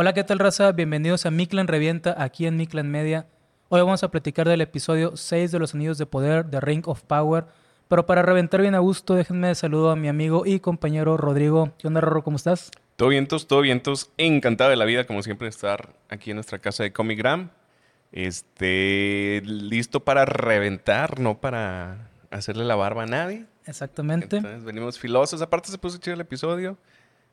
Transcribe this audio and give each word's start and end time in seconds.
Hola, 0.00 0.12
¿qué 0.12 0.22
tal 0.22 0.38
raza? 0.38 0.70
Bienvenidos 0.70 1.26
a 1.26 1.32
Miklan 1.32 1.66
Revienta 1.66 2.14
aquí 2.22 2.46
en 2.46 2.56
Miklan 2.56 2.88
Media. 2.88 3.26
Hoy 3.68 3.80
vamos 3.80 4.04
a 4.04 4.12
platicar 4.12 4.48
del 4.48 4.60
episodio 4.60 5.16
6 5.16 5.50
de 5.50 5.58
Los 5.58 5.74
Anillos 5.74 5.98
de 5.98 6.06
Poder, 6.06 6.44
de 6.44 6.60
Ring 6.60 6.86
of 6.86 7.02
Power. 7.02 7.46
Pero 7.88 8.06
para 8.06 8.22
reventar 8.22 8.60
bien 8.60 8.76
a 8.76 8.78
gusto, 8.78 9.16
déjenme 9.16 9.52
saludo 9.56 9.90
a 9.90 9.96
mi 9.96 10.06
amigo 10.06 10.46
y 10.46 10.60
compañero 10.60 11.16
Rodrigo. 11.16 11.72
¿Qué 11.78 11.88
onda, 11.88 12.00
Rorro? 12.00 12.22
¿Cómo 12.22 12.36
estás? 12.36 12.70
Todo 12.94 13.08
vientos, 13.08 13.48
todo 13.48 13.60
vientos. 13.60 14.12
Encantado 14.18 14.70
de 14.70 14.76
la 14.76 14.84
vida, 14.84 15.04
como 15.04 15.20
siempre, 15.24 15.46
de 15.46 15.50
estar 15.50 15.96
aquí 16.08 16.30
en 16.30 16.36
nuestra 16.36 16.60
casa 16.60 16.84
de 16.84 16.92
Comic 16.92 17.18
Gram. 17.18 17.50
Este, 18.12 19.42
listo 19.44 20.04
para 20.04 20.24
reventar, 20.26 21.18
no 21.18 21.40
para 21.40 22.08
hacerle 22.30 22.64
la 22.64 22.76
barba 22.76 23.02
a 23.02 23.06
nadie. 23.06 23.46
Exactamente. 23.66 24.36
Entonces 24.36 24.62
venimos 24.62 24.96
filosos. 24.96 25.42
Aparte 25.42 25.72
se 25.72 25.78
puso 25.78 25.98
chido 25.98 26.14
el 26.14 26.20
episodio. 26.20 26.78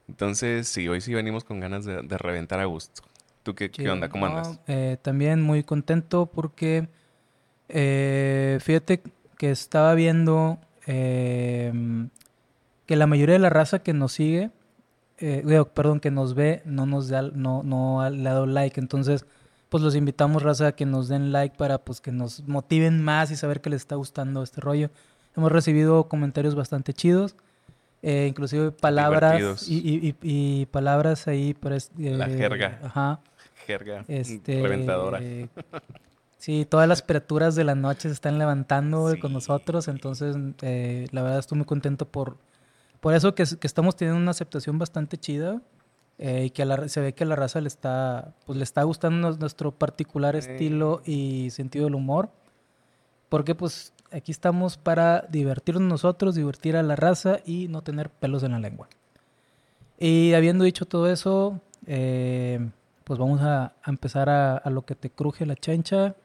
Entonces, 0.07 0.67
sí, 0.67 0.87
hoy 0.87 1.01
sí 1.01 1.13
venimos 1.13 1.43
con 1.43 1.59
ganas 1.59 1.85
de, 1.85 2.01
de 2.01 2.17
reventar 2.17 2.59
a 2.59 2.65
gusto. 2.65 3.03
¿Tú 3.43 3.53
qué, 3.53 3.69
onda? 3.89 4.09
¿Cómo 4.09 4.27
no, 4.27 4.37
andas? 4.37 4.59
eh, 4.67 4.97
también 5.01 5.41
muy 5.41 5.63
contento 5.63 6.25
porque 6.25 6.87
eh, 7.69 8.57
fíjate 8.61 9.03
que 9.37 9.51
estaba 9.51 9.93
viendo 9.93 10.57
eh, 10.87 11.71
que 12.85 12.95
la 12.95 13.07
mayoría 13.07 13.33
de 13.33 13.39
la 13.39 13.49
raza 13.49 13.79
que 13.79 13.93
nos 13.93 14.13
sigue, 14.13 14.51
eh, 15.17 15.43
perdón, 15.73 15.99
que 15.99 16.11
nos 16.11 16.33
ve, 16.33 16.61
no 16.65 16.85
nos 16.85 17.09
da, 17.09 17.21
no, 17.21 17.63
no 17.63 18.07
le 18.09 18.27
ha 18.29 18.33
dado 18.33 18.45
like. 18.45 18.79
Entonces, 18.79 19.25
pues 19.69 19.83
los 19.83 19.95
invitamos, 19.95 20.43
raza, 20.43 20.67
a 20.67 20.71
que 20.75 20.85
nos 20.85 21.07
den 21.07 21.31
like 21.31 21.55
para 21.57 21.79
pues 21.79 22.01
que 22.01 22.11
nos 22.11 22.47
motiven 22.47 23.03
más 23.03 23.31
y 23.31 23.35
saber 23.35 23.61
que 23.61 23.69
les 23.69 23.81
está 23.81 23.95
gustando 23.95 24.43
este 24.43 24.61
rollo. 24.61 24.89
Hemos 25.35 25.51
recibido 25.51 26.07
comentarios 26.07 26.55
bastante 26.55 26.93
chidos. 26.93 27.35
Eh, 28.07 28.27
inclusive 28.29 28.71
palabras 28.71 29.67
y, 29.67 29.77
y- 29.77 30.07
y- 30.09 30.15
y 30.61 30.65
palabras 30.67 31.27
ahí 31.27 31.53
para 31.55 31.75
es- 31.75 31.89
La 31.97 32.27
eh, 32.27 32.37
jerga. 32.37 32.79
ajá 32.83 33.19
Jerga 33.65 34.05
este, 34.07 34.61
reventadora. 34.61 35.19
Sí, 36.37 36.63
todas 36.69 36.87
las 36.87 37.01
criaturas 37.01 37.55
de 37.55 37.63
la 37.63 37.73
noche 37.73 38.07
se 38.07 38.13
están 38.13 38.37
levantando 38.37 39.01
güey, 39.01 39.19
con 39.19 39.31
Sí. 39.31 39.33
nosotros, 39.35 39.87
entonces 39.87 40.35
eh, 40.61 41.07
la 41.11 41.23
verdad 41.23 41.39
estoy 41.39 41.57
muy 41.57 41.65
contento 41.65 42.05
por, 42.07 42.37
por 42.99 43.15
eso 43.15 43.33
que, 43.33 43.43
que 43.59 43.65
estamos 43.65 43.95
teniendo 43.95 44.21
una 44.21 44.29
aceptación 44.29 44.77
bastante 44.77 45.17
chida 45.17 45.61
eh, 46.19 46.43
y 46.45 46.49
que 46.51 46.61
a 46.61 46.65
la- 46.65 46.87
se 46.87 47.01
ve 47.01 47.13
que 47.13 47.23
a 47.23 47.27
la 47.27 47.35
raza 47.35 47.61
le 47.61 47.67
está, 47.67 48.35
pues 48.45 48.57
le 48.59 48.63
está 48.63 48.83
gustando 48.83 49.31
nuestro 49.31 49.71
particular 49.71 50.39
Sí. 50.39 50.51
estilo 50.51 51.01
y 51.03 51.49
sentido 51.49 51.85
del 51.85 51.95
humor, 51.95 52.29
porque 53.29 53.55
pues 53.55 53.91
aquí 54.15 54.31
estamos 54.31 54.77
para 54.77 55.25
divertirnos 55.29 55.83
nosotros, 55.83 56.35
divertir 56.35 56.77
a 56.77 56.83
la 56.83 56.95
raza 56.95 57.39
y 57.45 57.67
no 57.67 57.81
tener 57.81 58.09
pelos 58.09 58.43
en 58.43 58.53
la 58.53 58.59
lengua. 58.59 58.87
Y 59.99 60.33
habiendo 60.33 60.63
dicho 60.63 60.85
todo 60.85 61.11
eso, 61.11 61.59
eh, 61.85 62.59
pues 63.03 63.19
vamos 63.19 63.41
a, 63.41 63.73
a 63.83 63.89
empezar 63.89 64.29
a, 64.29 64.57
a 64.57 64.69
lo 64.69 64.83
que 64.85 64.95
te 64.95 65.09
cruje 65.09 65.45
la 65.45 65.55
chancha. 65.55 66.15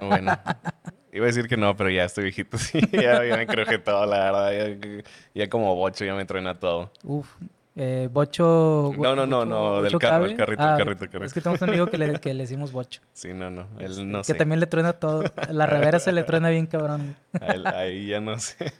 Bueno, 0.00 0.32
iba 1.12 1.24
a 1.24 1.28
decir 1.28 1.48
que 1.48 1.56
no, 1.56 1.76
pero 1.76 1.90
ya 1.90 2.04
estoy 2.04 2.24
viejito, 2.24 2.58
sí. 2.58 2.80
Ya, 2.92 3.24
ya 3.24 3.36
me 3.36 3.46
cruje 3.46 3.78
todo, 3.78 4.06
la 4.06 4.18
verdad. 4.18 4.52
Ya, 4.52 5.02
ya 5.34 5.48
como 5.48 5.74
bocho 5.76 6.04
ya 6.04 6.14
me 6.14 6.24
truena 6.24 6.58
todo. 6.58 6.90
Uf, 7.04 7.28
eh, 7.76 8.08
bocho. 8.12 8.92
No, 8.96 9.16
no, 9.16 9.26
no, 9.26 9.44
no, 9.44 9.82
del 9.82 9.98
carro, 9.98 10.26
el 10.26 10.36
carrito, 10.36 10.62
el 10.62 10.68
Ah, 10.68 10.76
carrito, 10.78 11.04
el 11.04 11.10
carrito. 11.10 11.26
Es 11.26 11.34
que 11.34 11.40
tenemos 11.40 11.60
un 11.62 11.68
amigo 11.70 11.86
que 11.86 11.98
le, 11.98 12.20
que 12.20 12.32
le 12.34 12.42
decimos 12.44 12.70
bocho. 12.72 13.00
Sí, 13.12 13.32
no, 13.34 13.50
no. 13.50 13.66
Él 13.78 14.10
no 14.10 14.18
que 14.18 14.24
sé. 14.24 14.34
también 14.34 14.60
le 14.60 14.66
truena 14.66 14.92
todo. 14.94 15.24
La 15.50 15.66
revera 15.66 15.98
se 15.98 16.12
le 16.12 16.22
truena 16.24 16.50
bien 16.50 16.66
cabrón. 16.66 17.16
Él- 17.40 17.66
ahí 17.66 18.06
ya 18.08 18.20
no 18.20 18.38
sé. 18.38 18.72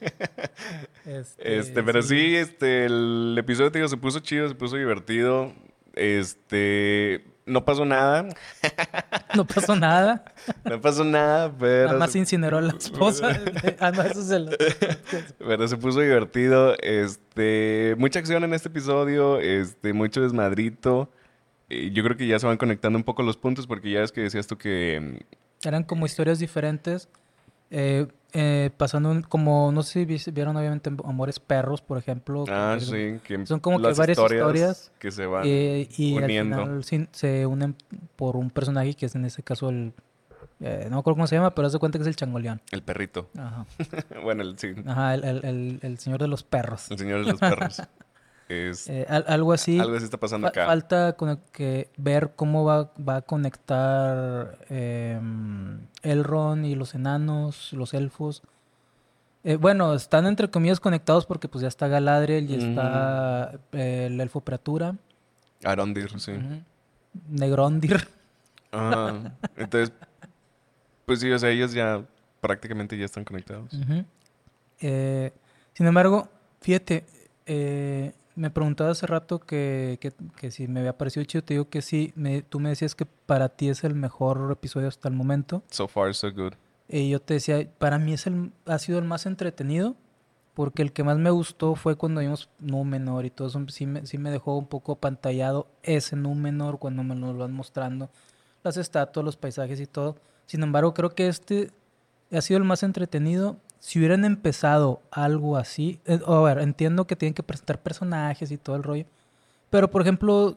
Este, 1.05 1.57
Este, 1.59 1.83
pero 1.83 2.01
sí, 2.01 2.35
este, 2.35 2.85
el 2.85 3.35
episodio, 3.37 3.71
te 3.71 3.79
digo, 3.79 3.87
se 3.89 3.97
puso 3.97 4.19
chido, 4.21 4.47
se 4.47 4.55
puso 4.55 4.75
divertido. 4.77 5.51
Este, 5.93 7.25
no 7.45 7.63
pasó 7.65 7.85
nada. 7.85 8.27
No 9.35 9.45
pasó 9.45 9.75
nada. 9.75 10.23
No 10.63 10.81
pasó 10.81 11.03
nada, 11.03 11.51
pero... 11.57 11.87
Nada 11.87 11.99
más 11.99 12.11
se- 12.11 12.19
incineró 12.19 12.57
a 12.57 12.61
la 12.61 12.73
esposa. 12.73 13.39
ah, 13.79 13.91
no, 13.91 14.01
eso 14.03 14.23
se 14.23 14.39
lo. 14.39 14.51
Pero 15.39 15.67
se 15.67 15.77
puso 15.77 15.99
divertido. 16.01 16.75
Este, 16.81 17.95
mucha 17.97 18.19
acción 18.19 18.43
en 18.43 18.53
este 18.53 18.69
episodio, 18.69 19.39
este, 19.39 19.93
mucho 19.93 20.21
desmadrito. 20.21 21.09
Eh, 21.69 21.91
yo 21.91 22.03
creo 22.03 22.17
que 22.17 22.27
ya 22.27 22.37
se 22.39 22.45
van 22.47 22.57
conectando 22.57 22.97
un 22.97 23.03
poco 23.03 23.23
los 23.23 23.37
puntos 23.37 23.65
porque 23.67 23.91
ya 23.91 24.01
es 24.01 24.11
que 24.11 24.21
decías 24.21 24.47
tú 24.47 24.57
que 24.57 25.25
Eran 25.63 25.83
como 25.83 26.05
historias 26.05 26.39
diferentes. 26.39 27.09
Eh, 27.71 28.07
eh, 28.33 28.69
pasando 28.75 29.11
un- 29.11 29.21
como, 29.21 29.71
no 29.71 29.81
sé 29.81 30.05
si 30.19 30.31
vieron 30.31 30.57
obviamente 30.57 30.91
Amores 31.05 31.39
Perros, 31.39 31.81
por 31.81 31.97
ejemplo. 31.97 32.43
ah, 32.49 32.75
que- 32.79 32.85
sí, 32.85 33.19
que 33.23 33.45
son 33.45 33.59
como 33.61 33.77
que 33.77 33.93
varias 33.93 34.17
historias, 34.17 34.91
que 34.99 35.11
se 35.11 35.25
van 35.25 35.43
eh, 35.45 35.87
y 35.97 36.17
uniendo. 36.17 36.61
al 36.63 36.83
final 36.83 37.07
se 37.11 37.45
unen 37.45 37.75
por 38.17 38.35
un 38.35 38.49
personaje 38.49 38.93
que 38.93 39.05
es 39.05 39.15
en 39.15 39.23
este 39.25 39.41
caso 39.41 39.69
el... 39.69 39.93
eh, 40.59 40.87
no 40.89 40.97
me 40.97 40.99
acuerdo 40.99 41.15
cómo 41.15 41.27
se 41.27 41.35
llama, 41.35 41.55
pero 41.55 41.67
haz 41.67 41.73
de 41.73 41.79
cuenta 41.79 41.97
que 41.97 42.03
es 42.03 42.07
el 42.07 42.15
changoleón. 42.17 42.61
El 42.71 42.81
perrito. 42.83 43.29
Ajá, 43.37 43.65
bueno, 44.23 44.43
el, 44.43 44.57
sí, 44.59 44.73
Ajá 44.85 45.13
el, 45.15 45.23
el- 45.23 45.45
el- 45.45 45.79
el 45.81 45.97
señor 45.99 46.19
de 46.21 46.27
los 46.27 46.43
perros. 46.43 46.91
el 46.91 46.97
señor 46.97 47.23
de 47.25 47.31
los 47.31 47.39
perros. 47.39 47.81
Es, 48.47 48.87
Eh, 48.89 49.05
al- 49.09 49.25
algo 49.27 49.53
así. 49.53 49.79
algo 49.79 49.95
así 49.95 50.05
está 50.05 50.17
pasando 50.17 50.45
Fa- 50.45 50.49
acá. 50.49 50.65
Falta 50.67 51.13
con- 51.13 51.39
que 51.51 51.89
ver 51.97 52.33
cómo 52.35 52.63
va, 52.63 52.91
va 52.97 53.17
a 53.17 53.21
conectar 53.23 54.59
em, 54.69 55.79
Elrond 56.03 56.65
y 56.65 56.75
los 56.75 56.93
enanos, 56.93 57.73
los 57.73 57.93
elfos. 57.95 58.43
Eh, 59.43 59.55
bueno, 59.57 59.93
están 59.93 60.25
entre 60.27 60.49
comillas 60.49 60.79
conectados 60.79 61.25
porque 61.25 61.47
pues 61.47 61.61
ya 61.63 61.67
está 61.67 61.87
Galadriel 61.87 62.49
y 62.49 62.55
está 62.55 63.59
eh, 63.73 64.05
el 64.07 64.19
elfo 64.21 64.41
Pratura, 64.41 64.95
Arondir, 65.63 66.19
sí. 66.19 66.33
Negrondir. 67.29 68.07
Ah, 68.71 69.31
entonces, 69.55 69.93
pues 71.05 71.19
sí, 71.19 71.31
o 71.31 71.39
sea, 71.39 71.49
ellos 71.49 71.73
ya 71.73 72.03
prácticamente 72.41 72.97
ya 72.97 73.05
están 73.05 73.23
conectados. 73.23 73.71
Eh, 74.81 75.31
sin 75.73 75.87
embargo, 75.87 76.27
fíjate, 76.61 77.05
eh, 77.45 78.13
me 78.35 78.49
preguntaba 78.49 78.91
hace 78.91 79.07
rato 79.07 79.39
que, 79.39 79.97
que- 80.01 80.13
que 80.37 80.51
si 80.51 80.67
me 80.67 80.81
había 80.81 80.97
parecido 80.97 81.23
chido, 81.25 81.43
te 81.43 81.53
digo 81.55 81.69
que 81.69 81.81
sí, 81.81 82.11
me- 82.15 82.41
tú 82.41 82.59
me 82.59 82.69
decías 82.69 82.95
que 82.95 83.05
para 83.05 83.49
ti 83.49 83.69
es 83.69 83.83
el 83.83 83.95
mejor 83.95 84.49
episodio 84.51 84.87
hasta 84.87 85.07
el 85.07 85.15
momento. 85.15 85.63
So 85.71 85.87
far, 85.87 86.13
so 86.13 86.31
good. 86.31 86.53
Y 86.87 87.09
yo 87.09 87.19
te 87.21 87.35
decía, 87.35 87.67
para 87.77 87.97
mí 87.97 88.13
es 88.13 88.27
el, 88.27 88.51
ha 88.65 88.77
sido 88.79 88.99
el 88.99 89.05
más 89.05 89.25
entretenido, 89.25 89.95
porque 90.53 90.81
el 90.83 90.91
que 90.93 91.03
más 91.03 91.17
me 91.17 91.29
gustó 91.31 91.75
fue 91.75 91.95
cuando 91.95 92.21
vimos 92.21 92.49
Númenor 92.59 93.25
y 93.25 93.29
todo 93.31 93.47
eso, 93.47 93.65
sí 93.69 93.85
me, 93.85 94.05
sí 94.05 94.17
me 94.17 94.31
dejó 94.31 94.57
un 94.57 94.67
poco 94.67 94.95
pantallado 94.95 95.67
ese 95.83 96.15
Númenor 96.15 96.77
cuando 96.79 97.03
me 97.03 97.15
lo 97.15 97.35
van 97.37 97.53
mostrando, 97.53 98.09
las 98.63 98.77
estatuas, 98.77 99.25
los 99.25 99.35
paisajes 99.37 99.79
y 99.79 99.87
todo. 99.87 100.15
Sin 100.45 100.61
embargo, 100.63 100.93
creo 100.93 101.09
que 101.15 101.27
este 101.27 101.71
ha 102.31 102.41
sido 102.41 102.57
el 102.59 102.63
más 102.63 102.83
entretenido. 102.83 103.57
Si 103.79 103.99
hubieran 103.99 104.25
empezado 104.25 105.01
algo 105.11 105.57
así, 105.57 105.99
eh, 106.05 106.19
a 106.25 106.39
ver, 106.41 106.59
entiendo 106.59 107.05
que 107.05 107.15
tienen 107.15 107.33
que 107.33 107.43
presentar 107.43 107.81
personajes 107.81 108.51
y 108.51 108.57
todo 108.57 108.75
el 108.75 108.83
rollo, 108.83 109.05
pero 109.69 109.91
por 109.91 110.01
ejemplo, 110.01 110.55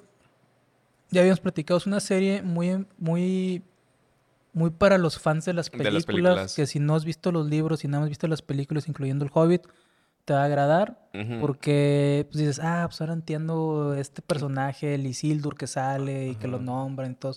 ya 1.11 1.21
habíamos 1.21 1.41
platicado, 1.41 1.79
es 1.79 1.87
una 1.87 2.01
serie 2.01 2.43
muy, 2.43 2.87
muy, 2.99 3.63
muy 4.53 4.71
para 4.71 4.99
los 4.99 5.19
fans 5.19 5.45
de 5.45 5.53
las 5.53 5.67
De 5.67 5.73
películas, 5.73 5.95
las 5.95 6.07
películas. 6.07 6.55
que 6.55 6.67
si 6.67 6.81
no 6.81 6.95
has 6.95 7.05
visto 7.05 7.33
los 7.33 7.47
libros, 7.49 7.81
si 7.81 7.89
nada 7.89 8.01
más 8.01 8.07
has 8.07 8.11
visto 8.11 8.29
las 8.29 8.43
películas, 8.43 8.89
incluyendo 8.89 9.25
El 9.25 9.31
Hobbit, 9.33 9.63
te 10.25 10.35
va 10.35 10.43
a 10.43 10.45
agradar, 10.45 11.09
porque 11.41 12.27
pues, 12.31 12.39
dices, 12.39 12.61
ah, 12.63 12.85
pues 12.87 13.01
ahora 13.01 13.15
entiendo 13.15 13.95
este 13.95 14.21
personaje, 14.21 14.95
el 14.95 15.07
Isildur 15.07 15.57
que 15.57 15.67
sale 15.67 16.29
y 16.29 16.35
que 16.35 16.49
lo 16.49 16.59
nombran 16.59 17.13
y 17.13 17.15
todo. 17.15 17.33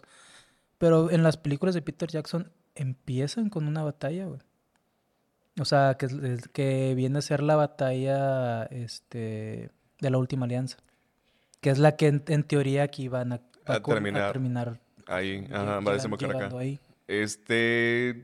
Pero 0.78 1.10
en 1.10 1.24
las 1.24 1.38
películas 1.38 1.74
de 1.74 1.82
Peter 1.82 2.10
Jackson 2.10 2.52
empiezan 2.76 3.50
con 3.50 3.68
una 3.68 3.82
batalla, 3.84 4.26
güey. 4.26 4.42
O 5.60 5.66
sea, 5.66 5.98
que, 5.98 6.94
viene 6.96 7.20
a 7.20 7.22
ser 7.22 7.44
la 7.44 7.56
batalla 7.56 8.64
este, 8.66 9.70
de 10.00 10.10
la 10.10 10.18
última 10.18 10.46
alianza. 10.46 10.78
Que 11.60 11.70
es 11.70 11.78
la 11.78 11.96
que 11.96 12.08
en, 12.08 12.24
en 12.28 12.44
teoría 12.44 12.84
aquí 12.84 13.08
van 13.08 13.34
a, 13.34 13.42
va 13.70 13.76
A 13.76 13.80
terminar. 13.84 14.32
terminar 14.32 14.80
Ahí, 15.08 15.42
lle- 15.42 15.54
ajá, 15.54 15.80
va 15.82 15.92
a 15.92 15.96
desembocar 15.96 16.30
acá. 16.30 16.38
llegando 16.38 16.58
ahí. 16.58 16.80
Este, 17.08 18.24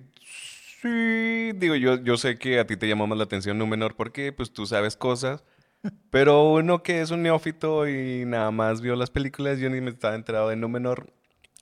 sí, 0.82 1.52
digo, 1.56 1.76
yo, 1.76 2.02
yo 2.02 2.18
sé 2.18 2.38
que 2.38 2.60
a 2.60 2.66
ti 2.66 2.78
te 2.78 2.88
llamó 2.88 3.08
más 3.08 3.18
la 3.18 3.26
atención 3.26 3.58
Númenor 3.58 3.96
porque 3.96 4.32
pues 4.32 4.52
tú 4.52 4.66
sabes 4.66 4.96
cosas, 4.96 5.44
pero 6.10 6.52
uno 6.54 6.82
que 6.84 7.02
es 7.02 7.12
un 7.12 7.22
neófito 7.24 7.88
y 7.88 8.24
nada 8.26 8.52
más 8.52 8.82
vio 8.82 8.96
las 8.96 9.10
películas, 9.10 9.60
yo 9.60 9.70
ni 9.70 9.82
me 9.82 9.90
estaba 9.90 10.16
enterado 10.16 10.50
de 10.50 10.56
Númenor. 10.56 11.12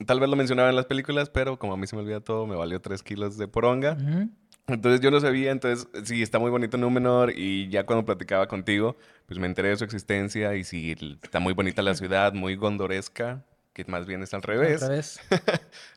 Tal 0.06 0.20
vez 0.20 0.30
lo 0.30 0.36
mencionaba 0.36 0.70
en 0.70 0.76
las 0.76 0.86
películas, 0.86 1.30
pero 1.30 1.58
como 1.58 1.74
a 1.74 1.78
mí 1.78 1.88
se 1.88 1.96
me 1.96 2.02
olvida 2.02 2.20
todo, 2.20 2.46
me 2.46 2.56
valió 2.56 2.82
tres 2.82 3.02
kilos 3.02 3.38
de 3.38 3.48
poronga. 3.48 3.94
Ujú. 3.94 4.30
Entonces 4.68 5.00
yo 5.02 5.12
no 5.12 5.20
sabía, 5.20 5.52
entonces 5.52 5.88
sí, 6.06 6.24
está 6.24 6.40
muy 6.40 6.50
bonito 6.50 6.78
Númenor 6.78 7.32
y 7.36 7.70
ya 7.70 7.86
cuando 7.86 8.04
platicaba 8.04 8.48
contigo, 8.48 8.96
pues 9.28 9.40
me 9.40 9.46
enteré 9.46 9.70
de 9.70 9.78
su 9.78 9.84
existencia 9.84 10.56
y 10.56 10.64
sí, 10.64 10.96
está 11.22 11.40
muy 11.40 11.54
bonita 11.54 11.84
la 11.84 11.94
ciudad, 11.94 12.34
muy 12.34 12.56
gondoresca, 12.56 13.44
que 13.74 13.86
más 13.86 14.08
bien 14.08 14.24
es 14.24 14.34
al 14.34 14.42
revés. 14.42 14.82
Otra 14.82 14.90
vez. 14.96 15.20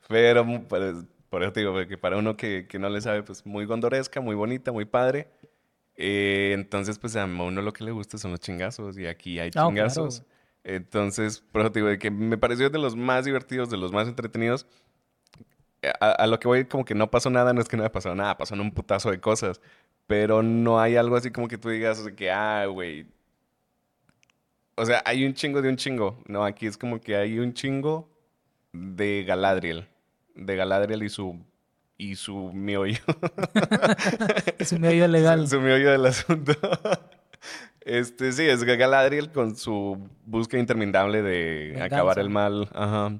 Pero 0.09 0.44
pues, 0.69 0.94
por 1.31 1.43
eso 1.43 1.53
te 1.53 1.61
digo, 1.61 1.75
que 1.87 1.97
para 1.97 2.19
uno 2.19 2.37
que, 2.37 2.67
que 2.69 2.79
no 2.79 2.91
le 2.91 3.00
sabe, 3.00 3.23
pues 3.23 3.47
muy 3.47 3.65
gondoresca, 3.65 4.20
muy 4.20 4.35
bonita, 4.35 4.70
muy 4.70 4.85
padre. 4.85 5.29
Eh, 5.97 6.53
entonces, 6.55 6.99
pues 6.99 7.17
a 7.17 7.25
uno 7.25 7.62
lo 7.62 7.73
que 7.73 7.85
le 7.85 7.91
gusta 7.91 8.19
son 8.19 8.31
los 8.31 8.41
chingazos 8.41 8.99
y 8.99 9.06
aquí 9.06 9.38
hay 9.38 9.50
chingazos. 9.50 10.20
claro. 10.20 10.38
Entonces, 10.65 11.41
por 11.41 11.62
eso 11.62 11.73
te 11.73 11.81
digo, 11.81 11.99
que 11.99 12.11
me 12.11 12.37
pareció 12.37 12.69
de 12.69 12.79
los 12.79 12.94
más 12.94 13.25
divertidos, 13.25 13.70
de 13.70 13.79
los 13.79 13.93
más 13.93 14.06
entretenidos. 14.06 14.67
A, 16.01 16.11
a 16.13 16.27
lo 16.27 16.39
que 16.41 16.49
voy, 16.49 16.65
como 16.65 16.85
que 16.85 16.95
no 16.95 17.11
pasó 17.11 17.31
nada, 17.31 17.53
no 17.53 17.61
es 17.61 17.69
que 17.69 17.77
no 17.77 17.83
haya 17.85 17.93
pasado 17.93 18.15
nada, 18.15 18.37
pasaron 18.37 18.65
un 18.67 18.73
putazo 18.73 19.11
de 19.11 19.21
cosas. 19.21 19.61
Pero 20.07 20.43
no 20.43 20.81
hay 20.81 20.97
algo 20.97 21.17
así 21.17 21.31
como 21.31 21.49
que 21.49 21.59
tú 21.59 21.69
digas 21.69 22.03
que, 22.17 22.31
ah, 22.31 22.67
güey. 22.67 23.07
O 24.77 24.87
sea, 24.87 25.03
hay 25.05 25.25
un 25.25 25.35
chingo 25.35 25.61
de 25.61 25.69
un 25.69 25.77
chingo. 25.77 26.23
No, 26.27 26.45
aquí 26.45 26.67
es 26.67 26.79
como 26.79 27.01
que 27.01 27.17
hay 27.17 27.39
un 27.39 27.53
chingo 27.53 28.09
de 28.73 29.25
Galadriel. 29.27 29.87
De 30.35 30.57
Galadriel 30.57 31.03
y 31.03 31.09
su 31.09 31.39
y 31.99 32.15
su 32.15 32.53
meollo. 32.53 33.01
Su 34.65 34.79
meollo 34.79 35.09
legal. 35.09 35.49
su 35.49 35.61
meollo 35.61 35.91
del 35.91 36.07
asunto. 36.07 36.53
Este, 37.81 38.33
sí, 38.33 38.47
es 38.47 38.63
Galadriel 38.65 39.33
con 39.33 39.57
su 39.57 40.11
búsqueda 40.27 40.61
interminable 40.61 41.23
de 41.23 41.69
Venganza. 41.71 41.85
acabar 41.87 42.19
el 42.19 42.29
mal. 42.29 42.69
Ajá. 42.75 43.19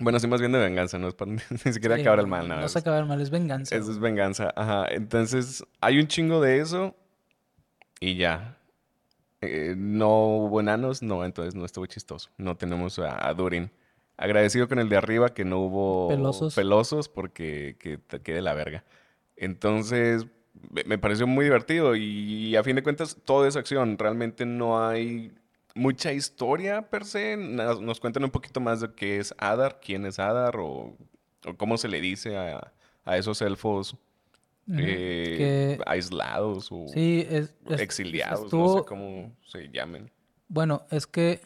Bueno, 0.00 0.18
sí, 0.18 0.26
más 0.26 0.40
bien 0.40 0.52
de 0.52 0.58
venganza, 0.58 0.98
no 0.98 1.08
es 1.08 1.14
para 1.14 1.30
ni 1.64 1.72
siquiera 1.72 1.96
Sí, 1.96 2.00
acabar 2.02 2.20
el 2.20 2.26
mal, 2.26 2.48
No, 2.48 2.54
nada. 2.54 2.66
es 2.66 2.76
acabar 2.76 3.02
el 3.02 3.08
mal, 3.08 3.20
es 3.20 3.30
venganza. 3.30 3.76
Eso 3.76 3.90
es 3.90 3.98
venganza, 3.98 4.52
ajá. 4.56 4.86
Entonces, 4.90 5.64
hay 5.80 5.98
un 5.98 6.06
chingo 6.08 6.40
de 6.40 6.60
eso 6.60 6.96
y 8.00 8.16
ya. 8.16 8.58
Eh, 9.40 9.74
no 9.76 10.08
hubo 10.38 10.60
enanos, 10.60 11.02
no, 11.02 11.24
entonces 11.24 11.54
no 11.54 11.64
estuvo 11.64 11.84
chistoso. 11.86 12.30
No 12.38 12.56
tenemos 12.56 12.98
a, 12.98 13.28
a 13.28 13.34
Durin. 13.34 13.70
Agradecido 14.16 14.68
con 14.68 14.78
el 14.78 14.88
de 14.88 14.96
arriba 14.96 15.34
que 15.34 15.44
no 15.44 15.58
hubo 15.58 16.08
Pelosos. 16.08 16.54
pelosos 16.54 17.08
porque 17.08 17.76
que 17.80 17.98
te 17.98 18.20
quede 18.20 18.40
la 18.40 18.54
verga. 18.54 18.84
Entonces, 19.36 20.26
me, 20.70 20.84
me 20.84 20.98
pareció 20.98 21.26
muy 21.26 21.44
divertido 21.44 21.96
y 21.96 22.54
a 22.56 22.62
fin 22.62 22.76
de 22.76 22.82
cuentas 22.82 23.16
todo 23.24 23.46
es 23.46 23.56
acción. 23.56 23.98
Realmente 23.98 24.46
no 24.46 24.86
hay 24.86 25.32
mucha 25.74 26.12
historia 26.12 26.82
per 26.90 27.04
se. 27.04 27.36
Nos, 27.36 27.80
nos 27.80 28.00
cuentan 28.00 28.24
un 28.24 28.30
poquito 28.30 28.60
más 28.60 28.80
de 28.80 28.92
qué 28.92 29.18
es 29.18 29.34
Adar, 29.38 29.80
quién 29.80 30.04
es 30.06 30.18
Adar 30.18 30.56
o, 30.58 30.96
o 31.46 31.56
cómo 31.56 31.76
se 31.78 31.88
le 31.88 32.00
dice 32.00 32.36
a, 32.36 32.72
a 33.04 33.16
esos 33.16 33.40
elfos 33.42 33.96
eh, 34.68 35.76
Que- 35.76 35.78
aislados 35.86 36.68
o 36.70 36.86
Sí, 36.88 37.26
es, 37.28 37.54
es- 37.68 37.80
exiliados, 37.80 38.52
no 38.52 38.78
sé 38.78 38.84
cómo 38.84 39.34
se 39.46 39.68
llamen. 39.68 40.10
Bueno, 40.48 40.84
es 40.90 41.06
que 41.06 41.40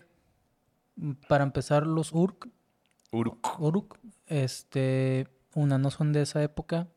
mm, 0.96 1.12
para 1.28 1.44
empezar 1.44 1.86
los 1.86 2.12
Urk, 2.12 2.48
Uruk. 3.12 3.58
Uruk, 3.60 3.98
este, 4.26 5.28
una 5.54 5.78
no 5.78 5.90
son 5.90 6.12
de 6.12 6.22
esa 6.22 6.42
época 6.42 6.88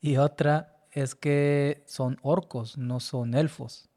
y 0.00 0.16
otra 0.16 0.76
es 0.92 1.14
que 1.14 1.82
son 1.86 2.18
orcos, 2.22 2.76
no 2.76 3.00
son 3.00 3.34
elfos. 3.34 3.88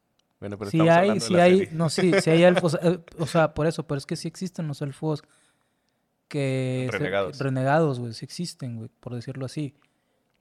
Bueno, 0.42 0.58
pero 0.58 0.70
Sí 0.70 0.78
estamos 0.78 0.96
hay, 1.30 1.34
la 1.36 1.42
hay, 1.44 1.58
serie. 1.58 1.72
no, 1.72 1.88
sí, 1.88 2.12
sí 2.20 2.30
hay 2.30 2.42
elfos, 2.44 2.76
eh, 2.82 2.98
o 3.18 3.26
sea, 3.26 3.54
por 3.54 3.66
eso, 3.66 3.86
pero 3.86 3.96
es 3.98 4.04
que 4.06 4.16
sí 4.16 4.28
existen 4.28 4.66
los 4.68 4.82
elfos 4.82 5.22
que... 6.28 6.88
se- 6.90 6.98
Renegados. 6.98 7.38
renegados, 7.38 7.98
güey, 8.00 8.12
sí 8.12 8.24
existen, 8.24 8.76
güey, 8.76 8.90
por 9.00 9.14
decirlo 9.14 9.46
así. 9.46 9.74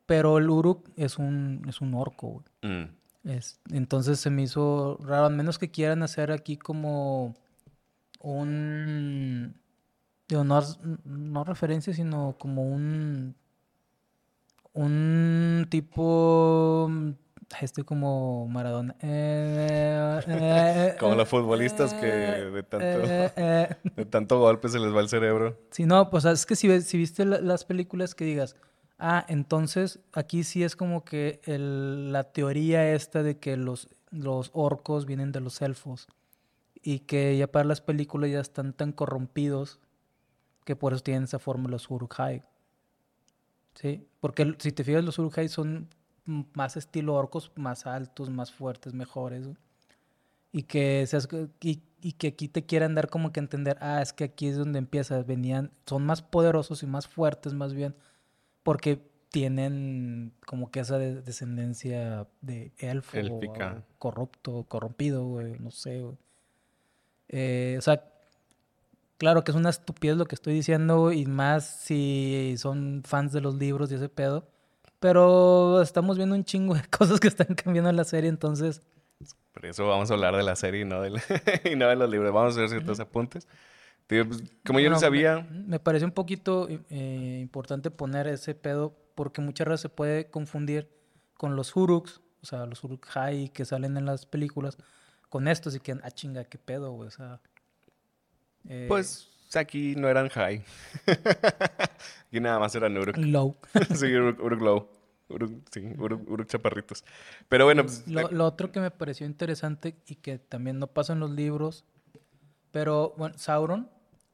Pero 0.07 0.37
el 0.39 0.49
Uruk 0.49 0.89
es 0.97 1.17
un, 1.17 1.61
es 1.69 1.79
un 1.81 1.93
orco, 1.93 2.41
güey. 2.61 2.73
Mm. 2.73 2.89
Es- 3.29 3.59
entonces 3.71 4.19
se 4.19 4.29
me 4.29 4.41
hizo 4.43 4.97
raro, 5.03 5.25
a 5.25 5.29
menos 5.29 5.57
que 5.59 5.69
quieran 5.71 6.01
hacer 6.03 6.31
aquí 6.31 6.57
como 6.57 7.35
un, 8.19 9.53
digo, 10.27 10.43
no, 10.43 10.61
no 11.05 11.43
referencia, 11.43 11.93
sino 11.93 12.35
como 12.39 12.63
un, 12.63 13.35
un 14.73 15.67
tipo, 15.69 16.89
este 17.61 17.83
como 17.83 18.47
Maradona. 18.47 18.95
Eh, 19.01 20.19
eh, 20.27 20.95
Como 20.99 21.13
eh, 21.13 21.17
los 21.17 21.29
futbolistas 21.29 21.93
que 21.93 22.05
de 22.07 22.63
tanto, 22.63 22.85
de 23.95 24.05
tanto 24.05 24.39
golpe 24.39 24.69
se 24.69 24.79
les 24.79 24.93
va 24.95 25.01
el 25.01 25.09
cerebro. 25.09 25.57
Sí, 25.71 25.85
no, 25.85 26.09
pues 26.09 26.25
es 26.25 26.45
que 26.45 26.55
si, 26.55 26.81
si 26.81 26.97
viste 26.97 27.25
la- 27.25 27.41
las 27.41 27.65
películas 27.65 28.15
que 28.15 28.25
digas, 28.25 28.55
ah, 28.99 29.25
entonces 29.27 29.99
aquí 30.13 30.43
sí 30.43 30.63
es 30.63 30.75
como 30.75 31.03
que 31.03 31.41
el- 31.45 32.11
la 32.11 32.23
teoría 32.31 32.93
esta 32.93 33.23
de 33.23 33.37
que 33.37 33.57
los, 33.57 33.89
los 34.11 34.49
orcos 34.53 35.05
vienen 35.05 35.31
de 35.31 35.41
los 35.41 35.61
elfos 35.61 36.07
y 36.83 36.99
que 36.99 37.37
ya 37.37 37.47
para 37.47 37.65
las 37.65 37.81
películas 37.81 38.31
ya 38.31 38.39
están 38.39 38.73
tan 38.73 38.91
corrompidos 38.91 39.79
que 40.65 40.75
por 40.75 40.93
eso 40.93 41.03
tienen 41.03 41.23
esa 41.23 41.39
forma 41.39 41.69
los 41.69 41.89
Uruk-hai. 41.89 42.41
Sí, 43.75 44.05
porque 44.19 44.55
si 44.59 44.71
te 44.71 44.83
fijas 44.83 45.03
los 45.03 45.17
Uruk-hai 45.17 45.47
son 45.47 45.87
más 46.25 46.77
estilo 46.77 47.15
orcos, 47.15 47.51
más 47.55 47.85
altos, 47.87 48.29
más 48.29 48.51
fuertes, 48.51 48.93
mejores. 48.93 49.47
Y 50.51 50.63
que, 50.63 51.05
seas, 51.07 51.27
y, 51.61 51.81
y 52.01 52.11
que 52.13 52.27
aquí 52.27 52.47
te 52.47 52.65
quieran 52.65 52.93
dar 52.95 53.09
como 53.09 53.31
que 53.31 53.39
entender, 53.39 53.77
ah, 53.79 54.01
es 54.01 54.11
que 54.13 54.25
aquí 54.25 54.47
es 54.47 54.57
donde 54.57 54.79
empieza, 54.79 55.21
venían, 55.23 55.71
son 55.85 56.05
más 56.05 56.21
poderosos 56.21 56.83
y 56.83 56.87
más 56.87 57.07
fuertes 57.07 57.53
más 57.53 57.73
bien, 57.73 57.95
porque 58.63 59.01
tienen 59.29 60.33
como 60.45 60.69
que 60.71 60.81
esa 60.81 60.97
de- 60.97 61.21
descendencia 61.21 62.27
de 62.41 62.73
elfo, 62.79 63.17
o 63.17 63.39
corrupto, 63.97 64.65
corrompido, 64.65 65.25
güey, 65.25 65.57
no 65.59 65.71
sé, 65.71 66.01
güey. 66.01 66.17
Eh, 67.29 67.75
o 67.77 67.81
sea, 67.81 68.03
claro 69.17 69.43
que 69.45 69.51
es 69.51 69.57
una 69.57 69.69
estupidez 69.69 70.17
lo 70.17 70.25
que 70.25 70.35
estoy 70.35 70.53
diciendo 70.53 71.13
y 71.13 71.25
más 71.25 71.65
si 71.65 72.55
son 72.57 73.03
fans 73.05 73.31
de 73.31 73.39
los 73.39 73.55
libros 73.55 73.89
y 73.91 73.95
ese 73.95 74.09
pedo, 74.09 74.49
pero 75.01 75.81
estamos 75.81 76.15
viendo 76.15 76.35
un 76.35 76.45
chingo 76.45 76.75
de 76.75 76.83
cosas 76.89 77.19
que 77.19 77.27
están 77.27 77.53
cambiando 77.55 77.89
en 77.89 77.97
la 77.97 78.05
serie, 78.05 78.29
entonces... 78.29 78.81
Por 79.51 79.65
eso 79.65 79.85
vamos 79.87 80.09
a 80.09 80.13
hablar 80.13 80.35
de 80.37 80.43
la 80.43 80.55
serie 80.55 80.81
y 80.81 80.85
no, 80.85 81.01
del- 81.01 81.19
y 81.69 81.75
no 81.75 81.87
de 81.89 81.95
los 81.97 82.09
libros. 82.09 82.31
Vamos 82.33 82.55
a 82.55 82.59
hacer 82.59 82.69
ciertos 82.69 82.99
apuntes. 83.01 83.47
Pues, 84.07 84.25
como 84.65 84.79
yo 84.79 84.89
no 84.89 84.95
Bueno, 84.95 84.99
sabía, 84.99 85.47
Me, 85.51 85.59
me 85.67 85.79
parece 85.79 86.05
un 86.05 86.11
poquito 86.11 86.67
eh, 86.69 87.39
importante 87.41 87.91
poner 87.91 88.27
ese 88.27 88.55
pedo 88.55 88.95
porque 89.15 89.41
muchas 89.41 89.67
veces 89.67 89.81
se 89.81 89.89
puede 89.89 90.29
confundir 90.29 90.89
con 91.35 91.55
los 91.55 91.75
Uruks, 91.75 92.21
o 92.41 92.45
sea, 92.45 92.65
los 92.65 92.83
Uruk-hai 92.83 93.49
que 93.49 93.65
salen 93.65 93.97
en 93.97 94.05
las 94.05 94.25
películas, 94.25 94.77
con 95.29 95.47
estos 95.47 95.75
y 95.75 95.79
que, 95.79 95.93
ah, 96.03 96.11
chinga, 96.11 96.43
qué 96.45 96.57
pedo, 96.57 96.91
güey, 96.91 97.07
o 97.07 97.11
sea... 97.11 97.39
eh, 98.67 98.85
pues 98.87 99.30
aquí 99.59 99.95
no 99.95 100.07
eran 100.07 100.29
high. 100.29 100.63
aquí 102.27 102.39
nada 102.39 102.59
más 102.59 102.73
eran 102.75 102.97
Uruk. 102.97 103.17
Low. 103.17 103.57
sí, 103.95 104.13
Uruk, 104.13 104.39
Uruk 104.39 104.61
Low. 104.61 104.89
Uruk, 105.29 105.51
sí, 105.71 105.93
Uruk, 105.97 106.29
Uruk 106.29 106.47
chaparritos. 106.47 107.03
Pero 107.47 107.65
bueno, 107.65 107.83
pues, 107.83 108.07
Lo, 108.07 108.29
lo 108.31 108.45
otro 108.45 108.71
que 108.71 108.79
me 108.79 108.91
pareció 108.91 109.25
interesante 109.25 109.95
y 110.07 110.15
que 110.15 110.39
también 110.39 110.79
no 110.79 110.87
pasa 110.87 111.13
en 111.13 111.19
los 111.19 111.31
libros, 111.31 111.85
pero 112.71 113.13
bueno, 113.17 113.37
Sauron, 113.37 113.89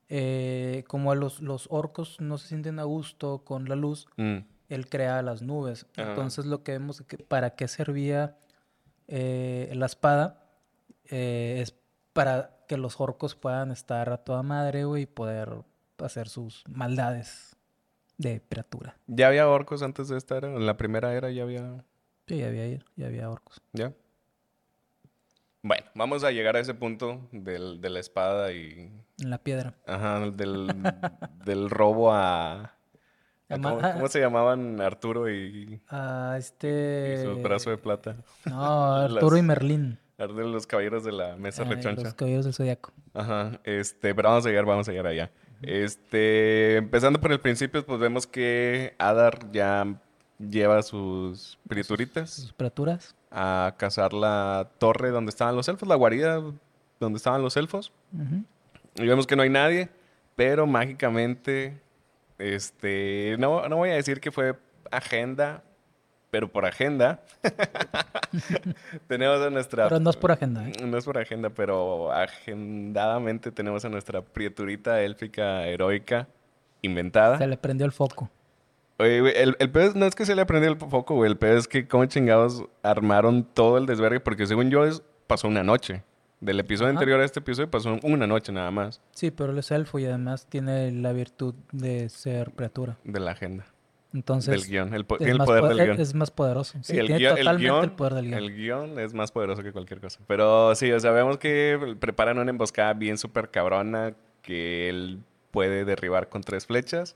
eh, 0.09 0.83
como 0.87 1.11
a 1.11 1.15
los, 1.15 1.41
los 1.41 1.67
orcos 1.69 2.21
no 2.21 2.37
se 2.37 2.47
sienten 2.47 2.79
a 2.79 2.83
gusto 2.83 3.43
con 3.43 3.67
la 3.67 3.75
luz, 3.75 4.07
mm, 4.15 4.37
él 4.69 4.89
crea 4.89 5.21
las 5.21 5.41
nubes. 5.41 5.85
Ajá. 5.97 6.09
Entonces 6.09 6.45
lo 6.45 6.63
que 6.63 6.73
vemos 6.73 7.01
es 7.01 7.07
que 7.07 7.17
para 7.17 7.51
qué 7.55 7.67
servía 7.67 8.37
eh, 9.07 9.71
la 9.73 9.85
espada 9.85 10.43
eh, 11.05 11.59
es 11.61 11.75
para 12.17 12.49
que 12.67 12.77
los 12.77 12.99
orcos 12.99 13.35
puedan 13.35 13.69
estar 13.71 14.09
a 14.09 14.17
toda 14.17 14.41
madre, 14.41 14.85
güey, 14.85 15.03
y 15.03 15.05
poder 15.05 15.53
hacer 15.99 16.29
sus 16.29 16.63
maldades 16.67 17.55
de 18.17 18.41
criatura. 18.49 18.97
ya 19.05 19.27
había 19.27 19.47
orcos 19.47 19.83
antes 19.83 20.07
de 20.07 20.17
esta 20.17 20.37
era. 20.37 20.47
En 20.47 20.65
la 20.65 20.77
primera 20.77 21.13
era 21.13 21.29
ya 21.29 21.43
había. 21.43 21.85
Sí, 22.27 22.39
ya 22.39 22.47
había, 22.47 22.79
ya 22.95 23.05
había 23.05 23.29
orcos. 23.29 23.61
¿Ya? 23.71 23.93
Bueno, 25.61 25.85
vamos 25.93 26.23
a 26.23 26.31
llegar 26.31 26.55
a 26.55 26.59
ese 26.59 26.73
punto 26.73 27.27
del, 27.31 27.81
de 27.81 27.89
la 27.89 27.99
espada 27.99 28.51
y. 28.51 28.91
En 29.19 29.29
la 29.29 29.37
piedra. 29.37 29.75
Ajá, 29.85 30.19
del, 30.31 30.67
del 31.45 31.69
robo 31.69 32.11
a. 32.13 32.73
¿Cómo, 33.49 33.79
cómo 33.79 34.07
se 34.07 34.19
llamaban 34.19 34.81
Arturo 34.81 35.31
y, 35.31 35.79
Ah, 35.87 36.33
y 36.35 36.39
este... 36.39 37.23
su 37.23 37.41
brazo 37.41 37.69
de 37.69 37.77
plata? 37.77 38.17
No, 38.45 38.93
Arturo 39.03 39.37
y 39.37 39.41
Merlín. 39.41 39.99
De 40.17 40.27
los 40.27 40.65
caballeros 40.65 41.03
de 41.03 41.11
la 41.11 41.35
mesa 41.35 41.61
eh, 41.63 41.65
rechoncha. 41.65 42.01
los 42.03 42.13
caballeros 42.15 42.45
del 42.45 42.53
zodiaco. 42.53 42.91
Ajá, 43.13 43.59
este, 43.63 44.15
pero 44.15 44.29
vamos 44.29 44.45
a 44.45 44.49
llegar, 44.49 44.65
vamos 44.65 44.87
a 44.89 44.91
llegar 44.91 45.07
allá. 45.07 45.29
Este, 45.61 46.77
empezando 46.77 47.19
por 47.21 47.31
el 47.31 47.39
principio, 47.39 47.85
pues 47.85 47.99
vemos 47.99 48.25
que 48.25 48.95
Adar 48.97 49.51
ya 49.51 49.85
lleva 50.39 50.81
sus 50.83 51.57
criaturitas 51.69 52.29
Sus 52.31 52.53
criaturas. 52.53 53.15
a 53.31 53.75
cazar 53.77 54.13
la 54.13 54.69
torre 54.79 55.09
donde 55.11 55.29
estaban 55.29 55.55
los 55.55 55.67
elfos, 55.67 55.87
la 55.87 55.95
guarida 55.95 56.41
donde 56.99 57.17
estaban 57.17 57.41
los 57.43 57.55
elfos. 57.57 57.91
Y 58.95 59.05
vemos 59.05 59.27
que 59.27 59.35
no 59.35 59.43
hay 59.43 59.49
nadie, 59.51 59.89
pero 60.35 60.65
mágicamente, 60.65 61.79
este, 62.39 63.35
no, 63.37 63.67
no 63.69 63.77
voy 63.77 63.89
a 63.89 63.93
decir 63.95 64.19
que 64.19 64.31
fue 64.31 64.55
agenda, 64.91 65.63
pero 66.29 66.49
por 66.51 66.65
agenda, 66.65 67.21
tenemos 69.07 69.39
a 69.41 69.49
nuestra... 69.49 69.87
Pero 69.89 69.99
no 69.99 70.09
es 70.09 70.17
por 70.17 70.31
agenda, 70.31 70.67
¿eh? 70.67 70.73
No 70.85 70.97
es 70.97 71.05
por 71.05 71.17
agenda, 71.17 71.49
pero 71.49 72.11
agendadamente 72.11 73.51
tenemos 73.51 73.85
a 73.85 73.89
nuestra 73.89 74.21
criaturita 74.21 75.01
élfica 75.01 75.65
heroica 75.67 76.27
inventada. 76.81 77.37
Se 77.37 77.47
le 77.47 77.57
prendió 77.57 77.85
el 77.85 77.91
foco. 77.91 78.29
Oye, 78.99 79.21
güey, 79.21 79.33
el, 79.35 79.55
el 79.59 79.69
pedo 79.71 79.85
es- 79.89 79.95
no 79.95 80.05
es 80.05 80.15
que 80.15 80.25
se 80.25 80.35
le 80.35 80.41
aprendió 80.41 80.71
el 80.71 80.77
foco, 80.77 81.15
güey. 81.15 81.29
El 81.29 81.37
pedo 81.37 81.57
es 81.57 81.67
que 81.67 81.87
cómo 81.87 82.05
chingados 82.05 82.63
armaron 82.83 83.43
todo 83.43 83.77
el 83.77 83.85
desvergue, 83.85 84.19
porque 84.19 84.47
según 84.47 84.69
yo 84.71 84.85
es, 84.85 85.03
pasó 85.27 85.47
una 85.47 85.63
noche. 85.63 86.03
Del 86.39 86.59
episodio 86.59 86.89
Ajá. 86.91 86.99
anterior 86.99 87.19
a 87.19 87.25
este 87.25 87.39
episodio 87.39 87.67
pasó 87.71 87.97
una 88.03 88.27
noche 88.27 88.51
nada 88.51 88.69
más 88.69 89.01
Sí, 89.09 89.31
pero 89.31 89.51
él 89.53 89.57
es 89.57 89.71
elfo 89.71 89.97
y 89.97 90.05
además 90.05 90.45
tiene 90.45 90.91
la 90.91 91.11
virtud 91.11 91.55
de 91.71 92.09
ser 92.09 92.51
criatura. 92.51 92.95
de 93.03 93.19
la 93.19 93.31
agenda, 93.31 93.65
Entonces, 94.13 94.51
del 94.61 94.69
guion. 94.69 94.93
El, 94.93 95.05
po- 95.05 95.17
poder 95.17 95.37
po- 95.37 95.67
del 95.67 95.79
es- 95.79 95.85
guion. 95.85 95.99
es 96.01 96.13
más 96.13 96.31
poderoso. 96.31 96.77
Sí, 96.81 96.97
el 96.97 97.07
tiene 97.07 97.19
guión- 97.21 97.31
el 97.33 97.37
totalmente 97.39 97.65
el, 97.67 97.71
guión- 97.89 97.95
poder 97.95 98.13
del 98.13 98.25
guion. 98.25 98.37
El 98.43 98.55
guion 98.55 98.99
es 98.99 99.13
más 99.13 99.31
poderoso 99.31 99.63
que 99.63 99.71
cualquier 99.73 99.99
cosa. 99.99 100.19
Pero 100.27 100.73
sí, 100.75 100.91
o 100.91 100.99
sea, 100.99 101.11
vemos 101.11 101.37
que 101.37 101.95
preparan 101.99 102.37
una 102.39 102.49
emboscada 102.49 102.93
bien 102.93 103.17
súper 103.17 103.49
cabrona 103.51 104.13
que 104.41 104.87
él 104.89 105.19
puede 105.51 105.83
derribar 105.85 106.29
con 106.29 106.41
tres 106.41 106.65
flechas, 106.65 107.15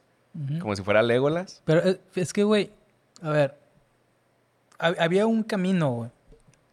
como 0.59 0.75
si 0.75 0.83
fuera 0.83 1.01
Legolas. 1.01 1.61
Pero 1.65 1.81
eh, 1.87 1.99
es 2.15 2.33
que, 2.33 2.43
güey, 2.43 2.71
a 3.21 3.29
ver, 3.29 3.57
hab- 4.79 4.97
había 4.99 5.25
un 5.27 5.43
camino, 5.43 5.91
güey, 5.91 6.09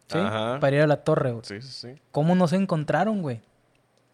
¿sí? 0.07 0.17
Ajá. 0.17 0.59
Para 0.59 0.75
ir 0.75 0.81
a 0.81 0.87
la 0.87 0.97
torre, 1.03 1.31
güey. 1.31 1.43
Sí, 1.45 1.61
sí, 1.61 1.71
sí. 1.71 2.01
¿Cómo 2.11 2.35
no 2.35 2.47
se 2.47 2.55
encontraron, 2.57 3.21
güey? 3.21 3.41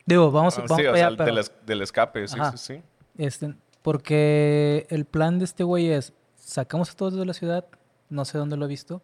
Digo, 0.05 0.31
vamos, 0.31 0.57
Ah, 0.59 0.65
vamos 0.67 0.77
sí, 0.77 0.83
para 0.83 0.91
o 0.93 0.95
sea, 0.97 1.09
pero... 1.11 1.25
del, 1.25 1.37
es- 1.39 1.51
del 1.65 1.81
escape, 1.81 2.27
sí, 2.27 2.37
Ajá. 2.39 2.55
sí, 2.57 2.75
sí. 2.75 2.81
Este, 3.17 3.53
porque 3.85 4.87
el 4.89 5.05
plan 5.05 5.37
de 5.37 5.45
este 5.45 5.63
güey 5.63 5.91
es, 5.91 6.11
sacamos 6.37 6.89
a 6.89 6.95
todos 6.95 7.13
de 7.13 7.23
la 7.23 7.33
ciudad, 7.35 7.67
no 8.09 8.25
sé 8.25 8.39
dónde 8.39 8.57
lo 8.57 8.65
he 8.65 8.67
visto. 8.67 9.03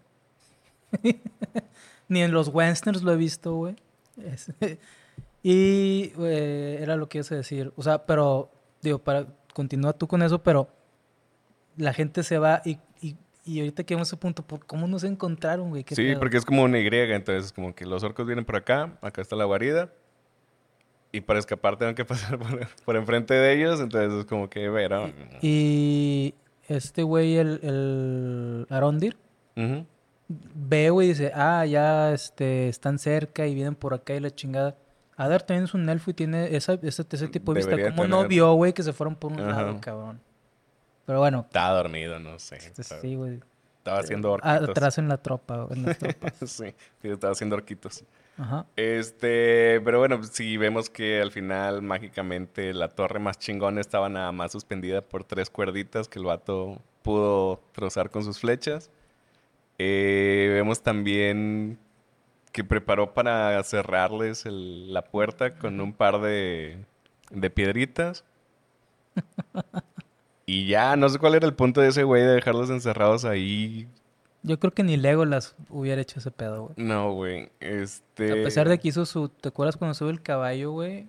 Ni 2.07 2.23
en 2.23 2.31
los 2.31 2.47
westerns 2.47 3.03
lo 3.03 3.11
he 3.13 3.15
visto, 3.15 3.53
güey. 3.53 3.75
Es- 4.17 4.51
y 5.43 6.11
eh, 6.19 6.79
era 6.81 6.95
lo 6.95 7.07
que 7.07 7.19
ibas 7.19 7.31
a 7.31 7.35
decir. 7.35 7.71
O 7.75 7.83
sea, 7.83 8.07
pero, 8.07 8.51
digo, 8.81 8.97
para 8.97 9.27
continúa 9.53 9.93
tú 9.93 10.07
con 10.07 10.23
eso, 10.23 10.41
pero 10.41 10.67
la 11.77 11.93
gente 11.93 12.23
se 12.23 12.39
va 12.39 12.63
y, 12.65 12.79
y, 13.01 13.15
y 13.45 13.59
ahorita 13.59 13.83
que 13.83 13.93
a 14.01 14.07
ese 14.07 14.17
punto, 14.17 14.41
¿por 14.41 14.65
¿cómo 14.65 14.87
no 14.87 14.97
se 14.97 15.05
encontraron, 15.07 15.69
güey? 15.69 15.83
¿Qué 15.83 15.93
Sí, 15.93 16.03
pedo? 16.07 16.19
porque 16.19 16.37
es 16.37 16.45
como 16.45 16.63
una 16.63 16.79
Y, 16.79 17.15
entonces 17.15 17.53
como 17.53 17.75
que 17.75 17.85
los 17.85 18.03
orcos 18.03 18.25
vienen 18.25 18.45
por 18.45 18.55
acá, 18.55 18.97
acá 19.03 19.21
está 19.21 19.35
la 19.35 19.45
guarida, 19.45 19.93
y 21.11 21.21
para 21.21 21.39
escapar 21.39 21.77
tengo 21.77 21.93
que 21.95 22.05
pasar 22.05 22.37
por, 22.39 22.67
por 22.85 22.95
enfrente 22.95 23.33
de 23.33 23.53
ellos, 23.53 23.79
entonces 23.79 24.11
es 24.19 24.25
como 24.25 24.49
que, 24.49 24.69
pero... 24.73 25.11
Y 25.41 26.33
este 26.67 27.03
güey, 27.03 27.37
el, 27.37 27.59
el 27.63 28.67
Arondir, 28.69 29.17
Ujú. 29.57 29.85
ve, 30.29 30.89
güey, 30.89 31.07
y 31.07 31.09
dice, 31.11 31.31
ah, 31.35 31.65
ya 31.65 32.13
este, 32.13 32.69
están 32.69 32.97
cerca 32.99 33.45
y 33.47 33.53
vienen 33.55 33.75
por 33.75 33.93
acá 33.93 34.13
y 34.15 34.19
la 34.21 34.29
chingada. 34.33 34.77
Adar 35.17 35.43
también 35.43 35.65
es 35.65 35.73
un 35.73 35.87
elfo 35.89 36.11
y 36.11 36.13
tiene 36.13 36.55
esa, 36.55 36.73
ese, 36.81 37.05
ese 37.11 37.27
tipo 37.27 37.53
de 37.53 37.57
vista. 37.59 37.75
¿Cómo 37.91 38.07
no 38.07 38.17
tener. 38.17 38.27
vio, 38.29 38.53
güey, 38.53 38.73
que 38.73 38.81
se 38.81 38.93
fueron 38.93 39.15
por 39.15 39.31
un 39.33 39.45
lado, 39.45 39.77
cabrón? 39.81 40.19
Pero 41.05 41.19
bueno, 41.19 41.41
Estaba 41.47 41.77
dormido, 41.77 42.19
no 42.19 42.39
sé. 42.39 42.55
estaba- 42.55 43.01
sí, 43.01 43.15
güey. 43.15 43.39
Estaba 43.79 43.99
haciendo 43.99 44.29
Ah, 44.29 44.53
orquitos. 44.53 44.69
Atrás 44.69 44.97
en 44.99 45.07
la 45.09 45.17
tropa, 45.17 45.67
en 45.71 45.83
las 45.83 45.97
tropas. 45.99 46.33
sí, 46.45 46.73
estaba 47.03 47.33
haciendo 47.33 47.55
orquitos. 47.55 48.03
Ajá. 48.37 48.65
Este, 48.75 49.81
pero 49.81 49.99
bueno, 49.99 50.23
sí 50.23 50.57
vemos 50.57 50.89
que 50.89 51.21
al 51.21 51.31
final 51.31 51.81
mágicamente 51.81 52.73
la 52.73 52.89
torre 52.89 53.19
más 53.19 53.37
chingona 53.37 53.81
estaba 53.81 54.09
nada 54.09 54.31
más 54.31 54.51
suspendida 54.53 55.01
por 55.01 55.23
tres 55.23 55.49
cuerditas 55.49 56.07
que 56.07 56.19
el 56.19 56.25
vato 56.25 56.81
pudo 57.03 57.61
trozar 57.73 58.09
con 58.09 58.23
sus 58.23 58.39
flechas. 58.39 58.89
Eh, 59.79 60.49
vemos 60.53 60.83
también 60.83 61.79
que 62.53 62.63
preparó 62.65 63.13
para 63.13 63.61
cerrarles 63.63 64.45
el- 64.47 64.93
la 64.93 65.03
puerta 65.05 65.57
con 65.57 65.81
un 65.81 65.93
par 65.93 66.21
de, 66.21 66.85
de 67.31 67.49
piedritas. 67.51 68.25
Y 70.45 70.67
ya, 70.67 70.95
no 70.95 71.07
sé 71.09 71.19
cuál 71.19 71.35
era 71.35 71.47
el 71.47 71.53
punto 71.55 71.81
de 71.81 71.89
ese 71.89 72.03
güey 72.03 72.23
de 72.23 72.29
dejarlos 72.35 72.69
encerrados 72.69 73.25
ahí. 73.25 73.87
Yo 74.43 74.59
creo 74.59 74.71
que 74.73 74.83
ni 74.83 74.97
Legolas 74.97 75.55
hubiera 75.69 76.01
hecho 76.01 76.19
ese 76.19 76.31
pedo, 76.31 76.63
güey. 76.63 76.73
No, 76.77 77.13
güey. 77.13 77.49
Este. 77.59 78.31
A 78.31 78.43
pesar 78.43 78.67
de 78.67 78.79
que 78.79 78.87
hizo 78.87 79.05
su... 79.05 79.29
¿Te 79.29 79.49
acuerdas 79.49 79.77
cuando 79.77 79.93
sube 79.93 80.09
el 80.11 80.21
caballo, 80.21 80.71
güey? 80.71 81.07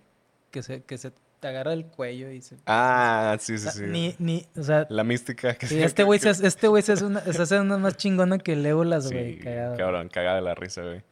Que 0.51 0.63
se, 0.63 0.83
que 0.83 0.99
se 0.99 1.13
te 1.41 1.49
agarra 1.49 1.73
el 1.73 1.87
cuello 1.87 2.31
y 2.31 2.43
se... 2.43 2.57
Ah, 2.67 3.37
sí, 3.41 3.55
o 3.55 3.59
sí, 3.59 3.63
sea, 3.65 3.73
sí. 3.73 3.85
Ni, 3.87 4.15
ni, 4.19 4.45
o 4.57 4.63
sea, 4.63 4.87
La 4.91 5.03
mística 5.03 5.55
que 5.55 5.67
sí, 5.67 5.77
se- 5.77 5.85
este 5.85 6.03
güey 6.05 6.21
se, 6.21 6.29
hace- 6.29 6.47
este 6.47 6.69
güey 6.69 6.83
se 6.83 6.93
hace 6.93 7.05
una, 7.07 7.21
se 7.21 7.41
hace 7.43 7.59
una 7.59 7.79
más 7.79 7.97
chingona 7.97 8.39
que 8.39 8.55
Legolas, 8.55 9.11
güey. 9.11 9.35
Sí, 9.37 9.41
cagado. 9.41 9.77
cabrón, 9.79 10.09
cagada 10.09 10.37
de 10.37 10.43
la 10.43 10.55
risa, 10.55 10.83
güey. 10.83 11.03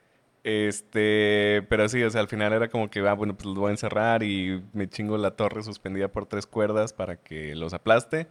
Este, 0.44 1.64
pero 1.68 1.88
sí, 1.88 2.02
o 2.02 2.10
sea, 2.10 2.20
al 2.20 2.28
final 2.28 2.52
era 2.52 2.68
como 2.68 2.90
que, 2.90 3.00
ah, 3.00 3.14
bueno, 3.14 3.34
pues 3.34 3.46
los 3.46 3.54
voy 3.56 3.68
a 3.68 3.70
encerrar 3.72 4.22
y 4.22 4.62
me 4.72 4.88
chingo 4.88 5.16
la 5.18 5.32
torre 5.32 5.62
suspendida 5.62 6.08
por 6.08 6.26
tres 6.26 6.46
cuerdas 6.46 6.92
para 6.92 7.16
que 7.16 7.54
los 7.56 7.72
aplaste. 7.72 8.26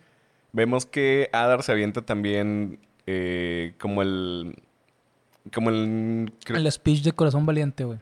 Vemos 0.52 0.86
que 0.86 1.30
Adar 1.34 1.64
se 1.64 1.72
avienta 1.72 2.02
también 2.04 2.80
eh, 3.12 3.74
como 3.80 4.02
el... 4.04 4.56
Como 5.54 5.70
el... 5.72 6.32
El 6.48 6.72
speech 6.72 7.02
de 7.04 7.12
Corazón 7.14 7.46
Valiente, 7.46 7.84
güey. 7.84 8.00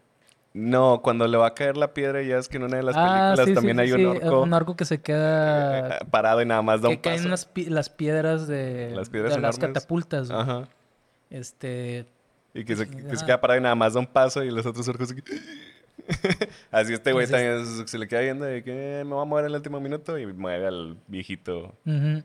No, 0.54 1.02
cuando 1.04 1.28
le 1.28 1.38
va 1.38 1.48
a 1.48 1.54
caer 1.54 1.78
la 1.78 1.94
piedra, 1.94 2.22
ya 2.24 2.38
es 2.40 2.50
que 2.50 2.58
en 2.58 2.64
una 2.64 2.78
de 2.78 2.84
las 2.84 2.96
Ah, 2.98 3.34
películas 3.36 3.48
sí, 3.48 3.54
también 3.54 3.78
sí, 3.78 3.84
hay 3.84 3.92
un 3.92 4.00
sí, 4.00 4.06
orco 4.06 4.42
Un 4.42 4.54
orco 4.54 4.76
que 4.76 4.86
se 4.86 5.00
queda... 5.00 6.00
parado 6.12 6.42
y 6.42 6.46
nada 6.46 6.62
más 6.64 6.82
da 6.82 6.90
que 6.90 6.96
un 6.96 7.02
caen 7.02 7.18
paso. 7.18 7.28
unas 7.28 7.46
pi- 7.46 7.66
las 7.68 7.90
piedras 7.90 8.48
de, 8.48 8.92
Las 8.96 9.10
piedras 9.10 9.36
de 9.36 9.42
las 9.42 9.60
catapultas, 9.60 10.30
güey. 10.30 10.42
Ajá. 10.42 10.68
Este... 11.30 12.06
Y 12.54 12.66
que 12.66 12.76
se, 12.76 12.90
que 12.90 13.16
se 13.16 13.26
queda 13.26 13.40
parado 13.40 13.60
y 13.60 13.64
nada 13.64 13.76
más 13.76 13.94
da 13.94 14.00
un 14.00 14.08
paso 14.08 14.44
y 14.44 14.50
los 14.50 14.66
otros 14.66 14.88
orcos 14.88 15.12
así 15.12 15.22
que- 15.22 15.38
Así 16.72 16.94
este 16.94 17.12
güey 17.12 17.26
Entonces- 17.26 17.68
también 17.68 17.88
se 17.88 17.98
le 18.00 18.08
queda 18.08 18.22
viendo 18.22 18.46
de 18.46 18.64
que 18.64 19.02
"Eh, 19.02 19.04
me 19.04 19.14
va 19.14 19.22
a 19.22 19.26
mover 19.26 19.46
en 19.46 19.52
el 19.52 19.56
último 19.58 19.80
minuto 19.80 20.18
y 20.18 20.26
mueve 20.26 20.66
al 20.68 20.98
viejito. 21.08 21.74
Y, 21.86 22.24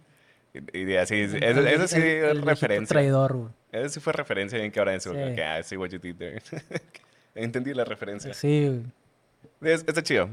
y 0.54 0.94
así, 0.96 1.14
ese, 1.22 1.38
El- 1.38 1.66
ese 1.66 1.88
sí 1.88 2.00
es 2.02 2.40
referencia. 2.42 2.94
traidor, 2.94 3.32
güey. 3.34 3.50
Ese 3.72 3.88
sí 3.90 4.00
fue 4.00 4.12
referencia 4.12 4.58
bien 4.58 4.70
que 4.70 4.78
ahora 4.78 4.92
en 4.94 5.00
su 5.00 5.12
Sí. 5.12 5.40
ah, 5.40 5.62
sí, 5.62 5.76
what 5.76 5.88
you 5.90 5.98
did 5.98 6.16
there. 6.16 6.42
Entendí 7.34 7.72
la 7.72 7.84
referencia. 7.84 8.34
Sí, 8.34 8.68
güey. 9.60 9.72
Es- 9.74 9.84
está 9.86 10.02
chido. 10.02 10.28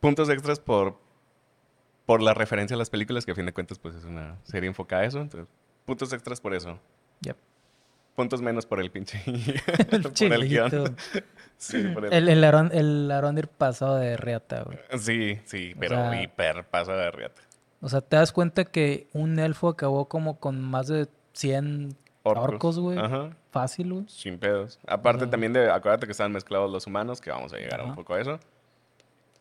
Puntos 0.00 0.28
extras 0.28 0.58
por, 0.58 0.96
por 2.06 2.20
la 2.20 2.34
referencia 2.34 2.74
a 2.74 2.78
las 2.78 2.90
películas, 2.90 3.24
que 3.24 3.32
a 3.32 3.34
fin 3.34 3.46
de 3.46 3.52
cuentas 3.52 3.78
pues 3.78 3.94
es 3.94 4.04
una 4.04 4.36
serie 4.44 4.68
enfocada 4.68 5.02
a 5.02 5.06
eso. 5.06 5.20
Entonces, 5.20 5.48
puntos 5.84 6.12
extras 6.12 6.40
por 6.40 6.54
eso. 6.54 6.78
Yep. 7.20 7.36
Puntos 8.16 8.42
menos 8.42 8.66
por 8.66 8.80
el 8.80 8.90
pinche. 8.90 9.20
El 9.90 10.02
por 10.02 10.32
el 10.32 10.48
guion. 10.48 10.96
Sí, 11.56 11.82
por 11.94 12.04
el- 12.06 12.12
El, 12.12 12.28
el, 12.28 12.44
Aron, 12.44 12.70
el 12.74 13.10
Arondir 13.12 13.46
pasado 13.48 13.96
de 13.96 14.16
reata, 14.16 14.64
güey. 14.64 14.76
Sí, 14.98 15.38
sí, 15.44 15.72
O 15.76 15.78
pero 15.80 15.94
sea- 15.96 16.20
hiper 16.22 16.64
paso 16.64 16.92
de 16.92 17.10
riata. 17.12 17.40
O 17.84 17.88
sea, 17.90 18.00
te 18.00 18.16
das 18.16 18.32
cuenta 18.32 18.64
que 18.64 19.08
un 19.12 19.38
elfo 19.38 19.68
acabó 19.68 20.06
como 20.06 20.38
con 20.40 20.58
más 20.62 20.86
de 20.88 21.06
100 21.34 21.94
orcos, 22.22 22.78
güey. 22.78 22.96
Ajá, 22.98 23.36
Fácil, 23.50 23.92
güey. 23.92 24.04
sin 24.08 24.38
pedos. 24.38 24.78
Aparte 24.86 25.26
también 25.26 25.52
de, 25.52 25.70
acuérdate 25.70 26.06
que 26.06 26.12
estaban 26.12 26.32
mezclados 26.32 26.72
los 26.72 26.86
humanos, 26.86 27.20
que 27.20 27.30
vamos 27.30 27.52
a 27.52 27.56
llegar 27.58 27.80
un 27.82 27.88
Ajá. 27.88 27.96
poco 27.96 28.14
a 28.14 28.20
eso. 28.22 28.40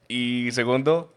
Y 0.09 0.51
segundo, 0.51 1.13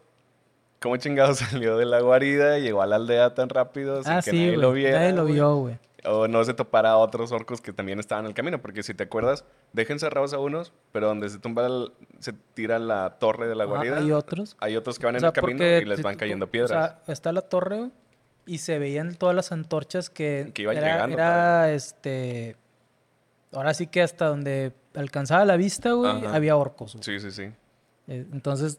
¿cómo 0.80 0.97
chingado 0.99 1.35
salió 1.35 1.76
de 1.76 1.85
la 1.85 2.00
guarida 2.00 2.59
y 2.59 2.62
llegó 2.62 2.83
a 2.83 2.87
la 2.87 2.95
aldea 2.97 3.35
tan 3.35 3.49
rápido 3.49 4.02
sin 4.04 4.12
Ah, 4.12 4.23
que 4.23 4.30
sí, 4.30 4.37
nadie 4.47 4.56
lo 4.56 4.73
viera? 4.73 5.00
Nadie 5.00 5.12
lo 5.12 5.25
vio, 5.25 5.56
güey. 5.56 5.78
O 6.06 6.28
no 6.28 6.44
se 6.44 6.54
topara 6.54 6.90
a 6.90 6.96
otros 6.98 7.32
orcos 7.32 7.60
que 7.60 7.72
también 7.72 7.98
estaban 7.98 8.25
en 8.25 8.28
el 8.28 8.34
camino, 8.34 8.60
porque 8.62 8.82
si 8.82 8.94
te 8.94 9.04
acuerdas, 9.04 9.44
dejen 9.72 9.98
cerrados 9.98 10.32
a 10.32 10.38
unos, 10.38 10.72
pero 10.92 11.08
donde 11.08 11.28
se 11.28 11.38
tumba, 11.38 11.66
el- 11.66 11.92
se 12.20 12.32
tira 12.54 12.78
la 12.78 13.18
torre 13.18 13.48
de 13.48 13.54
la 13.56 13.64
guarida, 13.64 13.98
hay 13.98 14.12
otros. 14.12 14.56
hay 14.60 14.76
otros 14.76 14.98
que 14.98 15.06
van 15.06 15.16
O 15.16 15.18
en 15.18 15.25
el 15.25 15.32
camino 15.32 15.64
y 15.64 15.84
les 15.84 15.96
si 15.96 16.02
van 16.02 16.16
cayendo 16.16 16.44
O 16.46 16.50
piedras. 16.50 16.70
sea, 17.06 17.12
está 17.12 17.32
la 17.32 17.42
torre, 17.42 17.90
y 18.46 18.58
se 18.58 18.78
veían 18.78 19.16
todas 19.16 19.34
las 19.34 19.50
antorchas 19.50 20.08
que, 20.08 20.52
Que 20.54 20.62
iban 20.62 20.76
era, 20.76 20.92
llegando 20.92 21.14
era, 21.16 21.72
este 21.72 22.54
ahora 23.52 23.75
sí 23.75 23.86
que 23.88 24.02
hasta 24.02 24.26
donde 24.28 24.72
alcanzaba 24.94 25.44
la 25.44 25.56
vista, 25.56 25.92
güey, 25.92 26.25
había 26.26 26.56
orcos. 26.56 26.92
güey. 26.94 27.02
sí, 27.04 27.18
sí, 27.20 27.30
sí. 27.32 27.42
Eh, 28.08 28.25
Entonces, 28.32 28.78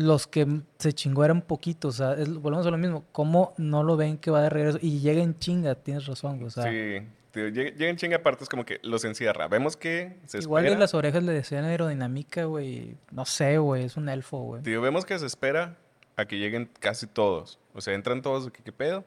los 0.00 0.26
que 0.26 0.46
se 0.78 0.92
chingó 0.92 1.24
eran 1.24 1.42
poquitos, 1.42 1.94
o 1.94 1.98
sea, 1.98 2.12
es- 2.22 2.32
volvemos 2.32 2.66
a 2.66 2.70
lo 2.70 2.78
mismo, 2.78 3.04
cómo 3.12 3.54
no 3.58 3.82
lo 3.82 3.96
ven 3.96 4.16
que 4.18 4.30
va 4.30 4.42
de 4.42 4.48
regreso 4.50 4.78
y 4.80 5.00
llega 5.00 5.22
en 5.22 5.36
chinga, 5.38 5.74
tienes 5.74 6.06
razón, 6.06 6.36
güey, 6.36 6.46
o 6.46 6.50
sea, 6.50 6.64
sí, 6.64 7.06
tío, 7.32 7.48
lleg- 7.48 7.74
llega 7.74 7.90
en 7.90 7.96
chinga 7.96 8.16
aparte 8.18 8.44
es 8.44 8.48
como 8.48 8.64
que 8.64 8.78
los 8.82 9.04
encierra. 9.04 9.48
Vemos 9.48 9.76
que 9.76 10.16
se 10.26 10.38
igual 10.38 10.62
de 10.62 10.68
espera. 10.68 10.80
las 10.80 10.94
orejas 10.94 11.22
le 11.24 11.32
decían 11.32 11.64
aerodinámica, 11.64 12.44
güey, 12.44 12.96
no 13.10 13.24
sé, 13.24 13.58
güey, 13.58 13.84
es 13.84 13.96
un 13.96 14.08
elfo, 14.08 14.38
güey. 14.38 14.62
Tío, 14.62 14.80
vemos 14.80 15.04
que 15.04 15.18
se 15.18 15.26
espera 15.26 15.76
a 16.16 16.24
que 16.26 16.38
lleguen 16.38 16.70
casi 16.80 17.06
todos. 17.06 17.58
O 17.74 17.80
sea, 17.80 17.94
entran 17.94 18.22
todos 18.22 18.46
de 18.46 18.50
que 18.52 18.62
qué 18.62 18.72
pedo. 18.72 19.04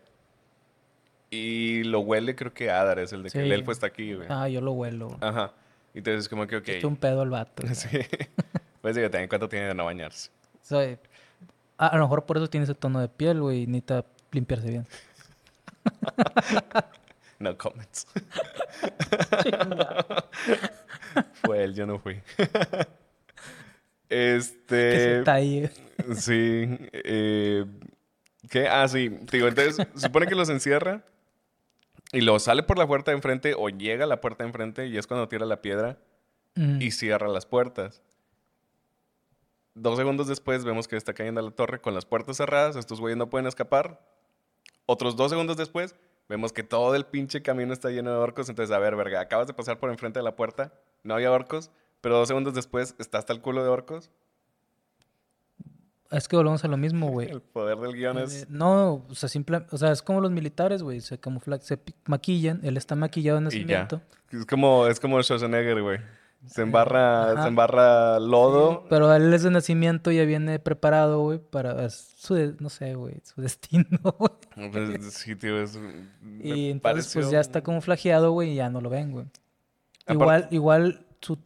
Y 1.29 1.83
lo 1.85 2.01
huele, 2.01 2.35
creo 2.35 2.53
que 2.53 2.69
Adar 2.69 2.99
es 2.99 3.13
el 3.13 3.23
de 3.23 3.29
que 3.29 3.39
el 3.41 3.51
elfo 3.51 3.71
está 3.71 3.87
aquí, 3.87 4.13
güey. 4.13 4.27
Ah, 4.29 4.49
yo 4.49 4.59
lo 4.61 4.73
huelo. 4.73 5.07
güey. 5.07 5.17
Ajá. 5.21 5.53
Y 5.93 5.99
Entonces, 5.99 6.27
como 6.27 6.45
que, 6.47 6.57
ok. 6.57 6.67
Esto 6.67 6.87
un 6.87 6.97
pedo 6.97 7.21
al 7.21 7.29
vato. 7.29 7.63
Sí. 7.73 7.99
Pues 8.81 8.95
digo, 8.95 9.09
también 9.09 9.29
cuánto 9.29 9.47
tiene 9.47 9.67
de 9.67 9.73
no 9.75 9.85
bañarse. 9.85 10.29
Sea, 10.71 10.97
a, 11.77 11.87
a 11.87 11.97
lo 11.97 12.03
mejor 12.03 12.25
por 12.25 12.37
eso 12.37 12.49
tiene 12.49 12.63
ese 12.63 12.75
tono 12.75 12.99
de 12.99 13.07
piel, 13.09 13.41
güey, 13.41 13.63
y 13.63 13.67
necesita 13.67 14.05
limpiarse 14.31 14.69
bien. 14.69 14.87
No 17.39 17.57
comments. 17.57 18.05
Fue 21.43 21.63
él, 21.63 21.73
yo 21.73 21.85
no 21.87 21.99
fui. 21.99 22.21
Este. 24.09 25.23
talle. 25.23 25.71
Sí. 26.15 26.67
eh, 26.91 27.65
¿Qué? 28.49 28.67
Ah, 28.67 28.85
sí. 28.89 29.07
Digo, 29.31 29.47
entonces, 29.47 29.87
supone 29.95 30.27
que 30.27 30.35
los 30.35 30.49
encierra 30.49 31.03
y 32.11 32.19
lo 32.21 32.37
sale 32.39 32.61
por 32.63 32.77
la 32.77 32.85
puerta 32.85 33.11
de 33.11 33.15
enfrente 33.15 33.55
o 33.57 33.69
llega 33.69 34.03
a 34.03 34.07
la 34.07 34.19
puerta 34.19 34.43
de 34.43 34.49
enfrente 34.49 34.87
y 34.87 34.97
es 34.97 35.07
cuando 35.07 35.27
tira 35.29 35.45
la 35.45 35.61
piedra 35.61 35.97
Mm. 36.55 36.81
y 36.81 36.91
cierra 36.91 37.29
las 37.29 37.45
puertas. 37.45 38.01
Dos 39.73 39.97
segundos 39.97 40.27
después 40.27 40.65
vemos 40.65 40.87
que 40.87 40.97
está 40.97 41.13
cayendo 41.13 41.39
a 41.39 41.43
la 41.43 41.51
torre 41.51 41.79
con 41.79 41.93
las 41.93 42.05
puertas 42.05 42.37
cerradas. 42.37 42.75
Estos 42.75 42.99
güeyes 42.99 43.17
no 43.17 43.29
pueden 43.29 43.47
escapar. 43.47 44.05
Otros 44.85 45.15
dos 45.15 45.31
segundos 45.31 45.57
después 45.57 45.95
vemos 46.27 46.51
que 46.51 46.63
todo 46.63 46.95
el 46.95 47.05
pinche 47.05 47.41
camino 47.41 47.71
está 47.71 47.89
lleno 47.89 48.11
de 48.11 48.17
orcos. 48.17 48.49
Entonces, 48.49 48.75
a 48.75 48.79
ver, 48.79 48.95
verga, 48.95 49.21
acabas 49.21 49.47
de 49.47 49.53
pasar 49.53 49.79
por 49.79 49.89
enfrente 49.89 50.19
de 50.19 50.23
la 50.23 50.35
puerta. 50.35 50.73
No 51.03 51.13
había 51.13 51.31
orcos. 51.31 51.71
Pero 52.01 52.17
dos 52.17 52.27
segundos 52.27 52.53
después 52.53 52.95
está 52.97 53.19
hasta 53.19 53.31
el 53.31 53.41
culo 53.41 53.63
de 53.63 53.69
orcos. 53.69 54.09
Es 56.09 56.27
que 56.27 56.35
volvemos 56.35 56.63
a 56.65 56.67
lo 56.67 56.75
mismo, 56.75 57.07
güey. 57.09 57.29
El 57.31 57.41
poder 57.41 57.77
del 57.77 57.93
guion 57.93 58.17
Eh, 58.17 58.23
es... 58.23 58.49
no, 58.49 59.05
o 59.07 59.15
sea, 59.15 59.29
simple, 59.29 59.65
o 59.71 59.77
sea, 59.77 59.91
es 59.91 60.01
como 60.01 60.19
los 60.19 60.31
militares, 60.31 60.83
güey, 60.83 60.99
se 60.99 61.17
camufla, 61.19 61.59
se 61.61 61.79
maquillan, 62.05 62.59
él 62.63 62.75
está 62.75 62.95
maquillado 62.95 63.39
ya. 63.39 63.43
nacimiento. 63.45 64.01
Es 64.29 64.45
como, 64.45 64.87
es 64.87 64.99
como 64.99 65.21
Schwarzenegger, 65.23 65.81
güey. 65.81 65.99
Se 66.47 66.63
embarra, 66.63 67.31
Ajá. 67.33 67.43
se 67.43 67.47
embarra 67.49 68.19
lodo. 68.19 68.85
Pero 68.89 69.13
él 69.13 69.31
es 69.33 69.43
de 69.43 69.51
nacimiento 69.51 70.11
ya 70.11 70.25
viene 70.25 70.57
preparado, 70.59 71.19
güey, 71.21 71.37
para 71.39 71.87
su, 71.89 72.55
no 72.59 72.69
sé, 72.69 72.95
güey, 72.95 73.15
su 73.23 73.41
destino, 73.41 73.87
güey. 74.17 74.71
Pues, 74.71 75.13
sí, 75.13 75.35
tío, 75.35 75.61
es... 75.61 75.77
me 75.77 76.01
Y 76.43 76.71
entonces 76.71 76.81
pareció- 76.81 77.21
pues 77.21 77.31
ya 77.31 77.39
está 77.39 77.61
camuflajeado, 77.61 78.31
güey, 78.31 78.51
y 78.51 78.55
ya 78.55 78.69
no 78.69 78.81
lo 78.81 78.89
ven, 78.89 79.11
güey. 79.11 79.25
Igual, 80.07 80.47
igual 80.51 81.05
su, 81.21 81.37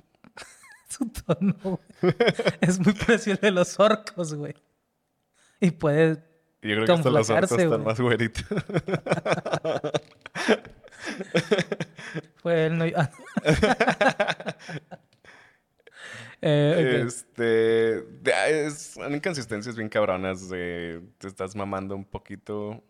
su 0.89 1.09
tono, 1.09 1.55
güey, 1.63 1.79
es 2.61 2.79
muy 2.79 2.93
parecido 2.93 3.35
al 3.35 3.41
de 3.41 3.51
los 3.51 3.79
orcos, 3.79 4.33
güey. 4.33 4.55
Y 5.59 5.71
puede 5.71 6.15
Yo 6.15 6.21
creo 6.61 6.85
que 6.85 6.91
hasta 6.93 7.09
los 7.09 7.29
orcos 7.29 7.49
camuflajearse, 7.49 7.63
están 7.63 7.83
más 7.83 7.99
güeritos. 7.99 8.45
Fue 12.37 12.65
él, 12.65 12.77
no... 12.77 12.85
ah. 12.95 13.09
Eh, 16.41 17.01
ok. 17.01 17.07
Este, 17.07 18.03
ah, 18.31 18.47
es, 18.49 18.77
son 18.93 19.15
inconsistencias 19.15 19.75
bien 19.75 19.89
cabronas 19.89 20.47
te 20.49 21.01
estás 21.27 21.55
mamando 21.55 21.95
un 21.95 22.05
poquito, 22.05 22.83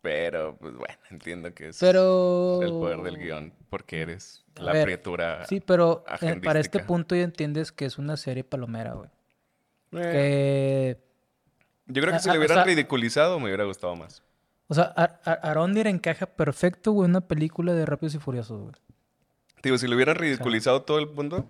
pero 0.00 0.56
pues 0.56 0.74
bueno, 0.74 0.98
entiendo 1.10 1.54
que 1.54 1.68
es 1.68 1.78
Pero... 1.78 2.60
el 2.62 2.70
poder 2.70 3.02
del 3.02 3.18
guion 3.18 3.52
porque 3.70 4.00
eres 4.00 4.44
A 4.56 4.62
la 4.62 4.72
ver, 4.72 4.84
criatura. 4.86 5.46
Sí, 5.46 5.60
pero 5.60 6.04
eh, 6.20 6.40
para 6.42 6.58
este 6.60 6.80
punto 6.80 7.14
ya 7.14 7.22
entiendes 7.22 7.70
que 7.70 7.84
es 7.84 7.98
una 7.98 8.16
serie 8.16 8.42
palomera, 8.42 8.94
güey. 8.94 9.10
Eh, 9.92 10.96
Que... 11.86 11.92
yo 11.92 12.02
creo 12.02 12.14
que 12.14 12.20
si 12.20 12.30
ah, 12.30 12.32
le 12.32 12.38
o 12.38 12.40
hubieran 12.40 12.56
sea- 12.56 12.64
ridiculizado 12.64 13.38
me 13.38 13.46
hubiera 13.46 13.64
gustado 13.64 13.94
más. 13.94 14.22
O 14.68 14.74
sea, 14.74 14.84
Ar- 14.84 15.20
Ar- 15.24 15.40
Arondir 15.42 15.86
encaja 15.86 16.26
perfecto, 16.26 16.92
güey, 16.92 17.06
en 17.06 17.12
una 17.12 17.20
película 17.22 17.72
de 17.74 17.86
Rápidos 17.86 18.14
y 18.14 18.18
Furiosos, 18.18 18.60
güey. 18.60 18.72
Digo, 19.62 19.78
si 19.78 19.88
le 19.88 19.94
hubieran 19.94 20.16
ridiculizado 20.16 20.82
todo 20.82 20.98
el 20.98 21.08
mundo, 21.08 21.46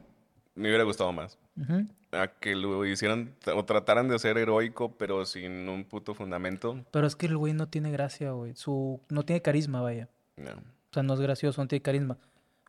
me 0.55 0.69
hubiera 0.69 0.85
gustado 0.85 1.13
más. 1.13 1.39
Ujú. 1.61 1.87
A 2.13 2.29
que 2.29 2.55
lo 2.55 2.87
hicieran 2.87 3.35
o 3.55 3.65
trataran 3.67 4.09
de 4.09 4.19
ser 4.19 4.39
heroico, 4.39 4.97
pero 4.97 5.27
sin 5.27 5.69
un 5.69 5.85
puto 5.85 6.15
fundamento. 6.15 6.83
Pero 6.91 7.07
es 7.07 7.17
que 7.17 7.27
el 7.27 7.37
güey 7.37 7.53
no 7.53 7.69
tiene 7.69 7.91
gracia, 7.91 8.31
güey. 8.31 8.55
Su... 8.55 9.01
No 9.11 9.25
tiene 9.25 9.43
carisma, 9.43 9.83
vaya. 9.83 10.09
No. 10.37 10.53
O 10.53 10.93
sea, 10.95 11.03
no 11.03 11.13
es 11.15 11.21
gracioso, 11.21 11.61
no 11.61 11.69
tiene 11.69 11.83
carisma. 11.83 12.17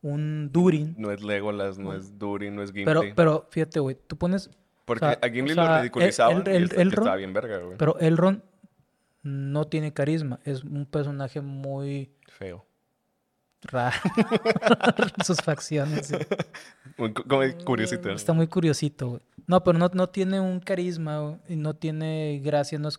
Un 0.02 0.50
Durin. 0.52 0.94
No 0.98 1.10
es 1.10 1.22
Legolas, 1.22 1.78
no 1.78 1.94
es 1.94 2.18
Durin, 2.18 2.54
no 2.54 2.62
es 2.62 2.70
Gimli. 2.72 2.84
Pero, 2.84 3.02
pero 3.14 3.46
fíjate, 3.50 3.80
güey, 3.80 3.96
tú 4.06 4.16
pones... 4.18 4.50
Porque 4.84 5.04
o 5.06 5.08
sea, 5.08 5.18
a 5.22 5.28
Gimli 5.30 5.52
o 5.52 5.54
sea, 5.54 5.64
lo 5.64 5.70
el- 5.74 5.80
ridiculizaban 5.82 6.42
el- 6.46 6.52
y 6.52 6.56
el- 6.56 6.70
Elrond- 6.70 6.88
estaba 6.98 7.16
bien 7.16 7.32
verga, 7.32 7.58
güey. 7.58 7.78
Pero 7.78 7.98
Elrond 7.98 8.42
no 9.22 9.66
tiene 9.66 9.92
carisma. 9.92 10.40
Es 10.44 10.64
un 10.64 10.86
personaje 10.86 11.40
muy 11.40 12.10
Feo. 12.28 12.64
raro. 13.62 13.96
Sus 15.24 15.38
facciones. 15.42 16.06
sí. 16.08 16.14
Muy 16.98 17.12
cu- 17.14 17.22
Como 17.26 17.42
curiosito. 17.64 18.10
Está 18.10 18.32
muy 18.34 18.46
curiosito, 18.46 19.08
güey. 19.08 19.22
No, 19.46 19.62
pero 19.64 19.78
no, 19.78 19.88
no 19.94 20.08
tiene 20.08 20.38
un 20.40 20.60
carisma 20.60 21.18
güey, 21.20 21.36
y 21.48 21.56
no 21.56 21.74
tiene 21.74 22.40
gracia. 22.44 22.78
No 22.78 22.88
es... 22.88 22.98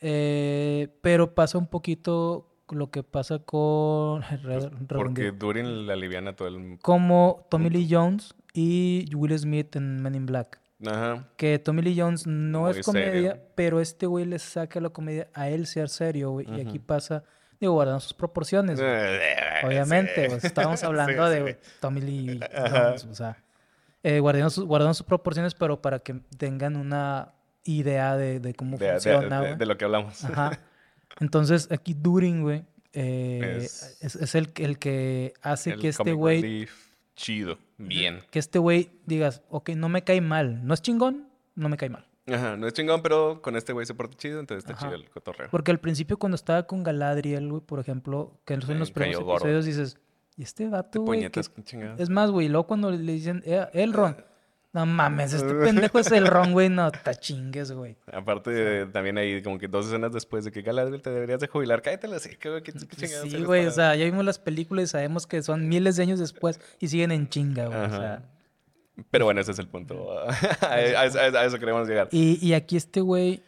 eh, 0.00 0.88
pero 1.00 1.34
pasa 1.34 1.58
un 1.58 1.66
poquito 1.66 2.48
lo 2.70 2.90
que 2.90 3.02
pasa 3.02 3.38
con... 3.38 4.22
Pues, 4.44 4.68
porque 4.88 5.32
Durin 5.32 5.86
le 5.86 5.92
aliviana 5.92 6.34
todo 6.36 6.48
el... 6.48 6.78
Como 6.82 7.46
Tommy 7.50 7.70
Lee 7.70 7.88
Jones 7.90 8.34
y 8.52 9.08
Will 9.14 9.38
Smith 9.38 9.74
en 9.76 10.02
Men 10.02 10.14
in 10.14 10.26
Black. 10.26 10.60
Ajá. 10.86 11.28
Que 11.36 11.58
Tommy 11.58 11.82
Lee 11.82 11.98
Jones 11.98 12.26
no 12.26 12.62
Muy 12.62 12.70
es 12.78 12.86
comedia, 12.86 13.32
serio. 13.32 13.42
pero 13.56 13.80
este 13.80 14.06
güey 14.06 14.24
le 14.24 14.38
saca 14.38 14.80
la 14.80 14.90
comedia 14.90 15.28
a 15.34 15.48
él 15.48 15.66
ser 15.66 15.88
serio, 15.88 16.30
güey. 16.30 16.46
Y 16.56 16.60
aquí 16.60 16.78
pasa, 16.78 17.24
digo, 17.60 17.72
guardando 17.72 18.00
sus 18.00 18.14
proporciones. 18.14 18.80
güey. 18.80 18.90
Obviamente, 19.64 20.24
Sí. 20.24 20.30
pues, 20.30 20.44
estábamos 20.44 20.82
hablando 20.84 21.26
Sí, 21.32 21.34
de. 21.42 21.58
Tommy 21.80 22.00
Lee. 22.00 22.40
Jones, 22.70 23.04
o 23.06 23.14
sea, 23.14 23.36
eh, 24.04 24.20
guardando, 24.20 24.50
sus, 24.50 24.64
guardando 24.64 24.94
sus 24.94 25.04
proporciones, 25.06 25.54
pero 25.54 25.82
para 25.82 25.98
que 25.98 26.14
tengan 26.36 26.76
una 26.76 27.32
idea 27.64 28.16
de, 28.16 28.38
de 28.38 28.54
cómo 28.54 28.78
De, 28.78 28.92
funciona, 28.92 29.40
de- 29.42 29.56
de 29.56 29.66
lo 29.66 29.76
que 29.76 29.84
hablamos. 29.84 30.24
Ajá. 30.24 30.60
Entonces, 31.20 31.68
aquí 31.72 31.94
Durin, 31.94 32.42
güey, 32.42 32.64
eh, 32.92 33.56
Es- 33.62 33.98
es, 34.00 34.14
es 34.14 34.34
el, 34.36 34.52
el 34.56 34.78
que 34.78 35.34
hace 35.42 35.70
El 35.72 35.80
que 35.80 35.88
este 35.88 36.12
güey 36.12 36.40
relief 36.40 36.87
chido. 37.18 37.58
Bien. 37.78 38.20
que 38.30 38.38
este 38.38 38.58
güey 38.58 38.90
digas, 39.06 39.42
ok, 39.50 39.70
no 39.70 39.88
me 39.88 40.02
cae 40.02 40.20
mal. 40.20 40.64
No 40.66 40.72
es 40.74 40.80
chingón, 40.82 41.28
no 41.56 41.68
me 41.68 41.76
cae 41.76 41.90
mal. 41.90 42.06
Ajá. 42.26 42.56
No 42.56 42.66
es 42.66 42.72
chingón, 42.74 43.02
pero 43.02 43.40
con 43.42 43.56
este 43.56 43.72
güey 43.72 43.86
se 43.86 43.94
porta 43.94 44.16
chido, 44.16 44.38
entonces 44.40 44.64
está 44.64 44.74
Ajá. 44.74 44.86
chido 44.86 44.94
el 44.96 45.08
cotorreo. 45.10 45.48
Porque 45.50 45.70
al 45.70 45.80
principio 45.80 46.18
cuando 46.18 46.36
estaba 46.36 46.64
con 46.66 46.82
Galadriel, 46.82 47.48
güey, 47.50 47.62
por 47.62 47.80
ejemplo, 47.80 48.38
que 48.44 48.54
en 48.54 48.60
los- 48.78 48.90
primeros 48.90 49.22
gordo. 49.24 49.46
episodios 49.46 49.64
dices, 49.64 49.98
¿y 50.36 50.42
este 50.42 50.68
vato, 50.68 51.02
güey? 51.02 51.28
Es 51.98 52.10
más, 52.10 52.30
güey, 52.30 52.48
luego 52.48 52.66
cuando 52.66 52.90
le 52.90 53.12
dicen, 53.12 53.42
eh, 53.46 53.66
Elrond, 53.72 54.16
no 54.72 54.84
mames, 54.86 55.32
este 55.32 55.54
pendejo 55.64 55.98
es 55.98 56.12
Elrond, 56.12 56.52
güey, 56.52 56.68
no, 56.68 56.90
te 56.90 57.14
chingues, 57.16 57.72
güey. 57.72 57.96
Aparte, 58.12 58.86
también 58.86 59.16
hay 59.18 59.42
como 59.42 59.58
que 59.58 59.66
dos 59.68 59.86
escenas 59.86 60.12
después 60.12 60.44
de 60.44 60.50
que 60.52 60.62
Galadriel 60.62 61.00
te 61.02 61.10
deberías 61.10 61.40
de 61.40 61.48
jubilar. 61.48 61.80
Cállate 61.82 62.06
la 62.08 62.18
seca, 62.18 62.50
güey. 62.50 62.62
¿Qué, 62.62 62.72
qué 62.72 62.96
chingados 62.96 63.30
Sí, 63.30 63.42
güey, 63.44 63.62
para- 63.62 63.70
o 63.70 63.74
sea, 63.74 63.96
ya 63.96 64.04
vimos 64.04 64.24
las 64.24 64.38
películas 64.38 64.84
y 64.84 64.86
sabemos 64.88 65.26
que 65.26 65.42
son 65.42 65.68
miles 65.68 65.96
de 65.96 66.02
años 66.02 66.18
después 66.18 66.60
y 66.78 66.88
siguen 66.88 67.12
en 67.12 67.28
chinga, 67.28 67.66
güey. 67.66 67.78
O 67.80 67.90
sea, 67.90 68.22
Pero 69.10 69.24
bueno, 69.24 69.40
ese 69.40 69.52
es 69.52 69.58
el 69.58 69.68
punto. 69.68 70.18
a, 70.60 71.04
eso 71.44 71.58
queremos 71.58 71.88
llegar. 71.88 72.08
y, 72.12 72.38
y 72.46 72.52
aquí 72.54 72.76
este 72.76 73.00
güey, 73.00 73.42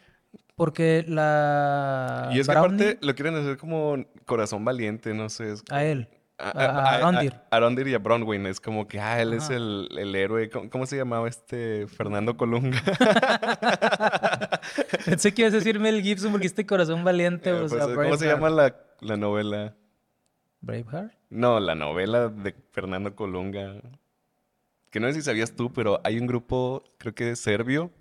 porque 0.55 1.05
la. 1.07 2.29
Y 2.33 2.39
es 2.39 2.47
que 2.47 2.53
Brownie- 2.53 2.57
aparte 2.89 2.97
lo 3.01 3.15
quieren 3.15 3.35
hacer 3.35 3.57
como 3.57 4.03
corazón 4.25 4.63
valiente, 4.65 5.13
no 5.13 5.29
sé. 5.29 5.51
es- 5.53 5.63
A 5.69 5.83
él. 5.83 6.07
A, 6.41 6.49
a- 6.49 6.65
a 6.65 6.95
Arondir. 6.95 7.33
a 7.33 7.55
Arondir 7.55 7.87
y 7.87 7.93
a 7.93 7.99
Bronwyn. 7.99 8.45
Es 8.47 8.59
como 8.59 8.87
que, 8.87 8.99
ah, 8.99 9.21
él 9.21 9.33
es 9.33 9.45
Ajá. 9.45 9.55
el, 9.55 9.89
el 9.97 10.15
héroe. 10.15 10.49
¿Cómo, 10.49 10.69
cómo 10.69 10.85
se 10.85 10.97
llamaba 10.97 11.27
este 11.29 11.87
Fernando 11.87 12.35
Colunga? 12.37 12.81
Pensé 15.05 15.33
que 15.33 15.41
ibas 15.43 15.53
a 15.53 15.57
decir 15.57 15.79
Mel 15.79 16.01
Gibson 16.01 16.31
porque 16.31 16.47
este 16.47 16.65
corazón 16.65 17.03
valiente, 17.03 17.51
o 17.53 17.59
Pues, 17.67 17.71
sea, 17.71 17.93
¿Cómo 17.93 18.17
se 18.17 18.27
llama 18.27 18.49
la, 18.49 18.75
la 19.01 19.17
novela? 19.17 19.75
Braveheart. 20.61 21.13
No, 21.29 21.59
la 21.59 21.75
novela 21.75 22.27
de 22.29 22.53
Fernando 22.71 23.15
Colunga. 23.15 23.75
Que 24.89 24.99
no 24.99 25.07
sé 25.07 25.13
si 25.15 25.21
sabías 25.21 25.55
tú, 25.55 25.71
pero 25.71 26.01
hay 26.03 26.19
un 26.19 26.27
grupo, 26.27 26.83
creo 26.97 27.15
que 27.15 27.35
serbio, 27.35 27.91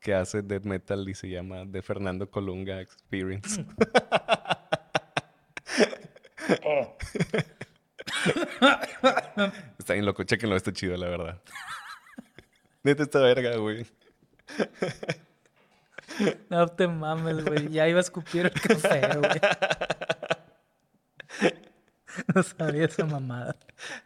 que 0.00 0.14
hace 0.14 0.42
death 0.42 0.64
metal 0.64 1.08
y 1.08 1.14
se 1.14 1.28
llama 1.28 1.64
The 1.70 1.82
Fernando 1.82 2.30
Colunga 2.30 2.80
Experience. 2.80 3.64
bien 9.98 10.06
loco, 10.06 10.22
chéquenlo, 10.22 10.56
está 10.56 10.72
chido, 10.72 10.96
la 10.96 11.08
verdad. 11.08 11.42
Neta 12.84 13.02
esta 13.02 13.18
verga, 13.20 13.56
güey. 13.56 13.84
No 16.48 16.66
te 16.66 16.88
mames, 16.88 17.44
güey. 17.44 17.68
Ya 17.68 17.86
iba 17.86 17.98
a 17.98 18.00
escupir 18.00 18.46
el 18.46 18.52
café, 18.52 19.02
güey. 19.18 19.30
No 22.34 22.42
sabía 22.42 22.86
esa 22.86 23.04
mamada. 23.04 23.54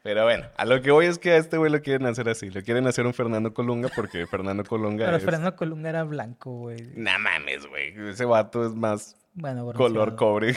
Pero 0.02 0.24
bueno, 0.24 0.44
a 0.56 0.66
lo 0.66 0.82
que 0.82 0.90
voy 0.90 1.06
es 1.06 1.18
que 1.18 1.30
a 1.30 1.38
este 1.38 1.56
güey 1.56 1.72
lo 1.72 1.80
quieren 1.80 2.06
hacer 2.06 2.28
así. 2.28 2.50
Lo 2.50 2.60
quieren 2.62 2.86
hacer 2.86 3.06
un 3.06 3.14
Fernando 3.14 3.54
Colunga 3.54 3.88
porque 3.94 4.26
Fernando 4.26 4.62
Colunga 4.64 5.06
Pero 5.06 5.16
es... 5.16 5.24
Fernando 5.24 5.56
Colunga 5.56 5.88
era 5.88 6.04
blanco, 6.04 6.50
güey. 6.50 6.92
Nah 6.96 7.16
mames, 7.16 7.66
güey. 7.66 7.94
Ese 8.10 8.26
vato 8.26 8.66
es 8.66 8.74
más 8.74 9.16
Bueno, 9.32 9.72
color 9.72 10.16
cobre. 10.16 10.54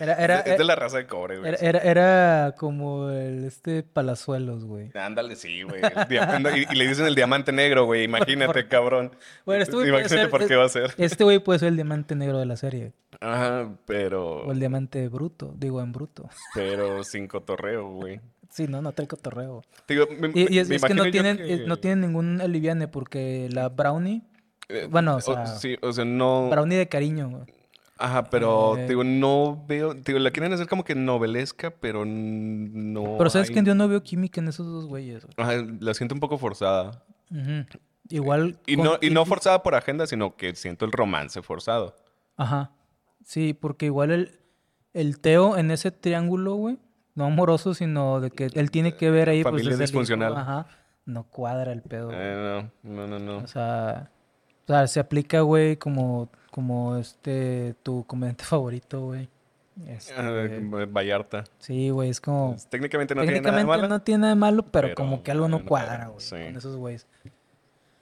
Era, 0.00 0.14
era, 0.14 0.40
es 0.40 0.58
de 0.58 0.64
la 0.64 0.74
raza 0.76 0.98
de 0.98 1.06
cobre, 1.06 1.38
güey. 1.38 1.54
era, 1.60 2.54
como 2.58 3.10
el 3.10 3.44
este 3.44 3.82
Palazuelos, 3.82 4.64
güey. 4.64 4.90
Ándale, 4.94 5.36
sí, 5.36 5.62
güey. 5.62 5.80
Y, 6.10 6.72
y 6.72 6.76
le 6.76 6.86
dicen 6.88 7.06
el 7.06 7.14
diamante 7.14 7.52
negro, 7.52 7.84
güey. 7.86 8.04
Imagínate, 8.04 8.68
cabrón. 8.68 9.12
Bueno, 9.44 9.62
este 9.62 9.74
güey 9.74 9.88
puede 9.90 10.00
Imagínate 10.02 10.22
ser- 10.22 10.30
por 10.30 10.46
qué 10.46 10.56
va 10.56 10.64
a 10.64 10.68
ser. 10.68 10.94
Este 10.98 11.24
güey 11.24 11.38
puede 11.38 11.58
ser 11.58 11.68
el 11.68 11.76
diamante 11.76 12.14
negro 12.14 12.38
de 12.38 12.46
la 12.46 12.56
serie. 12.56 12.92
Ajá, 13.20 13.70
pero... 13.86 14.42
O 14.46 14.52
el 14.52 14.58
diamante 14.58 15.08
bruto, 15.08 15.54
digo 15.56 15.80
en 15.80 15.92
bruto. 15.92 16.28
Pero 16.54 17.02
sin 17.04 17.26
cotorreo, 17.28 17.88
güey. 17.90 18.20
Sí, 18.50 18.66
no, 18.68 18.80
no 18.82 18.92
trae 18.92 19.06
cotorreo. 19.08 19.62
Digo, 19.88 20.06
me- 20.18 20.30
Y, 20.34 20.54
y 20.54 20.58
es, 20.58 20.68
me 20.68 20.76
es 20.76 20.82
que 20.84 20.94
no 20.94 21.10
tienen, 21.10 21.66
no 21.66 21.78
tienen 21.78 22.00
ningún 22.02 22.40
aliviane 22.40 22.88
porque 22.88 23.48
la 23.52 23.68
brownie, 23.68 24.22
eh, 24.68 24.86
bueno, 24.90 25.16
o 25.16 25.20
sea, 25.20 25.46
sí, 25.46 25.76
o 25.82 25.92
sea, 25.92 26.04
no... 26.04 26.48
brownie 26.50 26.76
de 26.78 26.88
cariño, 26.88 27.28
güey. 27.28 27.42
Ajá, 27.98 28.24
pero, 28.30 28.76
Eh. 28.76 28.86
digo, 28.88 29.04
no 29.04 29.64
veo... 29.66 29.94
Digo, 29.94 30.18
la 30.18 30.30
quieren 30.30 30.52
hacer 30.52 30.68
como 30.68 30.84
que 30.84 30.94
novelesca, 30.94 31.70
pero 31.70 32.04
no 32.04 33.16
Pero 33.16 33.30
sabes 33.30 33.48
hay- 33.48 33.54
que 33.54 33.62
yo 33.62 33.74
no 33.74 33.88
veo 33.88 34.02
química 34.02 34.40
en 34.40 34.48
esos 34.48 34.66
dos 34.66 34.86
güeyes, 34.86 35.24
güey. 35.24 35.34
Ajá, 35.38 35.64
la 35.80 35.94
siento 35.94 36.14
un 36.14 36.20
poco 36.20 36.36
forzada. 36.36 37.02
Igual. 38.08 38.58
Y 38.66 38.76
con- 38.76 38.84
no, 38.84 38.98
y 39.00 39.10
no 39.10 39.24
forzada 39.24 39.62
por 39.62 39.74
agenda, 39.74 40.06
sino 40.06 40.36
que 40.36 40.54
siento 40.54 40.84
el 40.84 40.92
romance 40.92 41.42
forzado. 41.42 41.96
Ajá. 42.36 42.70
Sí, 43.24 43.54
porque 43.54 43.86
igual 43.86 44.10
el, 44.10 44.40
el 44.92 45.18
Teo 45.20 45.56
en 45.56 45.70
ese 45.70 45.90
triángulo, 45.90 46.54
güey, 46.54 46.78
no 47.14 47.24
amoroso, 47.24 47.74
sino 47.74 48.20
de 48.20 48.30
que 48.30 48.50
él 48.54 48.70
tiene 48.70 48.94
que 48.94 49.10
ver 49.10 49.28
ahí, 49.28 49.42
pues 49.42 49.52
Familia 49.52 49.70
es 49.70 49.74
el 49.80 49.80
hijo, 49.80 49.88
disfuncional. 49.90 50.36
Ajá. 50.36 50.66
No 51.06 51.24
cuadra 51.24 51.72
el 51.72 51.82
pedo. 51.82 52.06
güey. 52.06 52.18
Eh, 52.20 52.70
no, 52.82 52.92
no, 52.92 53.06
no, 53.06 53.18
no. 53.18 53.38
O 53.38 53.46
sea, 53.46 54.10
o 54.64 54.66
sea, 54.66 54.86
se 54.86 55.00
aplica, 55.00 55.40
güey, 55.40 55.76
como, 55.76 56.30
como 56.56 56.96
este, 56.96 57.74
tu 57.84 58.02
comediante 58.04 58.42
favorito, 58.48 59.00
güey. 59.02 59.28
Este, 59.86 60.14
Ah, 60.16 60.48
como 60.58 60.86
Vallarta. 60.86 61.44
sí, 61.58 61.90
güey, 61.90 62.08
es 62.08 62.18
como... 62.20 62.52
Pues, 62.52 62.66
técnicamente 62.66 63.14
no 63.14 63.20
tiene 63.20 63.40
nada 63.42 63.50
de 63.58 63.58
técnicamente 63.58 63.82
malo. 63.82 63.88
no 63.88 64.00
tiene 64.02 64.18
nada 64.22 64.32
de 64.34 64.40
malo, 64.40 64.62
pero, 64.64 64.86
pero 64.88 64.94
como 64.94 65.22
que 65.22 65.30
algo 65.30 65.48
no 65.48 65.58
no, 65.58 65.66
cuadra, 65.66 66.06
güey, 66.08 66.20
sí. 66.20 66.30
con 66.34 66.56
esos 66.56 66.76
güeyes. 66.76 67.06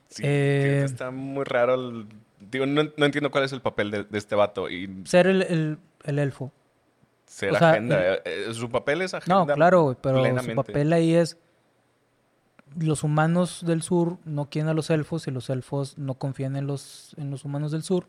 Sí, 0.08 0.22
Eh, 0.24 0.82
está 0.84 1.10
muy 1.10 1.42
raro. 1.44 1.74
el- 1.74 2.06
Digo, 2.38 2.64
no, 2.66 2.84
no 2.96 3.04
entiendo 3.06 3.30
cuál 3.32 3.42
es 3.44 3.52
el 3.52 3.60
papel 3.60 3.90
de, 3.90 4.04
de 4.04 4.18
este 4.18 4.36
vato. 4.36 4.70
Y 4.70 5.02
Ser 5.06 5.26
el, 5.26 5.42
el, 5.42 5.78
el 6.04 6.18
elfo. 6.20 6.52
ser 7.26 7.50
o 7.52 7.58
sea, 7.58 7.70
agenda. 7.72 7.98
el- 7.98 8.14
eh, 8.18 8.20
eh, 8.50 8.54
su 8.54 8.70
papel 8.70 9.02
es 9.02 9.12
agenda. 9.14 9.44
No, 9.44 9.46
claro, 9.54 9.82
güey, 9.82 9.96
pero 10.00 10.42
su 10.42 10.54
papel 10.54 10.92
ahí 10.92 11.14
es... 11.14 11.36
Los 12.78 13.02
humanos 13.02 13.64
del 13.66 13.82
sur 13.82 14.18
no 14.24 14.48
quieren 14.50 14.68
a 14.68 14.74
los 14.74 14.90
elfos 14.90 15.26
y 15.26 15.30
los 15.32 15.50
elfos 15.50 15.98
no 15.98 16.14
confían 16.14 16.54
en 16.56 16.66
los, 16.68 17.14
en 17.18 17.30
los 17.32 17.44
humanos 17.44 17.72
del 17.72 17.82
sur. 17.82 18.06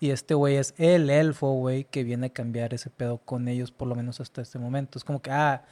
Y 0.00 0.10
este 0.10 0.34
güey 0.34 0.56
es 0.56 0.74
el 0.76 1.08
elfo, 1.08 1.52
güey, 1.52 1.84
que 1.84 2.04
viene 2.04 2.26
a 2.26 2.30
cambiar 2.30 2.74
ese 2.74 2.90
pedo 2.90 3.18
con 3.18 3.48
ellos, 3.48 3.70
por 3.70 3.88
lo 3.88 3.94
menos 3.94 4.20
hasta 4.20 4.42
este 4.42 4.58
momento. 4.58 4.98
Es 4.98 5.04
como 5.04 5.22
que, 5.22 5.30
ah, 5.30 5.64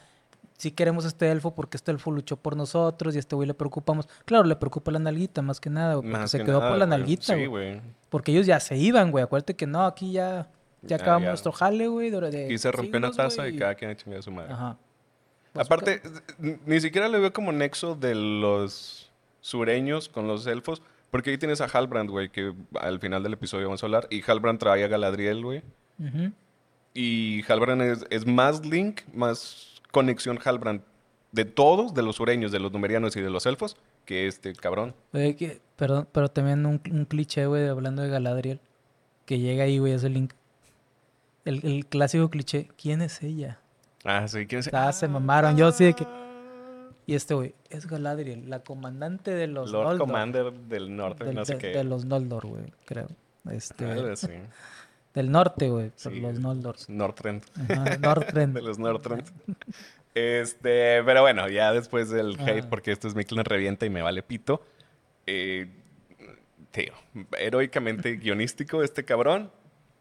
sí 0.57 0.71
queremos 0.71 1.05
a 1.05 1.09
este 1.09 1.29
elfo 1.29 1.53
porque 1.53 1.77
este 1.77 1.91
elfo 1.91 2.09
luchó 2.09 2.37
por 2.37 2.55
nosotros 2.55 3.13
y 3.13 3.17
a 3.17 3.19
este 3.19 3.35
güey 3.35 3.47
le 3.47 3.53
preocupamos. 3.53 4.07
Claro, 4.25 4.45
le 4.45 4.55
preocupa 4.55 4.91
la 4.91 4.99
nalguita 4.99 5.41
más 5.41 5.59
que 5.59 5.69
nada, 5.69 5.95
güey, 5.95 6.03
porque 6.09 6.17
Más 6.21 6.31
se 6.31 6.37
que 6.39 6.45
quedó 6.45 6.59
nada, 6.59 6.71
por 6.71 6.79
la 6.79 6.85
nalguita, 6.87 7.35
Sí, 7.35 7.45
güey. 7.45 7.81
Porque 8.09 8.31
ellos 8.31 8.45
ya 8.45 8.59
se 8.59 8.77
iban, 8.77 9.11
güey. 9.11 9.23
Acuérdate 9.23 9.55
que 9.55 9.67
no, 9.67 9.85
aquí 9.85 10.13
ya, 10.13 10.47
ya 10.81 10.95
Ah, 10.95 10.99
acabamos 11.01 11.23
ya. 11.25 11.29
nuestro 11.31 11.51
jale, 11.51 11.87
güey. 11.87 12.15
Aquí 12.15 12.57
se 12.57 12.71
rompió 12.71 12.97
una 12.99 13.11
taza 13.11 13.43
güey, 13.43 13.55
y 13.55 13.59
cada 13.59 13.75
quien 13.75 13.91
a 13.91 13.95
chingar 13.95 14.19
a 14.19 14.21
su 14.23 14.31
madre. 14.31 14.53
Ajá. 14.53 14.77
Aparte, 15.53 16.01
n- 16.41 16.59
ni 16.65 16.79
siquiera 16.79 17.07
le 17.09 17.19
veo 17.19 17.31
como 17.33 17.51
nexo 17.51 17.93
de 17.95 18.15
los 18.15 19.11
sureños 19.41 20.09
con 20.09 20.27
los 20.27 20.47
elfos. 20.47 20.81
Porque 21.13 21.29
ahí 21.29 21.37
tienes 21.37 21.61
a 21.61 21.65
Halbrand, 21.65 22.09
güey, 22.09 22.29
que 22.29 22.55
al 22.81 22.99
final 22.99 23.21
del 23.21 23.33
episodio 23.33 23.67
vamos 23.67 23.83
a 23.83 23.85
hablar. 23.85 24.07
Y 24.09 24.23
Halbrand 24.27 24.57
trae 24.57 24.83
a 24.83 24.87
Galadriel, 24.87 25.43
güey. 25.43 25.61
Y 26.95 27.43
Halbrand 27.47 27.83
es, 27.83 28.03
es 28.09 28.25
más 28.25 28.65
link, 28.65 29.01
más 29.13 29.79
conexión 29.91 30.39
Halbrand 30.43 30.81
de 31.31 31.45
todos, 31.45 31.93
de 31.93 32.01
los 32.01 32.15
sureños, 32.15 32.51
de 32.51 32.59
los 32.59 32.71
numerianos 32.71 33.15
y 33.15 33.21
de 33.21 33.29
los 33.29 33.45
elfos, 33.45 33.77
que 34.05 34.25
este 34.25 34.53
cabrón. 34.53 34.95
Oye, 35.13 35.35
que- 35.35 35.61
perdón, 35.75 36.07
pero 36.11 36.29
también 36.29 36.65
un, 36.65 36.81
un 36.91 37.05
cliché, 37.05 37.45
güey, 37.45 37.67
hablando 37.67 38.01
de 38.01 38.09
Galadriel. 38.09 38.59
Que 39.27 39.37
llega 39.37 39.65
ahí, 39.65 39.77
güey, 39.77 39.93
ese 39.93 40.09
link. 40.09 40.33
El, 41.45 41.63
el 41.63 41.85
clásico 41.85 42.27
cliché. 42.31 42.69
¿Quién 42.75 43.03
es 43.03 43.21
ella? 43.21 43.59
Ah, 44.03 44.27
sí, 44.27 44.47
¿quién 44.47 44.59
es? 44.61 44.73
Ah, 44.73 44.91
se 44.91 45.07
mamaron. 45.07 45.55
Yo 45.57 45.71
sí 45.71 45.85
de 45.85 45.93
que... 45.93 46.07
Y 47.05 47.15
este, 47.15 47.33
güey, 47.33 47.53
es 47.69 47.85
Galadriel, 47.87 48.49
la 48.49 48.59
comandante 48.63 49.31
de 49.35 49.47
los 49.47 49.71
Lord 49.71 49.83
Noldor. 49.89 50.07
Commander 50.07 50.53
del 50.53 50.95
norte, 50.95 51.25
Del- 51.25 51.35
no 51.35 51.45
sé 51.45 51.53
de, 51.53 51.59
qué. 51.59 51.67
de 51.67 51.83
los 51.83 52.05
Noldor, 52.05 52.45
güey, 52.47 52.63
creo. 52.85 53.07
Este, 53.51 53.85
así. 53.85 54.29
del 55.13 55.29
norte, 55.31 55.69
güey, 55.69 55.89
por 55.89 55.99
Sí, 56.13 56.19
los 56.21 56.39
Noldor. 56.39 56.75
Northrend. 56.87 57.43
Ajá, 57.69 57.97
Northrend. 57.97 58.53
De 58.55 58.61
los 58.61 58.79
Northrend. 58.79 59.23
Este, 60.15 61.03
pero 61.03 61.21
bueno, 61.21 61.49
ya 61.49 61.73
después 61.73 62.09
del 62.09 62.39
hate, 62.39 62.59
Ajá. 62.59 62.69
porque 62.69 62.91
esto 62.91 63.07
es 63.07 63.15
Miklan 63.15 63.45
revienta 63.45 63.85
y 63.85 63.89
me 63.89 64.01
vale 64.01 64.21
pito. 64.23 64.61
Eh, 65.25 65.67
tío, 66.71 66.93
heroicamente 67.37 68.17
guionístico 68.17 68.83
este 68.83 69.03
cabrón. 69.05 69.51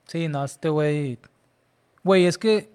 Sí, 0.07 0.29
no, 0.29 0.45
este 0.45 0.69
güey. 0.69 1.19
Güey, 2.05 2.27
es 2.27 2.37
que 2.39 2.71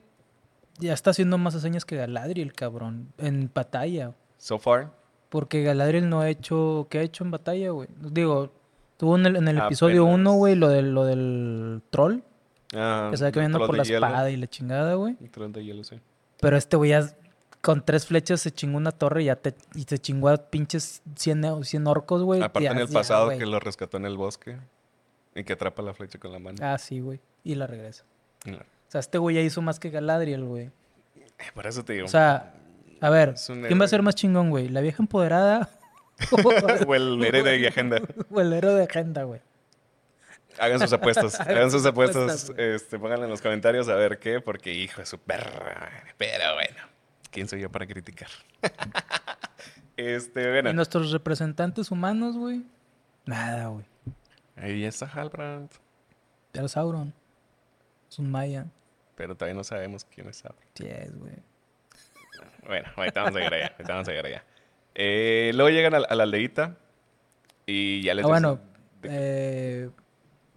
ya 0.80 0.94
está 0.94 1.12
haciendo 1.12 1.38
más 1.38 1.56
hazañas 1.56 1.86
que 1.86 1.96
Galadriel, 1.96 2.54
cabrón. 2.54 3.12
En 3.18 3.50
batalla. 3.54 4.14
So 4.38 4.58
far. 4.60 4.92
Porque 5.30 5.64
Galadriel 5.64 6.10
no 6.10 6.22
ha 6.22 6.30
hecho. 6.30 6.88
¿Qué 6.90 7.00
ha 7.00 7.02
hecho 7.02 7.24
en 7.24 7.32
batalla, 7.32 7.72
güey? 7.72 7.90
Digo, 8.00 8.52
tuvo 8.98 9.18
en 9.18 9.26
el, 9.26 9.36
en 9.38 9.48
el 9.48 9.58
episodio 9.58 10.04
Apenas. 10.04 10.20
1, 10.20 10.34
güey, 10.34 10.56
lo 10.56 10.70
del, 10.70 10.94
lo 10.94 11.06
del 11.06 11.82
troll. 11.90 12.20
Ah, 12.76 13.08
Que 13.12 13.18
se 13.18 13.24
va 13.26 13.32
caminando 13.32 13.60
por 13.60 13.72
de 13.72 13.78
la 13.78 13.84
hielo. 13.84 14.06
espada 14.08 14.30
y 14.30 14.38
la 14.38 14.48
chingada, 14.48 14.94
güey. 14.96 15.16
Un 15.20 15.30
troll 15.30 15.52
de 15.52 15.64
hielo, 15.66 15.84
sí. 15.84 16.00
Pero 16.40 16.58
este 16.58 16.78
güey 16.78 16.92
ya 16.92 17.10
con 17.62 17.84
tres 17.84 18.06
flechas 18.06 18.40
se 18.42 18.52
chingó 18.52 18.78
una 18.78 18.92
torre 18.92 19.24
y 19.24 19.26
ya 19.26 19.36
te, 19.36 19.56
y 19.76 19.84
se 19.84 19.98
chingó 20.00 20.30
a 20.30 20.38
pinches 20.38 21.02
100, 21.16 21.44
o- 21.46 21.64
100 21.64 21.88
orcos, 21.88 22.22
güey. 22.24 22.42
Aparte 22.42 22.66
Ya- 22.66 22.72
en 22.72 22.78
el 22.80 22.88
pasado 22.88 23.30
que 23.30 23.46
lo 23.46 23.60
rescató 23.60 23.98
en 23.98 24.06
el 24.06 24.16
bosque 24.18 24.58
y 25.36 25.44
que 25.44 25.54
atrapa 25.54 25.82
la 25.82 25.94
flecha 25.94 26.20
con 26.20 26.32
la 26.32 26.40
mano. 26.40 26.58
Ah, 26.62 26.78
sí, 26.78 27.00
güey. 27.00 27.20
Y 27.44 27.56
la 27.56 27.68
regresa. 27.68 28.04
No. 28.46 28.60
O 28.88 28.92
sea, 28.92 29.00
este 29.00 29.18
güey 29.18 29.36
ya 29.36 29.42
hizo 29.42 29.62
más 29.62 29.80
que 29.80 29.90
Galadriel, 29.90 30.46
güey. 30.46 30.72
Eh, 31.16 31.52
Por 31.54 31.68
eso 31.68 31.84
te 31.84 31.94
digo. 31.94 32.06
O 32.06 32.10
sea, 32.10 32.54
a 33.02 33.10
ver, 33.10 33.36
¿quién 33.46 33.80
va 33.80 33.86
a 33.86 33.90
ser 33.90 34.02
más 34.02 34.16
chingón, 34.16 34.50
güey? 34.50 34.70
¿La 34.70 34.82
vieja 34.82 35.04
empoderada 35.04 35.70
o 36.88 36.96
el 36.96 37.24
héroe 37.24 37.44
de 37.44 37.68
agenda. 37.68 38.02
o 38.32 38.42
el 38.42 38.54
héroe 38.54 38.74
de 38.74 38.84
agenda, 38.84 39.24
güey? 39.24 39.42
Hagan 40.60 40.80
sus 40.80 40.94
apuestas, 40.94 41.40
hagan 41.40 41.70
sus 41.70 41.86
apuestas, 41.86 42.52
este, 42.58 42.98
pónganle 42.98 43.26
en 43.26 43.30
los 43.30 43.42
comentarios 43.42 43.88
a 43.90 43.96
ver 43.96 44.18
qué, 44.18 44.42
porque 44.42 44.74
hijo 44.74 45.02
de 45.02 45.06
su 45.06 45.20
perra. 45.20 45.92
Pero 46.18 46.56
bueno, 46.56 46.78
¿quién 47.30 47.48
soy 47.48 47.62
yo 47.62 47.72
para 47.72 47.86
criticar? 47.86 48.30
este, 49.98 50.42
Y 50.42 50.52
bueno, 50.52 50.74
nuestros 50.74 51.12
representantes 51.12 51.92
humanos, 51.92 52.36
güey. 52.38 52.64
Nada, 53.26 53.68
güey. 53.68 53.86
ahí 54.56 54.84
está 54.86 55.06
Halbrand, 55.06 55.70
Era 56.54 56.68
Sauron. 56.68 57.14
Es 58.10 58.18
un 58.18 58.32
maya. 58.32 58.66
Pero 59.18 59.36
todavía 59.36 59.56
no 59.58 59.64
sabemos 59.66 60.06
quién 60.06 60.30
es 60.30 60.38
Sauron. 60.38 60.62
Sí, 60.76 60.86
es, 60.88 61.14
güey. 61.20 61.34
Bueno, 62.66 62.88
ahorita 62.96 63.22
vamos 63.24 63.36
a 63.36 63.40
llegar 63.40 63.54
allá, 63.56 63.68
ahorita 63.74 63.94
vamos 63.94 64.08
a 64.08 64.12
llegar 64.12 64.26
allá. 64.28 64.44
Eh, 64.96 65.52
luego 65.56 65.70
llegan 65.70 65.94
a, 65.96 66.00
la- 66.00 66.08
a 66.08 66.16
la 66.16 66.24
aldeíta 66.24 66.78
y 67.66 68.02
ya 68.04 68.14
les 68.14 68.24
Ah, 68.26 68.28
bueno. 68.30 68.60
eh, 69.04 69.90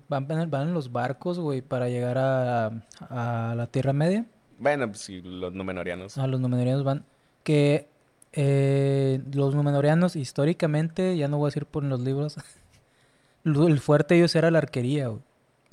van, 0.09 0.31
en- 0.31 0.51
van 0.51 0.69
en 0.69 0.75
los 0.75 0.93
barcos, 0.93 1.39
güey, 1.39 1.63
para 1.63 1.89
llegar 1.89 2.19
a, 2.19 2.67
a 3.09 3.55
la 3.57 3.67
Tierra 3.67 3.93
Media. 3.93 4.27
Bueno, 4.59 4.87
pues 4.89 5.01
sí, 5.01 5.23
los 5.23 5.53
numenorianos. 5.55 6.19
A 6.19 6.27
los 6.27 6.39
Númenóreanos 6.41 6.85
van. 6.85 7.05
Que 7.45 7.89
eh, 8.33 9.23
los 9.33 9.55
Númenóreanos, 9.55 10.17
históricamente, 10.17 11.17
ya 11.17 11.29
no 11.29 11.39
voy 11.39 11.47
a 11.47 11.49
decir 11.49 11.65
por 11.67 11.83
los 11.85 12.01
libros, 12.01 12.37
el 13.45 13.81
fuerte 13.81 14.15
de 14.15 14.21
ellos 14.21 14.35
era 14.35 14.51
la 14.51 14.59
arquería, 14.59 15.09
güey. 15.09 15.23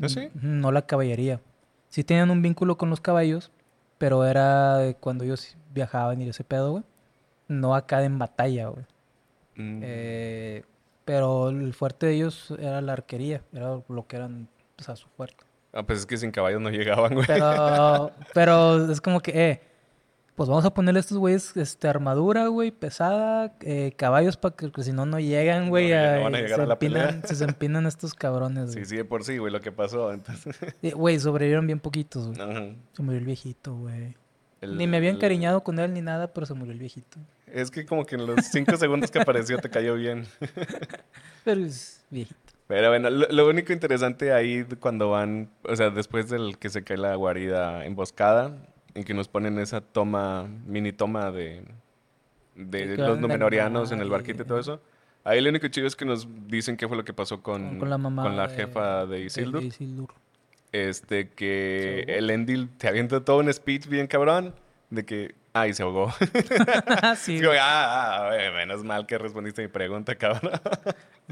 ¿Ah, 0.01 0.07
sí? 0.09 0.29
No 0.35 0.71
la 0.71 0.83
caballería. 0.83 1.41
Sí 1.89 2.03
tenían 2.03 2.29
un 2.31 2.41
vínculo 2.41 2.77
con 2.77 2.89
los 2.89 3.01
caballos, 3.01 3.51
pero 3.97 4.25
era 4.25 4.93
cuando 4.99 5.23
ellos 5.23 5.55
viajaban 5.73 6.21
y 6.21 6.29
ese 6.29 6.43
pedo, 6.43 6.71
güey. 6.71 6.83
No 7.47 7.75
acá 7.75 8.03
en 8.03 8.19
batalla, 8.19 8.67
güey. 8.67 8.85
Mm, 9.55 9.79
Eh, 9.83 10.63
pero 11.05 11.49
el 11.49 11.73
fuerte 11.73 12.05
de 12.07 12.13
ellos 12.15 12.53
era 12.59 12.81
la 12.81 12.93
arquería, 12.93 13.41
era 13.53 13.79
lo 13.87 14.07
que 14.07 14.17
eran, 14.17 14.49
o 14.79 14.83
sea, 14.83 14.95
su 14.97 15.07
fuerte. 15.09 15.43
Ah, 15.73 15.83
pues 15.83 15.99
es 15.99 16.05
que 16.05 16.17
sin 16.17 16.31
caballos 16.31 16.59
no 16.61 16.69
llegaban, 16.71 17.13
güey. 17.13 17.25
Pero, 17.25 18.11
pero 18.33 18.91
es 18.91 18.99
como 19.01 19.21
que, 19.21 19.31
eh, 19.49 19.61
pues 20.37 20.47
vamos 20.49 20.63
a 20.65 20.73
ponerle 20.73 20.99
a 20.99 21.01
estos 21.01 21.17
güeyes 21.17 21.57
este, 21.57 21.87
armadura, 21.87 22.47
güey, 22.47 22.69
pesada, 22.69 23.55
eh, 23.61 23.91
caballos 23.97 24.37
para 24.37 24.55
que, 24.55 24.71
que 24.71 24.83
si 24.83 24.93
no, 24.93 25.07
no 25.07 25.19
llegan, 25.19 25.69
güey. 25.69 25.89
No, 25.89 26.15
no 26.15 26.23
van 26.25 26.35
a 26.35 26.37
llegar 26.41 26.57
se 26.57 26.61
a 26.61 26.65
la 26.67 26.77
pelea. 26.79 27.21
Se 27.25 27.43
empinan 27.43 27.87
estos 27.87 28.13
cabrones, 28.13 28.69
Sí, 28.69 28.75
güey. 28.75 28.85
sí, 28.85 28.95
de 28.97 29.03
por 29.03 29.23
sí, 29.23 29.39
güey, 29.39 29.51
lo 29.51 29.59
que 29.61 29.71
pasó. 29.71 30.13
Entonces, 30.13 30.55
Eh, 30.83 30.91
Güey, 30.91 31.19
sobrevivieron 31.19 31.65
bien 31.65 31.79
poquitos, 31.79 32.27
güey. 32.27 32.39
Ajá. 32.39 32.67
Se 32.93 33.01
murió 33.01 33.19
el 33.19 33.25
viejito, 33.25 33.75
güey. 33.75 34.15
Ni 34.61 34.85
me 34.87 34.97
había 34.97 35.09
el- 35.09 35.15
encariñado 35.15 35.63
con 35.63 35.79
él 35.79 35.91
ni 35.93 36.01
nada, 36.01 36.31
pero 36.33 36.45
se 36.45 36.53
murió 36.53 36.71
el 36.71 36.79
viejito. 36.79 37.17
Es 37.47 37.71
que 37.71 37.85
como 37.87 38.05
que 38.05 38.13
en 38.15 38.27
los 38.27 38.45
cinco 38.45 38.77
segundos 38.77 39.09
que 39.09 39.19
apareció 39.19 39.57
te 39.57 39.69
cayó 39.71 39.95
bien. 39.95 40.25
Pero 41.43 41.61
es 41.65 42.03
viejito. 42.09 42.37
Pero 42.67 42.89
bueno, 42.89 43.09
lo, 43.09 43.27
lo 43.29 43.47
único 43.47 43.71
interesante 43.71 44.33
ahí 44.33 44.65
cuando 44.79 45.09
van, 45.09 45.49
o 45.63 45.75
sea, 45.75 45.89
después 45.89 46.29
del 46.29 46.57
que 46.57 46.69
se 46.69 46.83
cae 46.83 46.97
la 46.97 47.15
guarida 47.15 47.85
emboscada, 47.85 48.51
en 48.97 49.03
que 49.03 49.13
nos 49.13 49.27
ponen 49.27 49.59
esa 49.59 49.79
toma, 49.81 50.47
mini 50.65 50.91
toma 50.91 51.31
de, 51.31 51.61
de 52.55 52.97
los 52.97 53.19
numenorianos 53.19 53.91
en 53.91 53.99
el 54.01 54.07
y- 54.07 54.09
barquito 54.09 54.41
y 54.41 54.45
todo 54.45 54.59
eso. 54.59 54.81
Ahí 55.23 55.39
lo 55.41 55.49
único 55.49 55.67
chido 55.67 55.85
es 55.85 55.95
que 55.95 56.03
nos 56.05 56.27
dicen 56.47 56.77
qué 56.77 56.87
fue 56.87 56.97
lo 56.97 57.05
que 57.05 57.13
pasó 57.13 57.43
con, 57.43 57.77
Con, 57.77 57.89
la 57.89 57.97
mamá. 57.99 58.23
con 58.23 58.35
la 58.35 58.47
de- 58.47 58.55
jefa 58.55 59.05
de 59.05 59.17
de 59.19 59.23
Isildur. 59.65 60.09
Este, 60.71 61.29
que 61.29 62.05
el 62.07 62.29
Endil 62.29 62.69
te 62.77 62.87
avienta 62.87 63.23
todo 63.23 63.37
un 63.39 63.53
speech 63.53 63.87
bien 63.87 64.07
cabrón 64.07 64.53
de 64.89 65.05
que, 65.05 65.35
ay, 65.61 65.73
se 65.73 65.83
ahogó. 65.83 66.11
sí, 67.17 67.41
ah, 67.59 68.29
ah, 68.31 68.51
menos 68.55 68.83
mal 68.83 69.05
que 69.05 69.17
respondiste 69.17 69.61
mi 69.61 69.67
pregunta, 69.67 70.15
cabrón. 70.15 70.51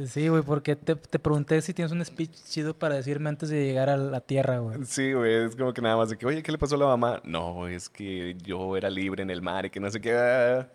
Sí, 0.08 0.28
güey, 0.28 0.44
porque 0.44 0.76
te, 0.76 0.96
te 0.96 1.20
pregunté 1.20 1.62
si 1.62 1.74
tienes 1.74 1.92
un 1.92 2.04
speech 2.04 2.32
chido 2.50 2.74
para 2.78 2.96
decirme 2.96 3.30
antes 3.30 3.50
de 3.50 3.64
llegar 3.66 3.90
a 3.90 3.98
la 3.98 4.22
tierra, 4.22 4.60
güey. 4.60 4.84
Sí, 4.86 5.14
güey, 5.14 5.46
es 5.46 5.56
como 5.56 5.74
que 5.74 5.82
nada 5.82 5.98
más 5.98 6.10
de 6.10 6.18
que, 6.18 6.26
oye, 6.26 6.44
¿qué 6.44 6.52
le 6.52 6.58
pasó 6.58 6.76
a 6.76 6.80
la 6.80 6.86
mamá? 6.88 7.22
No, 7.24 7.68
es 7.68 7.90
que 7.90 8.36
yo 8.44 8.76
era 8.78 8.90
libre 8.90 9.24
en 9.24 9.30
el 9.30 9.42
mar 9.42 9.66
y 9.66 9.70
que 9.70 9.80
no 9.80 9.90
sé 9.90 10.02
qué. 10.02 10.14
ah". 10.18 10.68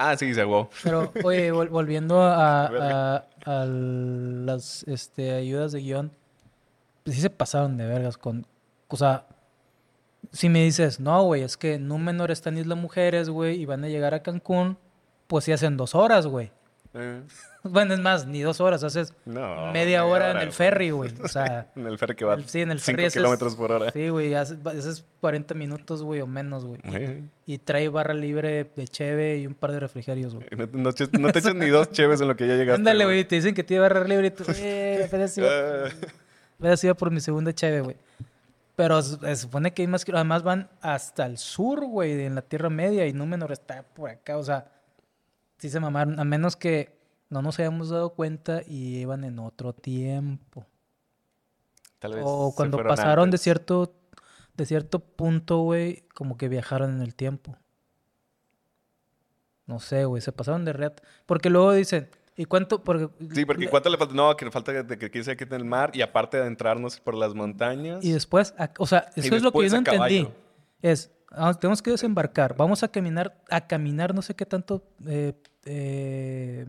Ah, 0.00 0.16
sí, 0.16 0.32
se 0.32 0.42
ahogó. 0.42 0.70
Pero, 0.84 1.12
oye, 1.24 1.52
vol- 1.52 1.70
volviendo 1.70 2.22
a, 2.22 2.66
a- 2.66 3.24
a 3.46 3.64
las 3.64 4.84
este, 4.84 5.32
ayudas 5.32 5.72
de 5.72 5.80
guion, 5.80 6.12
pues 7.02 7.16
sí 7.16 7.22
se 7.22 7.30
pasaron 7.30 7.76
de 7.76 7.84
vergas 7.86 8.16
con... 8.16 8.46
O 8.86 8.96
sea, 8.96 9.26
si 10.32 10.48
me 10.48 10.62
dices, 10.64 11.00
no, 11.00 11.22
güey, 11.24 11.42
es 11.42 11.56
que 11.56 11.78
Númenor 11.78 12.30
está 12.30 12.50
en 12.50 12.58
Isla 12.58 12.74
Mujeres, 12.74 13.28
güey, 13.30 13.60
y 13.60 13.66
van 13.66 13.84
a 13.84 13.88
llegar 13.88 14.14
a 14.14 14.22
Cancún, 14.22 14.76
pues 15.26 15.44
sí 15.44 15.52
hacen 15.52 15.76
dos 15.76 15.94
horas, 15.94 16.26
güey. 16.26 16.50
Eh, 16.94 17.22
Bueno, 17.64 17.92
es 17.92 18.00
más, 18.00 18.24
ni 18.26 18.40
dos 18.40 18.60
horas, 18.60 18.82
haces 18.84 19.12
no. 19.26 19.72
media 19.72 20.04
hora 20.04 20.30
en 20.30 20.38
el 20.38 20.52
ferry, 20.52 20.90
güey. 20.90 21.12
O 21.22 21.28
sea, 21.28 21.66
En 21.74 21.86
el 21.86 21.98
ferry 21.98 22.14
que 22.14 22.24
va 22.24 22.34
el- 22.34 22.48
sí, 22.48 22.60
en 22.62 22.70
el 22.70 22.78
5 22.80 22.86
ferry 22.96 23.04
haces- 23.08 23.12
kilómetros 23.14 23.56
por 23.56 23.72
hora. 23.72 23.90
sí, 23.90 24.08
güey, 24.08 24.32
haces, 24.34 24.58
haces 24.64 25.04
40 25.20 25.54
minutos, 25.54 26.02
güey, 26.02 26.20
o 26.20 26.26
menos, 26.26 26.64
güey. 26.64 26.80
Eh, 26.84 27.24
Y 27.46 27.58
trae 27.58 27.88
barra 27.88 28.14
libre 28.14 28.70
de 28.74 28.88
cheve 28.88 29.38
y 29.38 29.46
un 29.46 29.54
par 29.54 29.72
de 29.72 29.80
refrigerios, 29.80 30.34
güey. 30.34 30.46
No, 30.56 30.68
no 30.72 30.92
che- 30.92 31.08
no 31.18 31.30
te 31.32 31.40
echas 31.40 31.54
ni 31.56 31.66
dos 31.66 31.90
cheves 31.90 32.20
en 32.20 32.28
lo 32.28 32.36
que 32.36 32.46
ya 32.46 32.54
llegaste. 32.54 32.78
Ándale, 32.80 33.04
güey, 33.04 33.24
te 33.26 33.34
dicen 33.34 33.54
que 33.54 33.64
tiene 33.64 33.80
barra 33.82 34.04
libre 34.04 34.28
y 34.28 34.30
tú, 34.30 34.44
eh, 34.56 35.02
apenas 35.06 35.36
iba, 35.36 35.48
Ah, 35.50 35.88
apenas 36.58 36.82
iba 36.84 36.94
por 36.94 37.10
mi 37.10 37.20
segunda 37.20 37.52
cheve, 37.52 37.80
güey. 37.82 37.96
Pero 38.78 39.02
se 39.02 39.34
supone 39.34 39.74
que 39.74 39.82
hay 39.82 39.88
más 39.88 40.04
que... 40.04 40.12
Además 40.12 40.44
van 40.44 40.70
hasta 40.80 41.26
el 41.26 41.36
sur, 41.36 41.84
güey, 41.84 42.24
en 42.24 42.36
la 42.36 42.42
Tierra 42.42 42.70
Media 42.70 43.08
y 43.08 43.12
Númenor 43.12 43.50
está 43.50 43.82
por 43.82 44.08
acá. 44.08 44.38
O 44.38 44.44
sea, 44.44 44.70
sí 45.56 45.68
se 45.68 45.80
mamaron. 45.80 46.20
A 46.20 46.24
menos 46.24 46.54
que 46.54 46.96
no 47.28 47.42
nos 47.42 47.58
hayamos 47.58 47.88
dado 47.88 48.10
cuenta 48.10 48.62
y 48.64 48.98
iban 48.98 49.24
en 49.24 49.40
otro 49.40 49.72
tiempo. 49.72 50.64
tal 51.98 52.14
vez 52.14 52.22
O 52.24 52.54
cuando 52.54 52.80
pasaron 52.84 53.32
de 53.32 53.38
cierto, 53.38 53.96
de 54.54 54.64
cierto 54.64 55.00
punto, 55.00 55.58
güey, 55.58 56.04
como 56.14 56.36
que 56.36 56.48
viajaron 56.48 56.94
en 56.94 57.02
el 57.02 57.16
tiempo. 57.16 57.56
No 59.66 59.80
sé, 59.80 60.04
güey, 60.04 60.22
se 60.22 60.30
pasaron 60.30 60.64
de 60.64 60.72
reat. 60.72 61.00
Porque 61.26 61.50
luego 61.50 61.72
dicen, 61.72 62.10
¿y 62.38 62.44
cuánto? 62.46 62.82
Porque, 62.82 63.08
Sí, 63.34 63.44
porque 63.44 63.68
¿cuánto 63.68 63.90
le 63.90 63.98
falta? 63.98 64.14
No, 64.14 64.34
que 64.36 64.44
le 64.46 64.50
falta 64.50 64.72
de 64.82 64.96
que 64.98 65.10
quise 65.10 65.36
que 65.36 65.44
en 65.44 65.52
el 65.52 65.64
mar 65.66 65.90
y 65.92 66.00
aparte 66.00 66.36
de 66.38 66.44
adentrarnos 66.44 66.98
por 67.00 67.14
las 67.14 67.34
montañas. 67.34 68.02
Y 68.04 68.12
después, 68.12 68.54
a- 68.56 68.70
o 68.78 68.86
sea, 68.86 69.10
eso 69.16 69.34
es 69.36 69.42
lo 69.42 69.52
que 69.52 69.64
yo 69.64 69.70
no 69.72 69.78
entendí. 69.78 69.96
caballo. 69.98 70.32
Es, 70.80 71.10
tenemos 71.60 71.82
que 71.82 71.90
desembarcar, 71.90 72.56
vamos 72.56 72.82
a 72.82 72.88
caminar, 72.88 73.42
a 73.50 73.66
caminar 73.66 74.14
no 74.14 74.22
sé 74.22 74.34
qué 74.34 74.46
tanto, 74.46 74.82
eh, 75.06 75.34
eh, 75.66 76.66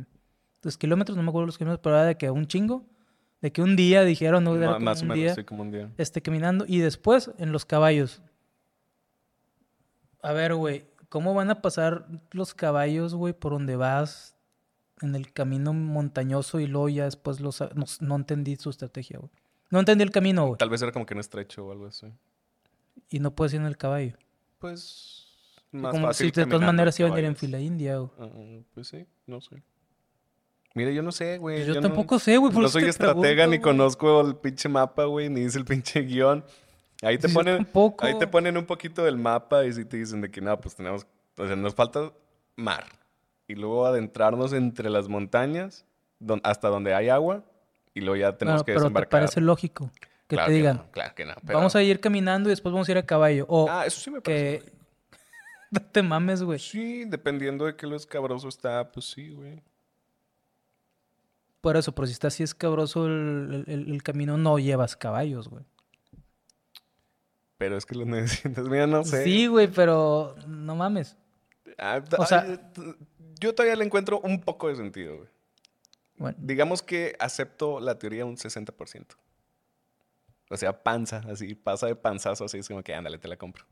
los 0.64 0.78
kilómetros, 0.78 1.16
no 1.16 1.24
me 1.24 1.30
acuerdo 1.30 1.46
los 1.46 1.58
kilómetros, 1.58 1.82
pero 1.84 1.96
era 1.96 2.06
de 2.06 2.18
que 2.18 2.30
un 2.32 2.48
chingo, 2.48 2.84
de 3.40 3.52
que 3.54 3.62
un 3.62 3.76
día 3.76 4.04
dijeron, 4.04 4.44
no, 4.44 4.56
era 4.56 4.74
como 4.74 4.80
más 4.82 5.00
o 5.00 5.04
un 5.04 5.08
menos, 5.10 5.24
día, 5.24 5.36
sí, 5.36 5.44
como 5.46 5.62
un 5.62 5.72
día. 5.72 5.90
este, 5.98 6.22
caminando, 6.22 6.66
y 6.68 6.80
después 6.80 7.32
en 7.38 7.52
los 7.54 7.64
caballos. 7.66 8.22
A 10.22 10.34
ver, 10.34 10.54
güey, 10.56 10.86
¿cómo 11.08 11.34
van 11.34 11.50
a 11.50 11.62
pasar 11.62 12.08
los 12.32 12.54
caballos, 12.54 13.16
güey, 13.16 13.34
por 13.34 13.54
donde 13.54 13.76
vas 13.78 14.36
en 15.02 15.16
el 15.16 15.32
camino 15.34 15.74
montañoso 15.74 16.60
y 16.60 16.68
luego 16.68 16.90
ya 16.90 17.06
después 17.06 17.40
los, 17.40 17.62
no, 17.62 17.86
no 18.02 18.16
entendí 18.16 18.56
su 18.56 18.70
estrategia, 18.70 19.20
güey. 19.20 19.32
No 19.72 19.80
entendí 19.80 20.04
el 20.04 20.12
camino, 20.12 20.48
güey. 20.48 20.58
Tal 20.58 20.70
vez 20.70 20.82
era 20.82 20.92
como 20.92 21.06
que 21.06 21.14
un 21.14 21.20
estrecho 21.20 21.66
o 21.66 21.72
algo 21.72 21.86
así. 21.88 22.08
Y 23.10 23.20
no 23.20 23.36
puedes 23.36 23.54
ir 23.54 23.62
en 23.62 23.68
el 23.68 23.78
caballo. 23.78 24.14
Pues. 24.58 25.28
Más 25.72 25.92
como 25.92 26.08
fácil 26.08 26.32
si 26.34 26.42
de 26.42 26.48
todas 26.48 26.66
maneras 26.66 27.00
iban 27.00 27.14
a 27.14 27.20
ir 27.20 27.26
en 27.26 27.36
fila 27.36 27.60
india. 27.60 27.98
güey. 27.98 28.10
Ah, 28.20 28.64
pues 28.74 28.88
sí, 28.88 29.06
no 29.28 29.40
sé. 29.40 29.62
Mira, 30.74 30.92
yo 30.92 31.02
no 31.04 31.12
sé, 31.12 31.38
güey. 31.38 31.66
Yo 31.66 31.76
no- 31.76 31.82
tampoco 31.82 32.18
sé, 32.20 32.38
güey, 32.38 32.54
No 32.54 32.68
soy 32.70 32.84
te 32.84 32.90
estratega 32.90 33.22
pregunto, 33.22 33.50
ni 33.52 33.60
conozco 33.60 34.22
el 34.22 34.36
pinche 34.36 34.70
mapa, 34.70 35.06
güey, 35.06 35.30
ni 35.30 35.42
dice 35.42 35.58
el 35.60 35.66
pinche 35.66 36.02
guion. 36.02 36.44
Ahí 37.02 37.18
te 37.18 37.28
yo 37.28 37.34
ponen, 37.34 37.58
tampoco. 37.58 38.06
ahí 38.06 38.18
te 38.18 38.28
ponen 38.28 38.58
un 38.58 38.66
poquito 38.66 39.04
del 39.04 39.18
mapa 39.18 39.66
y 39.66 39.74
sí 39.74 39.86
te 39.86 39.98
dicen 39.98 40.22
de 40.22 40.30
que 40.32 40.42
no, 40.42 40.60
pues 40.60 40.76
tenemos, 40.76 41.06
o 41.38 41.48
sea, 41.48 41.56
nos 41.56 41.74
falta 41.76 42.12
mar. 42.56 42.86
Y 43.50 43.56
luego 43.56 43.86
adentrarnos 43.86 44.54
entre 44.54 44.90
las 44.90 45.10
montañas 45.10 45.86
don- 46.20 46.40
hasta 46.46 46.70
donde 46.70 46.94
hay 46.94 47.10
agua 47.10 47.44
y 47.94 48.00
luego 48.00 48.16
ya 48.16 48.38
tenemos 48.38 48.60
Bueno, 48.62 48.66
que 48.66 48.72
pero 48.72 48.80
te 48.80 48.84
desembarcar. 48.86 49.10
parece 49.10 49.42
lógico 49.42 49.92
que 50.28 50.36
Claro 50.36 50.48
te 50.48 50.54
digan, 50.54 50.78
no, 50.78 50.92
claro 50.92 51.16
que 51.16 51.26
no. 51.26 51.34
pero- 51.46 51.58
vamos 51.58 51.76
a 51.76 51.82
ir 51.84 52.00
caminando 52.00 52.48
y 52.48 52.52
después 52.52 52.72
vamos 52.72 52.88
a 52.88 52.92
ir 52.92 52.98
a 53.00 53.06
caballo. 53.06 53.46
O 53.50 53.68
Ah, 53.70 53.86
eso 53.86 54.00
sí 54.00 54.12
me 54.12 54.22
parece. 54.22 54.60
que... 54.66 54.72
no 55.72 55.82
te 55.82 56.04
mames, 56.04 56.44
güey. 56.44 56.60
Sí, 56.60 57.04
dependiendo 57.06 57.66
de 57.66 57.76
qué 57.76 57.88
lo 57.88 57.96
escabroso 57.96 58.48
está, 58.48 58.90
pues 58.92 59.08
sí, 59.10 59.30
güey. 59.32 59.62
Por 61.62 61.76
eso, 61.76 61.92
pero 61.94 62.06
si 62.06 62.14
está 62.14 62.28
así 62.28 62.44
escabroso 62.44 63.06
el, 63.08 63.66
el- 63.68 64.04
camino, 64.04 64.38
no 64.38 64.60
llevas 64.60 64.96
caballos, 64.96 65.50
güey. 65.50 65.66
Pero 67.58 67.76
es 67.76 67.86
que 67.86 67.96
lo 67.96 68.06
necesitas. 68.06 68.66
Mira, 68.70 68.88
no 68.88 69.04
sé. 69.04 69.24
Sí, 69.24 69.48
güey, 69.48 69.68
pero 69.68 70.36
no 70.48 70.76
mames. 70.76 71.18
Ah, 71.78 72.02
O 72.18 72.26
sea- 72.26 72.46
yo 73.40 73.56
todavía 73.56 73.76
le 73.76 73.86
encuentro 73.86 74.20
un 74.20 74.42
poco 74.42 74.68
de 74.68 74.76
sentido, 74.76 75.18
güey. 75.18 75.30
Bueno, 76.18 76.38
Digamos 76.42 76.82
que 76.84 77.16
acepto 77.20 77.80
la 77.80 77.98
teoría 77.98 78.26
un 78.26 78.36
60%. 78.36 79.06
O 80.50 80.58
sea, 80.58 80.84
panza, 80.84 81.24
así, 81.30 81.56
pasa 81.56 81.88
de 81.88 81.96
panzazo, 81.96 82.46
así 82.46 82.58
es 82.58 82.68
como 82.68 82.84
que 82.84 82.94
ándale, 82.94 83.18
te 83.18 83.28
la 83.28 83.38
compro. 83.38 83.66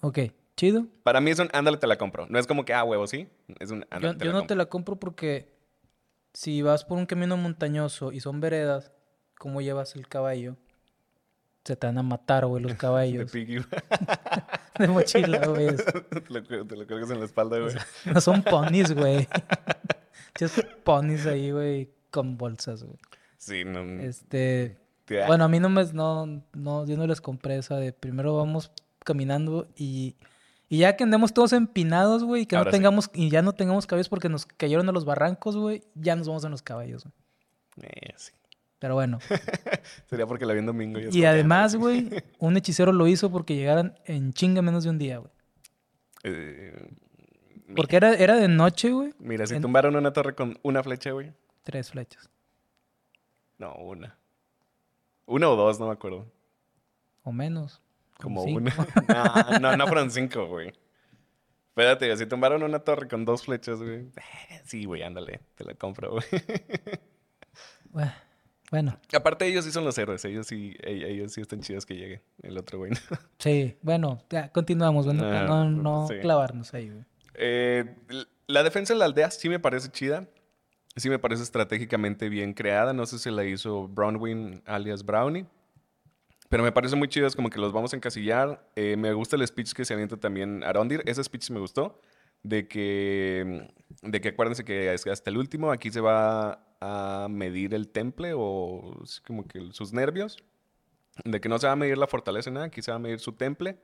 ok, 0.00 0.18
chido. 0.56 0.86
Para 1.02 1.20
mí 1.20 1.30
es 1.30 1.38
un 1.38 1.48
ándale, 1.52 1.78
te 1.78 1.86
la 1.86 1.96
compro. 1.96 2.26
No 2.28 2.38
es 2.38 2.46
como 2.46 2.64
que, 2.64 2.74
ah, 2.74 2.84
huevo, 2.84 3.06
sí. 3.06 3.28
Es 3.58 3.70
un 3.70 3.80
Yo, 3.80 3.86
ándale, 3.90 4.18
te 4.18 4.24
yo 4.26 4.32
la 4.32 4.38
no 4.38 4.46
te 4.46 4.54
la 4.54 4.66
compro 4.66 4.96
porque 4.96 5.52
si 6.34 6.62
vas 6.62 6.84
por 6.84 6.98
un 6.98 7.06
camino 7.06 7.36
montañoso 7.36 8.12
y 8.12 8.20
son 8.20 8.40
veredas, 8.40 8.92
¿cómo 9.38 9.60
llevas 9.60 9.96
el 9.96 10.06
caballo? 10.06 10.56
Se 11.64 11.76
te 11.76 11.86
van 11.86 11.98
a 11.98 12.02
matar, 12.02 12.44
güey, 12.46 12.62
los 12.62 12.72
De 12.72 12.78
caballos. 12.78 13.30
piggy. 13.30 13.58
De 14.78 14.88
mochila, 14.88 15.46
güey. 15.46 15.76
te, 15.76 16.32
lo, 16.32 16.66
te 16.66 16.76
lo 16.76 16.86
cuelgas 16.86 17.10
en 17.10 17.20
la 17.20 17.26
espalda, 17.26 17.58
güey. 17.58 17.74
No 18.12 18.20
son 18.20 18.42
ponis, 18.42 18.92
güey. 18.94 19.28
Just 20.38 20.58
ponis 20.84 21.26
ahí, 21.26 21.50
güey, 21.50 21.90
con 22.10 22.36
bolsas, 22.36 22.82
güey. 22.84 22.98
Sí, 23.36 23.64
no. 23.64 23.80
Este, 24.02 24.78
te- 25.04 25.26
bueno, 25.26 25.44
a 25.44 25.48
mí 25.48 25.60
no 25.60 25.68
me, 25.68 25.84
no, 25.92 26.26
no, 26.52 26.86
yo 26.86 26.96
no 26.96 27.06
les 27.06 27.20
compré 27.20 27.56
esa 27.58 27.76
de 27.76 27.92
primero 27.92 28.36
vamos 28.36 28.70
caminando 29.04 29.68
y, 29.76 30.16
y 30.68 30.78
ya 30.78 30.96
que 30.96 31.04
andemos 31.04 31.34
todos 31.34 31.52
empinados, 31.52 32.24
güey, 32.24 32.42
y 32.42 32.46
que 32.46 32.56
no 32.56 32.64
sí. 32.64 32.70
tengamos, 32.70 33.10
y 33.14 33.28
ya 33.30 33.42
no 33.42 33.52
tengamos 33.52 33.86
caballos 33.86 34.08
porque 34.08 34.28
nos 34.28 34.46
cayeron 34.46 34.88
a 34.88 34.92
los 34.92 35.04
barrancos, 35.04 35.56
güey, 35.56 35.82
ya 35.94 36.16
nos 36.16 36.28
vamos 36.28 36.44
en 36.44 36.50
los 36.52 36.62
caballos, 36.62 37.04
güey. 37.04 37.90
Eh, 37.90 38.14
sí. 38.16 38.32
Pero 38.82 38.94
bueno. 38.94 39.20
Sería 40.10 40.26
porque 40.26 40.44
la 40.44 40.54
vi 40.54 40.58
en 40.58 40.66
domingo. 40.66 40.98
Y, 40.98 41.08
Y 41.20 41.24
además, 41.24 41.76
güey, 41.76 42.08
un 42.40 42.56
hechicero 42.56 42.90
lo 42.92 43.06
hizo 43.06 43.30
porque 43.30 43.54
llegaran 43.54 43.96
en 44.06 44.32
chinga 44.32 44.60
menos 44.60 44.82
de 44.82 44.90
un 44.90 44.98
día, 44.98 45.18
güey. 45.18 45.30
eh, 46.24 46.88
Porque 47.76 47.94
era, 47.94 48.12
era 48.16 48.34
de 48.34 48.48
noche, 48.48 48.90
güey. 48.90 49.14
Mira, 49.20 49.46
si 49.46 49.54
en- 49.54 49.62
tumbaron 49.62 49.94
una 49.94 50.12
torre 50.12 50.34
con 50.34 50.58
una 50.64 50.82
flecha, 50.82 51.12
güey. 51.12 51.32
Tres 51.62 51.92
flechas. 51.92 52.28
No, 53.58 53.72
una. 53.76 54.18
Una 55.26 55.48
o 55.48 55.54
dos, 55.54 55.78
no 55.78 55.86
me 55.86 55.92
acuerdo. 55.92 56.26
O 57.22 57.30
menos. 57.30 57.80
Como 58.20 58.42
una. 58.42 58.74
no, 59.52 59.60
no, 59.60 59.76
no 59.76 59.86
fueron 59.86 60.10
cinco, 60.10 60.48
güey. 60.48 60.72
Espérate, 61.68 62.16
si 62.16 62.26
tumbaron 62.26 62.64
una 62.64 62.80
torre 62.80 63.06
con 63.06 63.24
dos 63.24 63.44
flechas, 63.44 63.78
güey. 63.80 64.08
eh, 64.16 64.60
Sí, 64.64 64.86
güey, 64.86 65.04
ándale, 65.04 65.40
te 65.54 65.62
la 65.62 65.74
compro, 65.74 66.10
güey. 66.10 66.24
Bueno, 68.72 68.98
Aparte, 69.14 69.46
ellos 69.46 69.66
sí 69.66 69.70
son 69.70 69.84
los 69.84 69.96
héroes, 69.98 70.24
ellos 70.24 70.46
sí, 70.46 70.74
e- 70.82 71.08
ellos 71.10 71.30
sí 71.32 71.42
están 71.42 71.60
chidos 71.60 71.84
que 71.84 71.94
llegue. 71.94 72.22
El 72.42 72.56
otro, 72.56 72.78
güey. 72.78 72.90
sí, 73.38 73.76
bueno, 73.82 74.18
ya 74.30 74.50
continuamos, 74.50 75.04
bueno, 75.04 75.22
Ah, 75.24 75.44
no, 75.46 75.70
no 75.70 76.08
sí. 76.08 76.14
clavarnos 76.22 76.72
ahí, 76.72 76.88
güey. 76.88 77.04
Eh, 77.34 77.94
la 78.46 78.62
defensa 78.62 78.94
de 78.94 78.98
la 78.98 79.04
aldea 79.04 79.30
sí 79.30 79.48
me 79.50 79.58
parece 79.60 79.90
chida. 79.90 80.26
Sí 80.96 81.10
me 81.10 81.18
parece 81.18 81.42
estratégicamente 81.42 82.30
bien 82.30 82.54
creada. 82.54 82.94
No 82.94 83.04
sé 83.04 83.18
si 83.18 83.30
la 83.30 83.44
hizo 83.44 83.88
Brownwing 83.88 84.62
alias 84.64 85.04
Brownie. 85.04 85.44
Pero 86.48 86.62
me 86.62 86.72
parece 86.72 86.96
muy 86.96 87.08
chido. 87.08 87.26
Es 87.26 87.36
como 87.36 87.50
que 87.50 87.58
los 87.58 87.72
vamos 87.74 87.92
a 87.92 87.96
encasillar. 87.96 88.66
Eh, 88.76 88.96
me 88.96 89.12
gusta 89.12 89.36
el 89.36 89.46
speech 89.46 89.72
que 89.72 89.84
se 89.84 89.92
avienta 89.94 90.16
también 90.18 90.64
Arondir. 90.64 91.02
Ese 91.06 91.22
speech 91.24 91.50
me 91.50 91.60
gustó. 91.60 92.00
De 92.42 92.66
que, 92.66 93.70
de 94.02 94.20
que 94.20 94.30
acuérdense 94.30 94.64
que 94.64 94.90
hasta 94.90 95.30
el 95.30 95.36
último 95.36 95.70
aquí 95.70 95.90
se 95.90 96.00
va 96.00 96.64
a 96.80 97.28
medir 97.30 97.74
el 97.74 97.88
temple 97.88 98.32
o 98.34 99.02
como 99.26 99.46
que 99.46 99.72
sus 99.72 99.92
nervios. 99.92 100.42
De 101.24 101.40
que 101.40 101.48
no 101.48 101.58
se 101.58 101.66
va 101.66 101.74
a 101.74 101.76
medir 101.76 101.98
la 101.98 102.06
fortaleza 102.06 102.50
nada. 102.50 102.66
Aquí 102.66 102.82
se 102.82 102.90
va 102.90 102.96
a 102.96 103.00
medir 103.00 103.20
su 103.20 103.32
temple 103.32 103.78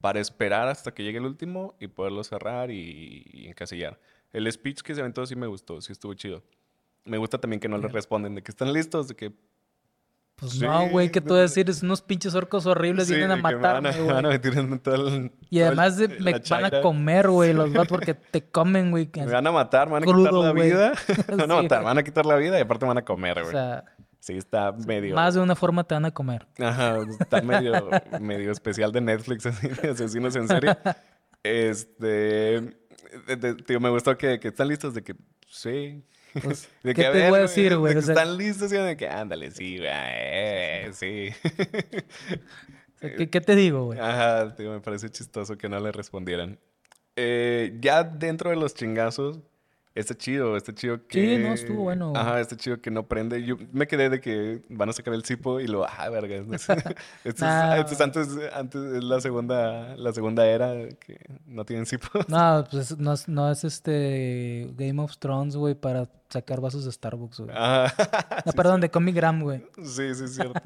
para 0.00 0.20
esperar 0.20 0.68
hasta 0.68 0.92
que 0.92 1.02
llegue 1.02 1.18
el 1.18 1.24
último 1.24 1.74
y 1.80 1.88
poderlo 1.88 2.22
cerrar 2.24 2.70
y, 2.70 3.24
y 3.32 3.48
encasillar. 3.48 3.98
El 4.32 4.50
speech 4.50 4.82
que 4.82 4.94
se 4.94 5.00
aventó 5.00 5.24
sí 5.26 5.36
me 5.36 5.46
gustó, 5.46 5.80
sí 5.80 5.92
estuvo 5.92 6.12
chido. 6.14 6.42
Me 7.04 7.18
gusta 7.18 7.38
también 7.38 7.60
que 7.60 7.68
no 7.68 7.78
le 7.78 7.88
responden 7.88 8.34
de 8.34 8.42
que 8.42 8.50
están 8.50 8.72
listos, 8.72 9.08
de 9.08 9.14
que... 9.14 9.32
Pues 10.36 10.52
Sí, 10.52 10.60
no, 10.60 10.88
güey, 10.88 11.10
¿qué 11.10 11.20
te 11.20 11.28
voy 11.28 11.38
a 11.38 11.42
decir? 11.42 11.70
Es 11.70 11.82
unos 11.84 12.02
pinches 12.02 12.34
orcos 12.34 12.66
horribles, 12.66 13.06
sí, 13.06 13.14
vienen 13.14 13.30
a 13.32 13.36
que 13.36 13.42
me 13.42 13.56
matarme, 13.56 13.88
van 13.90 13.94
a, 13.94 13.96
güey. 14.02 14.12
van 14.14 14.26
a 14.26 14.28
meter 14.30 14.58
en 14.58 14.78
todo 14.80 14.94
el- 15.08 15.32
Y 15.48 15.58
todo 15.60 15.72
el- 15.72 15.78
además 15.78 15.96
me 15.98 16.32
van 16.50 16.64
a 16.64 16.80
comer, 16.82 17.28
güey, 17.30 17.52
los 17.52 17.72
vatos 17.72 17.88
porque 17.88 18.14
te 18.14 18.44
comen, 18.50 18.90
güey. 18.90 19.08
Me 19.14 19.26
van 19.26 19.46
a 19.46 19.52
matar, 19.52 19.86
me 19.86 19.92
van 19.94 20.02
a 20.02 20.06
Crudo, 20.06 20.26
quitar 20.26 20.44
la 20.44 20.52
vida. 20.52 20.92
me 21.28 21.36
van 21.36 21.50
a 21.50 21.62
matar, 21.62 21.78
me 21.80 21.84
van 21.84 21.98
a 21.98 22.02
quitar 22.02 22.26
la 22.26 22.36
vida 22.36 22.58
y 22.58 22.62
aparte 22.62 22.84
me 22.84 22.88
van 22.88 22.98
a 22.98 23.04
comer, 23.04 23.38
O 23.38 23.42
güey. 23.42 23.52
sea, 23.52 23.84
sí, 24.18 24.36
está 24.36 24.72
medio... 24.72 25.14
más 25.14 25.34
de 25.34 25.40
una 25.40 25.54
forma 25.54 25.84
te 25.84 25.94
van 25.94 26.04
a 26.06 26.10
comer. 26.10 26.46
Ajá, 26.58 26.98
está 27.20 27.40
medio, 27.40 27.72
medio 28.20 28.50
especial 28.50 28.90
de 28.90 29.00
Netflix, 29.02 29.46
así, 29.46 29.68
de 29.68 29.90
asesinos 29.90 30.34
en 30.36 30.48
serie. 30.48 30.76
Este, 31.46 32.76
de- 33.26 33.54
Tío, 33.66 33.78
me 33.78 33.90
gustó 33.90 34.16
que, 34.16 34.40
que 34.40 34.48
están 34.48 34.66
listos 34.68 34.94
de 34.94 35.02
que 35.04 35.14
sí. 35.46 36.02
Pues, 36.42 36.68
De 36.82 36.94
¿Qué 36.94 37.02
que, 37.02 37.08
te 37.08 37.18
ver, 37.18 37.30
voy 37.30 37.38
a 37.38 37.42
decir, 37.42 37.76
güey? 37.76 37.94
de 37.94 38.00
O 38.00 38.02
sea, 38.02 38.14
están 38.14 38.36
listos 38.36 38.72
y 38.72 38.76
de 38.76 38.96
que 38.96 39.08
ándale, 39.08 39.50
sí, 39.50 39.78
güey, 39.78 40.92
sí. 40.92 41.28
o 41.30 42.98
sea, 43.00 43.14
¿qué, 43.14 43.30
qué 43.30 43.40
te 43.40 43.54
digo, 43.56 43.84
güey? 43.86 43.98
Ajá, 44.00 44.54
tío, 44.56 44.72
me 44.72 44.80
parece 44.80 45.10
chistoso 45.10 45.56
que 45.56 45.68
no 45.68 45.78
le 45.80 45.92
respondieran. 45.92 46.58
Eh, 47.16 47.76
ya 47.80 48.02
dentro 48.02 48.50
de 48.50 48.56
los 48.56 48.74
chingazos, 48.74 49.40
está 49.94 50.14
chido, 50.16 50.56
está 50.56 50.74
chido 50.74 51.06
que... 51.06 51.36
Sí, 51.36 51.42
no, 51.42 51.54
estuvo 51.54 51.82
bueno. 51.84 52.12
Ajá, 52.16 52.40
está 52.40 52.56
chido 52.56 52.80
que 52.80 52.90
no 52.90 53.06
prende. 53.06 53.44
Yo 53.44 53.56
me 53.72 53.86
quedé 53.86 54.10
de 54.10 54.20
que 54.20 54.62
van 54.68 54.88
a 54.88 54.92
sacar 54.92 55.14
el 55.14 55.24
cipo 55.24 55.60
y 55.60 55.66
lo, 55.66 55.86
ah, 55.88 56.08
verga. 56.10 56.34
Esto 57.24 57.44
Nah. 57.44 57.76
es- 57.76 57.80
esto 57.80 57.92
es 57.94 58.00
antes, 58.00 58.28
antes, 58.52 58.80
es 58.82 59.04
la 59.04 59.20
segunda, 59.20 59.96
la 59.96 60.12
segunda 60.12 60.46
era 60.46 60.88
que 60.98 61.18
no 61.46 61.64
tienen 61.64 61.86
cipo. 61.86 62.08
No, 62.28 62.64
pues 62.70 62.98
no 62.98 63.12
es, 63.12 63.28
no 63.28 63.50
es 63.50 63.64
este 63.64 64.70
Game 64.76 65.00
of 65.02 65.16
Thrones, 65.18 65.56
güey, 65.56 65.74
para 65.74 66.08
sacar 66.28 66.60
vasos 66.60 66.84
de 66.84 66.92
Starbucks, 66.92 67.40
güey. 67.40 67.50
Ajá. 67.56 68.42
No, 68.44 68.52
perdón, 68.52 68.80
de 68.80 68.90
Comic 68.90 69.14
Gram, 69.14 69.40
güey. 69.42 69.64
Sí, 69.84 70.14
sí, 70.14 70.24
es 70.24 70.34
cierto. 70.34 70.60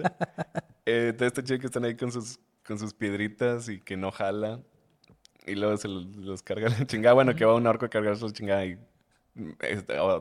eh, 0.86 1.14
está 1.18 1.42
chido 1.44 1.58
que 1.58 1.66
están 1.66 1.84
ahí 1.84 1.94
con 1.96 2.10
sus, 2.10 2.38
con 2.66 2.78
sus 2.78 2.94
piedritas 2.94 3.68
y 3.68 3.78
que 3.80 3.96
no 3.96 4.10
jala. 4.10 4.60
Y 5.46 5.54
luego 5.54 5.76
se 5.76 5.88
los, 5.88 6.06
los 6.16 6.42
carga 6.42 6.68
la 6.70 6.86
chingada. 6.86 7.14
Bueno, 7.14 7.34
que 7.34 7.44
va 7.44 7.54
un 7.54 7.66
orco 7.66 7.86
a 7.86 7.88
cargarse 7.88 8.24
la 8.24 8.32
chingada 8.32 8.64
y 8.66 8.78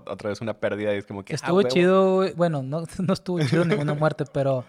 otra 0.05 0.29
vez 0.29 0.41
una 0.41 0.59
pérdida 0.59 0.93
y 0.93 0.97
es 0.97 1.05
como 1.05 1.23
que... 1.25 1.33
ah, 1.33 1.35
Estuvo 1.35 1.57
huevo. 1.57 1.69
chido. 1.69 2.25
Bueno, 2.35 2.61
no, 2.63 2.83
no 3.05 3.13
estuvo 3.13 3.39
chido 3.41 3.65
ninguna 3.65 3.93
muerte, 3.93 4.25
pero... 4.31 4.65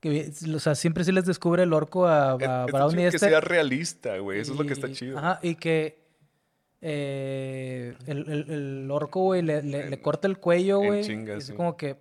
Que, 0.00 0.32
o 0.52 0.58
sea, 0.58 0.74
siempre 0.74 1.04
sí 1.04 1.12
les 1.12 1.26
descubre 1.26 1.62
el 1.62 1.72
orco 1.72 2.06
a, 2.08 2.36
Es- 2.40 2.48
a 2.48 2.66
Brownie 2.66 2.96
chido 2.96 3.10
que 3.10 3.16
este. 3.16 3.28
sea 3.28 3.40
realista, 3.40 4.18
güey. 4.18 4.40
Eso 4.40 4.52
es 4.52 4.58
lo 4.58 4.64
que 4.66 4.72
está 4.72 4.88
y- 4.88 4.92
chido. 4.94 5.16
Ajá, 5.16 5.38
y 5.42 5.54
que 5.54 6.02
eh, 6.80 7.94
el, 8.06 8.28
el, 8.28 8.50
el 8.50 8.90
orco, 8.90 9.20
güey, 9.20 9.42
le, 9.42 9.62
le, 9.62 10.00
corta 10.02 10.26
el 10.26 10.38
cuello, 10.38 10.78
güey. 10.80 11.06
y 11.08 11.30
es 11.30 11.46
sí. 11.46 11.52
como 11.52 11.76
que, 11.76 11.96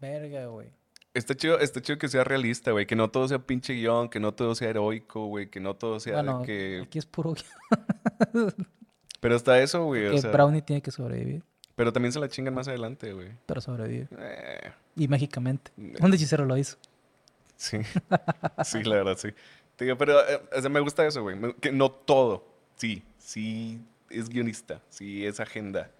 verga, 0.00 0.46
güey. 0.46 0.68
Está 1.14 1.36
chido, 1.36 1.60
está 1.60 1.80
chido 1.80 1.96
que 1.96 2.08
sea 2.08 2.24
realista, 2.24 2.72
güey. 2.72 2.86
Que 2.86 2.96
no 2.96 3.08
todo 3.12 3.28
sea 3.28 3.38
pinche 3.38 3.74
guion, 3.74 4.08
que 4.08 4.18
no 4.18 4.34
todo 4.34 4.56
sea 4.56 4.70
heroico, 4.70 5.26
güey. 5.26 5.48
Que 5.48 5.60
no 5.60 5.74
todo 5.76 6.00
sea 6.00 6.16
de 6.16 6.22
Bueno, 6.24 6.42
que... 6.42 6.82
aquí 6.84 6.98
es 6.98 7.06
puro... 7.06 7.34
Pero 9.24 9.36
hasta 9.36 9.58
eso, 9.58 9.86
güey. 9.86 10.02
que 10.10 10.16
O 10.16 10.18
sea, 10.18 10.30
Brownie 10.30 10.60
tiene 10.60 10.82
que 10.82 10.90
sobrevivir, 10.90 11.42
pero 11.74 11.94
también 11.94 12.12
se 12.12 12.20
la 12.20 12.28
chingan 12.28 12.52
más 12.52 12.68
adelante, 12.68 13.10
güey. 13.14 13.28
pero 13.46 13.58
sobrevive. 13.62 14.06
Eh, 14.18 14.70
Y 14.96 15.08
mágicamente. 15.08 15.70
Eh. 15.78 15.94
Un 16.02 16.12
hechicero 16.12 16.44
lo 16.44 16.58
hizo. 16.58 16.76
Sí, 17.56 17.78
sí, 18.64 18.82
la 18.84 18.96
verdad, 18.96 19.16
sí. 19.16 19.30
Digo, 19.78 19.96
pero 19.96 20.20
eh, 20.28 20.42
o 20.54 20.60
sea, 20.60 20.68
me 20.68 20.80
gusta 20.80 21.06
eso, 21.06 21.22
güey. 21.22 21.38
Que 21.54 21.72
no 21.72 21.90
todo, 21.90 22.44
sí, 22.76 23.02
sí 23.16 23.80
es 24.10 24.28
guionista, 24.28 24.82
sí 24.90 25.24
es 25.24 25.40
agenda. 25.40 25.90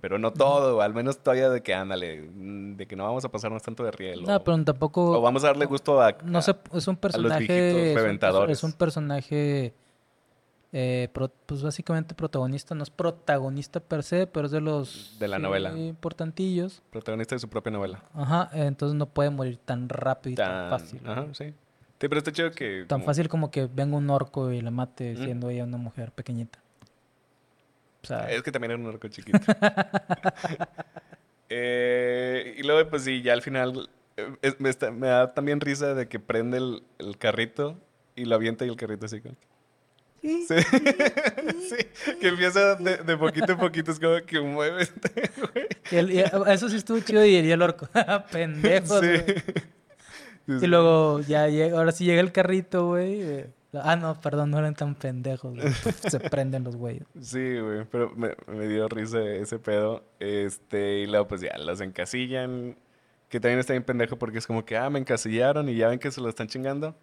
Pero 0.00 0.20
no 0.20 0.32
todo, 0.32 0.80
al 0.80 0.94
menos 0.94 1.18
todavía 1.18 1.50
de 1.50 1.62
que 1.64 1.74
ándale, 1.74 2.22
mm, 2.22 2.76
de 2.76 2.86
que 2.86 2.94
no 2.94 3.02
vamos 3.02 3.24
a 3.24 3.32
pasarnos 3.32 3.64
tanto 3.64 3.82
de 3.82 3.90
riel. 3.90 4.22
No, 4.22 4.36
o, 4.36 4.44
pero 4.44 4.62
tampoco... 4.62 5.18
o 5.18 5.20
vamos 5.20 5.42
a 5.42 5.48
darle 5.48 5.66
gusto 5.66 6.00
a... 6.00 6.16
No 6.24 6.38
a- 6.38 6.42
sé, 6.42 6.54
es 6.72 6.86
un 6.86 6.96
personaje. 6.96 7.40
viejitos 7.48 8.22
es 8.22 8.32
un. 8.44 8.50
Es 8.50 8.62
un 8.62 8.72
personaje. 8.74 9.74
Eh, 10.72 11.08
pro- 11.12 11.32
pues 11.46 11.62
básicamente 11.62 12.14
protagonista. 12.14 12.74
No 12.74 12.82
es 12.82 12.90
protagonista 12.90 13.80
per 13.80 14.02
se, 14.02 14.26
pero 14.26 14.46
es 14.46 14.52
de 14.52 14.60
los. 14.60 15.16
De 15.18 15.28
la 15.28 15.36
sí, 15.36 15.42
novela. 15.42 15.76
importantillos. 15.76 16.82
protagonista 16.90 17.34
de 17.34 17.38
su 17.40 17.48
propia 17.48 17.72
novela. 17.72 18.02
Ajá, 18.14 18.48
entonces 18.52 18.96
no 18.96 19.06
puede 19.06 19.30
morir 19.30 19.58
tan 19.64 19.88
rápido 19.88 20.32
y 20.32 20.36
tan, 20.36 20.70
Tan, 20.70 20.70
fácil. 20.80 21.00
Ajá, 21.06 21.26
sí. 21.32 21.52
Sí, 22.00 22.08
pero 22.08 22.16
está 22.18 22.32
chido 22.32 22.50
que... 22.52 22.86
Tan 22.88 23.00
como- 23.00 23.06
fácil 23.06 23.28
como 23.28 23.50
que 23.50 23.66
venga 23.66 23.96
un 23.98 24.08
orco 24.08 24.50
y 24.52 24.62
la 24.62 24.70
mate 24.70 25.16
siendo 25.16 25.50
ella 25.50 25.64
una 25.64 25.76
mujer 25.76 26.12
pequeñita. 26.12 26.58
O 28.02 28.06
sea, 28.06 28.30
Es 28.30 28.42
que 28.42 28.50
también 28.50 28.70
era 28.70 28.80
un 28.80 28.86
orco 28.86 29.06
chiquito. 29.08 29.38
Eh, 31.52 32.54
y 32.58 32.62
luego, 32.62 32.88
pues 32.88 33.02
sí, 33.02 33.22
ya 33.22 33.32
al 33.32 33.42
final 33.42 33.88
eh, 34.16 34.36
es- 34.42 34.60
me, 34.60 34.68
está- 34.70 34.90
me 34.92 35.08
da 35.08 35.34
también 35.34 35.60
risa 35.60 35.94
de 35.94 36.08
que 36.08 36.20
prende 36.20 36.58
el, 36.58 36.82
el 36.98 37.18
carrito 37.18 37.76
y 38.14 38.24
lo 38.24 38.36
avienta 38.36 38.64
y 38.64 38.68
el 38.68 38.76
carrito 38.76 39.06
así 39.06 39.20
como... 39.20 39.34
Sí. 40.22 40.54
Sí, 41.70 42.16
que 42.20 42.28
empieza 42.28 42.74
de, 42.76 42.98
de 42.98 43.16
poquito 43.16 43.52
en 43.52 43.58
poquito, 43.58 43.90
es 43.92 44.00
como 44.00 44.16
que 44.26 44.40
mueve 44.40 44.82
este, 44.82 45.30
güey. 45.40 45.66
y 45.90 45.96
el- 45.96 46.10
y 46.10 46.18
eso 46.48 46.68
sí 46.68 46.76
estuvo 46.76 46.98
chido 47.00 47.24
y, 47.24 47.36
el 47.36 47.62
orco. 47.62 47.88
Pendejos, 48.32 49.00
Sí. 50.46 50.54
Y 50.62 50.66
luego 50.66 51.20
ya 51.20 51.46
llega, 51.48 51.78
ahora 51.78 51.92
sí 51.92 52.04
llega 52.04 52.20
el 52.20 52.32
carrito, 52.32 52.88
güey. 52.88 53.44
Ah, 53.72 53.94
no, 53.94 54.20
perdón, 54.20 54.50
no 54.50 54.58
eran 54.58 54.74
tan 54.74 54.96
pendejos. 54.96 55.54
güey. 55.54 55.72
Se 56.08 56.18
prenden 56.30 56.64
los 56.64 56.74
güeyes. 56.74 57.04
Sí, 57.20 57.58
güey, 57.60 57.84
pero 57.84 58.10
me, 58.16 58.34
me 58.48 58.66
dio 58.66 58.88
risa 58.88 59.22
ese 59.22 59.60
pedo. 59.60 60.02
Este, 60.18 61.00
y 61.00 61.06
luego 61.06 61.28
pues 61.28 61.40
ya 61.40 61.56
los 61.58 61.80
encasillan. 61.80 62.76
Que 63.28 63.38
también 63.38 63.60
está 63.60 63.74
bien 63.74 63.84
pendejo 63.84 64.16
porque 64.18 64.38
es 64.38 64.46
como 64.48 64.64
que, 64.64 64.76
ah, 64.76 64.90
me 64.90 64.98
encasillaron 64.98 65.68
y 65.68 65.76
ya 65.76 65.86
ven 65.88 66.00
que 66.00 66.10
se 66.10 66.20
lo 66.20 66.28
están 66.28 66.48
chingando. 66.48 66.96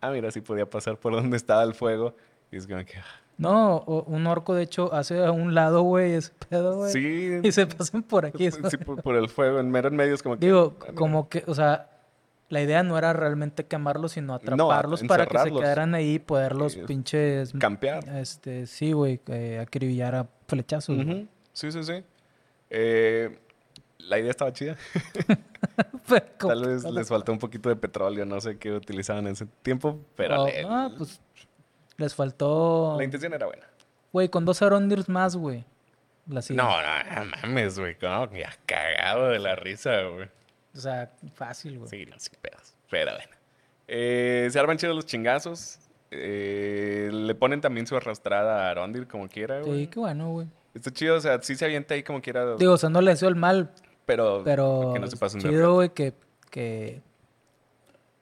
Ah, 0.00 0.10
mira, 0.12 0.30
sí 0.30 0.40
podía 0.40 0.70
pasar 0.70 0.96
por 0.96 1.12
donde 1.12 1.36
estaba 1.36 1.64
el 1.64 1.74
fuego. 1.74 2.14
Y 2.52 2.56
es 2.58 2.66
como 2.68 2.84
que, 2.84 2.98
ah, 2.98 3.04
No, 3.38 3.80
un 3.80 4.26
orco 4.28 4.54
de 4.54 4.62
hecho 4.62 4.92
hace 4.94 5.24
a 5.24 5.32
un 5.32 5.54
lado, 5.54 5.82
güey, 5.82 6.12
ese 6.12 6.32
pedo, 6.48 6.76
güey. 6.76 6.92
sí, 6.92 7.40
Y 7.42 7.50
se 7.50 7.66
pasan 7.66 8.02
por 8.04 8.26
aquí. 8.26 8.50
sí, 8.50 8.76
por, 8.76 9.02
por 9.02 9.16
el 9.16 9.28
fuego, 9.28 9.58
en 9.58 9.70
mero 9.70 9.88
en 9.88 9.96
medio 9.96 10.14
es 10.14 10.22
como 10.22 10.38
que. 10.38 10.46
Digo, 10.46 10.76
ah, 10.82 10.92
como 10.94 11.28
que, 11.28 11.42
o 11.46 11.54
sea, 11.54 11.88
la 12.50 12.60
idea 12.62 12.82
no 12.82 12.98
era 12.98 13.14
realmente 13.14 13.64
quemarlos, 13.64 14.12
sino 14.12 14.34
atraparlos 14.34 15.02
para 15.04 15.26
que 15.26 15.38
se 15.38 15.50
quedaran 15.50 15.94
ahí 15.94 16.14
y 16.14 16.18
poderlos 16.18 16.76
pinches... 16.76 17.52
Campear. 17.58 18.06
Este, 18.18 18.66
sí, 18.66 18.92
güey, 18.92 19.18
eh, 19.28 19.58
acribillar 19.58 20.14
a 20.14 20.28
flechazos. 20.46 20.98
Ujú, 20.98 21.26
Sí, 21.54 21.72
sí, 21.72 21.82
sí. 21.82 22.04
Eh, 22.68 23.38
la 23.98 24.18
idea 24.18 24.30
estaba 24.30 24.52
chida. 24.52 24.76
Tal 26.38 26.66
vez 26.66 26.84
les 26.84 27.08
faltó 27.08 27.32
un 27.32 27.38
poquito 27.38 27.68
de 27.68 27.76
petróleo, 27.76 28.26
no 28.26 28.40
sé 28.40 28.58
qué 28.58 28.72
utilizaban 28.72 29.26
en 29.26 29.32
ese 29.32 29.46
tiempo, 29.62 29.98
pero 30.16 30.46
le- 30.46 30.62
no, 30.62 30.92
pues 30.98 31.20
les 32.02 32.14
faltó... 32.14 32.96
la 32.98 33.04
intención 33.04 33.32
era 33.32 33.46
buena. 33.46 33.66
Güey, 34.12 34.28
con 34.28 34.44
dos 34.44 34.60
Arondirs 34.60 35.08
más, 35.08 35.36
güey. 35.36 35.64
No, 36.26 36.40
no, 36.50 37.24
no 37.24 37.30
mames, 37.42 37.78
güey. 37.78 37.96
ya 38.00 38.56
cagado 38.66 39.30
de 39.30 39.38
la 39.38 39.56
risa, 39.56 40.02
güey. 40.02 40.28
O 40.74 40.78
sea, 40.78 41.10
fácil, 41.34 41.78
güey. 41.78 41.90
Sí, 41.90 42.06
no, 42.06 42.18
sin 42.18 42.34
pedos. 42.40 42.74
Pero 42.90 43.12
bueno. 43.12 43.32
Eh, 43.88 44.48
se 44.50 44.58
arman 44.58 44.78
chidos 44.78 44.94
los 44.94 45.06
chingazos. 45.06 45.78
Eh, 46.10 47.10
le 47.12 47.34
ponen 47.34 47.60
también 47.60 47.86
su 47.86 47.96
arrastrada 47.96 48.68
a 48.68 48.70
Arondir 48.70 49.06
como 49.08 49.28
quiera, 49.28 49.62
Sí, 49.62 49.68
güey. 49.68 49.86
qué 49.88 49.98
bueno, 49.98 50.30
güey. 50.30 50.46
Está 50.74 50.90
chido, 50.90 51.16
o 51.16 51.20
sea, 51.20 51.40
sí 51.42 51.54
se 51.54 51.64
avienta 51.64 51.94
ahí 51.94 52.02
como 52.02 52.22
quiera, 52.22 52.56
Digo, 52.56 52.74
o 52.74 52.78
sea, 52.78 52.88
no 52.88 53.00
le 53.00 53.10
deseo 53.10 53.28
el 53.28 53.36
mal, 53.36 53.70
pero, 54.06 54.42
pero 54.44 54.92
que 54.94 55.00
no 55.00 55.06
se 55.06 55.16
pasen 55.16 55.40
de 55.40 55.48
chido, 55.50 55.74
güey, 55.74 55.90
que, 55.90 56.14
que, 56.50 57.02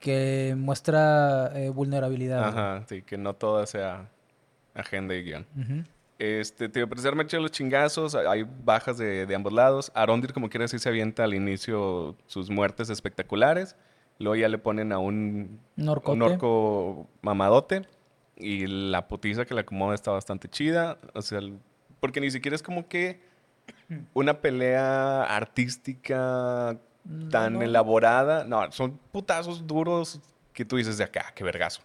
que 0.00 0.54
muestra 0.58 1.52
eh, 1.54 1.68
vulnerabilidad. 1.68 2.48
Ajá, 2.48 2.84
sí, 2.88 3.02
que 3.02 3.16
no 3.18 3.34
toda 3.34 3.66
sea 3.66 4.08
agenda 4.74 5.14
y 5.14 5.22
guion. 5.22 5.46
Ujú. 5.56 5.84
Este, 6.18 6.68
tío, 6.68 6.88
pero 6.88 7.00
se 7.00 7.08
arman 7.08 7.26
chidos 7.26 7.42
los 7.42 7.50
chingazos, 7.52 8.14
hay 8.14 8.46
bajas 8.64 8.98
de, 8.98 9.24
de 9.26 9.34
ambos 9.34 9.52
lados. 9.52 9.90
Arondir, 9.94 10.32
como 10.32 10.48
quiera, 10.50 10.66
sí 10.68 10.78
se 10.78 10.88
avienta 10.88 11.24
al 11.24 11.32
inicio 11.34 12.16
sus 12.26 12.50
muertes 12.50 12.90
espectaculares. 12.90 13.76
Luego 14.18 14.36
ya 14.36 14.48
le 14.48 14.58
ponen 14.58 14.92
a 14.92 14.98
un, 14.98 15.60
Un 15.78 15.88
orcote. 15.88 16.12
un 16.12 16.22
orco 16.22 17.06
mamadote. 17.22 17.86
Y 18.36 18.66
la 18.66 19.08
putiza 19.08 19.44
que 19.46 19.54
le 19.54 19.60
acomoda 19.62 19.94
está 19.94 20.10
bastante 20.10 20.48
chida. 20.48 20.98
O 21.14 21.22
sea, 21.22 21.40
porque 22.00 22.20
ni 22.20 22.30
siquiera 22.30 22.54
es 22.54 22.62
como 22.62 22.86
que 22.86 23.20
una 24.12 24.40
pelea 24.42 25.22
artística 25.24 26.76
tan 27.30 27.54
No, 27.54 27.58
no. 27.60 27.64
elaborada. 27.64 28.44
No, 28.44 28.70
son 28.72 28.98
putazos 29.12 29.66
duros 29.66 30.20
que 30.52 30.64
tú 30.64 30.76
dices 30.76 30.98
de 30.98 31.04
acá, 31.04 31.32
qué 31.34 31.44
vergazo. 31.44 31.80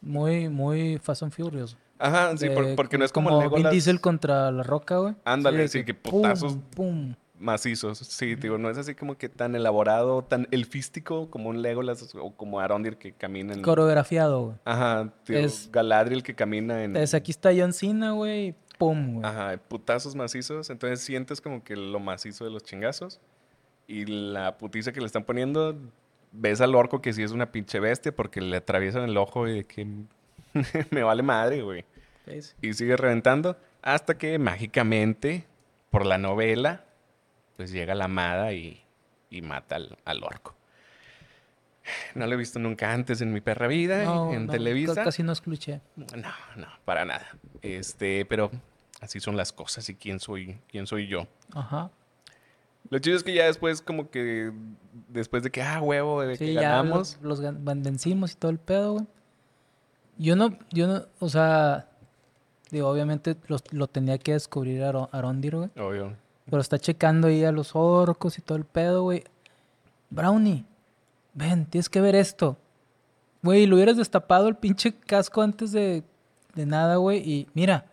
Muy, 0.00 0.48
muy 0.48 0.98
Fast 0.98 1.22
and 1.22 1.32
Furious. 1.32 1.76
Ajá, 1.98 2.36
sí, 2.36 2.48
De- 2.48 2.74
porque 2.76 2.96
no 2.98 3.04
es 3.04 3.10
como, 3.12 3.30
Vin 3.30 3.38
Legolas 3.40 3.72
Diesel 3.72 4.00
contra 4.00 4.50
la 4.52 4.62
roca, 4.62 4.98
güey. 4.98 5.14
Ándale, 5.24 5.66
sí, 5.68 5.84
que 5.84 5.94
pum, 5.94 6.22
putazos. 6.22 6.56
Pum, 6.76 7.14
macizos. 7.40 7.98
Sí, 7.98 8.36
digo, 8.36 8.56
no 8.58 8.70
es 8.70 8.78
así 8.78 8.94
como 8.94 9.16
que 9.18 9.28
tan 9.28 9.56
elaborado, 9.56 10.22
tan 10.22 10.46
elfístico 10.52 11.28
como 11.30 11.48
un 11.48 11.62
Legolas 11.62 12.14
o 12.14 12.30
como 12.36 12.60
Arondir 12.60 12.96
que 12.98 13.12
camina 13.12 13.54
en... 13.54 13.62
Coreografiado, 13.62 14.42
güey. 14.44 14.56
Ajá, 14.64 15.12
tío, 15.24 15.38
Es- 15.38 15.70
Galadriel 15.72 16.22
que 16.22 16.34
camina 16.36 16.84
en... 16.84 16.96
Es, 16.96 17.14
aquí 17.14 17.32
está 17.32 17.50
John 17.56 17.72
Cena, 17.72 18.12
güey. 18.12 18.48
y 18.48 18.54
Pum, 18.78 19.14
güey. 19.14 19.26
Ajá, 19.26 19.58
putazos 19.66 20.14
macizos. 20.14 20.70
Entonces 20.70 21.00
sientes 21.00 21.40
como 21.40 21.64
que 21.64 21.74
lo 21.74 21.98
macizo 21.98 22.44
de 22.44 22.50
los 22.52 22.62
chingazos. 22.62 23.20
Y 23.88 24.04
la 24.06 24.56
putiza 24.58 24.92
que 24.92 25.00
le 25.00 25.06
están 25.06 25.24
poniendo, 25.24 25.76
ves 26.30 26.60
al 26.60 26.74
orco 26.76 27.00
que 27.02 27.12
sí 27.12 27.22
es 27.24 27.32
una 27.32 27.50
pinche 27.50 27.80
bestia 27.80 28.14
porque 28.14 28.40
le 28.40 28.58
atraviesan 28.58 29.02
el 29.08 29.16
ojo 29.16 29.48
y 29.48 29.54
de 29.56 29.64
que 29.64 29.86
me 30.90 31.02
vale 31.02 31.22
madre, 31.22 31.62
güey. 31.62 31.84
Y 32.62 32.74
sigue 32.74 32.96
reventando 32.96 33.56
hasta 33.82 34.18
que 34.18 34.38
mágicamente, 34.38 35.46
por 35.90 36.04
la 36.04 36.18
novela, 36.18 36.84
pues 37.56 37.72
llega 37.72 37.94
la 37.94 38.04
amada 38.04 38.52
y, 38.52 38.82
y 39.30 39.40
mata 39.40 39.76
al, 39.76 39.96
al 40.04 40.22
orco. 40.22 40.54
No 42.14 42.26
lo 42.26 42.34
he 42.34 42.36
visto 42.36 42.58
nunca 42.58 42.92
antes 42.92 43.22
en 43.22 43.32
mi 43.32 43.40
perra 43.40 43.66
vida, 43.66 44.04
No, 44.04 44.30
en 44.34 44.44
no, 44.46 44.52
Televisa. 44.52 44.94
ca- 44.94 45.04
Casi 45.04 45.22
no 45.22 45.32
es 45.32 45.40
cliché. 45.40 45.80
No, 45.96 46.04
no, 46.56 46.66
para 46.84 47.06
nada. 47.06 47.26
Este, 47.62 48.26
pero 48.26 48.50
así 49.00 49.20
son 49.20 49.38
las 49.38 49.54
cosas 49.54 49.88
y 49.88 49.94
quién 49.94 50.20
soy, 50.20 50.58
quién 50.68 50.86
soy 50.86 51.06
yo. 51.06 51.26
Ajá. 51.54 51.90
Lo 52.90 52.98
chido 52.98 53.16
es 53.16 53.22
que 53.22 53.34
ya 53.34 53.44
después, 53.46 53.82
como 53.82 54.10
que, 54.10 54.50
después 55.08 55.42
de 55.42 55.50
que, 55.50 55.62
ah, 55.62 55.80
huevo, 55.82 56.22
de 56.22 56.36
que 56.38 56.46
Sí, 56.46 56.52
ya 56.54 56.62
ganamos. 56.62 57.18
los, 57.22 57.40
los 57.40 57.42
gan- 57.42 57.82
vencimos 57.82 58.32
y 58.32 58.36
todo 58.36 58.50
el 58.50 58.58
pedo, 58.58 58.92
güey. 58.94 59.06
Yo 60.16 60.34
no, 60.36 60.56
yo 60.70 60.86
no, 60.88 61.02
o 61.20 61.28
sea, 61.28 61.88
digo, 62.70 62.88
obviamente 62.88 63.36
los- 63.46 63.62
lo 63.72 63.86
tenía 63.86 64.18
que 64.18 64.32
descubrir 64.32 64.82
Aro- 64.82 65.08
Arondir, 65.12 65.54
güey. 65.56 65.70
Obvio. 65.78 66.16
Pero 66.46 66.60
está 66.62 66.78
checando 66.78 67.28
ahí 67.28 67.44
a 67.44 67.52
los 67.52 67.70
orcos 67.76 68.38
y 68.38 68.42
todo 68.42 68.56
el 68.56 68.64
pedo, 68.64 69.02
güey. 69.02 69.22
Brownie, 70.10 70.64
ven, 71.34 71.66
tienes 71.66 71.88
que 71.90 72.00
ver 72.00 72.14
esto. 72.14 72.56
Güey, 73.42 73.66
lo 73.66 73.76
hubieras 73.76 73.96
destapado 73.98 74.48
el 74.48 74.56
pinche 74.56 74.94
casco 74.94 75.42
antes 75.42 75.70
de, 75.72 76.02
de 76.54 76.66
nada, 76.66 76.96
güey. 76.96 77.18
Y 77.18 77.48
mira, 77.54 77.84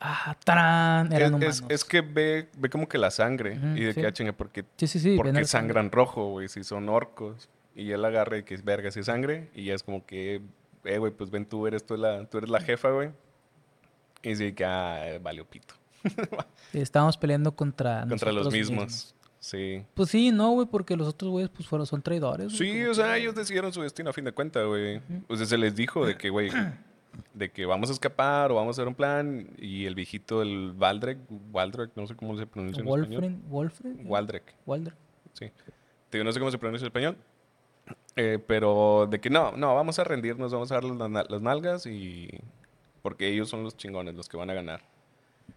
ah, 0.00 0.36
tarán, 0.44 1.12
eran 1.12 1.34
Es, 1.42 1.60
humanos. 1.60 1.64
es, 1.68 1.82
es 1.82 1.84
que 1.84 2.00
ve, 2.00 2.48
ve 2.56 2.70
como 2.70 2.88
que 2.88 2.98
la 2.98 3.10
sangre. 3.10 3.58
Y 3.74 3.84
de 3.84 3.92
sí. 3.92 4.00
que, 4.00 4.06
ah, 4.06 4.12
chinga, 4.12 4.32
porque, 4.32 4.64
sí, 4.76 4.86
sí, 4.86 4.98
sí. 4.98 5.16
porque 5.16 5.44
sangran 5.44 5.90
rojo, 5.90 6.30
güey, 6.30 6.48
si 6.48 6.64
son 6.64 6.88
orcos. 6.88 7.48
Y 7.74 7.90
él 7.92 8.04
agarra 8.04 8.38
y 8.38 8.42
que 8.42 8.54
es 8.54 8.64
verga, 8.64 8.90
si 8.90 9.00
es 9.00 9.06
sangre. 9.06 9.50
Y 9.54 9.64
ya 9.64 9.74
es 9.74 9.82
como 9.82 10.04
que, 10.06 10.40
eh, 10.84 10.98
güey, 10.98 11.12
pues 11.12 11.30
ven, 11.30 11.44
tú 11.46 11.66
eres, 11.66 11.84
tú, 11.84 11.96
la, 11.96 12.24
tú 12.26 12.38
eres 12.38 12.50
la 12.50 12.60
jefa, 12.60 12.90
güey. 12.90 13.10
Y 14.22 14.30
dice 14.30 14.54
que, 14.54 14.64
ah, 14.64 15.18
valió 15.22 15.44
pito. 15.44 15.74
Estábamos 16.72 17.16
peleando 17.16 17.54
contra 17.54 18.06
Contra 18.08 18.32
los 18.32 18.52
mismos. 18.52 19.14
Sí. 19.38 19.84
Pues 19.94 20.10
sí, 20.10 20.32
no, 20.32 20.52
güey, 20.52 20.66
porque 20.66 20.96
los 20.96 21.06
otros 21.06 21.30
güeyes 21.30 21.50
pues 21.50 21.68
fueron, 21.68 21.86
son 21.86 22.02
traidores. 22.02 22.46
güey, 22.46 22.56
Sí, 22.56 22.84
o 22.84 22.94
sea, 22.94 23.16
ellos 23.16 23.34
decidieron 23.34 23.72
su 23.72 23.82
destino 23.82 24.10
a 24.10 24.12
fin 24.12 24.24
de 24.24 24.32
cuentas, 24.32 24.66
güey. 24.66 25.00
O 25.28 25.36
sea, 25.36 25.46
se 25.46 25.56
les 25.56 25.76
dijo 25.76 26.04
de 26.04 26.16
que, 26.16 26.30
güey, 26.30 26.50
de 27.34 27.50
que 27.50 27.66
vamos 27.66 27.90
a 27.90 27.92
escapar 27.92 28.50
o 28.52 28.54
vamos 28.56 28.76
a 28.76 28.80
hacer 28.80 28.88
un 28.88 28.94
plan. 28.94 29.48
Y 29.58 29.86
el 29.86 29.94
viejito, 29.94 30.42
el 30.42 30.72
Valdrek, 30.72 31.18
Waldrek, 31.52 31.90
no 31.96 32.06
sé 32.06 32.14
cómo 32.16 32.36
se 32.36 32.46
pronuncia 32.46 32.82
en 32.82 32.88
español. 32.88 33.36
Wolfren, 33.48 34.00
Waldrek, 34.04 34.54
Walder. 34.66 34.94
sí. 35.32 35.50
Te 36.10 36.18
digo, 36.18 36.24
no 36.24 36.32
sé 36.32 36.38
cómo 36.38 36.50
se 36.50 36.58
pronuncia 36.58 36.84
en 36.84 36.88
español. 36.88 37.16
eh, 38.16 38.38
pero 38.46 39.06
de 39.10 39.20
que 39.20 39.28
no, 39.30 39.52
no, 39.56 39.74
vamos 39.74 39.98
a 39.98 40.04
rendirnos, 40.04 40.52
vamos 40.52 40.70
a 40.72 40.74
dar 40.76 40.84
las, 40.84 41.30
las 41.30 41.42
nalgas 41.42 41.86
y... 41.86 42.28
Porque 43.02 43.28
ellos 43.28 43.48
son 43.48 43.62
los 43.62 43.76
chingones, 43.76 44.14
los 44.14 44.28
que 44.28 44.36
van 44.36 44.50
a 44.50 44.54
ganar. 44.54 44.80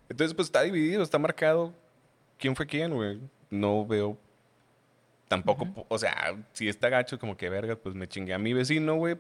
Entonces, 0.10 0.36
pues 0.36 0.48
está 0.50 0.62
dividido, 0.62 1.02
está 1.02 1.18
marcado 1.18 1.74
quién 2.38 2.56
fue 2.56 2.68
quién, 2.68 2.94
güey. 2.94 3.20
No 3.50 3.86
veo 3.88 4.18
tampoco, 5.28 5.66
po- 5.66 5.86
o 5.90 5.98
sea, 5.98 6.36
si 6.54 6.68
está 6.68 6.90
gacho, 6.90 7.18
como 7.20 7.38
que 7.38 7.50
verga, 7.50 7.76
pues 7.76 7.96
me 7.96 8.08
chingué 8.08 8.34
a 8.34 8.40
mi 8.40 8.54
vecino, 8.54 8.96
güey. 8.96 9.18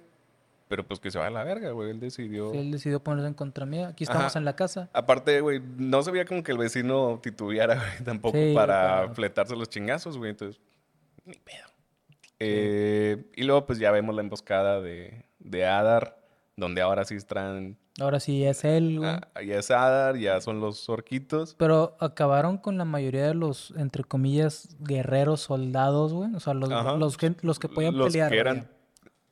Pero 0.69 0.87
pues 0.87 0.99
que 1.01 1.09
se 1.11 1.19
va 1.19 1.25
a 1.27 1.29
la 1.31 1.43
verga, 1.43 1.71
güey. 1.71 1.89
Él 1.89 1.99
decidió. 1.99 2.51
Sí, 2.51 2.57
él 2.59 2.71
decidió 2.71 3.03
ponerse 3.03 3.27
en 3.27 3.33
contra 3.33 3.65
mía. 3.65 3.89
Aquí 3.89 4.05
estamos 4.05 4.27
Ajá. 4.27 4.39
en 4.39 4.45
la 4.45 4.55
casa. 4.55 4.89
Aparte, 4.93 5.41
güey, 5.41 5.59
no 5.77 6.01
se 6.03 6.11
veía 6.11 6.23
como 6.25 6.43
que 6.43 6.51
el 6.53 6.57
vecino 6.59 7.19
titubeara, 7.21 7.75
güey, 7.75 7.89
tampoco 8.05 8.37
Sí, 8.37 8.53
para 8.55 8.75
claro. 8.99 9.13
fletarse 9.15 9.55
los 9.57 9.67
chingazos, 9.67 10.17
güey. 10.17 10.29
Entonces, 10.31 10.61
ni 11.25 11.33
pedo. 11.33 11.65
Eh, 12.39 13.25
y 13.35 13.43
luego, 13.43 13.65
pues 13.65 13.79
ya 13.79 13.91
vemos 13.91 14.15
la 14.15 14.21
emboscada 14.21 14.79
de, 14.79 15.25
de 15.39 15.65
Adar, 15.65 16.17
donde 16.55 16.81
ahora 16.81 17.03
sí 17.03 17.15
están. 17.15 17.77
Ahora 17.99 18.19
sí 18.21 18.45
es 18.45 18.63
él, 18.63 18.99
güey. 18.99 19.09
ah, 19.09 19.41
ya 19.45 19.57
es 19.57 19.71
Adar, 19.71 20.15
ya 20.17 20.39
son 20.39 20.61
los 20.61 20.87
orquitos. 20.87 21.55
Pero 21.57 21.97
acabaron 21.99 22.57
con 22.57 22.77
la 22.77 22.85
mayoría 22.85 23.25
de 23.27 23.33
los, 23.33 23.73
entre 23.75 24.03
comillas, 24.05 24.77
guerreros, 24.79 25.41
soldados, 25.41 26.13
güey. 26.13 26.33
O 26.35 26.39
sea, 26.39 26.53
los, 26.53 26.69
los, 26.97 27.17
que, 27.17 27.35
los 27.41 27.59
que 27.59 27.67
podían 27.67 27.97
los 27.97 28.07
pelear. 28.13 28.31
que 28.31 28.43
güey. 28.43 28.63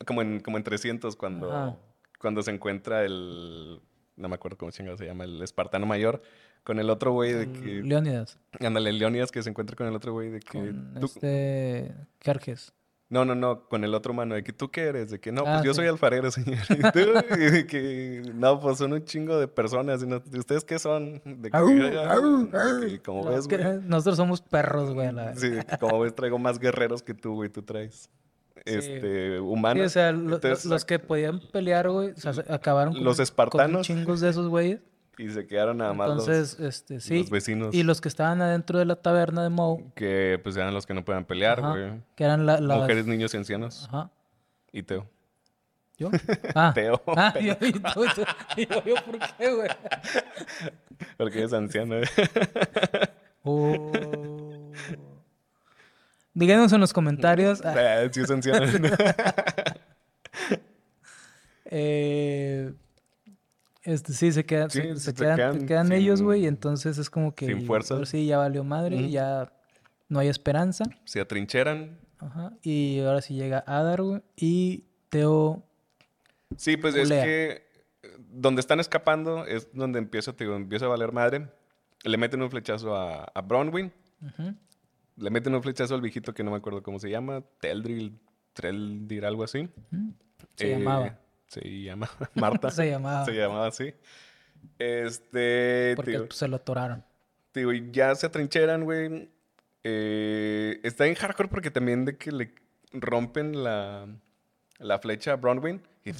Como 0.06 0.22
en, 0.22 0.40
como 0.40 0.56
en 0.56 0.64
300 0.64 1.16
cuando, 1.16 1.52
Ajá. 1.52 1.76
cuando 2.18 2.42
se 2.42 2.50
encuentra 2.50 3.04
el. 3.04 3.80
No 4.16 4.28
me 4.28 4.34
acuerdo 4.34 4.56
cómo 4.58 4.70
chingado 4.72 4.96
se 4.96 5.06
llama, 5.06 5.24
el 5.24 5.40
espartano 5.42 5.86
mayor. 5.86 6.22
Con 6.64 6.80
el 6.80 6.90
otro 6.90 7.12
güey 7.12 7.32
de 7.32 7.50
que. 7.52 7.82
Leónidas. 7.82 8.38
Ándale, 8.60 8.90
el 8.90 8.98
Leonidas 8.98 9.30
que 9.30 9.42
se 9.42 9.48
encuentra 9.50 9.76
con 9.76 9.86
el 9.86 9.94
otro 9.94 10.12
güey 10.12 10.28
de 10.30 10.40
que. 10.40 10.58
Con 10.58 10.94
tú- 11.00 11.06
este... 11.06 11.94
Carges. 12.18 12.72
No, 13.10 13.24
no, 13.24 13.34
no, 13.34 13.66
con 13.70 13.84
el 13.84 13.94
otro 13.94 14.12
mano, 14.12 14.34
de 14.34 14.44
que 14.44 14.52
tú 14.52 14.70
qué 14.70 14.82
eres, 14.82 15.10
de 15.10 15.18
que 15.18 15.32
no, 15.32 15.40
Ah, 15.46 15.54
pues 15.54 15.64
yo 15.64 15.72
sí. 15.72 15.76
soy 15.76 15.86
alfarero, 15.86 16.30
señor. 16.32 16.58
Y 16.68 16.82
tú, 16.92 17.00
y 17.38 17.50
de 17.50 17.66
que 17.66 18.22
no, 18.34 18.60
pues 18.60 18.76
son 18.76 18.92
un 18.92 19.02
chingo 19.04 19.38
de 19.38 19.48
personas. 19.48 20.02
Y 20.02 20.06
no- 20.06 20.22
¿y 20.30 20.38
¿Ustedes 20.38 20.62
qué 20.64 20.78
son? 20.78 21.22
De 21.24 21.50
que, 21.50 21.56
Au, 21.56 21.68
"Ah, 21.68 22.12
au, 22.16 22.46
de 22.50 22.58
au". 22.58 22.80
que, 22.80 23.00
como 23.00 23.24
ves, 23.24 23.48
güey. 23.48 23.60
Nosotros 23.84 24.16
somos 24.18 24.42
perros, 24.42 24.92
güey. 24.92 25.10
la- 25.12 25.34
Sí, 25.36 25.48
de 25.48 25.64
que 25.64 25.78
como 25.78 26.00
ves, 26.00 26.14
traigo 26.14 26.38
más 26.38 26.58
guerreros 26.58 27.02
que 27.02 27.14
tú, 27.14 27.34
güey, 27.34 27.48
tú 27.48 27.62
traes. 27.62 28.10
Este, 28.64 29.38
Sí, 29.38 29.80
o 29.80 29.88
sea, 29.88 30.08
Entonces, 30.10 30.64
los 30.66 30.84
que 30.84 30.98
podían 30.98 31.40
pelear, 31.40 31.88
güey, 31.90 32.10
o 32.10 32.16
sea, 32.16 32.32
se- 32.32 32.52
acabaron 32.52 32.94
con, 32.94 33.04
Los 33.04 33.16
con 33.16 33.22
espartanos. 33.22 33.86
chingos 33.86 34.20
de 34.20 34.28
esos 34.30 34.48
güeyes. 34.48 34.80
Y 35.18 35.30
se 35.30 35.46
quedaron 35.46 35.78
nada 35.78 35.92
más 35.94 36.08
los- 36.10 36.28
Entonces, 36.28 36.60
este, 36.60 37.00
sí. 37.00 37.18
los 37.20 37.30
vecinos. 37.30 37.74
Y 37.74 37.82
los 37.82 38.00
que 38.00 38.08
estaban 38.08 38.40
adentro 38.40 38.78
de 38.78 38.84
la 38.84 38.96
taberna 38.96 39.42
de 39.42 39.48
Moe, 39.48 39.84
que 39.96 40.38
pues 40.42 40.56
eran 40.56 40.72
los 40.72 40.86
que 40.86 40.94
no 40.94 41.04
puedan 41.04 41.24
pelear, 41.24 41.60
güey. 41.60 42.00
que 42.14 42.24
eran 42.24 42.46
la- 42.46 42.60
las... 42.60 42.78
Mujeres, 42.78 43.06
niños 43.06 43.34
y 43.34 43.36
ancianos. 43.36 43.86
Ajá. 43.88 44.10
Y 44.72 44.82
Teo. 44.84 45.06
¿Yo? 45.96 46.10
Ah. 46.54 46.70
Teo. 46.74 47.02
Ah, 47.08 47.34
yo, 47.40 47.56
yo, 47.58 47.74
yo, 48.84 48.94
¿por 49.04 49.18
qué, 49.36 49.52
güey? 49.54 49.68
Porque 51.16 51.42
es 51.42 51.52
anciano. 51.52 51.96
Díganos 56.38 56.72
en 56.72 56.80
los 56.80 56.92
comentarios. 56.92 57.60
ah, 57.64 58.08
sí 58.12 58.20
es 58.20 58.30
anciano. 58.30 58.64
eh, 61.64 62.72
este, 63.82 64.12
sí, 64.12 64.30
se, 64.30 64.46
quedan, 64.46 64.70
Sí, 64.70 64.80
se, 64.82 64.94
se 64.94 65.00
se 65.00 65.14
quedan, 65.14 65.36
quedan 65.36 65.60
se 65.60 65.66
quedan 65.66 65.92
ellos, 65.92 66.22
güey. 66.22 66.44
Y 66.44 66.46
entonces 66.46 66.96
es 66.98 67.10
como 67.10 67.34
que. 67.34 67.46
sin 67.46 67.66
fuerzas. 67.66 67.90
ahora 67.90 68.06
sí, 68.06 68.24
ya 68.24 68.38
valió 68.38 68.62
madre. 68.62 69.10
Ya 69.10 69.52
no 70.08 70.20
hay 70.20 70.28
esperanza. 70.28 70.84
se 71.04 71.20
atrincheran. 71.20 71.98
Ajá. 72.20 72.52
Y 72.62 73.00
ahora 73.00 73.20
sí 73.20 73.34
llega 73.34 73.64
Adar, 73.66 74.02
güey. 74.02 74.22
Y 74.36 74.84
Teo. 75.08 75.64
Sí, 76.56 76.76
pues 76.76 76.94
es 76.94 77.08
que 77.08 77.66
eh, 78.02 78.16
donde 78.30 78.60
están 78.60 78.78
escapando 78.78 79.44
es 79.44 79.68
donde 79.72 79.98
empieza, 79.98 80.32
te 80.34 80.44
digo, 80.44 80.54
empieza 80.54 80.84
a 80.84 80.88
valer 80.88 81.10
madre. 81.10 81.48
Le 82.04 82.16
meten 82.16 82.42
un 82.42 82.50
flechazo 82.50 82.94
a, 82.94 83.24
a 83.24 83.40
Bronwyn. 83.40 83.92
Ujú. 84.22 84.54
Le 85.18 85.30
meten 85.30 85.54
un 85.54 85.62
flechazo 85.62 85.94
al 85.94 86.00
viejito 86.00 86.32
que 86.32 86.42
no 86.44 86.50
me 86.52 86.56
acuerdo 86.58 86.82
cómo 86.82 86.98
se 86.98 87.10
llama. 87.10 87.42
Teldril, 87.60 88.18
Treldir, 88.52 89.24
algo 89.26 89.44
así. 89.44 89.68
Se 90.56 90.72
Eh, 90.72 90.78
llamaba. 90.78 91.18
Se 91.48 91.60
llama 91.82 92.08
Marta. 92.34 92.70
Se 92.70 92.88
llamaba. 92.90 93.24
Se 93.24 93.32
llamaba 93.32 93.66
así. 93.66 93.94
Este. 94.78 95.94
Porque 95.96 96.26
se 96.30 96.48
lo 96.48 96.56
atoraron. 96.56 97.04
digo, 97.54 97.72
y 97.72 97.90
ya 97.90 98.14
se 98.14 98.26
atrincheran, 98.26 98.84
güey. 98.84 99.30
Eh, 99.84 100.80
está 100.82 101.06
en 101.06 101.14
hardcore 101.14 101.48
porque 101.48 101.70
también 101.70 102.04
de 102.04 102.16
que 102.16 102.30
le 102.32 102.54
rompen 102.92 103.62
la, 103.64 104.06
la 104.78 104.98
flecha 104.98 105.32
a 105.32 105.36
Bronwyn. 105.36 105.82
Y 106.04 106.10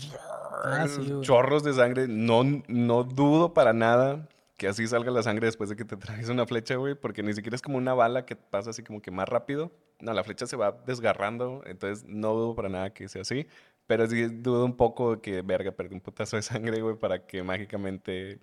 Ah, 0.64 0.86
sí, 0.88 1.08
chorros 1.22 1.62
de 1.62 1.72
sangre. 1.72 2.06
No, 2.08 2.42
no 2.66 3.04
dudo 3.04 3.54
para 3.54 3.72
nada 3.72 4.28
que 4.58 4.66
así 4.66 4.86
salga 4.88 5.10
la 5.12 5.22
sangre 5.22 5.46
después 5.46 5.70
de 5.70 5.76
que 5.76 5.84
te 5.84 5.96
traes 5.96 6.28
una 6.28 6.44
flecha, 6.44 6.74
güey. 6.74 6.96
Porque 6.96 7.22
ni 7.22 7.32
siquiera 7.32 7.54
es 7.54 7.62
como 7.62 7.78
una 7.78 7.94
bala 7.94 8.26
que 8.26 8.34
pasa 8.36 8.70
así 8.70 8.82
como 8.82 9.00
que 9.00 9.10
más 9.12 9.28
rápido. 9.28 9.72
No, 10.00 10.12
la 10.12 10.24
flecha 10.24 10.46
se 10.46 10.56
va 10.56 10.82
desgarrando. 10.84 11.62
Entonces 11.64 12.04
no 12.06 12.34
dudo 12.34 12.54
para 12.56 12.68
nada 12.68 12.92
que 12.92 13.08
sea 13.08 13.22
así. 13.22 13.46
Pero 13.86 14.06
sí 14.08 14.26
dudo 14.26 14.64
un 14.64 14.76
poco 14.76 15.14
de 15.14 15.20
que, 15.22 15.42
verga, 15.42 15.70
perdí 15.70 15.94
un 15.94 16.00
putazo 16.00 16.36
de 16.36 16.42
sangre, 16.42 16.82
güey, 16.82 16.96
para 16.96 17.24
que 17.24 17.42
mágicamente 17.42 18.40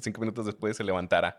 cinco 0.00 0.20
minutos 0.20 0.44
después 0.44 0.76
se 0.76 0.84
levantara. 0.84 1.38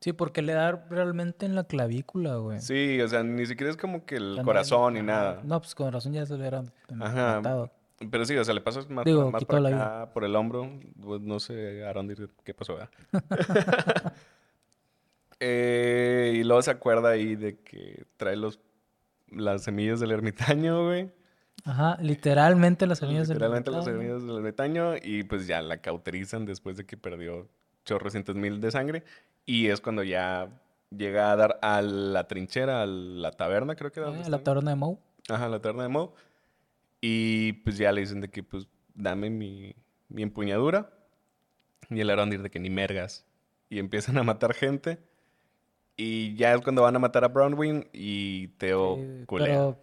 Sí, 0.00 0.12
porque 0.12 0.40
le 0.40 0.52
da 0.52 0.70
realmente 0.88 1.44
en 1.44 1.56
la 1.56 1.64
clavícula, 1.64 2.36
güey. 2.36 2.60
Sí, 2.60 3.00
o 3.00 3.08
sea, 3.08 3.24
ni 3.24 3.44
siquiera 3.44 3.72
es 3.72 3.76
como 3.76 4.06
que 4.06 4.14
el 4.16 4.40
corazón 4.44 4.94
ni 4.94 5.02
nada. 5.02 5.40
No, 5.42 5.60
pues 5.60 5.74
con 5.74 5.92
razón 5.92 6.12
ya 6.12 6.24
se 6.24 6.34
le 6.34 6.38
hubiera 6.40 6.62
Ajá. 7.00 7.36
matado. 7.36 7.72
Pero 8.10 8.24
sí, 8.24 8.36
o 8.36 8.44
sea, 8.44 8.54
le 8.54 8.60
pasas 8.60 8.88
más, 8.88 9.04
Digo, 9.04 9.30
más 9.30 9.44
por 9.44 9.66
acá, 9.66 10.10
por 10.12 10.24
el 10.24 10.36
hombro. 10.36 10.70
Pues, 11.00 11.20
no 11.20 11.40
sé, 11.40 11.84
Arondir, 11.84 12.30
qué 12.44 12.54
pasó, 12.54 12.74
¿verdad? 12.74 12.90
Eh, 15.40 16.32
y 16.34 16.42
luego 16.42 16.60
se 16.62 16.72
acuerda 16.72 17.10
ahí 17.10 17.36
de 17.36 17.60
que 17.60 18.06
trae 18.16 18.34
los, 18.34 18.58
las 19.30 19.62
semillas 19.62 20.00
del 20.00 20.10
ermitaño, 20.10 20.86
güey. 20.86 21.12
Ajá, 21.64 21.96
literalmente 22.00 22.88
las 22.88 22.98
semillas 22.98 23.28
del 23.28 23.36
Literalmente 23.36 23.70
las 23.70 23.84
semillas 23.84 24.26
del 24.26 24.36
ermitaño. 24.36 24.96
Y 24.96 25.22
pues 25.22 25.46
ya 25.46 25.62
la 25.62 25.78
cauterizan 25.78 26.44
después 26.44 26.76
de 26.76 26.86
que 26.86 26.96
perdió 26.96 27.48
chorrocientos 27.84 28.34
mil 28.34 28.60
de 28.60 28.70
sangre. 28.70 29.04
Y 29.46 29.68
es 29.68 29.80
cuando 29.80 30.02
ya 30.02 30.48
llega 30.90 31.30
a 31.30 31.36
dar 31.36 31.58
a 31.62 31.82
la 31.82 32.26
trinchera, 32.26 32.82
a 32.82 32.86
la 32.86 33.30
taberna, 33.30 33.76
creo 33.76 33.92
que 33.92 34.00
era. 34.00 34.10
Eh, 34.10 34.28
la 34.28 34.42
taberna 34.42 34.70
de 34.70 34.76
Moe. 34.76 34.98
Ajá, 35.28 35.48
la 35.48 35.60
taberna 35.60 35.84
de 35.84 35.88
Moe. 35.88 36.10
Y 37.00 37.52
pues 37.64 37.76
ya 37.78 37.92
le 37.92 38.00
dicen 38.00 38.20
de 38.20 38.28
que, 38.28 38.42
pues, 38.42 38.66
dame 38.94 39.30
mi, 39.30 39.74
mi 40.08 40.22
empuñadura. 40.22 40.90
Y 41.90 42.00
el 42.00 42.10
Arondir 42.10 42.42
de 42.42 42.50
que 42.50 42.58
ni 42.58 42.70
mergas. 42.70 43.24
Y 43.70 43.78
empiezan 43.78 44.18
a 44.18 44.22
matar 44.22 44.54
gente. 44.54 44.98
Y 45.96 46.34
ya 46.34 46.54
es 46.54 46.60
cuando 46.60 46.82
van 46.82 46.94
a 46.96 46.98
matar 46.98 47.24
a 47.24 47.28
Brownwing 47.28 47.88
y 47.92 48.48
Teo 48.58 48.96
Eh, 48.98 49.24
culea. 49.26 49.74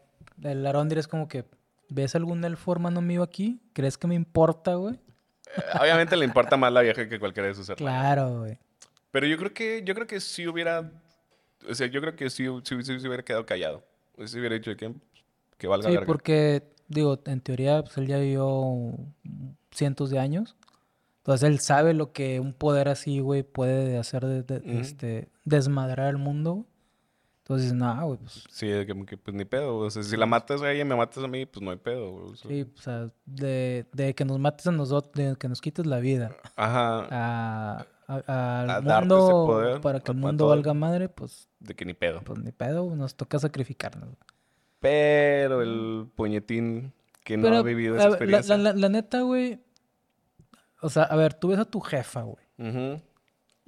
pero 0.42 0.50
el 0.50 0.66
Arondir 0.66 0.98
es 0.98 1.08
como 1.08 1.28
que, 1.28 1.44
¿ves 1.90 2.16
algún 2.16 2.44
elfo 2.46 2.72
hermano 2.72 3.02
mío 3.02 3.22
aquí? 3.24 3.60
¿Crees 3.74 3.98
que 3.98 4.08
me 4.08 4.16
importa, 4.16 4.76
güey? 4.76 4.96
Eh, 4.96 5.62
Obviamente 5.80 6.16
le 6.16 6.26
importa 6.26 6.56
más 6.58 6.72
la 6.72 6.82
vieja 6.82 7.08
que 7.10 7.20
cualquiera 7.20 7.48
de 7.50 7.54
sus 7.56 7.68
hermanos. 7.70 8.00
Claro, 8.02 8.40
güey. 8.40 8.58
Pero 9.12 9.28
yo 9.28 9.38
creo 9.38 9.54
que, 9.54 9.82
yo 9.86 9.94
creo 9.94 10.08
que 10.08 10.20
sí 10.22 10.48
hubiera, 10.48 10.90
o 11.70 11.74
sea, 11.76 11.88
yo 11.88 12.00
creo 12.02 12.16
que 12.16 12.30
sí, 12.30 12.46
sí, 12.64 12.76
sí 12.84 13.00
se 13.00 13.08
hubiera 13.08 13.24
quedado 13.24 13.46
callado. 13.46 13.84
Se 14.26 14.40
hubiera 14.40 14.56
dicho 14.56 14.76
que, 14.78 14.94
que 15.58 15.68
valga 15.68 15.90
Sí, 15.90 15.96
verga. 15.96 16.06
porque, 16.08 16.64
digo, 16.88 17.20
en 17.26 17.42
teoría, 17.42 17.84
pues 17.84 17.98
él 17.98 18.08
ya 18.08 18.18
vivió 18.18 18.94
cientos 19.72 20.10
de 20.10 20.20
años. 20.20 20.56
Entonces 21.18 21.50
él 21.50 21.60
sabe 21.60 21.94
lo 21.94 22.12
que 22.14 22.40
un 22.40 22.54
poder 22.54 22.88
así, 22.88 23.20
güey, 23.20 23.42
puede 23.44 23.98
hacer 23.98 24.26
de, 24.26 24.62
este, 24.80 25.30
desmadrar 25.44 26.10
el 26.10 26.18
mundo. 26.18 26.66
Entonces, 27.40 27.74
nada, 27.74 28.04
güey, 28.04 28.18
pues 28.20 28.44
Sí, 28.50 28.66
que, 28.68 29.06
que, 29.06 29.18
pues 29.18 29.36
ni 29.36 29.46
pedo. 29.46 29.78
O 29.78 29.90
sea, 29.92 30.02
si 30.02 30.18
la 30.18 30.26
matas 30.26 30.62
a 30.64 30.72
ella 30.72 30.82
y 30.82 30.86
me 30.86 30.96
matas 30.96 31.24
a 31.24 31.28
mí, 31.28 31.46
pues 31.46 31.64
no 31.64 31.70
hay 31.72 31.78
pedo. 31.78 32.12
güey. 32.12 32.26
O 32.32 32.36
sea, 32.36 32.50
sí, 32.50 32.62
o 32.76 32.82
sea, 32.82 33.10
de, 33.26 33.86
de 33.94 34.16
que 34.16 34.26
nos 34.26 34.40
mates 34.40 34.66
a 34.68 34.72
nosotros, 34.72 35.14
de 35.14 35.36
que 35.36 35.48
nos 35.48 35.62
quites 35.62 35.86
la 35.86 36.00
vida 36.00 36.36
Ajá, 36.56 37.08
a, 37.12 37.86
a- 38.08 38.62
al 38.62 38.70
A 38.92 39.00
mundo 39.02 39.46
poder 39.48 39.82
para 39.82 40.00
que 40.00 40.12
el 40.12 40.18
mundo 40.18 40.48
valga 40.48 40.74
madre, 40.76 41.08
pues, 41.10 41.48
de 41.60 41.76
que 41.76 41.86
ni 41.86 41.94
pedo. 41.94 42.22
pues 42.24 42.40
ni 42.40 42.52
pedo, 42.52 42.96
nos 42.96 43.16
toca 43.16 43.38
sacrificarnos. 43.40 44.10
Pero 44.90 45.62
el 45.62 46.08
puñetín 46.16 46.94
que 47.24 47.38
no 47.38 47.48
ha 47.48 47.62
vivido 47.64 47.96
esa 47.96 48.06
la, 48.06 48.10
experiencia. 48.16 48.58
la- 48.58 48.64
la- 48.74 48.80
la 48.80 48.90
neta, 48.90 49.22
güey, 49.22 49.60
o 50.82 50.90
sea, 50.90 51.04
a 51.04 51.16
ver, 51.16 51.34
tú 51.34 51.48
ves 51.50 51.60
a 51.60 51.66
tu 51.66 51.80
jefa, 51.80 52.22
güey. 52.22 52.46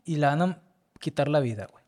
Y 0.05 0.15
le 0.17 0.25
van 0.27 0.41
a 0.41 0.61
quitar 0.99 1.27
la 1.27 1.39
vida, 1.39 1.67
güey. 1.71 1.83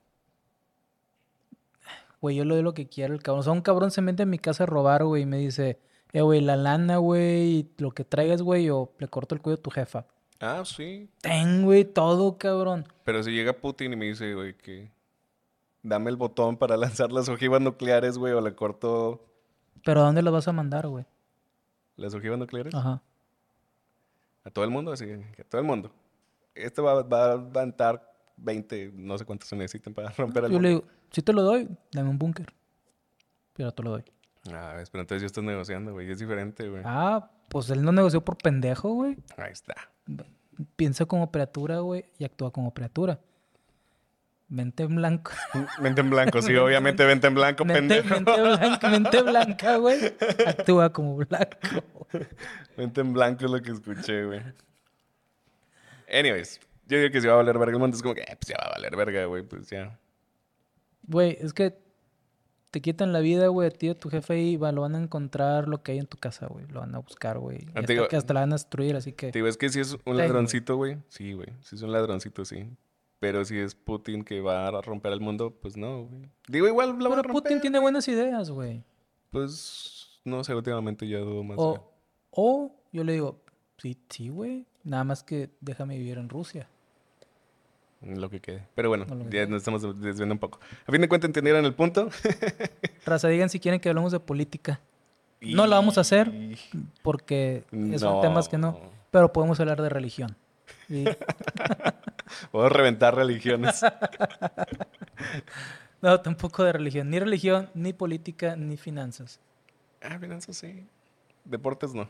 Güey, 2.21 2.35
yo 2.35 2.43
le 2.45 2.55
doy 2.55 2.63
lo 2.63 2.73
que 2.73 2.87
quiero 2.89 3.13
el 3.13 3.21
cabrón. 3.23 3.39
O 3.39 3.43
sea, 3.43 3.53
un 3.53 3.61
cabrón 3.61 3.91
se 3.91 4.01
mete 4.01 4.23
en 4.23 4.29
mi 4.29 4.39
casa 4.39 4.63
a 4.63 4.65
robar, 4.67 5.05
güey, 5.05 5.23
y 5.23 5.25
me 5.25 5.37
dice, 5.37 5.79
eh, 6.11 6.21
güey, 6.21 6.41
la 6.41 6.57
lana, 6.57 6.97
güey, 6.97 7.47
y 7.59 7.71
lo 7.77 7.91
que 7.91 8.03
traigas, 8.03 8.41
güey, 8.41 8.69
o 8.69 8.91
le 8.99 9.07
corto 9.07 9.35
el 9.35 9.41
cuello 9.41 9.57
a 9.59 9.61
tu 9.63 9.69
jefa. 9.69 10.05
Ah, 10.41 10.63
sí. 10.65 11.09
Ten, 11.21 11.63
güey, 11.63 11.85
todo, 11.85 12.37
cabrón. 12.37 12.85
Pero 13.05 13.23
si 13.23 13.31
llega 13.31 13.53
Putin 13.53 13.93
y 13.93 13.95
me 13.95 14.05
dice, 14.05 14.33
güey, 14.33 14.53
que 14.57 14.91
dame 15.83 16.09
el 16.09 16.17
botón 16.17 16.57
para 16.57 16.77
lanzar 16.77 17.11
las 17.11 17.29
ojivas 17.29 17.61
nucleares, 17.61 18.17
güey, 18.17 18.33
o 18.33 18.41
le 18.41 18.55
corto 18.55 19.25
Pero 19.83 20.01
¿a 20.01 20.03
dónde 20.05 20.21
lo 20.21 20.31
vas 20.31 20.47
a 20.47 20.53
mandar, 20.53 20.87
güey? 20.87 21.05
las 21.95 22.13
ojivas 22.13 22.39
nucleares 22.39 22.73
Ajá. 22.73 23.01
a 24.45 24.49
todo 24.51 24.63
el 24.63 24.71
mundo, 24.71 24.91
así 24.93 25.05
que 25.05 25.41
a 25.41 25.43
todo 25.43 25.59
el 25.59 25.67
mundo. 25.67 25.91
Este 26.55 26.81
va, 26.81 27.03
va 27.03 27.33
a 27.33 27.35
levantar 27.35 28.09
20, 28.37 28.93
no 28.95 29.17
sé 29.17 29.25
cuántos 29.25 29.49
se 29.49 29.55
necesiten 29.57 29.93
para 29.93 30.09
romper 30.17 30.45
el 30.45 30.51
Yo 30.53 30.59
le 30.59 30.69
digo, 30.69 30.83
si 31.11 31.21
te 31.21 31.33
lo 31.33 31.41
doy, 31.43 31.67
dame 31.91 32.09
un 32.09 32.17
búnker. 32.17 32.53
Pero 33.53 33.73
te 33.73 33.83
lo 33.83 33.91
doy. 33.91 34.03
Ah, 34.53 34.73
ves, 34.77 34.89
pero 34.89 35.01
entonces 35.01 35.21
yo 35.21 35.25
estoy 35.27 35.43
negociando, 35.43 35.91
güey, 35.91 36.09
es 36.09 36.19
diferente, 36.19 36.69
güey. 36.69 36.81
Ah, 36.85 37.29
pues 37.49 37.69
él 37.69 37.83
no 37.83 37.91
negoció 37.91 38.23
por 38.23 38.37
pendejo, 38.37 38.93
güey. 38.93 39.17
Ahí 39.35 39.51
está. 39.51 39.75
Piensa 40.77 41.05
como 41.05 41.23
operatura, 41.23 41.79
güey, 41.79 42.05
y 42.17 42.23
actúa 42.23 42.51
como 42.51 42.69
operatura. 42.69 43.19
Mente 44.49 44.83
en 44.83 44.95
blanco. 44.95 45.31
Mente 45.81 46.01
en 46.01 46.09
blanco, 46.09 46.41
sí, 46.41 46.55
obviamente 46.55 47.05
mente 47.05 47.27
en 47.27 47.35
blanco, 47.35 47.65
Mente, 47.65 48.01
pendejo. 48.01 48.15
mente 48.15 48.41
blanca, 48.41 48.89
mente 48.89 49.21
blanca, 49.21 49.77
güey. 49.77 49.99
Actúa 50.47 50.91
como 50.91 51.15
blanco. 51.17 51.57
Mente 52.75 53.01
en 53.01 53.13
blanco 53.13 53.45
es 53.45 53.51
lo 53.51 53.61
que 53.61 53.71
escuché, 53.71 54.25
güey. 54.25 54.41
Anyways, 56.11 56.59
yo 56.87 56.97
digo 56.97 57.11
que 57.11 57.21
si 57.21 57.27
va 57.27 57.33
a 57.33 57.37
valer 57.37 57.59
verga 57.59 57.73
el 57.73 57.79
mundo, 57.79 57.95
es 57.95 58.01
como 58.01 58.15
que, 58.15 58.21
eh, 58.21 58.35
pues 58.39 58.49
ya 58.49 58.57
va 58.59 58.65
a 58.65 58.71
valer 58.71 58.95
verga, 58.95 59.25
güey, 59.25 59.43
pues 59.43 59.69
ya. 59.69 59.99
Güey, 61.03 61.37
es 61.39 61.53
que 61.53 61.77
te 62.71 62.81
quitan 62.81 63.13
la 63.13 63.19
vida, 63.19 63.47
güey, 63.47 63.67
a 63.67 63.71
ti 63.71 63.89
a 63.89 63.95
tu 63.97 64.09
jefe 64.09 64.39
y 64.39 64.57
va, 64.57 64.71
lo 64.71 64.81
van 64.81 64.95
a 64.95 64.99
encontrar 64.99 65.67
lo 65.67 65.83
que 65.83 65.91
hay 65.91 65.99
en 65.99 66.07
tu 66.07 66.17
casa, 66.17 66.47
güey. 66.47 66.65
Lo 66.69 66.79
van 66.79 66.95
a 66.95 66.99
buscar, 66.99 67.37
güey. 67.37 67.67
Ah, 67.75 67.81
hasta, 67.81 68.17
hasta 68.17 68.33
la 68.33 68.39
van 68.39 68.53
a 68.53 68.55
destruir, 68.55 68.95
así 68.95 69.13
que... 69.13 69.31
Te 69.31 69.37
digo, 69.39 69.47
es 69.47 69.57
que 69.57 69.69
si 69.69 69.79
es 69.79 69.95
un 70.05 70.17
ladroncito, 70.17 70.75
güey. 70.75 70.97
Sí, 71.09 71.33
güey. 71.33 71.49
Si 71.61 71.75
es 71.75 71.81
un 71.83 71.91
ladroncito, 71.91 72.45
sí. 72.45 72.67
Pero 73.19 73.43
si 73.43 73.57
es 73.57 73.75
Putin 73.75 74.23
que 74.23 74.39
va 74.41 74.67
a 74.67 74.81
romper 74.81 75.11
el 75.11 75.19
mundo, 75.19 75.51
pues 75.61 75.75
no, 75.75 76.03
güey. 76.05 76.29
Digo, 76.47 76.67
igual 76.67 76.97
la 76.99 77.09
van 77.09 77.19
a 77.19 77.21
Pero 77.21 77.33
romper. 77.33 77.43
Putin 77.51 77.61
tiene 77.61 77.79
buenas 77.79 78.07
ideas, 78.07 78.49
güey. 78.49 78.83
Pues, 79.31 80.21
no 80.23 80.43
sé, 80.43 80.55
últimamente 80.55 81.07
ya 81.07 81.19
dudo 81.19 81.43
más. 81.43 81.57
O, 81.59 81.91
o 82.31 82.71
yo 82.93 83.03
le 83.03 83.13
digo, 83.13 83.41
sí, 83.77 83.97
sí, 84.09 84.29
güey. 84.29 84.65
Nada 84.83 85.03
más 85.03 85.23
que 85.23 85.49
déjame 85.59 85.97
vivir 85.97 86.17
en 86.17 86.29
Rusia. 86.29 86.67
Lo 88.01 88.29
que 88.29 88.39
quede. 88.39 88.65
Pero 88.75 88.87
bueno, 88.87 89.05
ya 89.25 89.29
quede. 89.29 89.47
nos 89.47 89.57
estamos 89.57 89.81
desviando 90.01 90.33
un 90.33 90.39
poco. 90.39 90.59
A 90.87 90.91
fin 90.91 91.01
de 91.01 91.09
cuentas, 91.09 91.27
¿entendieron 91.27 91.65
el 91.65 91.73
punto? 91.75 92.09
Raza, 93.05 93.27
digan 93.27 93.49
si 93.49 93.59
quieren 93.59 93.81
que 93.81 93.89
hablemos 93.89 94.13
de 94.13 94.21
política. 94.21 94.79
No 95.41 95.65
lo 95.67 95.75
vamos 95.75 95.97
a 95.97 96.01
hacer. 96.01 96.31
Porque 97.03 97.65
No. 97.71 97.99
son 97.99 98.21
temas 98.21 98.47
que 98.47 98.57
no. 98.57 98.79
Pero 99.11 99.33
podemos 99.33 99.59
hablar 99.59 99.81
de 99.81 99.89
religión. 99.89 100.35
Y- 100.89 101.05
Puedo 102.51 102.69
reventar 102.69 103.15
religiones. 103.15 103.81
no, 106.01 106.19
tampoco 106.21 106.63
de 106.63 106.73
religión. 106.73 107.09
Ni 107.09 107.19
religión, 107.19 107.69
ni 107.73 107.93
política, 107.93 108.55
ni 108.55 108.77
finanzas. 108.77 109.39
ah, 110.01 110.17
finanzas 110.19 110.57
sí. 110.57 110.87
Deportes 111.45 111.93
no. 111.93 112.09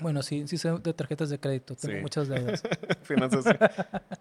Bueno, 0.00 0.22
sí, 0.22 0.46
sí 0.46 0.58
sé 0.58 0.70
de 0.78 0.92
tarjetas 0.94 1.28
de 1.28 1.40
crédito. 1.40 1.74
Tengo 1.74 1.96
Sí. 1.96 2.00
muchas 2.02 2.28
deudas. 2.28 2.62
finanzas 3.02 3.44
sí. 3.44 3.50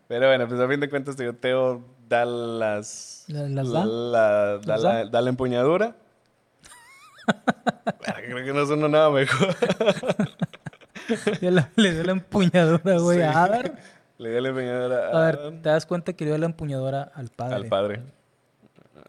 Pero 0.07 0.27
bueno, 0.27 0.47
pues 0.47 0.59
a 0.59 0.67
fin 0.67 0.79
de 0.79 0.89
cuentas, 0.89 1.15
Teo 1.39 1.83
da 2.09 2.25
las. 2.25 3.25
¿La- 3.27 3.47
las 3.47 3.71
da? 3.71 3.85
la- 3.85 4.57
da, 4.57 4.61
¿Las 4.65 4.81
la, 4.83 4.93
da? 4.93 5.05
da 5.05 5.21
la 5.21 5.29
empuñadura. 5.29 5.95
Creo 8.15 8.43
que 8.45 8.53
no 8.53 8.65
sonó 8.65 8.87
nada 8.87 9.09
mejor. 9.11 9.55
Ya 11.41 11.51
la- 11.51 11.69
le 11.75 11.93
dio 11.93 12.03
la 12.03 12.11
empuñadura, 12.13 12.97
güey. 12.99 13.17
Sí. 13.19 13.23
A 13.23 13.47
ver. 13.47 13.73
Le 14.17 14.31
dio 14.31 14.41
la 14.41 14.49
empuñadura 14.49 15.09
A 15.09 15.25
ver, 15.25 15.61
te 15.61 15.69
das 15.69 15.85
cuenta 15.85 16.13
que 16.13 16.25
le 16.25 16.31
dio 16.31 16.37
la 16.39 16.45
empuñadura 16.47 17.11
al 17.15 17.29
padre. 17.29 17.55
al 17.55 17.65
padre. 17.65 18.01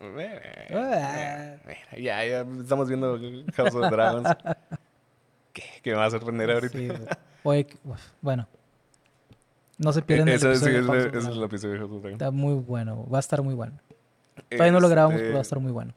Ah. 0.00 1.56
Mira, 1.64 1.98
Ya, 1.98 2.24
ya 2.24 2.46
estamos 2.60 2.88
viendo 2.88 3.18
House 3.56 3.74
of 3.74 3.90
Dragons. 3.90 4.28
¿Qué? 5.52 5.62
¿Qué 5.82 5.90
me 5.90 5.96
va 5.96 6.06
a 6.06 6.10
sorprender 6.10 6.50
ahorita? 6.50 6.78
Sí. 6.78 6.88
Oye, 7.42 7.66
bueno. 8.20 8.46
No 9.78 9.92
se 9.92 10.02
pierden 10.02 10.28
el 10.28 10.34
Ese 10.34 10.54
sí, 10.56 10.70
ese- 10.70 11.18
es 11.18 11.26
el 11.26 11.42
episodio 11.42 11.74
de 11.74 11.78
House 11.80 11.90
of 11.92 12.00
Dragons. 12.02 12.12
Está 12.12 12.30
muy 12.30 12.54
bueno. 12.54 13.08
Va 13.08 13.18
a 13.18 13.20
estar 13.20 13.42
muy 13.42 13.54
bueno. 13.54 13.78
Todavía 14.50 14.72
no 14.72 14.80
lo 14.80 14.88
grabamos, 14.88 15.16
pero 15.20 15.32
va 15.32 15.38
a 15.38 15.40
Este, 15.40 15.48
estar 15.48 15.58
muy 15.60 15.72
bueno. 15.72 15.94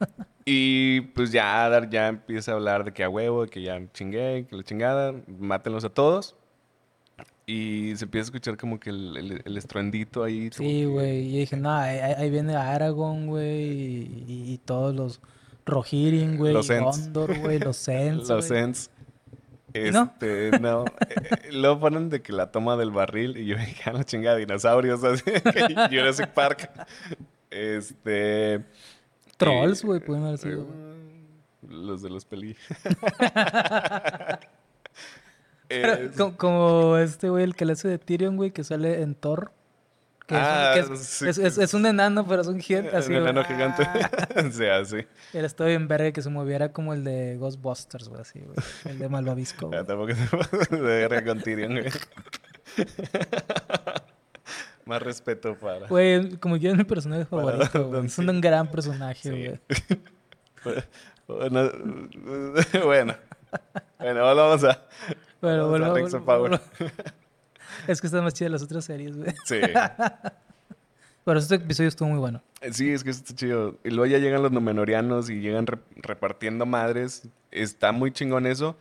Y 0.52 1.02
pues 1.14 1.30
ya 1.30 1.64
Adar 1.64 1.88
ya 1.90 2.08
empieza 2.08 2.50
a 2.50 2.54
hablar 2.56 2.82
de 2.82 2.92
que 2.92 3.04
a 3.04 3.08
huevo, 3.08 3.44
de 3.44 3.48
que 3.50 3.62
ya 3.62 3.80
chingué, 3.92 4.46
que 4.50 4.56
la 4.56 4.64
chingada, 4.64 5.14
mátenlos 5.38 5.84
a 5.84 5.90
todos. 5.90 6.34
Y 7.46 7.94
se 7.94 8.04
empieza 8.06 8.24
a 8.24 8.28
escuchar 8.30 8.56
como 8.56 8.80
que 8.80 8.90
el, 8.90 9.16
el, 9.16 9.42
el 9.44 9.56
estruendito 9.56 10.24
ahí. 10.24 10.50
Sí, 10.52 10.86
güey. 10.86 11.20
Y 11.36 11.38
dije, 11.40 11.56
no, 11.56 11.70
ahí, 11.72 11.98
ahí- 11.98 12.30
viene 12.30 12.56
Aragorn, 12.56 13.28
güey. 13.28 13.60
Y, 13.62 14.24
y- 14.26 14.52
y 14.54 14.58
todos 14.58 14.92
los 14.92 15.20
Rohirrim, 15.66 16.36
güey. 16.36 16.52
Los. 16.52 16.68
Gondor, 16.68 17.38
güey. 17.38 17.60
Los 17.60 17.86
Ents. 17.88 18.28
Los. 18.28 18.50
Ents. 18.50 18.90
¿Y 19.72 19.92
no? 19.92 20.10
Este, 20.20 20.58
no. 20.58 20.84
Eh, 21.08 21.52
luego 21.52 21.78
ponen 21.78 22.08
de 22.10 22.22
que 22.22 22.32
la 22.32 22.50
toma 22.50 22.76
del 22.76 22.90
barril 22.90 23.36
y 23.36 23.46
yo 23.46 23.56
dije, 23.56 23.82
"Ah, 23.88 23.92
la 23.92 24.02
chingada, 24.04 24.36
dinosaurios, 24.36 25.04
así, 25.04 25.22
que 25.22 25.74
Jurassic 25.96 26.26
Park. 26.30 26.70
Este. 27.50 28.64
Trolls, 29.40 29.84
güey, 29.84 30.00
pueden 30.00 30.24
haber 30.24 30.38
sido. 30.38 30.62
eh, 30.62 31.26
Los 31.68 32.02
de 32.02 32.10
los 32.10 32.24
peli. 32.24 32.56
Pero 35.68 36.36
como, 36.36 36.96
este 36.96 37.28
güey, 37.30 37.44
el 37.44 37.54
que 37.54 37.64
le 37.64 37.72
hace 37.74 37.86
de 37.88 37.98
Tyrion, 37.98 38.36
güey, 38.36 38.50
que 38.50 38.64
sale 38.64 39.02
en 39.02 39.14
Thor. 39.14 39.52
Que, 40.26 40.34
es 40.36 40.40
un- 40.40 40.46
Ah, 40.46 40.72
que 40.74 40.80
es, 40.94 41.00
sí. 41.00 41.26
es- 41.60 41.74
un 41.74 41.86
enano, 41.86 42.26
pero 42.26 42.42
es 42.42 42.48
un 42.48 42.60
gigante. 42.60 42.96
Así, 42.96 43.12
un 43.12 43.20
güey. 43.20 43.30
enano 43.30 43.44
gigante. 43.46 43.82
Ah. 44.36 44.42
o 44.48 44.52
sea, 44.52 44.84
sí. 44.84 44.98
Él 45.32 45.44
estaba 45.44 45.68
bien 45.70 45.86
verga 45.88 46.12
que 46.12 46.22
se 46.22 46.30
moviera 46.30 46.72
como 46.72 46.92
el 46.94 47.02
de 47.04 47.36
Ghostbusters, 47.38 48.08
güey, 48.08 48.20
así, 48.20 48.40
güey. 48.40 48.56
El 48.84 48.98
de 48.98 49.08
Malvavisco, 49.08 49.68
güey. 49.68 49.78
Ah, 49.80 49.84
tampoco 49.84 50.12
se 50.14 50.26
puede 50.66 50.82
de 50.82 51.00
guerra 51.08 51.24
con 51.24 51.40
Tyrion, 51.40 51.72
güey. 51.80 51.90
Más 54.90 55.02
respeto 55.02 55.54
para. 55.56 55.86
Güey, 55.86 56.36
como 56.36 56.58
que 56.58 56.68
es 56.68 56.76
mi 56.76 56.84
personaje 56.84 57.24
favorito, 57.24 57.84
Don. 57.84 58.06
Es 58.06 58.18
un 58.18 58.40
gran 58.40 58.70
personaje, 58.70 59.20
Sí. 59.22 59.30
güey. 59.30 59.60
Bueno, 61.26 61.70
bueno. 62.84 63.14
Bueno, 64.00 64.20
ahora 64.26 64.42
vamos 64.42 64.64
a. 64.64 64.84
Bueno, 65.40 65.70
vamos 65.70 65.80
a 65.80 65.88
bueno, 65.90 65.94
Rings 65.94 66.14
of 66.14 66.24
bueno, 66.24 66.48
Power. 66.48 66.60
bueno. 66.78 66.92
Es 67.86 68.00
que 68.00 68.08
están 68.08 68.24
más 68.24 68.34
chidas 68.34 68.50
las 68.50 68.62
otras 68.62 68.84
series, 68.84 69.16
güey. 69.16 69.32
Sí. 69.44 69.60
Pero 71.24 71.38
este 71.38 71.54
episodio 71.54 71.88
estuvo 71.88 72.08
muy 72.08 72.18
bueno. 72.18 72.42
Sí, 72.72 72.90
es 72.90 73.04
que 73.04 73.10
está 73.10 73.32
chido. 73.34 73.78
Y 73.84 73.90
luego 73.90 74.06
ya 74.06 74.18
llegan 74.18 74.42
los 74.42 74.50
Númenóreanos 74.50 75.30
y 75.30 75.40
llegan 75.40 75.66
rep- 75.66 75.82
repartiendo 75.96 76.66
madres. 76.66 77.28
Está 77.52 77.92
muy 77.92 78.10
chingón 78.10 78.46
eso. 78.46 78.76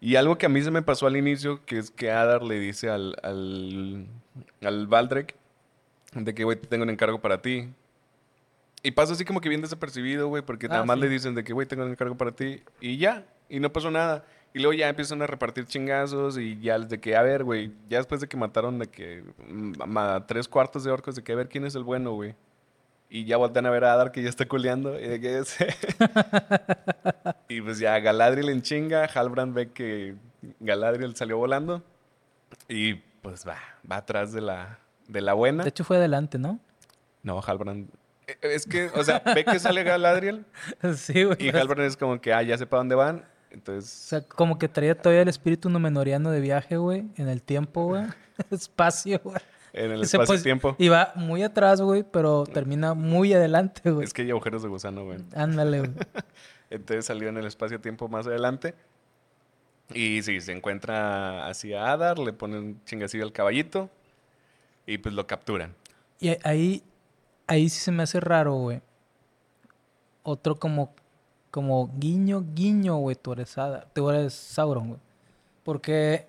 Y 0.00 0.16
algo 0.16 0.36
que 0.36 0.46
a 0.46 0.48
mí 0.50 0.60
se 0.62 0.70
me 0.70 0.82
pasó 0.82 1.06
al 1.06 1.16
inicio, 1.16 1.64
que 1.64 1.78
es 1.78 1.90
que 1.90 2.10
Adar 2.10 2.42
le 2.42 2.58
dice 2.60 2.90
al, 2.90 3.16
al, 3.22 4.06
al 4.62 4.86
Baldrek 4.86 5.34
de 6.14 6.34
que, 6.34 6.44
güey, 6.44 6.56
tengo 6.60 6.84
un 6.84 6.90
encargo 6.90 7.20
para 7.20 7.40
ti. 7.42 7.68
Y 8.82 8.92
pasa 8.92 9.12
así 9.12 9.24
como 9.24 9.40
que 9.40 9.48
bien 9.48 9.60
desapercibido, 9.60 10.28
güey, 10.28 10.42
porque 10.42 10.66
Ah, 10.66 10.70
nada 10.70 10.84
más 10.84 10.96
sí. 10.96 11.02
le 11.02 11.08
dicen 11.08 11.34
de 11.34 11.44
que, 11.44 11.52
güey, 11.52 11.66
tengo 11.66 11.84
un 11.84 11.90
encargo 11.90 12.16
para 12.16 12.32
ti. 12.32 12.62
Y 12.80 12.96
ya, 12.98 13.26
y 13.48 13.60
no 13.60 13.72
pasó 13.72 13.90
nada. 13.90 14.24
Y 14.54 14.60
luego 14.60 14.72
ya 14.72 14.88
empiezan 14.88 15.20
a 15.20 15.26
repartir 15.26 15.66
chingazos 15.66 16.38
y 16.38 16.58
ya 16.60 16.78
de 16.78 16.98
que, 17.00 17.16
a 17.16 17.22
ver, 17.22 17.44
güey, 17.44 17.72
ya 17.88 17.98
después 17.98 18.20
de 18.20 18.28
que 18.28 18.36
mataron 18.36 18.78
de 18.78 18.86
que 18.86 19.22
mm, 19.46 19.98
a 19.98 20.26
tres 20.26 20.48
cuartos 20.48 20.84
de 20.84 20.90
orcos, 20.90 21.16
de 21.16 21.22
que 21.22 21.32
a 21.32 21.36
ver 21.36 21.48
quién 21.48 21.64
es 21.64 21.74
el 21.74 21.84
bueno, 21.84 22.12
güey. 22.12 22.34
Y 23.10 23.24
ya 23.24 23.36
voltean 23.36 23.66
a 23.66 23.70
ver 23.70 23.84
a 23.84 23.92
Adar 23.94 24.12
que 24.12 24.22
ya 24.22 24.28
está 24.28 24.46
culeando. 24.46 24.98
Y, 24.98 25.08
de 25.08 25.20
que 25.20 25.38
es... 25.40 25.56
y 27.48 27.60
pues 27.60 27.78
ya 27.78 27.98
Galadriel 28.00 28.48
en 28.50 28.62
chinga, 28.62 29.04
Halbrand 29.04 29.54
ve 29.54 29.70
que 29.70 30.14
Galadriel 30.60 31.16
salió 31.16 31.36
volando. 31.38 31.82
Y 32.68 33.00
pues 33.22 33.46
va, 33.46 33.56
va 33.90 33.96
atrás 33.96 34.32
de 34.32 34.40
la, 34.40 34.78
de 35.08 35.20
la 35.20 35.34
buena. 35.34 35.62
De 35.64 35.68
hecho 35.70 35.84
fue 35.84 35.96
adelante, 35.96 36.38
¿no? 36.38 36.58
No, 37.22 37.40
Halbrand. 37.44 37.90
eh, 38.26 38.36
Es 38.42 38.66
que, 38.66 38.90
o 38.94 39.02
sea, 39.04 39.22
ve 39.34 39.44
que 39.44 39.58
sale 39.58 39.82
Galadriel 39.82 40.44
sí, 40.96 41.24
güey. 41.24 41.36
y 41.40 41.48
Halbrand 41.50 41.86
es 41.88 41.96
como 41.96 42.20
que, 42.20 42.32
ah, 42.32 42.42
ya 42.42 42.56
sé 42.58 42.66
para 42.66 42.80
dónde 42.80 42.94
van. 42.94 43.24
Entonces, 43.50 43.90
O 44.04 44.08
sea, 44.08 44.20
como 44.22 44.58
que 44.58 44.68
traía 44.68 44.94
todavía 44.96 45.22
el 45.22 45.28
espíritu 45.28 45.70
numenoriano 45.70 46.30
de 46.30 46.40
viaje, 46.40 46.76
güey, 46.76 47.08
en 47.16 47.28
el 47.28 47.42
tiempo, 47.42 47.84
güey. 47.86 48.04
Espacio, 48.50 49.20
güey. 49.24 49.36
en 49.72 49.90
el 49.92 50.00
pos- 50.00 50.14
espacio-tiempo. 50.14 50.76
Y 50.78 50.88
va 50.88 51.12
muy 51.14 51.42
atrás, 51.42 51.80
güey, 51.80 52.02
pero 52.04 52.44
termina 52.44 52.92
muy 52.94 53.32
adelante, 53.32 53.90
güey. 53.90 54.04
Es 54.06 54.12
que 54.12 54.22
hay 54.22 54.30
agujeros 54.30 54.62
de 54.62 54.68
gusano, 54.68 55.04
güey. 55.04 55.18
Ándale, 55.34 55.78
güey. 55.80 55.92
Entonces 56.70 57.06
salió 57.06 57.30
en 57.30 57.38
el 57.38 57.46
espacio-tiempo 57.46 58.08
más 58.08 58.26
adelante. 58.26 58.74
Y 59.94 60.22
sí, 60.22 60.40
se 60.40 60.52
encuentra 60.52 61.46
así 61.46 61.72
a 61.72 61.92
Adar, 61.92 62.18
le 62.18 62.32
ponen 62.32 62.80
chingacillo 62.84 63.24
al 63.24 63.32
caballito 63.32 63.88
y 64.86 64.98
pues 64.98 65.14
lo 65.14 65.26
capturan. 65.26 65.74
Y 66.20 66.36
ahí, 66.42 66.82
ahí 67.46 67.68
sí 67.68 67.80
se 67.80 67.92
me 67.92 68.02
hace 68.02 68.20
raro, 68.20 68.54
güey. 68.54 68.80
Otro 70.22 70.56
como, 70.56 70.94
como 71.50 71.90
guiño, 71.96 72.44
guiño, 72.54 72.96
güey, 72.96 73.16
tú 73.16 73.32
eres 73.32 73.56
Adar, 73.56 73.88
tú 73.94 74.10
eres 74.10 74.34
Sauron, 74.34 74.88
güey. 74.88 75.00
Porque 75.64 76.26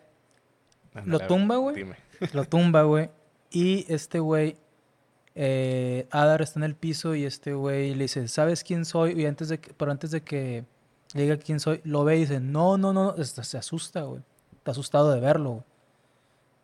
Lo 1.06 1.20
tumba, 1.20 1.58
güey. 1.58 1.86
Lo 2.34 2.46
tumba, 2.46 2.84
güey. 2.84 3.10
Y 3.52 3.86
este 3.92 4.20
güey, 4.20 4.56
eh, 5.36 6.08
Adar 6.12 6.42
está 6.42 6.60
en 6.60 6.64
el 6.64 6.76
piso 6.76 7.16
y 7.16 7.26
este 7.26 7.54
güey 7.54 7.94
le 7.96 8.04
dice, 8.06 8.28
¿sabes 8.28 8.64
quién 8.64 8.86
soy? 8.86 9.20
Y 9.20 9.26
antes 9.26 9.50
de 9.50 9.60
que, 9.60 9.74
pero 9.74 9.92
antes 9.92 10.12
de 10.12 10.22
que 10.22 10.64
le 11.14 11.24
diga 11.24 11.38
quién 11.38 11.60
soy, 11.60 11.82
lo 11.84 12.04
ve 12.04 12.18
y 12.18 12.20
dice, 12.22 12.40
no, 12.40 12.78
no, 12.78 12.94
no, 12.94 13.16
Este, 13.16 13.44
se 13.44 13.58
asusta, 13.58 14.02
güey. 14.04 14.22
Está 14.58 14.72
asustado 14.72 15.12
de 15.12 15.20
verlo, 15.20 15.50
güey. 15.52 15.64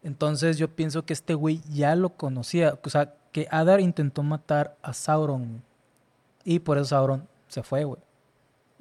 Entonces 0.04 0.58
yo 0.60 0.68
pienso 0.68 1.04
que 1.04 1.14
este 1.14 1.34
güey 1.34 1.62
ya 1.68 1.96
lo 1.96 2.10
conocía. 2.10 2.78
O 2.84 2.90
sea, 2.90 3.16
que 3.32 3.48
Adar 3.50 3.80
intentó 3.80 4.22
matar 4.22 4.78
a 4.84 4.94
Sauron. 4.94 5.64
Y 6.44 6.60
por 6.60 6.78
eso 6.78 6.86
Sauron 6.86 7.28
se 7.48 7.64
fue, 7.64 7.86
güey. 7.86 8.00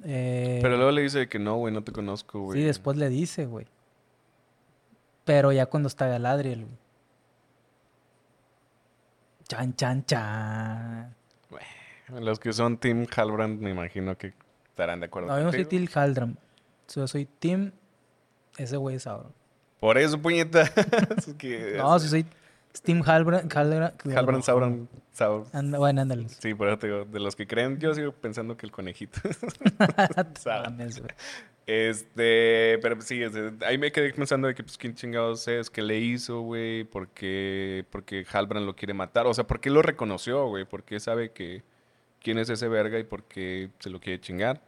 Eh, 0.03 0.59
Pero 0.61 0.77
luego 0.77 0.91
le 0.91 1.01
dice 1.01 1.27
que 1.27 1.39
no, 1.39 1.55
güey, 1.57 1.73
no 1.73 1.83
te 1.83 1.91
conozco, 1.91 2.41
güey. 2.41 2.59
Sí, 2.59 2.65
después 2.65 2.95
le 2.97 3.09
dice, 3.09 3.47
güey. 3.47 3.65
Pero 5.23 5.51
ya 5.51 5.65
cuando 5.65 5.87
está 5.87 6.07
Galadriel, 6.07 6.65
güey. 6.65 6.77
Chan, 9.47 9.75
chan, 9.75 10.05
chan. 10.05 11.15
Los 12.09 12.39
que 12.39 12.53
son 12.53 12.77
Team 12.77 13.07
Halbrand 13.15 13.59
me 13.59 13.71
imagino 13.71 14.15
que 14.15 14.33
estarán 14.75 14.99
de 14.99 15.05
acuerdo 15.05 15.29
No, 15.29 15.37
yo 15.37 15.45
no 15.45 15.51
soy 15.51 15.63
contigo. 15.63 15.85
Til 15.85 15.97
Haldram. 15.97 16.35
Yo 16.93 17.07
soy 17.07 17.25
Tim. 17.39 17.71
Ese 18.57 18.75
güey 18.75 18.97
es 18.97 19.03
Sauron. 19.03 19.31
Por 19.79 19.97
eso, 19.97 20.21
puñeta. 20.21 20.63
Es 21.17 21.33
que 21.37 21.75
No, 21.77 21.97
si 21.97 22.09
soy 22.09 22.25
Tim 22.83 23.01
Halbrand. 23.05 23.51
Halbrand, 23.55 24.43
Sauron, 24.43 24.89
Sauron. 25.13 25.47
Anda, 25.53 25.77
bueno, 25.77 26.01
ándale. 26.01 26.27
Sí, 26.27 26.53
por 26.53 26.67
eso 26.67 26.77
te 26.77 26.87
digo, 26.87 27.05
de 27.05 27.19
los 27.21 27.37
que 27.37 27.47
creen, 27.47 27.79
yo 27.79 27.93
sigo 27.93 28.11
pensando 28.11 28.57
que 28.57 28.65
el 28.65 28.71
conejito. 28.73 29.19
Mames. 30.45 31.01
Este, 31.65 32.77
pero 32.81 32.95
pues 32.95 33.07
sí, 33.07 33.21
ahí 33.65 33.77
me 33.77 33.91
quedé 33.93 34.13
pensando 34.13 34.47
de 34.49 34.55
que, 34.55 34.63
pues, 34.63 34.77
quién 34.77 34.93
chingados 34.93 35.47
es, 35.47 35.69
qué 35.69 35.81
le 35.81 35.99
hizo, 35.99 36.41
güey, 36.41 36.83
por 36.83 37.07
qué, 37.07 37.85
por 37.89 38.03
qué 38.03 38.25
Halbrand 38.29 38.65
lo 38.65 38.75
quiere 38.75 38.93
matar, 38.93 39.25
o 39.25 39.33
sea, 39.33 39.47
por 39.47 39.61
qué 39.61 39.69
lo 39.69 39.81
reconoció, 39.81 40.47
güey, 40.47 40.65
por 40.65 40.83
qué 40.83 40.99
sabe 40.99 41.31
que 41.31 41.63
quién 42.25 42.39
es 42.39 42.49
ese 42.49 42.67
verga 42.67 42.97
y 42.97 43.03
por 43.03 43.23
qué 43.25 43.69
se 43.79 43.91
lo 43.91 43.99
quiere 43.99 44.19
chingar. 44.19 44.59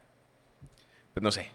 Pues 1.16 1.24
no 1.24 1.32
sé. 1.32 1.49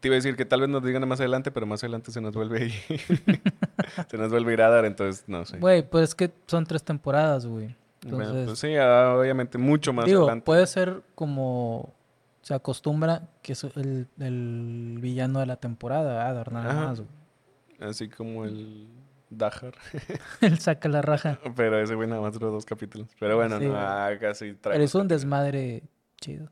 Te 0.00 0.08
iba 0.08 0.14
a 0.14 0.16
decir 0.16 0.34
que 0.34 0.44
tal 0.44 0.60
vez 0.60 0.68
nos 0.68 0.82
digan 0.82 1.06
más 1.08 1.20
adelante, 1.20 1.52
pero 1.52 1.66
más 1.66 1.84
adelante 1.84 2.10
se 2.10 2.20
nos 2.20 2.34
vuelve 2.34 2.58
a 2.58 2.64
ir. 2.64 2.72
se 4.10 4.18
nos 4.18 4.28
vuelve 4.30 4.50
a 4.50 4.54
ir 4.54 4.62
a 4.62 4.68
dar, 4.70 4.84
entonces 4.84 5.24
no 5.28 5.44
sé. 5.44 5.58
Güey, 5.58 5.88
pues 5.88 6.10
es 6.10 6.14
que 6.16 6.32
son 6.48 6.66
tres 6.66 6.82
temporadas, 6.82 7.46
güey. 7.46 7.76
Bueno, 8.02 8.24
Entonces, 8.24 8.46
pues 8.46 8.58
sí, 8.58 8.76
ah, 8.76 9.14
obviamente 9.16 9.56
mucho 9.56 9.92
más 9.92 10.06
digo, 10.06 10.22
adelante. 10.22 10.44
puede 10.44 10.66
ser 10.66 11.02
como 11.14 11.94
se 12.42 12.52
acostumbra 12.52 13.28
que 13.42 13.52
es 13.52 13.62
el, 13.64 14.08
el 14.18 14.98
villano 15.00 15.38
de 15.38 15.46
la 15.46 15.56
temporada, 15.56 16.28
Adar, 16.28 16.52
nada 16.52 16.70
Ajá. 16.72 16.86
más. 16.88 17.00
güey. 17.00 17.88
Así 17.88 18.08
como 18.08 18.44
el 18.44 18.88
Dajar. 19.30 19.74
Él 20.40 20.58
saca 20.58 20.88
la 20.88 21.02
raja. 21.02 21.38
Pero 21.56 21.78
ese 21.80 21.94
güey 21.94 22.08
nada 22.08 22.20
más 22.20 22.32
duró 22.34 22.50
dos 22.50 22.64
capítulos. 22.64 23.08
Pero 23.18 23.36
bueno, 23.36 23.58
Sí, 23.58 23.66
no, 23.66 23.74
ah, 23.76 24.10
casi 24.20 24.54
trae 24.54 24.74
Pero 24.74 24.84
es 24.84 24.94
un 24.94 25.08
desmadre 25.08 25.82
chido. 26.20 26.50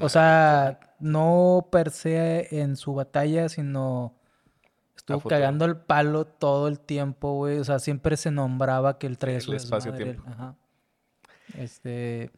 O 0.00 0.08
sea, 0.08 0.78
no 1.00 1.68
per 1.70 1.90
se 1.90 2.60
en 2.60 2.76
su 2.76 2.94
batalla, 2.94 3.48
sino 3.48 4.14
estuvo 4.96 5.20
cagando 5.28 5.64
el 5.64 5.76
palo 5.76 6.24
todo 6.26 6.68
el 6.68 6.78
tiempo, 6.80 7.34
güey. 7.34 7.58
O 7.58 7.64
sea, 7.64 7.78
siempre 7.78 8.16
se 8.16 8.30
nombraba 8.30 8.98
que 8.98 9.06
él 9.06 9.18
traía 9.18 9.36
El 9.36 9.42
su 9.42 9.52
desmadre. 9.52 9.88
espacio-tiempo. 9.90 10.30
Ajá. 10.30 10.54
Este, 11.58 12.30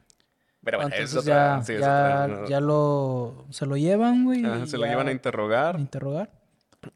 Pero 0.64 0.78
bueno, 0.78 0.94
es 0.94 1.00
entonces 1.00 1.18
otra- 1.22 1.58
ya, 1.58 1.62
sí, 1.64 1.72
es 1.74 1.80
ya, 1.80 2.24
otra- 2.24 2.26
no. 2.42 2.48
ya 2.48 2.60
lo 2.60 3.46
se 3.50 3.66
lo 3.66 3.76
llevan, 3.76 4.24
güey. 4.24 4.44
Ajá, 4.44 4.58
y 4.64 4.66
se 4.66 4.78
lo 4.78 4.84
llevan 4.86 5.08
a 5.08 5.12
interrogar 5.12 5.76
a 5.76 5.78
interrogar. 5.80 6.30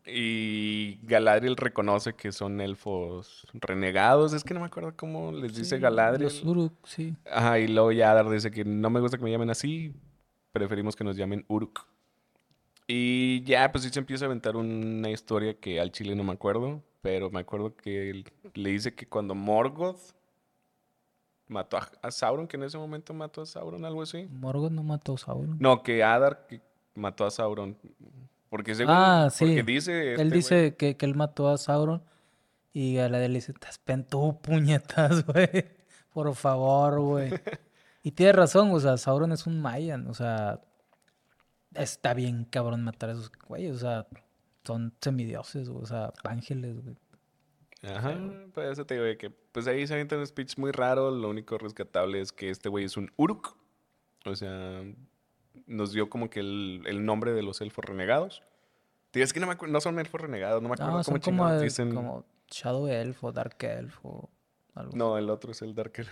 Y 0.07 0.99
Galadriel 1.07 1.57
reconoce 1.57 2.15
que 2.15 2.33
son 2.33 2.61
elfos 2.61 3.47
renegados. 3.53 4.33
Es 4.33 4.45
que 4.45 4.55
no 4.55 4.61
me 4.61 4.67
acuerdo 4.67 4.95
cómo 4.97 5.33
les 5.33 5.55
dice 5.55 5.77
Sí, 5.77 5.83
Galadriel. 5.83 6.25
Los 6.25 6.45
Uruk, 6.45 6.73
sí. 6.87 7.15
Ajá, 7.31 7.59
y 7.59 7.69
luego 7.69 7.93
ya 7.93 8.11
Adar 8.13 8.29
dice 8.31 8.51
que 8.51 8.65
no 8.65 8.91
me 8.91 9.01
gusta 9.01 9.19
que 9.19 9.25
me 9.25 9.31
llamen 9.31 9.51
así, 9.51 9.95
preferimos 10.53 10.97
que 10.97 11.05
nos 11.05 11.17
llamen 11.17 11.45
Uruk. 11.49 11.87
Y 12.87 13.43
ya, 13.45 13.71
pues 13.71 13.85
sí 13.85 13.91
se 13.91 14.01
empieza 14.01 14.25
a 14.25 14.27
aventar 14.27 14.57
una 14.57 15.11
historia 15.11 15.59
que 15.59 15.81
al 15.81 15.93
chile 15.93 16.15
no 16.15 16.25
me 16.25 16.33
acuerdo, 16.33 16.83
pero 17.01 17.31
me 17.31 17.41
acuerdo 17.41 17.75
que 17.77 18.25
le 18.55 18.71
dice 18.71 18.95
que 18.95 19.07
cuando 19.09 19.35
Morgoth 19.35 20.15
mató 21.49 21.77
a, 21.77 21.89
a 22.03 22.11
Sauron, 22.11 22.47
que 22.49 22.57
en 22.57 22.65
ese 22.65 22.79
momento 22.79 23.15
mató 23.15 23.43
a 23.43 23.47
Sauron, 23.47 23.85
algo 23.85 24.03
así. 24.03 24.27
Morgoth 24.31 24.73
no 24.73 24.83
mató 24.83 25.15
a 25.15 25.19
Sauron. 25.19 25.57
No, 25.59 25.83
que 25.83 26.03
Adar 26.03 26.47
que 26.49 26.61
mató 26.95 27.25
a 27.25 27.31
Sauron. 27.31 27.77
Porque 28.53 28.75
según, 28.75 28.93
Ah, 28.95 29.31
sí. 29.31 29.47
porque 29.47 29.63
dice 29.63 30.11
este 30.11 30.23
él 30.23 30.29
güey- 30.29 30.35
dice 30.35 30.77
que, 30.77 30.99
que 30.99 31.07
él 31.07 31.15
mató 31.15 31.49
a 31.49 31.57
Sauron 31.57 32.03
y 32.75 32.97
Galadriel 32.97 33.33
le 33.33 33.39
dice, 33.39 33.53
estás 33.53 33.81
tú, 34.11 34.39
puñetas, 34.43 35.25
güey. 35.25 35.49
Por 36.13 36.35
favor, 36.35 37.01
güey. 37.01 37.31
y 38.03 38.11
tiene 38.13 38.33
razón, 38.33 38.71
o 38.73 38.79
sea, 38.79 38.99
Sauron 38.99 39.33
es 39.33 39.47
un 39.47 39.63
Mayan, 39.63 40.07
o 40.07 40.13
sea, 40.13 40.61
está 41.75 42.13
bien 42.13 42.45
cabrón 42.45 42.85
matar 42.85 43.09
a 43.09 43.13
esos 43.13 43.33
güeyes, 43.49 43.77
o 43.77 43.79
sea, 43.79 44.07
son 44.65 44.93
semidioses, 45.01 45.71
güey, 45.71 45.83
o 45.83 45.87
sea, 45.87 46.13
ángeles, 46.25 46.83
güey. 46.85 46.97
Ajá, 47.85 48.21
pues 48.53 48.71
eso 48.71 48.85
te 48.85 48.95
digo 48.95 49.07
de 49.07 49.17
que 49.17 49.31
pues 49.31 49.67
ahí 49.67 49.87
se 49.87 49.95
avienta 49.95 50.17
un 50.19 50.27
speech 50.27 50.59
muy 50.59 50.73
raro, 50.73 51.11
lo 51.11 51.31
único 51.31 51.57
rescatable 51.59 52.21
es 52.21 52.33
que 52.33 52.51
este 52.51 52.69
güey 52.69 52.85
es 52.85 52.97
un 52.99 53.11
Uruk, 53.17 53.57
o 54.27 54.37
sea, 54.37 54.83
nos 55.73 55.93
dio 55.93 56.09
como 56.11 56.31
que 56.31 56.41
el, 56.41 56.83
el 56.87 57.05
nombre 57.05 57.33
de 57.33 57.43
los 57.43 57.61
elfos 57.61 57.85
renegados. 57.85 58.43
Tío, 59.11 59.25
es 59.25 59.33
que 59.33 59.41
no 59.41 59.47
me 59.47 59.57
no 59.69 59.81
son 59.81 59.99
elfos 59.99 60.21
renegados, 60.21 60.63
no 60.63 60.69
me 60.69 60.75
acuerdo 60.75 60.99
No, 60.99 61.05
cómo 61.05 61.21
como, 61.21 61.51
el- 61.51 61.61
dicen. 61.63 61.95
como 61.95 62.25
Shadow 62.51 62.87
Elf 62.89 63.23
o 63.25 63.33
Dark 63.33 63.57
Elf 63.61 63.99
o 64.05 64.31
algo 64.75 64.97
No, 64.97 65.19
el 65.19 65.29
otro 65.31 65.53
es 65.53 65.61
el 65.63 65.75
Dark 65.75 65.93
Elf. 65.97 66.11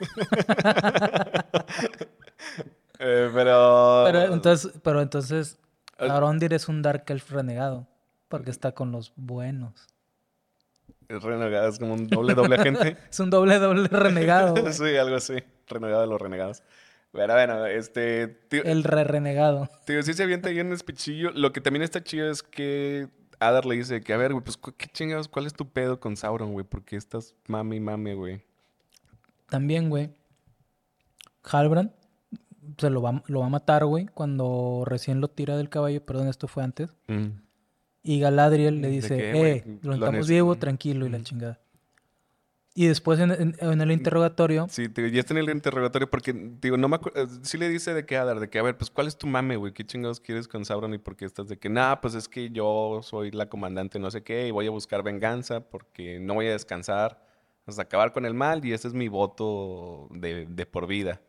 Eh, 3.00 3.30
pero... 3.32 4.02
Pero 4.06 4.34
entonces, 4.34 4.72
pero 4.82 5.00
entonces. 5.00 5.58
Arondir 5.98 6.52
es 6.52 6.68
un 6.68 6.82
Dark 6.82 7.04
Elf 7.08 7.30
renegado, 7.30 7.86
porque 8.28 8.50
está 8.50 8.72
con 8.72 8.90
los 8.92 9.12
buenos. 9.16 9.86
Es 11.08 11.22
renegado, 11.22 11.68
es 11.68 11.78
como 11.78 11.94
un 11.94 12.08
doble 12.08 12.34
doble 12.34 12.56
agente. 12.56 12.96
Es 13.10 13.20
un 13.20 13.30
doble, 13.30 13.58
doble 13.58 13.88
renegado. 13.88 14.56
sí, 14.72 14.96
algo 14.96 15.16
así. 15.16 15.34
Renegado 15.68 16.02
de 16.02 16.06
los 16.08 16.20
renegados. 16.20 16.62
Pero 17.18 17.34
bueno, 17.34 17.66
este... 17.66 18.28
tío, 18.48 18.62
El 18.64 18.84
re 18.84 19.04
renegado. 19.04 19.68
Tío, 19.84 20.02
sí 20.02 20.14
se 20.14 20.22
avienta 20.22 20.48
bien 20.50 20.70
el 20.70 20.78
speechillo. 20.78 21.30
Lo 21.32 21.52
que 21.52 21.60
también 21.60 21.82
está 21.82 22.02
chido 22.02 22.30
es 22.30 22.42
que 22.42 23.08
Adar 23.40 23.66
le 23.66 23.76
dice 23.76 24.00
que, 24.00 24.12
a 24.12 24.16
ver, 24.16 24.32
güey, 24.32 24.44
pues, 24.44 24.56
¿qué 24.76 24.86
chingados? 24.86 25.28
¿Cuál 25.28 25.46
es 25.46 25.54
tu 25.54 25.68
pedo 25.68 26.00
con 26.00 26.16
Sauron, 26.16 26.52
güey? 26.52 26.64
¿Por 26.64 26.84
qué 26.84 26.96
estás 26.96 27.34
mame 27.46 27.76
y 27.76 27.80
mame, 27.80 28.14
güey? 28.14 28.42
También, 29.48 29.90
güey. 29.90 30.10
Halbrand 31.42 31.90
se 32.76 32.90
lo 32.90 33.00
va, 33.00 33.22
lo 33.26 33.40
va 33.40 33.46
a 33.46 33.50
matar, 33.50 33.84
güey, 33.86 34.06
cuando 34.12 34.84
recién 34.86 35.20
lo 35.20 35.28
tira 35.28 35.56
del 35.56 35.70
caballo. 35.70 36.04
Perdón, 36.04 36.28
esto 36.28 36.48
fue 36.48 36.62
antes. 36.62 36.90
Y 38.02 38.20
Galadriel 38.20 38.80
le 38.80 38.88
¿De 38.88 38.92
dice, 38.94 39.16
qué, 39.16 39.52
eh, 39.52 39.78
lo 39.82 39.94
estamos 39.94 40.28
vivo, 40.28 40.50
Ujú. 40.50 40.60
tranquilo, 40.60 41.06
y 41.06 41.10
la 41.10 41.22
chingada. 41.22 41.58
Y 42.80 42.86
después 42.86 43.18
en, 43.18 43.32
en- 43.32 43.56
en 43.58 43.80
el 43.80 43.90
interrogatorio, 43.90 44.68
Sí, 44.70 44.86
ya 44.94 45.18
está 45.18 45.34
en 45.34 45.38
el 45.38 45.50
interrogatorio 45.50 46.08
porque, 46.08 46.32
digo, 46.60 46.76
no 46.76 46.86
me 46.88 46.94
acuerdo, 46.94 47.26
sí 47.42 47.58
le 47.58 47.68
dice 47.68 47.92
de 47.92 48.06
qué 48.06 48.16
Adar, 48.16 48.38
de 48.38 48.48
que, 48.48 48.60
a 48.60 48.62
ver, 48.62 48.78
pues, 48.78 48.88
¿cuál 48.88 49.08
es 49.08 49.18
tu 49.18 49.26
mame, 49.26 49.56
güey? 49.56 49.72
¿Qué 49.72 49.84
chingados 49.84 50.20
quieres 50.20 50.46
con 50.46 50.64
Sauron 50.64 50.94
y 50.94 50.98
por 50.98 51.16
qué 51.16 51.24
estás 51.24 51.48
de 51.48 51.58
que, 51.58 51.68
nah, 51.68 51.96
pues 51.96 52.14
es 52.14 52.28
que 52.28 52.50
yo 52.50 53.00
soy 53.02 53.32
la 53.32 53.48
comandante 53.48 53.98
no 53.98 54.12
sé 54.12 54.22
qué 54.22 54.46
y 54.46 54.52
voy 54.52 54.68
a 54.68 54.70
buscar 54.70 55.02
venganza 55.02 55.58
porque 55.58 56.20
no 56.20 56.34
voy 56.34 56.46
a 56.46 56.52
descansar 56.52 57.20
hasta 57.66 57.82
acabar 57.82 58.12
con 58.12 58.24
el 58.24 58.34
mal 58.34 58.64
y 58.64 58.72
ese 58.72 58.86
es 58.86 58.94
mi 58.94 59.08
voto 59.08 60.06
de, 60.12 60.46
de 60.46 60.64
por 60.64 60.86
vida. 60.86 61.20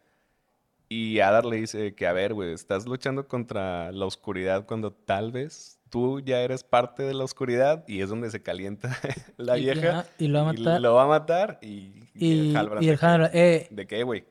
Y 0.88 1.20
Adar 1.20 1.46
le 1.46 1.56
dice 1.58 1.96
que, 1.96 2.06
a 2.06 2.14
ver, 2.14 2.36
güey, 2.36 2.54
estás 2.54 2.86
luchando 2.86 3.28
contra 3.28 3.92
la 3.92 4.06
oscuridad 4.06 4.68
cuando 4.68 4.92
tal 4.94 5.32
vez 5.32 5.79
tú 5.90 6.20
ya 6.20 6.42
eres 6.42 6.64
parte 6.64 7.04
de 7.04 7.14
la 7.14 7.24
oscuridad 7.24 7.84
y 7.88 8.02
es 8.02 8.10
donde 8.10 8.30
se 8.32 8.42
calienta 8.42 8.96
la 9.38 9.58
Y- 9.58 9.62
vieja. 9.66 10.06
y 10.18 10.28
lo 10.28 10.44
va 10.44 10.50
a 10.50 10.54
matar. 10.54 10.82
lo 10.82 10.94
va 10.94 11.04
a 11.04 11.08
matar 11.08 11.60
y, 11.62 11.68
y, 12.16 12.28
y 12.28 12.50
el 12.50 12.56
Halbrand, 13.02 13.30
eh, 13.34 13.68
¿De 13.72 13.88
qué, 13.88 14.04
güey? 14.04 14.26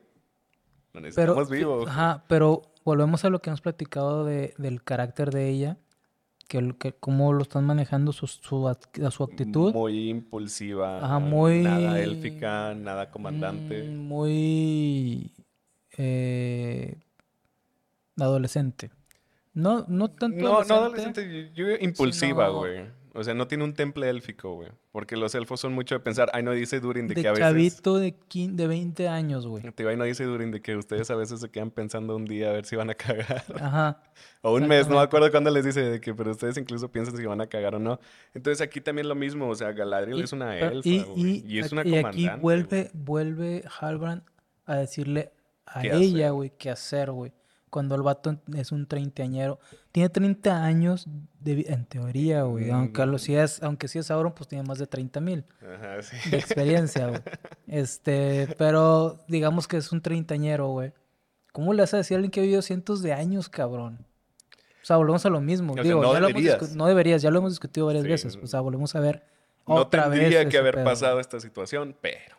Pero, 0.91 1.01
necesitamos 1.05 1.49
vivo. 1.49 1.87
ajá, 1.87 2.23
pero 2.27 2.61
volvemos 2.83 3.23
a 3.25 3.29
lo 3.29 3.41
que 3.41 3.49
hemos 3.49 3.61
platicado 3.61 4.25
de, 4.25 4.53
del 4.57 4.83
carácter 4.83 5.29
de 5.31 5.47
ella, 5.49 5.77
que, 6.47 6.57
el- 6.57 6.77
que 6.77 6.93
cómo 6.93 7.31
lo 7.33 7.43
están 7.43 7.65
manejando 7.65 8.11
su, 8.11 8.25
su, 8.25 8.75
su 9.11 9.23
actitud. 9.23 9.71
Muy 9.73 10.09
impulsiva. 10.09 10.97
Ajá, 10.97 11.19
muy- 11.19 11.61
Nada 11.61 11.99
élfica, 11.99 12.73
nada 12.73 13.11
comandante. 13.11 13.83
Mm, 13.83 13.97
muy 13.97 15.31
eh, 15.97 16.95
adolescente. 18.17 18.89
No, 19.53 19.85
no 19.87 20.09
tanto 20.09 20.37
no, 20.37 20.63
no 20.63 20.75
adolescente. 20.75 21.51
yo, 21.53 21.67
yo- 21.69 21.75
impulsiva, 21.79 22.47
sino- 22.47 22.57
güey. 22.59 22.99
O 23.15 23.23
sea, 23.23 23.33
no 23.33 23.47
tiene 23.47 23.63
un 23.63 23.73
temple 23.73 24.07
élfico, 24.07 24.53
güey. 24.53 24.69
Porque 24.91 25.17
los 25.17 25.33
elfos 25.33 25.59
son 25.59 25.73
mucho 25.73 25.95
de 25.95 25.99
pensar. 25.99 26.29
Ay, 26.31 26.43
no 26.43 26.51
dice 26.51 26.79
Durin 26.79 27.07
de, 27.07 27.15
De 27.15 27.21
que 27.23 27.27
a 27.27 27.31
veces. 27.31 27.43
chavito 27.43 27.97
de, 27.97 28.15
quin- 28.29 28.53
de 28.55 28.67
20 28.67 29.07
años, 29.09 29.47
güey. 29.47 29.63
Ay, 29.65 29.97
no 29.97 30.03
dice 30.03 30.23
Durin 30.25 30.51
de 30.51 30.61
que 30.61 30.77
ustedes 30.77 31.09
a 31.09 31.15
veces 31.15 31.39
se 31.41 31.49
quedan 31.49 31.71
pensando 31.71 32.15
un 32.15 32.25
día 32.25 32.51
a 32.51 32.53
ver 32.53 32.65
si 32.65 32.75
van 32.75 32.91
a 32.91 32.93
cagar. 32.93 33.43
Ajá. 33.59 34.03
O 34.41 34.53
un 34.53 34.67
mes, 34.67 34.87
no 34.87 34.95
me 34.95 35.01
acuerdo 35.01 35.29
cuándo 35.31 35.49
les 35.49 35.65
dice 35.65 35.81
de 35.81 35.99
que, 35.99 36.13
pero 36.13 36.31
ustedes 36.31 36.55
incluso 36.57 36.89
piensan 36.91 37.17
si 37.17 37.25
van 37.25 37.41
a 37.41 37.47
cagar 37.47 37.75
o 37.75 37.79
no. 37.79 37.99
Entonces 38.33 38.61
aquí 38.61 38.79
también 38.79 39.09
lo 39.09 39.15
mismo, 39.15 39.49
o 39.49 39.55
sea, 39.55 39.71
Galadriel 39.73 40.19
Y- 40.19 40.23
es 40.23 40.31
una 40.31 40.57
elfa, 40.57 40.87
y, 40.87 41.03
y 41.17 41.43
y, 41.47 41.59
es 41.59 41.65
aquí- 41.65 41.73
una 41.75 41.81
y 41.81 41.89
comandante. 41.89 42.29
aquí 42.29 42.39
vuelve, 42.41 42.91
vuelve 42.93 43.63
Halbrand 43.81 44.21
a 44.65 44.75
decirle 44.75 45.31
a 45.65 45.81
¿Qué 45.81 45.91
ella, 45.93 46.29
güey, 46.29 46.53
qué 46.57 46.69
hacer, 46.69 47.11
güey. 47.11 47.33
Cuando 47.69 47.95
el 47.95 48.01
vato 48.01 48.39
es 48.55 48.71
un 48.71 48.87
treintañero. 48.87 49.59
Tiene 49.91 50.09
30 50.09 50.63
años 50.63 51.05
de 51.39 51.65
en 51.69 51.85
teoría, 51.85 52.43
güey. 52.43 52.69
Aunque, 52.71 53.05
lo, 53.05 53.13
Mm. 53.13 53.19
si 53.19 53.35
es, 53.35 53.61
aunque 53.63 53.87
sí 53.87 53.99
es 53.99 54.07
Sauron, 54.07 54.33
pues 54.33 54.47
tiene 54.47 54.63
más 54.63 54.79
de 54.79 54.87
30 54.87 55.19
mil 55.21 55.45
sí. 56.01 56.29
de 56.31 56.37
experiencia, 56.37 57.07
güey. 57.07 57.21
Este, 57.67 58.47
pero 58.57 59.19
digamos 59.27 59.67
que 59.67 59.77
es 59.77 59.91
un 59.91 60.01
treintañero, 60.01 60.67
güey. 60.69 60.91
¿Cómo 61.51 61.73
le 61.73 61.81
vas 61.83 61.93
a 61.93 61.97
decir 61.97 62.15
a 62.15 62.17
alguien 62.17 62.31
que 62.31 62.39
ha 62.39 62.43
vivido 62.43 62.61
cientos 62.61 63.01
de 63.03 63.13
años, 63.13 63.49
cabrón? 63.49 64.05
O 64.81 64.85
sea, 64.85 64.97
volvemos 64.97 65.23
a 65.25 65.29
lo 65.29 65.39
mismo. 65.41 65.73
O 65.73 65.83
Digo, 65.83 66.01
no 66.01 66.13
ya 66.13 66.19
lo 66.19 66.29
hemos 66.29 66.41
deberías. 66.43 66.75
no 66.75 66.87
deberías, 66.87 67.21
ya 67.21 67.29
lo 67.31 67.39
hemos 67.39 67.51
discutido 67.51 67.85
varias 67.85 68.03
Sí. 68.05 68.09
veces. 68.09 68.39
O 68.41 68.47
sea, 68.47 68.61
volvemos 68.61 68.95
a 68.95 68.99
ver 68.99 69.23
No 69.67 69.75
otra 69.75 70.07
vez 70.07 70.19
tendría 70.19 70.49
que 70.49 70.57
haber 70.57 70.75
pedo. 70.75 70.85
pasado 70.85 71.19
esta 71.19 71.39
situación, 71.39 71.95
pero. 72.01 72.37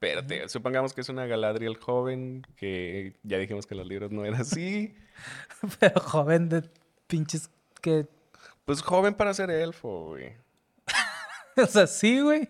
Espérate, 0.00 0.48
supongamos 0.48 0.94
que 0.94 1.00
es 1.00 1.08
una 1.08 1.26
Galadriel 1.26 1.76
joven, 1.76 2.46
que 2.54 3.16
ya 3.24 3.36
dijimos 3.36 3.66
que 3.66 3.74
los 3.74 3.84
libros 3.84 4.12
no 4.12 4.24
eran 4.24 4.42
así. 4.42 4.94
Pero 5.80 6.00
joven 6.00 6.48
de 6.48 6.62
pinches 7.08 7.50
que... 7.80 8.06
Pues 8.64 8.80
joven 8.80 9.14
para 9.14 9.34
ser 9.34 9.50
elfo, 9.50 10.10
güey. 10.10 10.34
O 11.56 11.66
sea, 11.66 11.88
sí, 11.88 12.20
güey. 12.20 12.48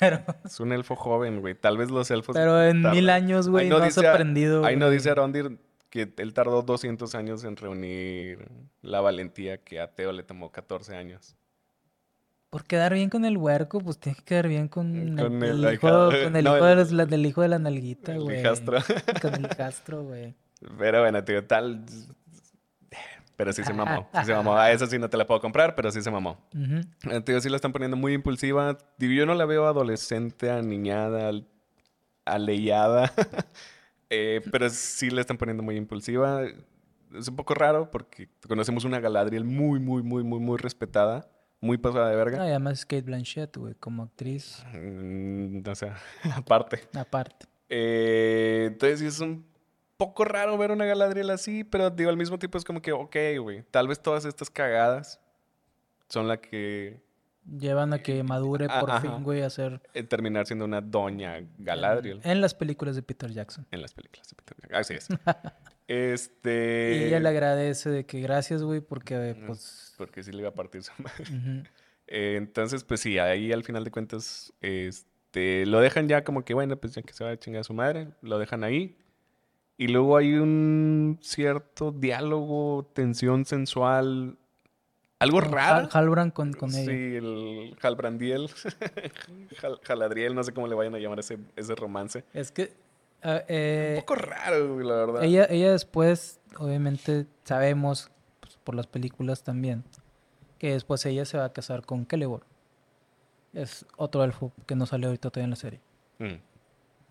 Pero, 0.00 0.24
Es 0.44 0.58
un 0.58 0.72
elfo 0.72 0.96
joven, 0.96 1.40
güey. 1.40 1.54
Tal 1.54 1.78
vez 1.78 1.88
los 1.88 2.10
elfos. 2.10 2.34
pero 2.34 2.60
en 2.60 2.82
tardan. 2.82 2.96
mil 2.96 3.10
años, 3.10 3.48
güey, 3.48 3.66
Ahí 3.66 3.70
no, 3.70 3.76
has 3.76 3.96
aprendido. 3.98 4.64
Ahí 4.64 4.76
no 4.76 4.90
dice 4.90 5.08
Arondir 5.08 5.60
que 5.88 6.12
él 6.16 6.34
tardó 6.34 6.62
200 6.62 7.14
años 7.14 7.44
en 7.44 7.54
reunir 7.54 8.48
la 8.80 9.00
valentía 9.00 9.58
que 9.58 9.78
a 9.78 9.94
Teo 9.94 10.10
le 10.10 10.24
tomó 10.24 10.50
14 10.50 10.96
años. 10.96 11.36
Por 12.52 12.64
quedar 12.64 12.92
bien 12.92 13.08
con 13.08 13.24
el 13.24 13.38
huerco, 13.38 13.78
pues 13.80 13.96
tiene 13.96 14.16
que 14.18 14.24
quedar 14.24 14.46
bien 14.46 14.68
con, 14.68 15.16
Con 15.16 15.42
el, 15.42 15.64
el 15.64 15.72
hijo, 15.72 15.88
con 15.88 16.36
el 16.36 16.44
no, 16.44 16.54
hijo 16.58 16.66
el- 16.66 16.76
de 16.76 16.82
los- 16.82 16.92
la- 16.92 17.06
del 17.06 17.24
hijo 17.24 17.40
de 17.40 17.48
la 17.48 17.58
nalguita, 17.58 18.12
El 18.12 18.20
güey. 18.24 18.40
hijastro. 18.40 18.76
Con 19.22 19.34
el 19.36 19.46
hijastro, 19.46 20.02
güey. 20.04 20.34
Pero 20.78 21.00
bueno, 21.00 21.24
tío, 21.24 21.42
tal. 21.46 21.82
Pero 23.36 23.54
sí 23.54 23.64
se 23.64 23.72
mamó. 23.72 24.06
Sí 24.20 24.26
se 24.26 24.34
mamó. 24.34 24.54
A 24.58 24.70
esa 24.70 24.86
sí 24.86 24.98
no 24.98 25.08
te 25.08 25.16
la 25.16 25.26
puedo 25.26 25.40
comprar, 25.40 25.74
pero 25.74 25.90
sí 25.90 26.02
se 26.02 26.10
mamó. 26.10 26.38
Ujú. 26.54 27.10
Eh, 27.10 27.20
Tío, 27.22 27.40
sí 27.40 27.48
la 27.48 27.56
están 27.56 27.72
poniendo 27.72 27.96
muy 27.96 28.12
impulsiva. 28.12 28.76
Digo, 28.98 29.14
yo 29.14 29.24
no 29.24 29.34
la 29.34 29.46
veo 29.46 29.66
adolescente, 29.66 30.50
aniñada, 30.50 31.28
al- 31.28 31.48
aleada. 32.26 33.10
Eh, 34.14 34.42
pero 34.52 34.68
sí 34.68 35.08
la 35.08 35.22
están 35.22 35.38
poniendo 35.38 35.62
muy 35.62 35.74
impulsiva. 35.76 36.42
Es 37.14 37.28
un 37.28 37.34
poco 37.34 37.54
raro 37.54 37.90
porque 37.90 38.28
conocemos 38.46 38.84
una 38.84 39.00
Galadriel 39.00 39.42
muy, 39.46 39.80
muy, 39.80 40.02
muy, 40.02 40.22
muy, 40.22 40.38
muy 40.38 40.58
respetada. 40.58 41.30
Muy 41.62 41.78
pasada 41.78 42.10
de 42.10 42.16
No, 42.16 42.22
y 42.22 42.24
verga. 42.24 42.42
además 42.42 42.84
Kate 42.84 43.00
Blanchett, 43.02 43.56
güey, 43.56 43.74
como 43.76 44.02
actriz 44.02 44.62
Mm, 44.74 45.62
o 45.66 45.74
sea, 45.74 45.96
aparte. 46.36 46.80
aparte. 46.94 47.46
Eh, 47.70 48.64
entonces 48.72 49.00
sí 49.00 49.06
es 49.06 49.20
un 49.20 49.46
poco 49.96 50.24
raro 50.24 50.58
ver 50.58 50.70
una 50.72 50.84
Galadriel 50.84 51.30
así, 51.30 51.64
pero 51.64 51.88
digo, 51.88 52.10
al 52.10 52.16
mismo 52.18 52.38
tiempo 52.38 52.58
es 52.58 52.64
como 52.64 52.82
que, 52.82 52.92
ok, 52.92 53.16
güey, 53.40 53.62
tal 53.70 53.88
vez 53.88 53.98
todas 54.02 54.24
estas 54.26 54.50
cagadas 54.50 55.20
son 56.08 56.28
las 56.28 56.38
que 56.40 57.00
Llevan 57.58 57.92
a 57.92 57.98
que 58.00 58.22
madure 58.22 58.66
Ah, 58.70 58.78
por 58.80 58.90
ajá. 58.90 59.00
fin, 59.00 59.24
güey, 59.24 59.42
a 59.42 59.50
ser... 59.50 59.80
terminar 60.08 60.46
siendo 60.46 60.64
una 60.64 60.80
doña 60.80 61.40
Galadriel 61.58 62.20
En 62.22 62.40
las 62.40 62.54
películas 62.54 62.94
de 62.94 63.02
Peter 63.02 63.30
Jackson. 63.32 63.66
en 63.70 63.82
las 63.82 63.94
películas 63.94 64.28
de 64.28 64.36
Peter 64.36 64.56
Jackson. 64.60 64.78
Así 64.80 64.94
es. 64.94 65.08
este... 65.88 66.96
Y 67.00 67.04
ella 67.04 67.20
le 67.20 67.28
agradece 67.28 67.90
de 67.90 68.06
que 68.06 68.20
gracias, 68.20 68.62
güey, 68.62 68.80
porque, 68.80 69.36
Mm. 69.38 69.46
pues... 69.46 69.94
Porque 69.98 70.22
sí 70.22 70.32
le 70.32 70.38
iba 70.38 70.48
a 70.48 70.54
partir 70.54 70.82
su 70.82 70.92
madre. 71.02 71.24
Eh, 72.06 72.34
entonces, 72.36 72.84
pues 72.84 73.00
sí, 73.00 73.18
ahí 73.18 73.52
al 73.52 73.64
final 73.64 73.84
de 73.84 73.90
cuentas, 73.90 74.52
este, 74.60 75.64
lo 75.66 75.80
dejan 75.80 76.08
ya 76.08 76.24
como 76.24 76.44
que, 76.44 76.54
bueno, 76.54 76.76
pues 76.76 76.94
ya 76.94 77.02
que 77.02 77.12
se 77.12 77.24
va 77.24 77.30
a 77.30 77.38
chingar 77.38 77.60
a 77.60 77.64
su 77.64 77.74
madre, 77.74 78.08
lo 78.22 78.38
dejan 78.38 78.64
ahí. 78.64 78.96
Y 79.78 79.88
luego 79.88 80.16
hay 80.16 80.34
un 80.34 81.18
cierto 81.22 81.90
diálogo, 81.92 82.90
tensión 82.94 83.44
sensual, 83.46 84.36
algo 85.18 85.40
Con 85.40 85.52
raro. 85.52 85.76
Hal- 85.86 85.90
Halbrand 85.92 86.32
con, 86.32 86.52
con 86.52 86.70
sí, 86.70 86.80
ella. 86.82 87.18
el 87.18 87.76
Halbrandiel, 87.80 88.48
Hal- 89.62 89.80
Jaladriel, 89.82 90.34
no 90.34 90.42
sé 90.44 90.52
cómo 90.52 90.66
le 90.68 90.74
vayan 90.74 90.94
a 90.94 90.98
llamar 90.98 91.20
ese, 91.20 91.38
ese 91.56 91.74
romance. 91.74 92.24
Es 92.34 92.50
que... 92.52 92.72
ah, 93.22 93.42
eh, 93.48 93.94
Un 93.96 94.00
poco 94.02 94.14
raro, 94.16 94.80
la 94.80 94.94
verdad. 94.94 95.24
ella, 95.24 95.46
ella 95.50 95.72
después, 95.72 96.40
obviamente, 96.58 97.26
sabemos, 97.44 98.10
pues, 98.40 98.56
por 98.62 98.74
las 98.74 98.86
películas 98.86 99.42
también, 99.42 99.84
que 100.58 100.72
después 100.72 101.04
ella 101.06 101.24
se 101.24 101.38
va 101.38 101.44
a 101.46 101.52
casar 101.52 101.84
con 101.84 102.06
Celeborn. 102.06 102.44
Es 103.52 103.84
otro 103.96 104.24
elfo 104.24 104.52
que 104.66 104.74
no 104.74 104.86
sale 104.86 105.06
ahorita 105.06 105.30
todavía 105.30 105.44
en 105.44 105.50
la 105.50 105.56
serie. 105.56 105.80
Mm. 106.18 106.34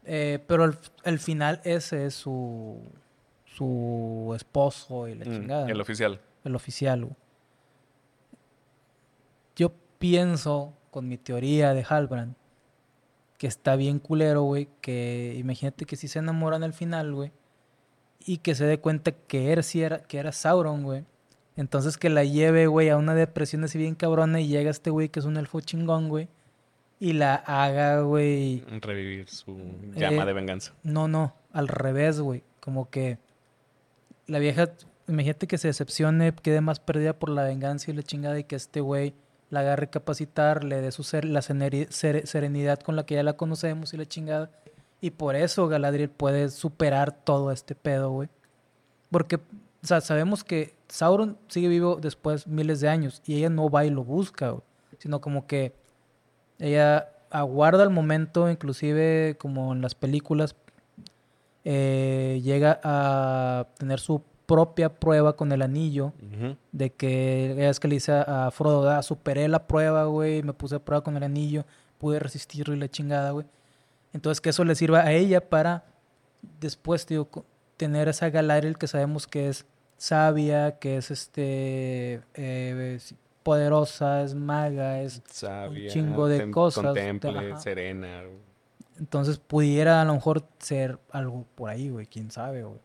Eh, 0.06 0.44
pero 0.48 0.64
al, 0.64 0.78
al 1.04 1.20
final 1.20 1.62
ese 1.64 2.06
es 2.08 2.16
su, 2.16 2.82
su 3.46 4.34
esposo 4.36 5.08
y 5.08 5.14
la 5.16 5.26
Mm, 5.26 5.32
chingada. 5.32 5.68
El 5.70 5.78
¿no? 5.78 5.84
oficial. 5.84 6.20
el 6.44 6.56
oficial. 6.56 7.02
güey. 7.06 7.16
Yo 9.56 9.72
pienso, 10.00 10.74
con 10.90 11.08
mi 11.08 11.18
teoría 11.18 11.74
de 11.74 11.86
Halbrand, 11.88 12.36
que 13.42 13.48
está 13.48 13.76
bien 13.76 13.98
culero, 13.98 14.44
güey, 14.44 14.68
que 14.82 15.34
imagínate 15.40 15.86
que 15.86 15.96
si 15.96 16.08
se 16.08 16.20
enamoran 16.20 16.62
al 16.62 16.74
final, 16.74 17.12
güey, 17.12 17.32
y 18.24 18.38
que 18.38 18.54
se 18.54 18.66
dé 18.66 18.80
cuenta 18.80 19.14
que 19.14 19.52
era, 19.52 19.64
sí 19.64 19.82
era, 19.82 19.98
que 20.04 20.20
era 20.20 20.32
Sauron, 20.32 20.84
güey. 20.84 21.06
Entonces 21.56 21.98
que 21.98 22.12
la 22.12 22.24
lleve, 22.24 22.68
güey, 22.68 22.90
a 22.90 22.98
una 22.98 23.16
depresión 23.16 23.64
así 23.64 23.80
bien 23.80 23.96
cabrona 23.96 24.40
y 24.40 24.48
llega 24.48 24.70
este 24.70 24.92
güey 24.92 25.10
que 25.10 25.22
es 25.22 25.26
un 25.26 25.38
elfo 25.38 25.60
chingón, 25.60 26.08
güey, 26.08 26.28
y 27.00 27.14
la 27.14 27.34
haga, 27.34 28.02
güey, 28.02 28.64
Revivir 28.80 29.28
su 29.28 29.58
llama 29.96 30.22
Eh, 30.22 30.26
de 30.28 30.34
venganza. 30.34 30.74
no, 30.84 31.08
no, 31.08 31.34
al 31.52 31.68
revés, 31.68 32.20
güey. 32.20 32.44
Como 32.60 32.92
que 32.92 33.18
la 34.28 34.38
vieja, 34.38 34.70
imagínate 35.08 35.48
que 35.48 35.58
se 35.58 35.70
decepcione, 35.70 36.32
quede 36.44 36.62
más 36.62 36.80
perdida 36.80 37.14
por 37.18 37.30
la 37.30 37.46
venganza 37.46 37.90
y 37.90 37.96
la 37.96 38.04
chingada 38.04 38.38
y 38.38 38.44
que 38.44 38.56
este 38.56 38.82
güey 38.82 39.16
la 39.52 39.60
haga 39.60 39.76
recapacitar, 39.76 40.64
le 40.64 40.82
dé 40.82 40.92
su 40.92 41.04
ser, 41.04 41.26
la 41.26 41.42
serenidad 41.42 42.80
con 42.80 42.96
la 42.96 43.06
que 43.06 43.16
ya 43.16 43.24
la 43.24 43.34
conocemos 43.34 43.94
y 43.94 43.98
la 43.98 44.08
chingada. 44.08 44.50
Y 45.02 45.12
por 45.12 45.36
eso 45.36 45.68
Galadriel 45.68 46.10
puede 46.10 46.50
superar 46.50 47.12
todo 47.12 47.52
este 47.52 47.76
pedo, 47.76 48.12
güey. 48.12 48.30
Porque, 49.12 49.40
sabemos 49.84 50.44
que 50.44 50.74
Sauron 50.88 51.38
sigue 51.50 51.68
vivo 51.68 51.98
después 52.02 52.48
miles 52.48 52.80
de 52.80 52.90
años 52.90 53.22
y 53.26 53.36
ella 53.36 53.50
no 53.50 53.70
va 53.70 53.86
y 53.86 53.90
lo 53.90 54.04
busca. 54.06 54.56
Sino 55.00 55.20
como 55.20 55.48
que 55.48 55.74
ella 56.58 57.10
aguarda 57.30 57.84
el 57.84 57.90
momento, 57.90 58.50
inclusive 58.50 59.36
como 59.38 59.74
en 59.74 59.82
las 59.82 59.96
películas, 59.96 60.56
eh, 61.66 62.40
llega 62.42 62.80
a 62.84 63.68
tener 63.78 64.00
su 64.00 64.24
propia 64.56 64.90
prueba 64.90 65.36
con 65.38 65.52
el 65.54 65.62
anillo, 65.62 66.12
de 66.74 66.90
que 66.92 67.70
es 67.70 67.80
que 67.80 67.88
le 67.88 67.96
dice 67.96 68.12
a 68.12 68.52
Frodo, 68.52 68.90
ah, 68.90 69.02
superé 69.02 69.48
la 69.48 69.66
prueba, 69.66 70.04
güey, 70.06 70.44
me 70.44 70.52
puse 70.52 70.76
a 70.76 70.80
prueba 70.80 71.04
con 71.04 71.16
el 71.16 71.24
anillo, 71.24 71.64
pude 71.98 72.20
resistirlo 72.20 72.76
y 72.76 72.80
la 72.80 72.90
chingada, 72.90 73.32
güey. 73.32 73.46
Entonces 74.14 74.42
que 74.42 74.50
eso 74.50 74.66
le 74.66 74.76
sirva 74.76 75.00
a 75.02 75.14
ella 75.14 75.40
para 75.50 75.86
después, 76.60 77.08
co- 77.30 77.46
tener 77.78 78.10
esa 78.10 78.30
Galadriel 78.30 78.78
que 78.78 78.88
sabemos 78.88 79.26
que 79.26 79.48
es 79.48 79.66
sabia, 79.98 80.80
que 80.80 80.98
es 80.98 81.12
este 81.12 82.22
eh, 82.34 83.00
poderosa, 83.44 84.22
es 84.24 84.36
maga, 84.36 85.02
es 85.02 85.22
Sabia, 85.28 85.90
chingo 85.92 86.28
de 86.28 86.52
cosas, 86.52 86.84
Contemple, 86.84 87.58
serena. 87.58 88.24
entonces 89.00 89.38
pudiera 89.38 90.02
a 90.02 90.06
lo 90.06 90.14
mejor 90.16 90.44
ser 90.60 91.00
algo 91.12 91.46
por 91.56 91.70
ahí, 91.70 91.90
güey, 91.90 92.06
quién 92.06 92.32
sabe, 92.32 92.64
güey. 92.64 92.80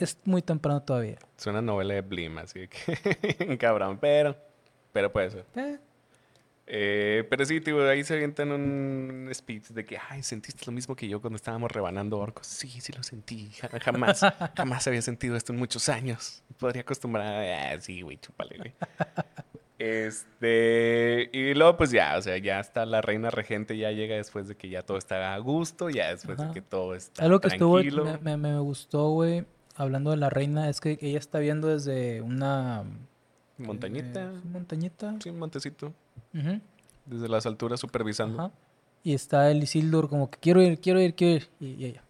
Es 0.00 0.18
muy 0.24 0.42
temprano 0.42 0.82
todavía. 0.82 1.18
Es 1.38 1.46
una 1.46 1.62
novela 1.62 1.94
de 1.94 2.00
Blim, 2.00 2.38
así 2.38 2.66
que 2.68 3.56
cabrón, 3.58 3.98
pero, 4.00 4.36
pero 4.92 5.12
puede 5.12 5.30
ser. 5.30 5.44
Eh, 5.56 5.78
Eh, 6.72 7.26
pero 7.28 7.44
sí, 7.44 7.60
tío, 7.60 7.88
ahí 7.88 8.04
se 8.04 8.14
avientan 8.14 8.52
un 8.52 9.28
speech 9.34 9.68
de 9.70 9.84
que, 9.84 9.98
ay, 10.08 10.22
¿sentiste 10.22 10.64
lo 10.66 10.70
mismo 10.72 10.94
que 10.94 11.08
yo 11.08 11.20
cuando 11.20 11.34
estábamos 11.34 11.72
rebanando 11.72 12.16
orcos? 12.18 12.46
Sí, 12.46 12.68
sí 12.80 12.92
lo 12.92 13.02
sentí. 13.02 13.50
Ja- 13.60 13.68
Jamás, 13.80 14.20
jamás 14.56 14.86
había 14.86 15.02
sentido 15.02 15.34
esto 15.36 15.52
en 15.52 15.58
muchos 15.58 15.88
años. 15.88 16.44
Podría 16.58 16.82
acostumbrar. 16.82 17.26
Ah, 17.26 17.80
sí, 17.80 18.02
güey, 18.02 18.18
chúpale, 18.18 18.56
güey. 18.56 18.72
Este, 19.80 21.30
y 21.32 21.54
luego 21.54 21.76
pues 21.78 21.90
ya, 21.90 22.16
o 22.18 22.22
sea, 22.22 22.36
ya 22.36 22.60
está 22.60 22.84
la 22.84 23.00
reina 23.00 23.30
regente, 23.30 23.76
ya 23.78 23.90
llega 23.90 24.14
después 24.14 24.46
de 24.46 24.54
que 24.54 24.68
ya 24.68 24.82
todo 24.82 24.98
está 24.98 25.32
a 25.34 25.38
gusto, 25.38 25.88
ya 25.88 26.10
después 26.10 26.38
Ajá. 26.38 26.48
de 26.48 26.54
que 26.54 26.60
todo 26.62 26.94
está 26.94 27.24
Algo 27.24 27.40
que 27.40 27.48
estuvo, 27.48 27.74
tranquilo. 27.80 28.04
me, 28.04 28.36
me- 28.36 28.50
me 28.52 28.58
gustó, 28.60 29.08
güey, 29.10 29.46
hablando 29.80 30.10
de 30.10 30.16
la 30.16 30.30
reina, 30.30 30.68
es 30.68 30.80
que 30.80 30.98
ella 31.00 31.18
está 31.18 31.38
viendo 31.38 31.68
desde 31.68 32.20
una... 32.22 32.84
Montañita, 33.58 34.22
eh, 34.24 34.40
montañita. 34.44 35.16
sí, 35.22 35.28
un 35.28 35.38
montecito, 35.38 35.92
desde 37.04 37.28
las 37.28 37.44
alturas 37.46 37.78
supervisando. 37.80 38.38
ajá. 38.44 38.52
Y 39.02 39.14
está 39.14 39.50
el 39.50 39.62
Isildur 39.62 40.08
como 40.10 40.30
que 40.30 40.38
quiero 40.38 40.62
ir, 40.62 40.78
quiero 40.78 41.00
ir, 41.00 41.14
quiero 41.14 41.36
ir. 41.36 41.48
Y, 41.58 41.66
y 41.74 41.84
ella, 41.86 42.02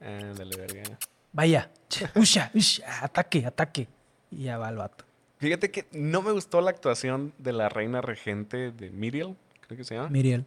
Ándale, 0.00 0.56
verga. 0.56 0.98
vaya, 1.32 1.70
usha, 2.14 2.50
usha, 2.54 3.04
ataque, 3.04 3.44
ataque. 3.46 3.88
Y 4.30 4.44
ya 4.44 4.58
va 4.58 4.68
el 4.68 4.76
vato. 4.76 5.04
Fíjate 5.38 5.70
que 5.70 5.86
no 5.92 6.20
me 6.22 6.32
gustó 6.32 6.60
la 6.60 6.70
actuación 6.70 7.32
de 7.38 7.52
la 7.52 7.68
reina 7.70 8.00
regente 8.02 8.70
de 8.72 8.90
Miriel, 8.90 9.34
creo 9.66 9.76
que 9.78 9.84
se 9.84 9.94
llama. 9.94 10.08
Miriel. 10.10 10.44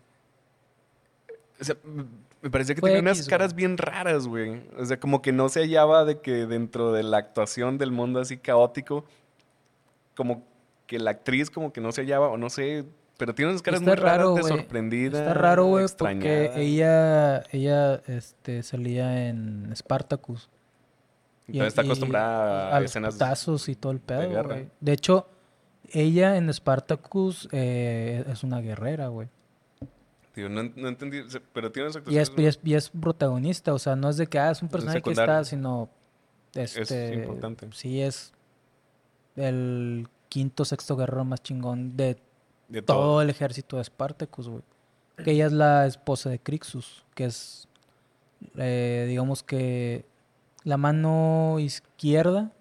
O 1.60 1.64
sea, 1.64 1.76
me 2.42 2.50
parecía 2.50 2.76
que 2.76 2.82
tenía 2.82 3.00
unas 3.00 3.28
caras 3.28 3.54
güey. 3.54 3.66
bien 3.66 3.78
raras, 3.78 4.28
güey. 4.28 4.62
O 4.78 4.86
sea, 4.86 5.00
como 5.00 5.22
que 5.22 5.32
no 5.32 5.50
se 5.50 5.60
hallaba 5.62 6.06
de 6.06 6.20
que 6.22 6.46
dentro 6.46 6.92
de 6.94 7.04
la 7.04 7.18
actuación 7.18 7.78
del 7.78 7.92
mundo 7.92 8.20
así 8.20 8.38
caótico, 8.38 9.06
como 10.16 10.44
que 10.88 11.00
la 11.00 11.12
actriz 11.12 11.50
como 11.50 11.72
que 11.74 11.82
no 11.82 11.92
se 11.92 12.02
hallaba, 12.02 12.30
o 12.30 12.38
no 12.38 12.50
sé, 12.50 12.86
pero 13.18 13.36
tiene 13.36 13.52
unas 13.52 13.62
caras 13.62 13.82
Está 13.82 13.92
muy 13.92 13.96
raras 13.98 14.18
raro, 14.18 14.34
de 14.36 14.42
güey. 14.42 14.54
sorprendida. 14.54 15.20
Está 15.20 15.34
raro, 15.34 15.66
güey, 15.66 15.86
porque 15.98 16.52
ella, 16.56 17.44
ella 17.52 18.02
este, 18.08 18.64
salía 18.64 19.28
en 19.28 19.72
Spartacus. 19.76 20.50
Y- 21.48 21.54
Entonces 21.54 21.68
está 21.74 21.84
y 21.84 21.86
acostumbrada 21.88 22.70
a, 22.70 22.78
a 22.78 22.80
los 22.80 22.92
escenas 22.92 23.16
putazos 23.16 23.70
y 23.70 23.76
todo 23.76 23.92
el 23.92 24.00
pedo, 24.00 24.44
güey. 24.46 24.70
De 24.80 24.94
hecho, 24.94 25.28
ella 25.92 26.38
en 26.38 26.54
Spartacus 26.54 27.50
eh, 27.52 28.24
es 28.32 28.44
una 28.44 28.62
guerrera, 28.62 29.08
güey. 29.08 29.28
Tío, 30.40 30.48
no, 30.48 30.64
no 30.64 30.88
entendí, 30.88 31.22
pero 31.52 31.70
tiene 31.70 31.90
Y 32.08 32.18
es, 32.18 32.32
y, 32.38 32.46
es, 32.46 32.60
y 32.64 32.74
es 32.76 32.90
protagonista, 32.90 33.74
o 33.74 33.80
sea, 33.80 33.98
no 33.98 34.10
es 34.10 34.16
de 34.16 34.28
que 34.28 34.40
ah, 34.40 34.52
es 34.52 34.62
un 34.62 34.70
personaje 34.70 35.02
que 35.02 35.12
está, 35.12 35.44
sino 35.44 35.90
este, 36.54 37.16
importante. 37.16 37.68
Sí, 37.74 38.02
es 38.02 38.32
el 39.36 40.08
quinto, 40.30 40.64
sexto 40.64 40.96
guerrero 40.96 41.26
más 41.26 41.44
chingón 41.44 41.98
de 41.98 42.22
de 42.70 42.82
todo, 42.82 42.98
todo. 42.98 43.22
el 43.22 43.30
ejército 43.30 43.78
de 43.78 43.84
Spartacus, 43.84 44.48
güey. 44.48 44.64
Que 45.22 45.32
ella 45.32 45.48
es 45.48 45.52
la 45.52 45.86
esposa 45.86 46.30
de 46.30 46.40
Crixus, 46.40 47.04
que 47.14 47.26
es, 47.26 47.68
eh, 48.56 49.06
digamos 49.10 49.44
que 49.44 50.06
la 50.64 50.78
mano 50.78 51.58
izquierda, 51.60 52.54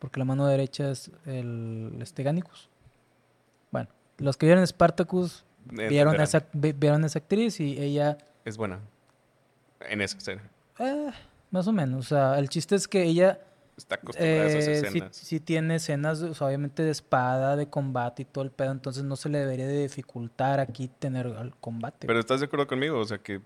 porque 0.00 0.18
la 0.18 0.24
mano 0.24 0.48
derecha 0.48 0.90
es 0.90 1.12
el 1.24 2.02
Steganicus. 2.04 2.68
Bueno, 3.70 3.90
los 4.18 4.36
que 4.36 4.46
vieron 4.46 4.66
Spartacus 4.66 5.44
vieron 5.70 6.14
Entenderán. 6.14 6.20
esa, 6.22 6.46
vi- 6.52 6.72
vieron 6.72 7.04
esa 7.04 7.18
actriz 7.18 7.60
y 7.60 7.78
ella 7.80 8.18
Es 8.44 8.56
buena. 8.56 8.80
En 9.80 10.00
esa 10.00 10.16
escena. 10.18 10.42
Eh, 10.78 11.10
más 11.50 11.66
o 11.66 11.72
menos. 11.72 12.06
O 12.06 12.08
sea, 12.08 12.38
el 12.38 12.48
chiste 12.48 12.74
es 12.76 12.86
que 12.88 13.02
ella 13.02 13.40
Está 13.76 13.94
acostumbrada 13.96 14.42
a 14.42 14.46
esas 14.46 14.68
eh, 14.68 14.80
sí, 14.80 14.86
escenas. 14.86 15.16
sí 15.16 15.40
tiene 15.40 15.74
escenas, 15.76 16.22
o 16.22 16.34
sea, 16.34 16.46
obviamente, 16.46 16.82
de 16.82 16.90
espada, 16.90 17.56
de 17.56 17.68
combate 17.68 18.22
y 18.22 18.24
todo 18.26 18.44
el 18.44 18.50
pedo. 18.50 18.70
Entonces 18.70 19.02
no 19.02 19.16
se 19.16 19.28
le 19.28 19.38
debería 19.38 19.66
de 19.66 19.82
dificultar 19.82 20.60
aquí 20.60 20.88
tener 20.88 21.26
el 21.26 21.54
combate. 21.56 22.06
Pero 22.06 22.20
estás 22.20 22.40
de 22.40 22.46
acuerdo 22.46 22.66
conmigo, 22.66 22.98
o 22.98 23.04
sea 23.04 23.18
que 23.18 23.40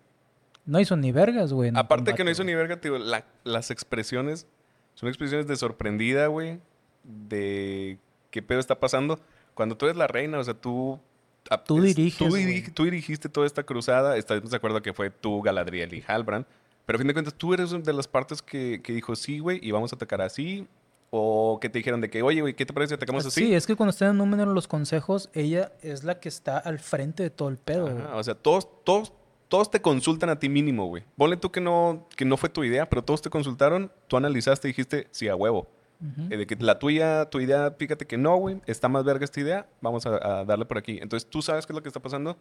no 0.64 0.80
hizo 0.80 0.96
ni 0.96 1.12
vergas, 1.12 1.52
güey. 1.52 1.70
aparte 1.74 2.06
que 2.06 2.10
no 2.10 2.16
combate, 2.16 2.30
hizo 2.32 2.42
güey. 2.42 2.54
ni 2.54 2.56
verga, 2.56 2.80
tío, 2.80 2.98
la- 2.98 3.24
las 3.44 3.70
expresiones 3.70 4.46
son 4.94 5.08
expresiones 5.08 5.46
de 5.46 5.56
sorprendida, 5.56 6.26
güey, 6.26 6.60
de 7.04 7.98
qué 8.30 8.42
pedo 8.42 8.58
está 8.58 8.78
pasando. 8.80 9.20
Cuando 9.54 9.76
tú 9.76 9.86
eres 9.86 9.96
la 9.96 10.06
reina, 10.08 10.38
o 10.38 10.44
sea, 10.44 10.54
tú 10.54 10.94
a- 10.94 11.00
Tú 11.66 11.78
es- 11.78 11.94
diriges, 11.96 12.18
tú, 12.18 12.72
tú 12.74 12.84
dirigiste 12.84 13.28
toda 13.28 13.46
esta 13.46 13.62
cruzada, 13.62 14.16
estamos 14.16 14.50
de 14.50 14.56
acuerdo 14.56 14.82
que 14.82 14.92
fue 14.92 15.10
tú, 15.10 15.42
Galadriel 15.42 15.94
y 15.94 16.04
Halbrand, 16.06 16.46
pero 16.84 16.96
a 16.96 16.98
fin 16.98 17.06
de 17.08 17.12
cuentas 17.14 17.34
tú 17.34 17.54
eres 17.54 17.70
de 17.70 17.92
las 17.92 18.08
partes 18.08 18.42
que, 18.42 18.80
que 18.82 18.92
dijo 18.92 19.16
sí, 19.16 19.38
güey, 19.38 19.58
y 19.62 19.70
vamos 19.70 19.92
a 19.92 19.96
atacar 19.96 20.20
así, 20.22 20.66
o 21.10 21.58
que 21.60 21.68
te 21.68 21.78
dijeron 21.78 22.00
de 22.00 22.10
que, 22.10 22.22
oye, 22.22 22.40
güey, 22.40 22.54
¿qué 22.54 22.66
te 22.66 22.72
parece 22.72 22.90
si 22.90 22.94
atacamos 22.94 23.24
así? 23.26 23.46
Sí, 23.46 23.54
es 23.54 23.66
que 23.66 23.76
cuando 23.76 23.90
están 23.90 24.10
en 24.10 24.18
número 24.18 24.52
los 24.52 24.68
consejos, 24.68 25.30
ella 25.34 25.72
es 25.82 26.04
la 26.04 26.18
que 26.20 26.28
está 26.28 26.58
al 26.58 26.78
frente 26.78 27.22
de 27.22 27.30
todo 27.30 27.48
el 27.48 27.56
pedo. 27.58 27.86
Ajá, 27.88 28.16
o 28.16 28.22
sea, 28.24 28.34
todos, 28.34 28.68
todos, 28.84 29.12
todos 29.48 29.70
te 29.70 29.80
consultan 29.80 30.30
a 30.30 30.38
ti 30.38 30.48
mínimo, 30.48 30.86
güey. 30.86 31.04
Ponle 31.16 31.36
tú 31.36 31.50
que 31.52 31.60
no, 31.60 32.06
que 32.16 32.24
no 32.24 32.36
fue 32.36 32.48
tu 32.48 32.64
idea, 32.64 32.88
pero 32.88 33.02
todos 33.02 33.22
te 33.22 33.30
consultaron, 33.30 33.90
tú 34.08 34.16
analizaste 34.16 34.68
y 34.68 34.70
dijiste, 34.72 35.06
sí, 35.12 35.28
a 35.28 35.36
huevo. 35.36 35.68
Ujú. 36.00 36.26
Eh, 36.30 36.36
de 36.36 36.46
que 36.46 36.56
la 36.56 36.78
tuya, 36.78 37.24
tu 37.30 37.40
idea, 37.40 37.74
fíjate 37.78 38.06
que 38.06 38.18
no, 38.18 38.36
güey, 38.36 38.60
está 38.66 38.88
más 38.88 39.04
verga 39.04 39.24
esta 39.24 39.40
idea, 39.40 39.66
vamos 39.80 40.04
a, 40.06 40.40
a 40.40 40.44
darle 40.44 40.64
por 40.66 40.78
aquí. 40.78 40.98
Entonces 41.00 41.28
tú 41.28 41.40
sabes 41.42 41.66
qué 41.66 41.72
es 41.72 41.74
lo 41.74 41.82
que 41.82 41.88
está 41.88 42.00
pasando 42.00 42.36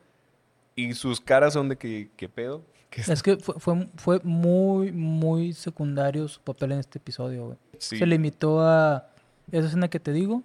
y 0.76 0.94
sus 0.94 1.22
caras 1.22 1.54
son 1.54 1.70
de 1.70 1.78
que, 1.78 2.10
¿qué 2.18 2.28
pedo? 2.28 2.64
¿Qué 2.90 3.02
es- 3.02 3.24
que 3.24 3.38
fue, 3.38 3.56
fue, 3.60 3.88
fue 3.96 4.20
muy, 4.24 4.92
muy 4.92 5.54
secundario 5.54 6.28
su 6.28 6.42
papel 6.42 6.74
en 6.74 6.80
este 6.80 7.00
episodio, 7.00 7.46
güey. 7.48 7.58
Sí. 7.78 7.98
Se 7.98 8.06
limitó 8.06 8.62
a 8.62 9.08
esa 9.52 9.68
escena 9.68 9.88
que 9.90 10.00
te 10.00 10.12
digo. 10.12 10.44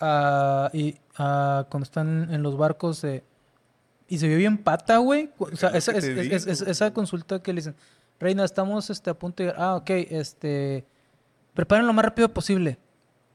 A, 0.00 0.70
y 0.74 0.96
a 1.16 1.66
cuando 1.70 1.84
están 1.84 2.32
en 2.32 2.42
los 2.42 2.56
barcos. 2.56 3.02
eh, 3.04 3.24
y 4.08 4.18
se 4.18 4.28
vio 4.28 4.36
bien 4.36 4.58
pata, 4.58 4.98
güey. 4.98 5.30
O 5.38 5.56
sea, 5.56 5.70
esa, 5.70 5.92
es- 5.92 6.04
te 6.04 6.12
es- 6.20 6.32
es- 6.32 6.46
es- 6.46 6.58
digo, 6.60 6.70
esa 6.70 6.92
consulta 6.92 7.42
que 7.42 7.52
le 7.52 7.60
dicen, 7.60 7.74
Reina, 8.20 8.44
estamos 8.44 8.88
este, 8.90 9.10
a 9.10 9.14
punto 9.14 9.42
de... 9.42 9.52
Ah, 9.56 9.76
ok, 9.76 9.90
este... 9.90 10.84
Preparen 11.56 11.86
lo 11.86 11.92
más 11.92 12.04
rápido 12.04 12.28
posible. 12.32 12.78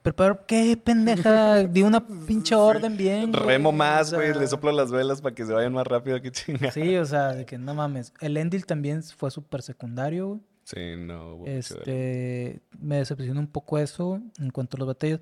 Preparar... 0.01 0.45
¿Qué 0.47 0.78
pendeja? 0.78 1.63
Di 1.63 1.84
una 1.84 2.05
pinche 2.07 2.55
orden 2.55 2.95
bien. 2.95 3.32
güey, 3.32 3.43
Remo 3.45 3.72
más, 3.72 4.13
güey, 4.13 4.32
sea, 4.32 4.39
le 4.39 4.47
soplo 4.47 4.72
las 4.72 4.91
velas 4.91 5.22
para 5.22 5.36
que 5.36 5.45
se 5.45 5.51
vayan 5.53 5.74
más 5.74 5.86
rápido 5.86 6.22
que 6.22 6.32
chinga. 6.32 6.72
Sí, 6.72 6.95
o 6.97 7.05
sea, 7.05 7.34
de 7.34 7.45
que 7.45 7.57
no 7.57 7.74
mames. 7.76 8.13
El 8.22 8.38
Endil 8.38 8.65
también 8.65 9.03
fue 9.03 9.30
súper 9.30 9.61
secundario, 9.61 10.28
güey. 10.30 10.39
Sí, 10.63 10.95
no. 10.97 11.39
de- 11.43 11.57
Este, 11.57 12.61
me 12.80 12.97
decepcionó 12.97 13.39
un 13.41 13.47
poco 13.47 13.78
eso, 13.78 14.05
güey, 14.09 14.22
en 14.39 14.49
cuanto 14.51 14.78
a 14.78 14.80
las 14.80 14.88
batallas. 14.88 15.19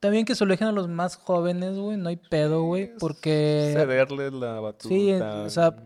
También 0.00 0.24
que 0.24 0.34
se 0.34 0.44
lo 0.44 0.50
dejen 0.50 0.68
a 0.68 0.72
los 0.72 0.88
más 0.88 1.16
jóvenes, 1.16 1.76
güey, 1.78 1.96
no 1.96 2.08
hay 2.08 2.16
pedo, 2.16 2.64
güey, 2.64 2.90
porque 2.98 3.72
Cederle 3.76 4.30
la 4.32 4.58
batuta. 4.58 4.88
Sí, 4.92 5.12
o 5.12 5.48
sea, 5.48 5.76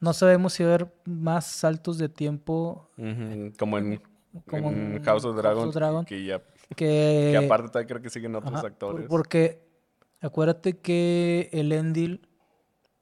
no 0.00 0.12
sabemos 0.12 0.52
si 0.54 0.64
va 0.64 0.70
a 0.70 0.74
haber 0.74 0.92
más 1.04 1.46
saltos 1.46 1.96
de 1.98 2.08
tiempo 2.08 2.90
Como 3.58 3.78
en, 3.78 4.02
como 4.46 4.70
en 4.70 5.02
House 5.04 5.24
of 5.24 5.36
Dragon, 5.36 5.70
Dragon, 5.70 6.04
que 6.04 6.24
ya 6.24 6.40
que, 6.76 7.30
Que 7.32 7.40
aparte 7.44 7.68
todavía 7.68 7.88
creo 7.88 8.02
que 8.02 8.10
siguen 8.10 8.34
otros 8.36 8.54
ajá, 8.54 8.68
actores. 8.68 9.06
porque 9.08 9.62
acuérdate 10.20 10.78
que 10.78 11.48
el 11.52 11.72
Endil 11.72 12.28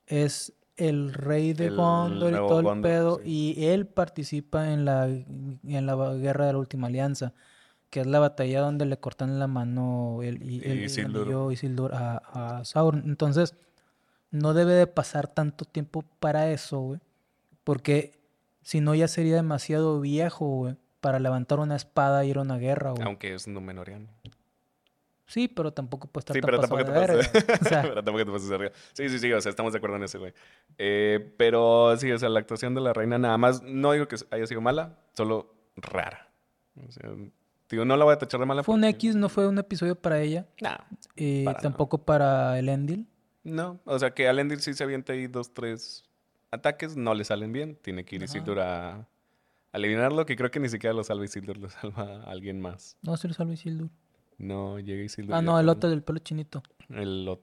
es 0.07 0.55
el 0.77 1.13
rey 1.13 1.53
de 1.55 1.67
El 1.67 1.77
Gondor 1.77 2.33
y 2.33 2.37
todo 2.37 2.73
el 2.73 2.81
pedo, 2.81 3.21
sí. 3.23 3.55
y 3.57 3.65
él 3.67 3.87
participa 3.87 4.73
en 4.73 4.85
la, 4.85 5.07
en 5.07 5.59
la 5.87 6.15
guerra 6.15 6.47
de 6.47 6.53
la 6.53 6.59
última 6.59 6.87
alianza, 6.87 7.35
que 7.91 8.01
es 8.01 8.07
la 8.07 8.21
batalla 8.21 8.61
donde 8.61 8.87
le 8.87 8.97
cortan 8.99 9.39
la 9.39 9.47
mano 9.49 10.21
el, 10.23 10.43
y, 10.43 10.59
el, 10.65 10.73
el 10.73 10.85
Isildur. 10.85 11.23
anillo 11.23 11.51
Isildur 11.51 11.95
a, 11.95 12.59
a 12.59 12.65
Sauron. 12.65 13.03
Entonces, 13.07 13.55
no 14.31 14.55
debe 14.55 14.73
de 14.75 14.87
pasar 14.87 15.27
tanto 15.27 15.65
tiempo 15.65 16.05
para 16.21 16.51
eso, 16.53 16.79
güey, 16.81 17.01
porque 17.65 18.19
si 18.63 18.81
no 18.81 18.95
ya 18.95 19.09
sería 19.09 19.35
demasiado 19.37 20.01
viejo, 20.01 20.47
güey, 20.47 20.77
para 21.01 21.19
levantar 21.19 21.59
una 21.61 21.77
espada 21.77 22.25
e 22.25 22.29
ir 22.29 22.39
a 22.39 22.43
una 22.43 22.59
guerra, 22.59 22.91
güey. 22.93 23.03
Aunque 23.05 23.35
es 23.35 23.47
Númenoriano. 23.49 24.09
Sí, 25.27 25.47
pero 25.47 25.73
tampoco 25.75 26.09
puede 26.09 26.23
estar 26.23 26.35
Sí, 26.35 26.41
tan 26.41 26.47
pero 26.49 26.61
tampoco 26.61 26.85
te 26.85 26.91
de 26.91 27.01
pases. 27.07 27.33
verga. 27.33 27.59
O 27.61 27.69
sea, 27.69 27.83
pero 27.89 28.03
tampoco 28.05 28.25
te 28.25 28.33
pases 28.33 28.49
verga. 28.49 28.73
Sí, 28.95 29.09
sí, 29.11 29.19
sí, 29.19 29.33
o 29.33 29.41
sea, 29.41 29.51
estamos 29.51 29.73
de 29.73 29.77
acuerdo 29.79 29.97
en 29.97 30.05
eso, 30.05 30.19
güey. 30.19 30.33
Eh, 30.79 31.35
pero 31.37 31.95
sí, 31.99 32.11
o 32.11 32.19
sea, 32.19 32.29
la 32.31 32.41
actuación 32.41 32.75
de 32.75 32.81
la 32.81 32.93
reina 32.95 33.19
nada 33.19 33.37
más, 33.37 33.63
no 33.63 33.93
digo 33.93 34.09
que 34.09 34.17
haya 34.31 34.47
sido 34.47 34.61
mala, 34.63 34.99
solo 35.13 35.55
rara. 35.77 36.31
O 36.87 36.91
sea, 36.91 37.11
digo, 37.69 37.85
no 37.85 37.97
la 37.97 38.05
voy 38.07 38.15
a 38.15 38.19
tachar 38.19 38.41
de 38.41 38.47
mala. 38.47 38.63
fue 38.63 38.75
un 38.75 38.85
X, 38.85 39.17
no 39.17 39.29
fue 39.29 39.47
un 39.47 39.59
episodio 39.59 39.97
para 39.97 40.19
ella. 40.21 40.47
No, 40.63 40.71
Y 41.15 41.45
Para 41.45 41.59
no. 41.59 41.63
tampoco 41.63 41.99
para 41.99 42.59
el 42.59 42.69
Endil. 42.71 43.07
no. 43.45 43.81
O 43.85 43.99
sea, 43.99 44.15
que 44.15 44.29
Alendil 44.29 44.61
sí 44.61 44.73
se 44.73 44.83
avienta 44.85 45.13
ahí 45.13 45.27
dos, 45.27 45.53
tres 45.53 46.05
ataques 46.51 46.97
no 46.97 47.13
le 47.13 47.25
salen 47.25 47.53
bien. 47.53 47.77
Tiene 47.83 48.05
que 48.07 48.17
ir. 48.17 48.23
Isildur 48.23 48.61
a 48.61 49.07
eliminarlo, 49.73 50.25
que 50.27 50.37
creo 50.37 50.51
que 50.51 50.61
ni 50.61 50.69
siquiera 50.69 50.95
lo 50.95 51.05
salva 51.05 51.25
Isildur, 51.25 51.57
lo 51.59 51.69
salva 51.71 52.23
alguien 52.25 52.61
más. 52.61 52.97
No, 53.03 53.17
se 53.17 53.29
lo 53.29 53.35
salva 53.35 53.53
Isildur. 53.55 53.91
No, 54.39 54.79
llega 54.79 55.03
Isildur. 55.03 55.35
Ah, 55.35 55.43
no, 55.43 55.59
el 55.59 55.69
otro 55.69 55.91
del 55.91 56.03
pelo 56.03 56.19
chinito. 56.21 56.63
El 56.89 57.27
ot- 57.27 57.41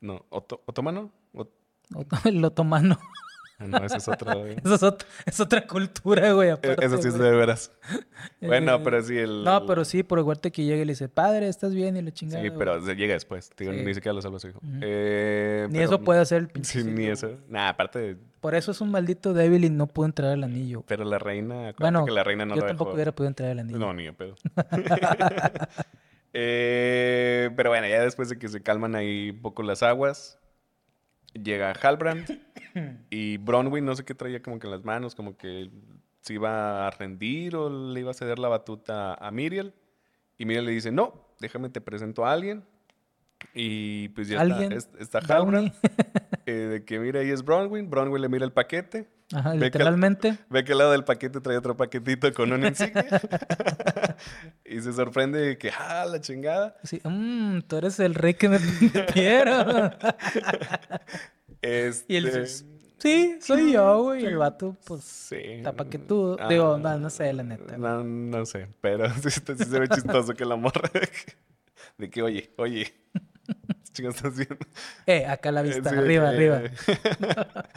no, 0.00 0.24
oto- 0.30 0.62
otomano. 0.66 1.10
Ot- 1.34 1.50
Ot- 1.94 2.20
El 2.28 2.44
otomano. 2.44 2.98
no, 3.66 3.78
ese 3.78 3.96
es 3.96 4.06
güey. 4.06 4.56
Eso 4.64 4.74
es, 4.76 4.82
ot- 4.82 5.04
es 5.26 5.40
otra 5.40 5.66
cultura, 5.66 6.32
güey. 6.32 6.48
E- 6.48 6.52
aparte, 6.52 6.86
Eso 6.86 7.02
sí 7.02 7.08
es 7.08 7.18
de 7.18 7.30
veras. 7.30 7.72
Bueno, 8.40 8.76
Eh, 8.76 8.80
pero 8.84 9.02
sí 9.02 9.18
el... 9.18 9.42
No, 9.44 9.66
pero 9.66 9.84
sí, 9.84 10.02
por 10.04 10.18
igual 10.20 10.40
que 10.40 10.50
llega 10.50 10.82
y 10.82 10.84
le 10.84 10.92
dice, 10.92 11.08
padre, 11.08 11.48
¿estás 11.48 11.74
bien? 11.74 11.96
Y 11.96 12.02
le 12.02 12.12
chingada. 12.12 12.42
Sí, 12.42 12.50
pero 12.56 12.78
llega 12.94 13.14
después. 13.14 13.50
Digo, 13.56 13.72
Sí. 13.72 13.82
Ni 13.84 13.94
siquiera 13.94 14.12
lo 14.12 14.22
salva 14.22 14.38
su 14.38 14.48
hijo. 14.48 14.60
Eh, 14.80 15.66
Ni 15.68 15.78
pero- 15.78 15.84
eso 15.84 16.00
puede 16.00 16.20
hacer 16.20 16.38
el 16.38 16.48
pinche. 16.52 16.82
Sí, 16.82 16.84
ni 16.88 17.06
eso. 17.06 17.32
Nah, 17.48 17.68
aparte, 17.70 17.98
de- 17.98 18.16
Por 18.40 18.54
eso 18.54 18.70
es 18.70 18.80
un 18.80 18.90
maldito 18.92 19.32
débil 19.34 19.64
y 19.64 19.70
no 19.70 19.86
pudo 19.88 20.06
entrar 20.06 20.30
al 20.32 20.44
anillo. 20.44 20.84
pero 20.86 21.04
la 21.04 21.18
reina, 21.18 21.68
acuérdate 21.70 21.82
Bueno, 21.82 22.04
que 22.04 22.12
la 22.12 22.22
reina 22.24 22.44
no 22.46 22.54
yo 22.54 22.60
lo 22.60 22.66
tampoco 22.68 22.90
dejó. 22.90 22.94
hubiera 22.96 23.12
podido 23.12 23.28
entrar 23.28 23.50
al 23.50 23.58
anillo. 23.60 23.78
No, 23.78 23.92
ni 23.92 24.06
a 24.06 24.12
pedo. 24.12 24.36
Eh, 26.32 27.50
pero 27.56 27.70
bueno, 27.70 27.88
ya 27.88 28.02
después 28.02 28.28
de 28.28 28.38
que 28.38 28.48
se 28.48 28.62
calman 28.62 28.94
ahí 28.94 29.30
un 29.30 29.40
poco 29.40 29.62
las 29.62 29.82
aguas, 29.82 30.38
llega 31.34 31.72
Halbrand 31.72 32.40
y 33.10 33.36
Bronwyn, 33.38 33.84
no 33.84 33.94
sé 33.94 34.04
qué 34.04 34.14
traía 34.14 34.42
como 34.42 34.58
que 34.58 34.66
en 34.66 34.72
las 34.72 34.84
manos, 34.84 35.14
como 35.14 35.36
que 35.36 35.70
se 36.20 36.34
iba 36.34 36.86
a 36.86 36.90
rendir 36.90 37.56
o 37.56 37.70
le 37.70 38.00
iba 38.00 38.10
a 38.10 38.14
ceder 38.14 38.38
la 38.38 38.48
batuta 38.48 39.14
a 39.14 39.30
Miriel. 39.30 39.74
Y 40.36 40.44
Miriel 40.44 40.66
le 40.66 40.72
dice, 40.72 40.92
no, 40.92 41.28
déjame 41.40 41.68
te 41.70 41.80
presento 41.80 42.24
a 42.26 42.32
alguien. 42.32 42.64
Y 43.54 44.08
pues 44.10 44.28
ya 44.28 44.40
¿Alguien? 44.40 44.72
está, 44.72 44.98
es- 44.98 45.02
está. 45.14 45.18
Halbrand, 45.36 45.72
eh, 46.46 46.52
de 46.52 46.84
que 46.84 46.98
mira, 46.98 47.20
ahí 47.20 47.30
es 47.30 47.42
Bronwyn. 47.44 47.88
Bronwyn 47.90 48.20
le 48.22 48.28
mira 48.28 48.44
el 48.44 48.52
paquete. 48.52 49.08
Ajá, 49.32 49.50
Ve 49.52 49.58
que- 49.58 49.64
literalmente. 49.66 50.38
Ve 50.50 50.64
que 50.64 50.72
al 50.72 50.78
lado 50.78 50.92
del 50.92 51.04
paquete 51.04 51.40
trae 51.40 51.56
otro 51.56 51.76
paquetito 51.76 52.32
con 52.32 52.52
una 52.52 52.68
insignia. 52.68 53.04
y 54.64 54.80
se 54.80 54.92
sorprende 54.92 55.38
de 55.40 55.58
que, 55.58 55.70
ah, 55.70 56.06
la 56.10 56.20
chingada. 56.20 56.76
Sí, 56.84 57.00
"Mm, 57.04 57.60
tú 57.66 57.76
eres 57.76 57.98
el 58.00 58.14
rey 58.14 58.34
que 58.34 58.48
me 58.48 58.58
quiero. 59.12 59.90
Este... 61.60 62.12
y 62.12 62.16
él 62.16 62.24
dice, 62.26 62.46
sí, 62.98 63.38
soy 63.40 63.72
yo, 63.72 64.02
güey. 64.04 64.22
Y 64.22 64.26
el 64.26 64.36
vato, 64.38 64.76
pues, 64.84 65.04
Sí. 65.04 65.36
está 65.40 65.72
paquetudo. 65.72 66.36
Ah, 66.40 66.48
Digo, 66.48 66.78
no, 66.78 66.98
no 66.98 67.10
sé, 67.10 67.32
la 67.32 67.42
neta. 67.42 67.76
No, 67.76 68.02
no 68.04 68.46
sé, 68.46 68.68
pero 68.80 69.08
sí, 69.14 69.30
sí 69.30 69.40
se 69.64 69.78
ve 69.78 69.88
chistoso 69.88 70.34
que 70.34 70.44
la 70.44 70.56
morra 70.56 70.88
de 71.98 72.10
que, 72.10 72.22
oye, 72.22 72.50
oye, 72.56 72.92
¿qué 73.46 73.92
chingados 73.92 74.16
estás 74.16 74.32
haciendo? 74.32 74.56
Eh, 75.06 75.26
acá 75.26 75.50
la 75.52 75.62
vista, 75.62 75.90
Sí, 75.90 75.96
arriba, 75.96 76.30
que- 76.30 76.36
arriba. 76.36 76.62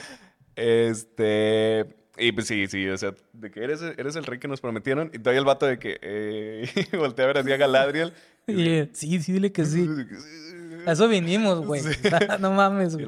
este. 0.55 1.95
Y 2.17 2.33
pues 2.33 2.45
sí, 2.45 2.67
sí, 2.67 2.87
o 2.89 2.97
sea, 2.97 3.15
de 3.33 3.49
que 3.49 3.63
eres, 3.63 3.81
eres 3.81 4.15
el 4.15 4.25
rey 4.25 4.37
que 4.37 4.47
nos 4.47 4.61
prometieron. 4.61 5.09
Y 5.13 5.17
todavía 5.19 5.39
el 5.39 5.45
vato 5.45 5.65
de 5.65 5.79
que 5.79 5.97
eh, 6.01 6.69
voltea 6.97 7.25
a 7.25 7.27
ver 7.27 7.37
así 7.39 7.51
a 7.51 7.57
Galadriel. 7.57 8.13
Y 8.47 8.67
eh, 8.69 8.89
sí, 8.93 9.19
sí, 9.21 9.31
dile 9.33 9.51
que 9.51 9.65
sí. 9.65 9.87
A 10.85 10.91
eso 10.91 11.07
vinimos, 11.07 11.65
güey. 11.65 11.81
Sí. 11.81 11.89
no 12.39 12.51
mames, 12.51 12.95
güey. 12.95 13.07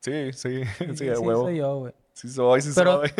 sí, 0.00 0.32
sí, 0.32 0.62
sí, 0.78 0.96
Sí, 0.96 1.04
huevo. 1.10 1.44
soy 1.44 1.58
yo, 1.58 1.76
güey. 1.78 1.92
Sí 2.14 2.28
soy, 2.28 2.60
sí 2.62 2.70
Pero- 2.74 3.00
soy. 3.00 3.10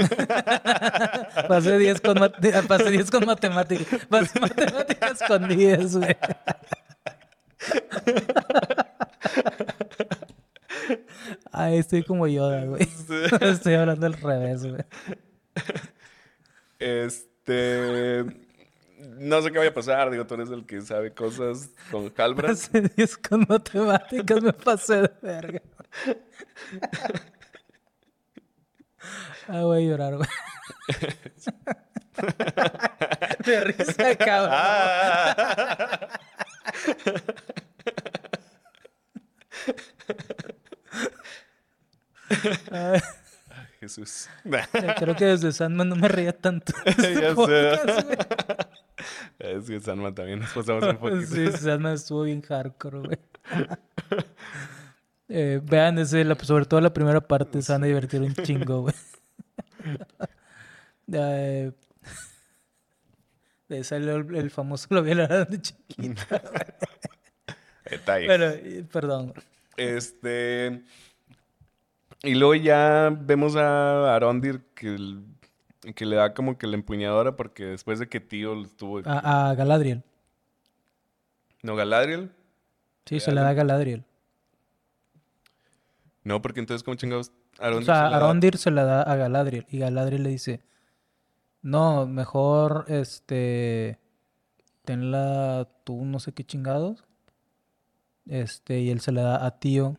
Pasé 1.48 1.78
10 1.78 2.00
con, 2.00 2.18
mat- 2.18 2.66
pasé 2.66 2.90
10 2.90 3.10
con 3.10 3.24
matemáticas. 3.26 4.06
Pasé 4.06 4.40
matemáticas 4.40 5.22
con 5.28 5.48
10, 5.48 5.96
güey. 5.96 6.16
Ay, 11.52 11.78
estoy 11.78 12.02
como 12.04 12.26
Yoda, 12.26 12.64
güey. 12.64 12.82
Estoy 13.40 13.74
hablando 13.74 14.06
al 14.06 14.14
revés, 14.14 14.64
güey. 14.64 14.82
Este. 16.78 18.24
No 19.18 19.42
sé 19.42 19.50
qué 19.50 19.58
vaya 19.58 19.70
a 19.70 19.74
pasar, 19.74 20.10
digo, 20.10 20.26
tú 20.26 20.34
eres 20.34 20.50
el 20.50 20.66
que 20.66 20.80
sabe 20.82 21.12
cosas 21.12 21.70
con 21.90 22.12
Halbrand. 22.16 22.56
Pasé 22.56 22.82
10 22.96 23.16
con 23.18 23.46
matemáticas, 23.48 24.42
me 24.42 24.52
pasé 24.52 25.02
de 25.02 25.10
verga. 25.22 25.62
Ah, 29.48 29.62
voy 29.62 29.84
a 29.84 29.88
llorar, 29.88 30.16
güey. 30.16 30.28
De 33.44 33.64
risa, 33.64 34.14
cabrón. 34.16 34.50
Ah. 34.52 36.20
Ay, 42.70 43.00
Jesús. 43.80 44.28
creo 44.98 45.16
que 45.16 45.24
desde 45.26 45.52
Sandman 45.52 45.88
no 45.88 45.96
me 45.96 46.08
reía 46.08 46.32
tanto. 46.36 46.72
este 46.84 47.14
Ya 47.14 47.28
sé. 47.30 47.34
podcast, 47.34 48.04
güey. 48.06 48.18
Es 49.38 49.66
que 49.66 49.80
Sandman 49.80 50.14
también 50.14 50.40
nos 50.40 50.50
pasamos 50.52 50.84
un 50.84 50.96
poquito. 50.98 51.22
Sí, 51.26 51.50
Sandman 51.52 51.94
estuvo 51.94 52.22
bien 52.22 52.42
hardcore, 52.42 52.98
güey. 53.00 53.18
Eh, 55.28 55.60
vean 55.62 55.98
ese, 55.98 56.24
la- 56.24 56.34
sobre 56.36 56.64
todo 56.66 56.80
la 56.80 56.92
primera 56.92 57.20
parte, 57.20 57.62
se 57.62 57.72
van 57.72 57.84
a 57.84 57.86
divertir 57.86 58.20
un 58.20 58.34
chingo, 58.34 58.82
güey. 58.82 58.94
Eh, 61.12 61.72
ahí 63.74 63.84
salió 63.84 64.16
el, 64.16 64.34
el 64.34 64.50
famoso 64.50 64.86
lo 64.94 65.02
violaron 65.02 65.46
de 65.48 65.60
chiquito. 65.60 66.22
Detalle. 67.90 68.26
Eh, 68.78 68.84
perdón. 68.90 69.34
Este. 69.76 70.82
Y 72.22 72.34
luego 72.34 72.54
ya 72.54 73.10
vemos 73.18 73.56
a 73.56 74.14
Arondir 74.14 74.62
que, 74.74 74.96
que 75.94 76.06
le 76.06 76.16
da 76.16 76.34
como 76.34 76.58
que 76.58 76.66
la 76.66 76.74
empuñadora 76.74 77.34
porque 77.34 77.64
después 77.64 77.98
de 77.98 78.08
que 78.08 78.20
tío 78.20 78.60
estuvo. 78.62 79.00
A, 79.06 79.50
a 79.50 79.54
Galadriel. 79.54 80.02
¿No, 81.62 81.76
Galadriel? 81.76 82.30
Sí, 83.06 83.20
se 83.20 83.32
le 83.32 83.40
da 83.40 83.48
a 83.50 83.54
Galadriel. 83.54 84.04
No, 86.22 86.42
porque 86.42 86.60
entonces, 86.60 86.82
¿cómo 86.82 86.96
chingados? 86.96 87.32
O 87.58 87.64
Arondir 87.64 87.86
sea, 87.86 87.94
se 87.94 88.00
da? 88.02 88.16
Arondir 88.16 88.58
se 88.58 88.70
la 88.70 88.84
da 88.84 89.02
a 89.02 89.16
Galadriel 89.16 89.66
y 89.70 89.78
Galadriel 89.78 90.22
le 90.22 90.30
dice, 90.30 90.60
no, 91.62 92.06
mejor, 92.06 92.84
este, 92.88 93.98
tenla 94.84 95.68
tú 95.84 96.04
no 96.04 96.18
sé 96.18 96.32
qué 96.32 96.44
chingados. 96.44 97.04
Este, 98.26 98.80
y 98.80 98.90
él 98.90 99.00
se 99.00 99.12
la 99.12 99.22
da 99.22 99.46
a 99.46 99.58
Tío. 99.58 99.96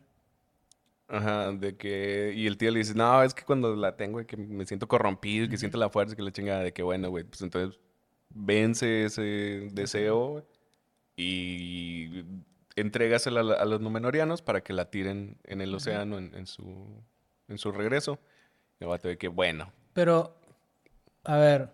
Ajá, 1.08 1.52
de 1.52 1.76
que. 1.76 2.32
Y 2.34 2.46
el 2.46 2.56
tío 2.56 2.70
le 2.70 2.78
dice, 2.78 2.94
no, 2.94 3.22
es 3.22 3.34
que 3.34 3.44
cuando 3.44 3.76
la 3.76 3.96
tengo, 3.96 4.24
que 4.26 4.36
me 4.36 4.64
siento 4.64 4.88
corrompido 4.88 5.44
y 5.44 5.48
que 5.50 5.58
siento 5.58 5.76
la 5.76 5.90
fuerza 5.90 6.14
y 6.14 6.16
que 6.16 6.22
la 6.22 6.32
chingada, 6.32 6.60
de 6.60 6.72
que 6.72 6.82
bueno, 6.82 7.10
güey, 7.10 7.24
pues 7.24 7.42
entonces 7.42 7.78
vence 8.30 9.04
ese 9.04 9.68
deseo 9.72 10.46
y 11.16 12.24
entrégasela 12.76 13.40
a, 13.40 13.64
los 13.66 13.80
Númenóreanos 13.82 14.40
para 14.40 14.62
que 14.62 14.72
la 14.72 14.90
tiren 14.90 15.36
en 15.44 15.60
el 15.60 15.74
océano 15.74 16.16
en, 16.16 16.34
en 16.34 16.46
su, 16.46 16.86
en 17.48 17.58
su 17.58 17.72
regreso. 17.72 18.18
Y 18.80 18.84
el 18.84 18.88
vato 18.88 19.08
de 19.08 19.18
que, 19.18 19.28
bueno, 19.28 19.70
Pero, 19.92 20.41
a 21.24 21.36
ver, 21.36 21.70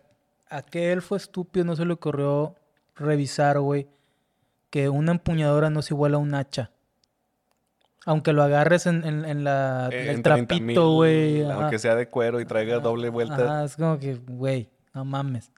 ¿a 0.49 0.62
qué 0.62 0.92
elfo 0.92 1.16
estúpido 1.16 1.64
no 1.64 1.76
se 1.76 1.84
le 1.84 1.92
ocurrió 1.92 2.55
revisar, 2.96 3.59
güey, 3.61 3.88
que 4.70 4.88
una 4.88 5.12
empuñadora 5.12 5.70
no 5.70 5.80
es 5.80 5.90
igual 5.90 6.14
a 6.14 6.18
un 6.18 6.34
hacha? 6.34 6.70
Aunque 8.07 8.32
lo 8.32 8.42
agarres 8.42 8.86
en, 8.86 9.05
en, 9.05 9.24
en 9.24 9.44
la, 9.44 9.88
eh, 9.92 10.11
el 10.11 10.16
en 10.16 10.22
30,000, 10.22 10.46
trapito, 10.46 10.92
güey. 10.94 11.42
Aunque 11.42 11.78
sea 11.78 11.94
de 11.94 12.09
cuero 12.09 12.40
y 12.40 12.46
traiga 12.46 12.78
doble 12.78 13.11
vuelta. 13.11 13.34
Ajá, 13.34 13.64
es 13.64 13.76
como 13.76 13.99
que, 13.99 14.14
güey, 14.14 14.70
no 14.94 15.05
mames. 15.05 15.53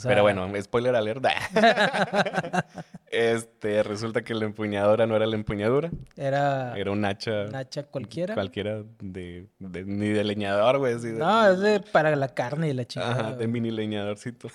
O 0.00 0.02
sea, 0.02 0.08
Pero 0.08 0.22
bueno, 0.22 0.48
spoiler 0.62 0.96
alert. 0.96 1.22
este, 3.10 3.82
resulta 3.82 4.22
que 4.22 4.32
la 4.34 4.46
empuñadora 4.46 5.06
no 5.06 5.14
era 5.14 5.26
la 5.26 5.34
empuñadura, 5.36 5.90
Era 6.16 6.74
era 6.74 6.90
un 6.90 7.04
hacha. 7.04 7.44
un 7.48 7.54
hacha 7.54 7.82
cualquiera. 7.82 8.32
Cualquiera 8.32 8.82
de, 9.02 9.46
de- 9.58 9.84
ni 9.84 10.08
de 10.08 10.24
leñador, 10.24 10.78
güey. 10.78 10.94
así 10.94 11.08
de- 11.08 11.18
No, 11.18 11.50
es 11.50 11.60
de 11.60 11.80
para 11.80 12.16
la 12.16 12.28
carne 12.28 12.70
y 12.70 12.72
la 12.72 12.86
chingada. 12.86 13.12
Ajá, 13.12 13.36
de 13.36 13.46
mini 13.46 13.70
leñadorcito. 13.70 14.48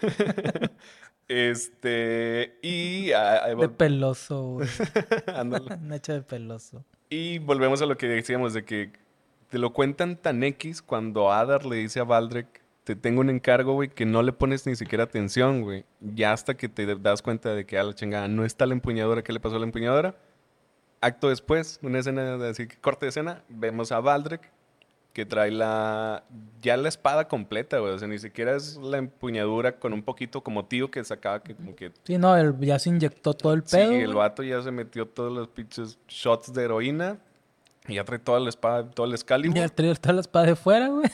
este, 1.26 2.56
y, 2.62 3.10
ah, 3.10 3.48
De 3.58 3.68
peloso, 3.68 4.42
güey. 4.44 4.68
Un 5.82 5.92
hacha 5.92 6.12
de 6.12 6.22
peloso. 6.22 6.84
Y 7.10 7.40
volvemos 7.40 7.82
a 7.82 7.86
lo 7.86 7.96
que 7.96 8.06
decíamos, 8.06 8.54
de 8.54 8.64
que 8.64 8.92
te 9.50 9.58
lo 9.58 9.72
cuentan 9.72 10.16
tan 10.16 10.44
X 10.44 10.82
cuando 10.82 11.32
Adar 11.32 11.66
le 11.66 11.74
dice 11.76 11.98
a 11.98 12.04
Baldrek, 12.04 12.62
te 12.94 12.96
tengo 12.96 13.20
un 13.20 13.28
encargo, 13.28 13.74
güey, 13.74 13.90
que 13.90 14.06
no 14.06 14.22
le 14.22 14.32
pones 14.32 14.66
ni 14.66 14.74
siquiera 14.74 15.04
atención, 15.04 15.60
güey. 15.60 15.84
Ya 16.00 16.32
hasta 16.32 16.54
que 16.56 16.70
te 16.70 16.86
das 16.96 17.20
cuenta 17.20 17.54
de 17.54 17.66
que 17.66 17.78
a 17.78 17.82
la 17.84 17.92
chingada 17.94 18.28
no 18.28 18.46
está 18.46 18.64
la 18.64 18.72
empuñadora, 18.72 19.22
¿qué 19.22 19.32
le 19.34 19.40
pasó 19.40 19.56
a 19.56 19.58
la 19.58 19.66
empuñadora? 19.66 20.14
Acto 21.02 21.28
después, 21.28 21.78
una 21.82 21.98
escena, 21.98 22.38
de 22.38 22.48
así 22.48 22.66
que 22.66 22.76
corte 22.78 23.04
de 23.04 23.10
escena, 23.10 23.42
vemos 23.50 23.92
a 23.92 24.00
Baldrek 24.00 24.50
que 25.12 25.26
trae 25.26 25.50
la 25.50 26.24
ya 26.62 26.76
la 26.78 26.88
espada 26.88 27.28
completa, 27.28 27.78
güey. 27.78 27.92
O 27.92 27.98
sea, 27.98 28.08
ni 28.08 28.18
siquiera 28.18 28.56
es 28.56 28.76
la 28.78 28.96
empuñadura 28.96 29.78
con 29.78 29.92
un 29.92 30.02
poquito 30.02 30.42
como 30.42 30.64
tío 30.64 30.90
que 30.90 31.04
sacaba 31.04 31.42
que 31.42 31.54
como 31.54 31.76
que 31.76 31.92
Sí, 32.04 32.16
no, 32.16 32.36
él 32.38 32.54
ya 32.60 32.78
se 32.78 32.88
inyectó 32.88 33.34
todo 33.34 33.52
el 33.52 33.62
Sí, 33.66 33.76
pedo. 33.76 33.92
el 33.92 34.04
güey. 34.06 34.16
vato 34.16 34.42
ya 34.42 34.62
se 34.62 34.70
metió 34.70 35.06
todos 35.06 35.30
los 35.32 35.48
pinches 35.48 35.98
shots 36.08 36.52
de 36.54 36.64
heroína. 36.64 37.18
Y 37.86 37.94
ya 37.94 38.04
trae 38.04 38.18
toda 38.18 38.40
la 38.40 38.48
espada, 38.48 38.88
todo 38.90 39.06
el 39.06 39.12
Excalibur. 39.12 39.56
Ya 39.56 39.68
trae 39.68 39.94
toda 39.94 40.14
la 40.14 40.20
espada 40.20 40.46
de 40.46 40.56
fuera, 40.56 40.88
güey. 40.88 41.08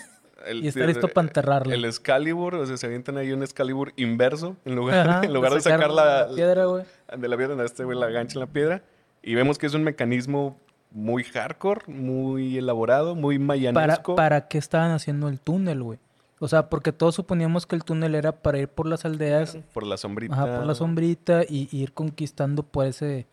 El- 0.47 0.64
Y 0.64 0.68
está 0.68 0.86
listo 0.86 1.09
para 1.09 1.26
enterrarla. 1.28 1.74
El 1.74 1.84
Excalibur, 1.84 2.55
o 2.57 2.66
sea, 2.66 2.76
se 2.76 2.86
avientan 2.86 3.16
ahí 3.18 3.32
un 3.32 3.42
Excalibur 3.42 3.92
inverso. 3.97 4.57
En 4.64 4.74
lugar, 4.76 5.09
Ajá, 5.09 5.20
en 5.24 5.32
lugar 5.32 5.53
de 5.55 5.61
sacar 5.61 5.90
la, 5.90 6.28
piedra, 6.34 6.64
güey. 6.66 6.84
de 7.16 7.28
la 7.28 7.36
piedra, 7.36 7.64
este 7.64 7.84
güey 7.84 7.99
la 7.99 8.09
gancha 8.09 8.34
en 8.34 8.40
la 8.40 8.47
piedra. 8.47 8.82
Y 9.22 9.34
vemos 9.34 9.59
que 9.59 9.66
es 9.66 9.74
un 9.74 9.82
mecanismo 9.84 10.59
muy 10.90 11.24
hardcore, 11.24 11.80
muy 11.92 12.59
elaborado, 12.59 13.14
muy 13.14 13.36
¿Para, 13.38 13.47
mayanesco. 13.47 14.14
¿Para 14.14 14.49
qué 14.49 14.59
estaban 14.59 14.90
haciendo 14.92 15.28
el 15.28 15.40
túnel, 15.40 15.82
güey? 15.82 15.99
O 16.40 16.49
sea, 16.49 16.68
porque 16.68 16.92
todos 16.92 17.14
suponíamos 17.14 17.64
que 17.66 17.74
el 17.74 17.84
túnel 17.84 18.14
era 18.14 18.32
para 18.32 18.59
ir 18.59 18.68
por 18.68 18.86
las 18.86 19.05
aldeas, 19.05 19.57
Por 19.72 19.86
la 19.86 19.97
sombrita. 19.97 20.34
ajá, 20.34 20.57
por 20.59 20.66
la 20.66 20.74
sombrita 20.74 21.42
y, 21.49 21.68
y 21.72 21.82
ir 21.82 21.92
conquistando 21.95 22.62
por 22.64 22.86
ese 22.86 23.26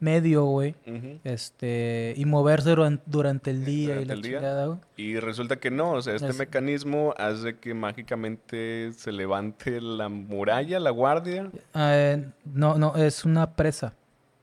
medio, 0.00 0.44
güey. 0.44 0.74
Ujú. 0.86 1.18
Este, 1.24 2.14
y 2.16 2.24
moverse 2.24 2.70
duran- 2.70 3.00
durante 3.06 3.50
el 3.50 3.64
día 3.64 4.00
y 4.00 4.04
Durante 4.04 4.06
la 4.06 4.12
el 4.14 4.22
día. 4.22 4.38
chingada, 4.38 4.66
güey. 4.66 4.78
Y 4.96 5.18
resulta 5.20 5.56
que 5.56 5.70
no, 5.70 5.92
o 5.92 6.02
sea, 6.02 6.14
este 6.14 6.28
Es- 6.28 6.38
mecanismo 6.38 7.14
hace 7.18 7.58
que 7.58 7.74
mágicamente 7.74 8.92
se 8.92 9.12
levante 9.12 9.80
la 9.80 10.08
muralla, 10.08 10.80
la 10.80 10.90
guardia. 10.90 11.50
Eh, 11.74 12.28
no, 12.44 12.76
no, 12.78 12.96
es 12.96 13.24
una 13.24 13.54
presa. 13.54 13.94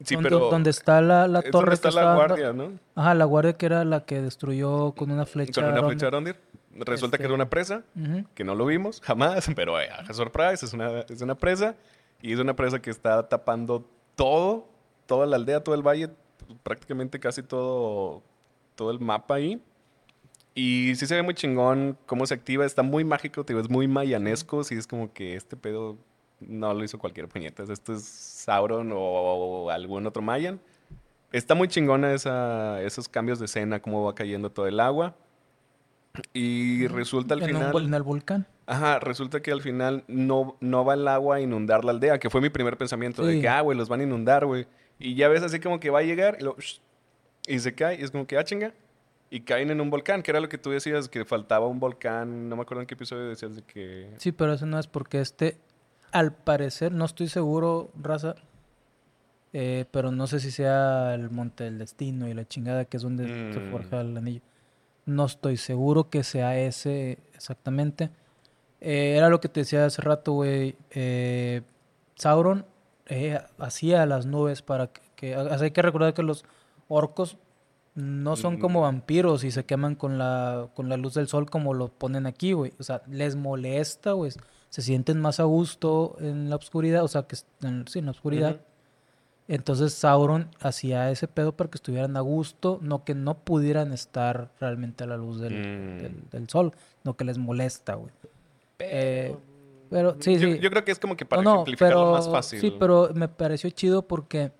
Sí, 0.04 0.16
Donde- 0.16 0.30
pero 0.30 0.50
Donde 0.50 0.70
está 0.72 1.00
la, 1.02 1.28
la 1.28 1.42
torre 1.42 1.52
donde 1.52 1.74
está 1.76 1.90
que 1.90 1.96
la 1.96 2.02
estaba- 2.02 2.16
guardia, 2.16 2.54
¿no? 2.54 2.74
Ajá, 2.96 3.14
la 3.16 3.26
guardia 3.26 3.54
que 3.54 3.66
era 3.66 3.86
la 3.86 4.04
que 4.06 4.22
destruyó 4.22 4.92
con 4.92 5.10
una 5.10 5.26
flecha. 5.26 5.62
Con 5.62 5.72
una 5.72 5.84
flecha 5.88 6.08
de 6.08 6.12
Rondir. 6.12 6.36
Resulta 6.78 7.18
que 7.18 7.24
Este- 7.24 7.28
era 7.28 7.34
una 7.36 7.50
presa, 7.50 7.84
Ujú. 7.96 8.26
que 8.36 8.44
no 8.44 8.54
lo 8.56 8.66
vimos 8.66 9.00
jamás, 9.02 9.48
pero 9.58 9.80
eh, 9.80 9.88
surprise, 10.12 10.66
es 10.66 10.74
una, 10.74 11.00
es 11.00 11.22
una 11.22 11.36
presa. 11.36 11.76
Y 12.22 12.34
es 12.34 12.40
una 12.40 12.56
presa 12.56 12.82
que 12.82 12.90
está 12.90 13.28
tapando 13.30 13.88
todo, 14.16 14.68
toda 15.06 15.26
la 15.26 15.36
aldea, 15.36 15.64
todo 15.64 15.76
el 15.76 15.82
valle, 15.86 16.10
prácticamente 16.64 17.20
casi 17.20 17.44
todo, 17.44 18.24
todo 18.76 18.92
el 18.92 19.00
mapa 19.00 19.36
ahí. 19.36 19.62
Y 20.54 20.94
sí 20.96 21.06
se 21.06 21.16
ve 21.16 21.22
muy 21.22 21.34
chingón 21.34 21.98
cómo 22.06 22.26
se 22.26 22.34
activa, 22.34 22.66
está 22.66 22.82
muy 22.82 23.04
mágico, 23.04 23.44
te 23.44 23.54
digo, 23.54 23.62
es 23.62 23.70
muy 23.70 23.88
mayanesco, 23.88 24.64
sí 24.64 24.76
es 24.76 24.88
como 24.88 25.12
que 25.12 25.36
este 25.36 25.58
pedo 25.58 25.98
no 26.40 26.74
lo 26.74 26.84
hizo 26.84 26.98
cualquier 26.98 27.28
puñeta, 27.28 27.64
esto 27.64 27.94
es 27.94 28.04
Sauron 28.04 28.92
o, 28.96 29.70
algún 29.70 30.06
otro 30.08 30.22
mayan. 30.22 30.60
Está 31.32 31.56
muy 31.56 31.68
chingona 31.68 32.14
esa, 32.14 32.82
esos 32.82 33.10
cambios 33.10 33.40
de 33.40 33.46
escena, 33.46 33.82
cómo 33.82 34.04
va 34.06 34.16
cayendo 34.16 34.50
todo 34.50 34.68
el 34.68 34.80
agua. 34.80 35.16
Y 36.34 36.88
resulta 36.88 37.34
al 37.34 37.44
en, 37.44 37.50
un 37.50 37.56
final... 37.58 37.74
vol- 37.74 37.86
en 37.86 37.94
el 37.94 38.04
volcán. 38.04 38.48
Ajá, 38.68 39.00
resulta 39.00 39.42
que 39.42 39.52
al 39.52 39.62
final 39.62 40.06
no, 40.08 40.56
no 40.62 40.86
va 40.86 40.94
el 40.94 41.08
agua 41.08 41.36
a 41.36 41.42
inundar 41.42 41.84
la 41.84 41.92
aldea, 41.92 42.20
que 42.20 42.30
fue 42.30 42.40
mi 42.42 42.50
primer 42.50 42.78
pensamiento, 42.78 43.26
de 43.26 43.34
Sí. 43.34 43.42
que, 43.42 43.50
ah, 43.50 43.62
güey, 43.62 43.78
los 43.78 43.90
van 43.90 44.00
a 44.00 44.04
inundar, 44.04 44.46
güey. 44.46 44.66
Y 45.00 45.16
ya 45.16 45.28
ves 45.28 45.44
así 45.44 45.60
como 45.60 45.80
que 45.80 45.90
va 45.90 46.00
a 46.00 46.04
llegar 46.04 46.38
y, 46.40 46.44
lo- 46.44 46.56
y 47.48 47.60
se 47.60 47.74
cae, 47.76 48.00
y 48.00 48.04
es 48.04 48.12
como 48.12 48.26
que, 48.28 48.38
ah, 48.38 48.44
chinga. 48.44 48.74
Y 49.30 49.42
caen 49.42 49.72
en 49.72 49.82
un 49.82 49.90
volcán, 49.90 50.22
que 50.22 50.32
era 50.32 50.40
lo 50.40 50.48
que 50.48 50.58
tú 50.58 50.70
decías, 50.70 51.10
que 51.10 51.26
faltaba 51.26 51.68
un 51.68 51.80
volcán, 51.80 52.48
no 52.48 52.56
me 52.56 52.62
acuerdo 52.62 52.82
en 52.82 52.88
qué 52.88 52.94
episodio 52.94 53.28
decías 53.28 53.56
de 53.56 53.64
que... 53.64 54.12
Sí, 54.18 54.32
pero 54.32 54.54
eso 54.54 54.66
no 54.68 54.80
es 54.80 54.88
porque 54.88 55.20
este, 55.20 55.58
al 56.12 56.32
parecer, 56.32 56.92
no 56.92 57.06
estoy 57.06 57.28
seguro, 57.28 57.92
raza, 58.00 58.36
eh, 59.52 59.86
pero 59.92 60.12
no 60.12 60.28
sé 60.28 60.40
si 60.40 60.52
sea 60.52 61.14
el 61.16 61.30
Monte 61.32 61.64
del 61.66 61.80
Destino 61.80 62.28
y 62.28 62.34
la 62.34 62.46
chingada 62.46 62.86
que 62.86 62.98
es 62.98 63.04
donde 63.04 63.28
se 63.54 63.60
Mm. 63.60 63.70
forja 63.72 64.02
el 64.02 64.16
anillo. 64.16 64.42
No 65.06 65.26
estoy 65.26 65.58
seguro 65.58 66.10
que 66.10 66.24
sea 66.24 66.58
ese 66.60 67.18
exactamente. 67.34 68.10
Eh, 68.82 69.16
era 69.18 69.30
lo 69.30 69.40
que 69.40 69.50
te 69.50 69.62
decía 69.62 69.86
hace 69.86 70.02
rato, 70.02 70.34
güey. 70.34 70.76
eh, 70.92 71.62
Sauron 72.16 72.66
eh, 73.08 73.40
hacía 73.60 74.06
las 74.06 74.26
nubes 74.26 74.62
para 74.62 74.88
que... 75.16 75.36
hay 75.36 75.72
que 75.72 75.82
recordar 75.82 76.14
que 76.14 76.24
los 76.24 76.44
orcos 76.88 77.38
no 77.96 78.36
son 78.36 78.56
Mm. 78.56 78.60
como 78.60 78.82
vampiros 78.82 79.44
y 79.44 79.52
se 79.52 79.64
queman 79.66 79.96
con 79.96 80.18
la, 80.18 80.68
con 80.76 80.90
la 80.90 80.98
luz 80.98 81.14
del 81.14 81.28
sol 81.28 81.50
como 81.50 81.74
lo 81.74 81.88
ponen 81.88 82.26
aquí, 82.26 82.52
güey. 82.54 82.74
O 82.80 82.84
sea, 82.84 83.02
les 83.08 83.36
molesta, 83.36 84.12
güey. 84.12 84.32
Se 84.70 84.82
sienten 84.82 85.22
más 85.22 85.40
a 85.40 85.44
gusto 85.44 86.18
en 86.20 86.50
la 86.50 86.58
oscuridad, 86.58 87.04
o 87.04 87.08
sea, 87.08 87.24
que 87.24 87.38
en, 87.62 87.88
sí, 87.88 88.00
en 88.00 88.06
la 88.06 88.12
oscuridad. 88.12 88.60
Entonces 89.48 89.94
Sauron 89.94 90.50
hacía 90.60 91.12
ese 91.12 91.28
pedo 91.28 91.52
para 91.56 91.70
que 91.70 91.78
estuvieran 91.78 92.18
a 92.18 92.22
gusto, 92.22 92.80
no 92.82 93.04
que 93.04 93.14
no 93.14 93.36
pudieran 93.36 93.94
estar 93.94 94.50
realmente 94.60 95.04
a 95.04 95.08
la 95.08 95.18
luz 95.18 95.40
del, 95.40 95.54
Mm. 95.54 96.02
del- 96.02 96.30
del 96.32 96.50
sol, 96.50 96.74
no 97.04 97.16
que 97.16 97.24
les 97.26 97.38
molesta, 97.38 97.94
güey. 97.94 98.12
Eh, 98.80 99.36
pero 99.96 100.18
sí, 100.20 100.38
yo, 100.38 100.52
sí. 100.52 100.60
yo 100.60 100.70
creo 100.70 100.84
que 100.84 100.92
es 100.92 101.00
como 101.00 101.16
que 101.16 101.26
para 101.26 101.42
No, 101.42 101.64
más 102.12 102.30
fácil. 102.30 102.60
Sí, 102.60 102.76
pero 102.78 103.12
me 103.14 103.30
pareció 103.30 103.70
chido 103.70 104.06
porque, 104.06 104.52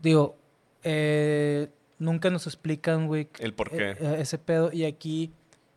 digo, 0.00 0.36
eh, 0.84 1.68
nunca 1.98 2.30
nos 2.30 2.46
explican, 2.46 3.08
güey, 3.08 3.28
El 3.40 3.52
por 3.52 3.68
qué. 3.68 3.90
eh, 3.90 3.96
eh, 3.98 4.16
ese 4.20 4.38
pedo. 4.38 4.70
Y 4.72 4.84
aquí, 4.84 5.32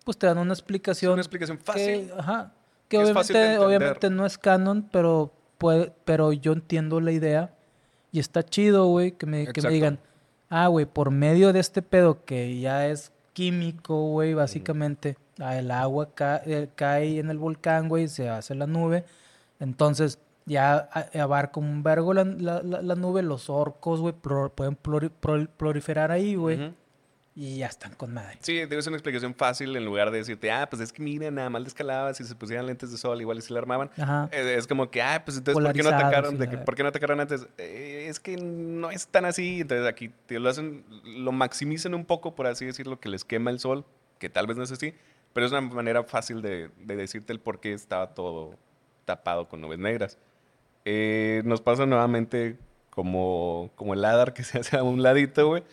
pues 0.06 0.16
te 0.16 0.28
dan 0.28 0.38
una 0.38 0.54
es 0.54 0.60
explicación. 0.60 1.14
una 1.14 1.24
explicación 1.24 1.58
fácil. 1.58 2.10
Que, 2.10 2.14
ajá, 2.16 2.54
que 2.88 2.98
que 2.98 3.04
es 3.04 3.10
obviamente, 3.10 3.58
obviamente 3.58 4.10
no 4.12 4.28
es 4.28 4.38
canon, 4.38 4.88
pero, 4.92 5.34
puede, 5.58 5.92
pero 6.06 6.32
yo 6.32 6.54
entiendo 6.54 7.02
la 7.02 7.14
idea. 7.14 7.56
Y 8.12 8.20
está 8.20 8.44
chido, 8.44 8.86
güey, 8.86 9.14
que 9.14 9.26
me, 9.26 9.48
que 9.48 9.60
me 9.64 9.70
digan, 9.70 9.98
ah, 10.50 10.68
güey, 10.68 10.86
por 10.86 11.10
medio 11.10 11.52
de 11.52 11.62
este 11.62 11.82
pedo 11.82 12.24
que 12.26 12.60
ya 12.60 12.88
es 12.88 13.12
químico, 13.34 14.10
güey, 14.12 14.34
básicamente, 14.34 15.18
ah, 15.40 15.58
el 15.58 15.72
agua 15.72 16.10
ca- 16.14 16.42
eh, 16.46 16.70
cae 16.76 17.20
en 17.20 17.30
el 17.30 17.38
volcán, 17.38 17.88
güey, 17.90 18.08
se 18.08 18.30
hace 18.30 18.56
la 18.56 18.68
nube. 18.68 19.06
Entonces, 19.60 20.20
ya 20.46 20.90
a- 20.92 21.22
abarca 21.22 21.60
un 21.60 21.84
vergo 21.84 22.14
la, 22.14 22.24
la- 22.26 22.62
la- 22.64 22.96
nube, 22.96 23.22
los 23.22 23.50
orcos, 23.50 24.02
güey, 24.02 24.14
pueden 24.14 24.76
proliferar 25.58 26.12
ahí, 26.12 26.36
güey. 26.36 26.58
Y 27.34 27.58
ya 27.60 27.68
están 27.68 27.94
con 27.94 28.14
madre. 28.14 28.38
Sí, 28.42 28.58
ser 28.58 28.88
una 28.88 28.98
explicación 28.98 29.34
fácil 29.34 29.76
en 29.76 29.86
lugar 29.86 30.12
de 30.12 30.18
decirte, 30.18 30.52
ah, 30.52 30.68
pues 30.70 30.82
es 30.82 30.92
que 30.92 31.02
mira, 31.02 31.32
nada 31.32 31.50
más 31.50 31.62
le 31.62 31.70
escalaba, 31.70 32.14
si 32.14 32.26
se 32.26 32.36
pusieran 32.36 32.66
lentes 32.68 32.92
de 32.92 32.98
sol, 32.98 33.22
igual 33.22 33.38
y 33.38 33.42
si 33.42 33.54
la 33.54 33.60
armaban. 33.60 33.90
Ajá. 33.98 34.28
Eh, 34.34 34.56
Es 34.58 34.68
como 34.68 34.92
que, 34.92 35.02
ah, 35.02 35.22
pues 35.24 35.38
entonces, 35.38 35.64
¿por 35.64 35.74
qué 35.74 35.82
no 35.82 35.90
atacaron? 35.90 36.38
De 36.38 36.50
que-. 36.50 36.58
¿Por 36.58 36.76
qué 36.76 36.84
no 36.84 36.90
atacaron 36.90 37.20
antes? 37.22 37.48
Eh, 37.58 38.08
es 38.10 38.20
que 38.20 38.36
no 38.36 38.92
es 38.92 39.08
tan 39.08 39.24
así. 39.26 39.62
Entonces 39.62 39.88
aquí 39.88 40.10
te 40.26 40.40
lo 40.40 40.50
hacen, 40.50 40.84
lo 41.06 41.32
maximizan 41.32 41.94
un 41.94 42.04
poco, 42.06 42.36
por 42.36 42.48
así 42.48 42.66
decirlo, 42.66 43.00
que 43.00 43.08
les 43.08 43.24
quema 43.24 43.50
el 43.50 43.60
sol, 43.60 43.86
que 44.20 44.30
tal 44.30 44.46
vez 44.48 44.58
no 44.58 44.64
es 44.64 44.72
así, 44.72 44.94
pero 45.34 45.46
es 45.46 45.52
una 45.54 45.62
manera 45.62 46.04
fácil 46.04 46.42
de, 46.42 46.70
de 46.80 46.96
decirte 46.98 47.32
el 47.32 47.40
por 47.40 47.60
qué 47.62 47.72
estaba 47.74 48.14
todo 48.14 48.58
tapado 49.06 49.48
con 49.48 49.62
nubes 49.62 49.80
negras. 49.80 50.18
Eh, 50.84 51.42
nos 51.46 51.62
pasa 51.62 51.86
nuevamente 51.86 52.58
como, 52.90 53.72
como 53.76 53.94
el 53.94 54.04
Hadar 54.04 54.34
que 54.34 54.44
se 54.44 54.60
hace 54.60 54.78
a 54.78 54.84
un 54.84 55.02
ladito, 55.02 55.48
güey. 55.48 55.64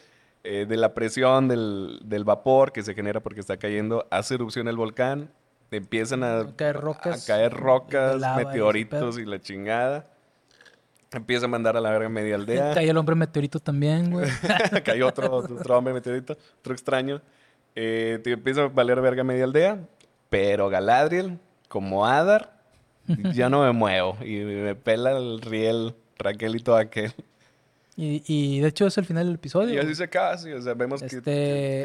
Eh, 0.45 0.67
de 0.69 0.77
la 0.77 0.95
presión 0.95 1.49
del, 1.49 2.01
del 2.05 2.25
vapor 2.25 2.73
que 2.73 2.83
se 2.83 2.95
genera 2.95 3.21
porque 3.21 3.41
está 3.41 3.57
cayendo, 3.57 4.07
hace 4.11 4.35
erupción 4.35 4.69
el 4.69 4.77
volcán, 4.77 5.31
empiezan 5.71 6.23
a, 6.23 6.41
A 6.41 6.57
caer 6.57 6.77
rocas 6.77 7.25
a 7.25 7.27
caer 7.27 7.53
rocas, 7.53 8.21
lava 8.21 8.43
y 8.43 8.45
meteoritos 8.47 9.17
pedo. 9.17 9.21
y 9.21 9.27
la 9.27 9.41
chingada. 9.41 10.07
Empieza 11.11 11.47
a 11.47 11.49
mandar 11.49 11.77
a 11.77 11.81
la 11.81 11.91
verga 11.91 12.09
media 12.09 12.35
aldea. 12.35 12.71
Cae 12.75 12.91
el 12.91 12.97
hombre 12.97 13.15
meteorito 13.15 13.59
también, 13.61 14.11
güey. 14.11 14.29
Cayó 14.85 15.07
otro, 15.09 15.37
otro 15.37 15.79
hombre 15.79 15.95
meteorito, 15.95 16.37
otro 16.61 16.73
extraño. 16.75 17.23
Eh, 17.75 18.21
te 18.23 18.33
empieza 18.33 18.65
a 18.65 18.69
valer 18.69 19.01
verga 19.01 19.25
media 19.25 19.45
aldea. 19.45 19.79
Pero 20.29 20.69
Galadriel, 20.69 21.39
como 21.69 22.05
Adar, 22.05 22.61
ya 23.33 23.49
no 23.49 23.63
me 23.63 23.73
muevo. 23.73 24.19
Y 24.23 24.41
me 24.41 24.75
pela 24.75 25.13
el 25.13 25.41
riel, 25.41 25.95
Raquel 26.19 26.57
y 26.57 26.61
todo 26.61 26.77
aquel. 26.77 27.15
Y, 28.01 28.23
y 28.29 28.61
de 28.61 28.69
hecho 28.69 28.87
es 28.87 28.97
el 28.97 29.05
final 29.05 29.27
del 29.27 29.35
episodio. 29.35 29.75
Y 29.75 29.79
así 29.79 29.93
se 29.97 30.05
acaba, 30.05 30.39
sí, 30.39 30.53
o 30.53 30.63
sea, 30.63 30.75
vemos 30.75 31.01
que- 31.01 31.07
Este, 31.07 31.21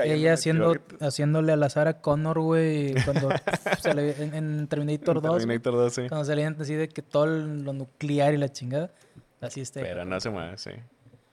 que 0.04 0.14
ella 0.14 0.34
haciendo, 0.34 0.76
haciéndole 1.00 1.54
a 1.54 1.56
la 1.56 1.70
Sarah 1.72 2.02
Connor, 2.02 2.40
güey, 2.40 2.94
cuando 3.04 3.30
se 3.82 3.96
le, 3.96 4.24
en, 4.24 4.36
en 4.36 4.68
Terminator 4.68 5.16
2, 5.22 5.24
güey, 5.24 5.40
Terminator 5.40 5.74
2, 5.74 5.94
sí. 5.94 6.02
cuando 6.10 6.24
salían 6.26 6.56
así 6.60 6.76
de 6.76 6.88
que 6.88 7.02
todo 7.02 7.26
lo 7.26 7.74
nuclear 7.74 8.36
y 8.36 8.38
la 8.38 8.50
chingada, 8.50 8.92
así 9.42 9.62
está. 9.62 9.82
Pero 9.82 10.06
no 10.06 10.20
se 10.20 10.30
mueve, 10.30 10.56
sí. 10.60 10.70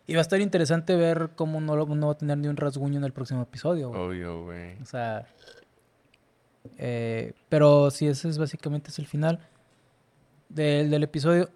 Y 0.06 0.14
va 0.14 0.20
a 0.20 0.22
estar 0.22 0.40
interesante 0.40 0.96
ver 0.96 1.32
cómo 1.36 1.60
no, 1.60 1.76
lo- 1.76 1.84
no 1.86 2.06
va 2.06 2.12
a 2.14 2.16
tener 2.18 2.38
ni 2.38 2.48
un 2.48 2.56
rasguño 2.56 2.96
en 2.96 3.04
el 3.04 3.12
próximo 3.12 3.42
episodio, 3.42 3.90
güey. 3.90 4.00
Obvio, 4.00 4.44
güey. 4.44 4.80
O 4.80 4.86
sea, 4.86 5.26
eh, 6.78 7.32
pero 7.48 7.90
sí, 7.90 8.06
ese 8.06 8.28
es 8.28 8.38
básicamente 8.38 8.90
es 8.90 8.98
el 8.98 9.06
final 9.06 9.40
del, 10.48 10.90
del 10.90 11.02
episodio. 11.02 11.50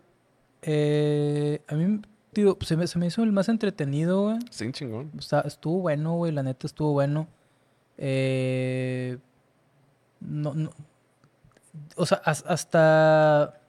Eh, 0.62 1.62
a 1.68 1.74
mí, 1.74 2.00
tío, 2.34 2.58
se 2.60 2.76
me, 2.76 2.86
se 2.86 2.98
me 2.98 3.06
hizo 3.06 3.22
el 3.22 3.32
más 3.32 3.48
entretenido, 3.48 4.24
güey. 4.24 4.38
Sí, 4.50 4.70
chingón. 4.72 5.10
O 5.18 5.22
sea, 5.22 5.40
estuvo 5.40 5.78
bueno, 5.80 6.14
güey, 6.16 6.32
la 6.32 6.42
neta 6.42 6.66
estuvo 6.66 6.92
bueno. 6.92 7.26
Eh, 7.96 9.16
no, 10.20 10.52
no. 10.54 10.70
O 11.96 12.06
sea, 12.06 12.20
has- 12.24 12.44
hasta. 12.46 13.60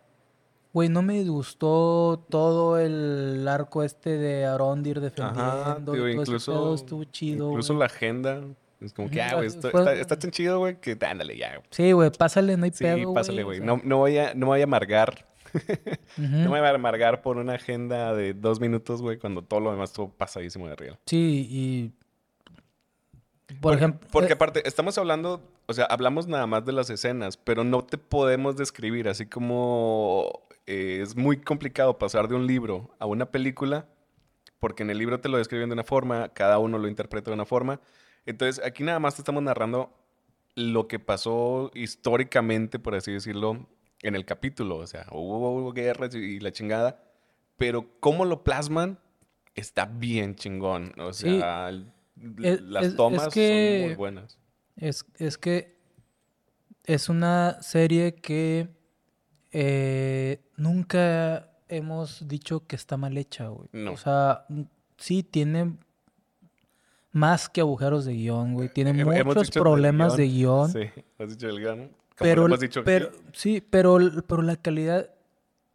Güey, 0.74 0.90
no 0.90 1.02
me 1.02 1.14
disgustó 1.14 2.26
todo 2.30 2.78
el 2.78 3.48
arco 3.48 3.82
este 3.84 4.18
de 4.18 4.46
Arondir 4.46 5.00
defendiendo. 5.00 5.42
Ajá, 5.42 5.78
tío, 5.86 6.10
incluso, 6.10 6.74
estuvo 6.76 7.04
chido. 7.06 7.50
incluso 7.52 7.74
la 7.76 7.86
agenda. 7.86 8.42
Es 8.82 8.92
como 8.92 9.10
que, 9.10 9.22
ah, 9.22 9.36
güey, 9.36 9.48
está, 9.48 9.94
está 9.94 10.20
tan 10.20 10.32
chido, 10.32 10.60
güey, 10.60 10.78
que 10.82 10.98
ándale 11.06 11.38
ya. 11.38 11.62
Sí, 11.70 11.94
güey, 11.94 12.12
pásale, 12.12 12.58
no 12.58 12.66
hay 12.66 12.72
Sí, 12.72 12.84
pedo. 12.84 13.14
pásale, 13.14 13.44
o 13.44 13.46
güey. 13.46 13.62
No, 13.62 13.80
no, 13.86 14.00
voy 14.00 14.18
a, 14.18 14.34
no 14.36 14.48
voy 14.48 14.60
a 14.60 14.66
amargar. 14.66 15.26
No 16.18 16.50
me 16.52 16.60
voy 16.60 16.60
a 16.60 16.70
amargar 16.70 17.22
por 17.22 17.38
una 17.38 17.54
agenda 17.54 18.14
de 18.14 18.34
dos 18.34 18.60
minutos, 18.60 19.02
güey, 19.02 19.18
cuando 19.18 19.42
todo 19.44 19.60
lo 19.60 19.72
demás 19.72 19.90
estuvo 19.92 20.10
pasadísimo 20.10 20.68
de 20.68 20.76
real. 20.76 21.00
Sí, 21.06 21.48
y 21.50 21.92
Por 23.48 23.62
Porque- 23.62 23.78
ejemplo, 23.78 24.08
Porque 24.12 24.32
eh, 24.34 24.36
aparte, 24.36 24.68
estamos 24.68 24.98
hablando, 24.98 25.42
o 25.68 25.74
sea, 25.74 25.86
hablamos 25.86 26.28
nada 26.28 26.48
más 26.48 26.66
de 26.66 26.72
las 26.72 26.90
escenas, 26.90 27.38
pero 27.38 27.64
no 27.64 27.84
te 27.84 27.98
podemos 27.98 28.56
describir, 28.56 29.08
así 29.08 29.26
como 29.28 30.42
eh, 30.68 31.00
es 31.02 31.16
muy 31.16 31.38
complicado 31.38 31.98
pasar 31.98 32.28
de 32.28 32.36
un 32.36 32.48
libro 32.48 32.90
a 33.00 33.06
una 33.06 33.28
película, 33.32 33.88
porque 34.60 34.84
en 34.84 34.90
el 34.90 34.98
libro 34.98 35.20
te 35.20 35.30
lo 35.30 35.38
describen 35.38 35.70
de 35.70 35.74
una 35.74 35.84
forma, 35.84 36.30
cada 36.30 36.58
uno 36.58 36.78
lo 36.80 36.88
interpreta 36.88 37.30
de 37.30 37.36
una 37.36 37.46
forma. 37.46 37.80
Entonces, 38.26 38.64
aquí 38.66 38.84
nada 38.84 39.00
más 39.00 39.16
te 39.16 39.22
estamos 39.22 39.44
narrando 39.44 39.94
lo 40.56 40.88
que 40.88 40.98
pasó 41.00 41.70
históricamente, 41.76 42.80
por 42.80 42.96
así 42.96 43.12
decirlo, 43.12 43.68
en 44.02 44.16
el 44.16 44.26
capítulo. 44.26 44.78
O 44.78 44.88
sea, 44.88 45.06
hubo, 45.12 45.58
hubo 45.58 45.72
guerras 45.74 46.14
y, 46.16 46.40
la 46.40 46.52
chingada, 46.52 47.04
pero 47.58 47.88
cómo 48.00 48.26
lo 48.26 48.44
plasman 48.44 49.00
está 49.56 49.86
bien 49.86 50.36
chingón. 50.36 50.94
O 51.00 51.14
sea, 51.14 51.70
Es- 52.42 52.62
las 52.62 52.86
es 52.86 52.96
tomas 52.96 53.34
que- 53.34 53.78
son 53.80 53.88
muy 53.90 53.96
buenas. 53.96 54.38
Es, 54.76 55.06
es 55.18 55.38
que 55.38 55.76
es 56.84 57.10
una 57.10 57.62
serie 57.62 58.16
que 58.16 58.68
eh, 59.52 60.42
nunca 60.58 61.50
hemos 61.70 62.28
dicho 62.28 62.68
que 62.68 62.76
está 62.76 62.98
mal 62.98 63.18
hecha, 63.18 63.48
güey. 63.48 63.70
No. 63.72 63.94
O 63.94 63.98
sea, 63.98 64.46
mm, 64.50 64.64
sí 64.98 65.24
tiene 65.24 65.78
más 67.12 67.48
que 67.48 67.62
agujeros 67.62 68.04
de 68.04 68.14
guion, 68.14 68.54
güey. 68.54 68.68
Tiene 68.70 68.92
muchos 69.06 69.50
problemas 69.52 70.18
de 70.18 70.28
guion. 70.28 70.70
Sí, 70.72 70.82
has 71.18 71.30
dicho 71.30 71.48
el 71.48 71.60
guion. 71.60 71.92
Pero, 72.20 72.42
lo 72.42 72.48
hemos 72.48 72.60
dicho 72.60 72.80
aquí. 72.82 72.86
pero 72.86 73.12
sí, 73.34 73.62
pero, 73.62 73.98
pero 74.28 74.42
la 74.42 74.56
calidad 74.56 75.10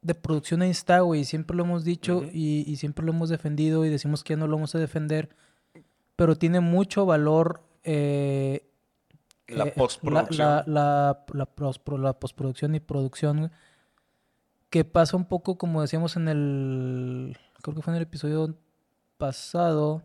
de 0.03 0.15
producción 0.15 0.63
ahí 0.63 0.71
está, 0.71 1.01
güey. 1.01 1.25
Siempre 1.25 1.57
lo 1.57 1.65
hemos 1.65 1.85
dicho 1.85 2.23
y, 2.33 2.65
y 2.67 2.77
siempre 2.77 3.05
lo 3.05 3.13
hemos 3.13 3.29
defendido 3.29 3.85
y 3.85 3.91
decimos 3.91 4.25
que 4.25 4.33
ya 4.35 4.39
no 4.39 4.47
lo 4.47 4.57
vamos 4.57 4.75
a 4.75 4.79
defender. 4.79 5.29
Pero 6.17 6.37
tiene 6.37 6.61
mucho 6.61 7.05
valor 7.07 7.63
eh, 7.85 8.67
la 9.49 9.65
eh, 9.65 9.73
postproducción. 9.77 10.39
La, 10.49 10.65
la, 10.67 11.25
la, 11.33 11.55
pospro- 11.55 11.99
la 11.99 12.15
postproducción 12.19 12.75
y 12.75 12.81
producción, 12.81 13.51
que 14.71 14.85
pasa 14.85 15.17
un 15.17 15.25
poco 15.27 15.59
como 15.59 15.83
decíamos 15.83 16.17
en 16.17 16.29
el, 16.29 17.37
creo 17.63 17.75
que 17.75 17.83
fue 17.83 17.93
en 17.93 17.97
el 17.99 18.03
episodio 18.05 18.55
pasado, 19.19 20.03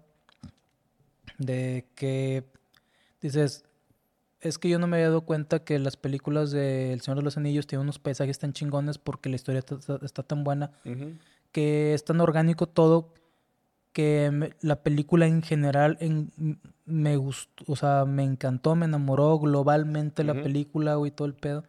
de 1.37 1.85
que 1.95 2.43
dices, 3.21 3.65
es 4.47 4.57
que 4.57 4.69
yo 4.69 4.79
no 4.79 4.87
me 4.87 4.97
había 4.97 5.07
dado 5.09 5.21
cuenta 5.21 5.63
que 5.63 5.79
las 5.79 5.97
películas 5.97 6.51
de 6.51 6.93
El 6.93 7.01
Señor 7.01 7.17
de 7.17 7.23
los 7.23 7.37
Anillos 7.37 7.67
tienen 7.67 7.83
unos 7.83 7.99
paisajes 7.99 8.39
tan 8.39 8.53
chingones 8.53 8.97
porque 8.97 9.29
la 9.29 9.35
historia 9.35 9.63
está, 10.01 10.23
tan 10.23 10.43
buena 10.43 10.71
que 11.51 11.93
es 11.93 12.03
tan 12.05 12.21
orgánico 12.21 12.67
todo 12.67 13.13
que 13.93 14.29
me- 14.31 14.53
la 14.61 14.83
película 14.83 15.25
en 15.25 15.41
general 15.41 15.97
en- 16.01 16.31
me 16.85 17.15
gustó, 17.17 17.63
o 17.67 17.75
sea, 17.75 18.05
me 18.05 18.23
encantó, 18.23 18.75
me 18.75 18.85
enamoró 18.85 19.39
globalmente 19.39 20.23
la 20.23 20.33
película, 20.43 20.95
güey, 20.95 21.11
todo 21.11 21.27
el 21.27 21.33
pedo. 21.33 21.63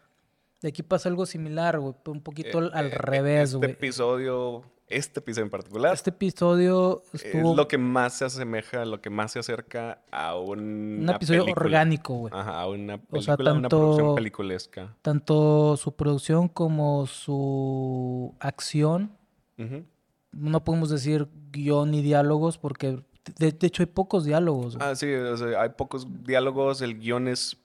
De 0.63 0.69
aquí 0.69 0.83
pasa 0.83 1.09
algo 1.09 1.27
similar, 1.27 1.79
güey, 1.79 1.95
un 2.07 2.21
poquito 2.23 2.59
al, 2.59 2.71
al 2.75 2.87
Eh, 2.87 2.91
eh, 2.95 2.99
revés, 2.99 3.43
Este 3.51 3.57
güey. 3.59 3.71
episodio, 3.73 4.63
este 4.89 5.21
episodio 5.21 5.45
en 5.45 5.51
particular, 5.51 5.93
Este 5.93 6.11
episodio 6.11 7.03
estuvo 7.13 7.51
es 7.51 7.57
lo 7.57 7.69
que 7.69 7.77
más 7.77 8.15
se 8.15 8.25
asemeja, 8.25 8.85
lo 8.87 9.01
que 9.03 9.11
más 9.11 9.33
se 9.33 9.39
acerca 9.39 10.03
a 10.11 10.35
un 10.39 11.01
un 11.03 11.11
episodio 11.11 11.45
orgánico, 11.45 12.15
güey. 12.15 12.33
Ajá, 12.35 12.63
a 12.63 12.69
una 12.69 12.95
O 13.11 13.21
sea, 13.21 13.37
película, 13.37 13.53
una 13.53 13.69
producción 13.69 13.99
tanto- 14.07 14.15
peliculesca. 14.15 14.97
Tanto 15.03 15.77
su 15.77 15.93
producción 15.95 16.49
como 16.49 17.07
su 17.07 18.35
acción. 18.41 19.13
Ujú. 19.59 19.85
No 20.33 20.65
podemos 20.65 20.89
decir 20.91 21.29
guion 21.53 21.93
y 21.95 22.03
diálogos 22.03 22.57
porque, 22.59 23.03
de, 23.39 23.53
de 23.53 23.67
hecho, 23.67 23.83
hay 23.83 23.87
pocos 23.87 24.25
diálogos. 24.25 24.77
Ah, 24.81 24.95
sí, 24.95 25.13
o 25.13 25.37
sea, 25.37 25.61
hay 25.63 25.71
pocos 25.71 26.07
diálogos, 26.25 26.81
el 26.83 26.99
guion 26.99 27.29
es 27.29 27.57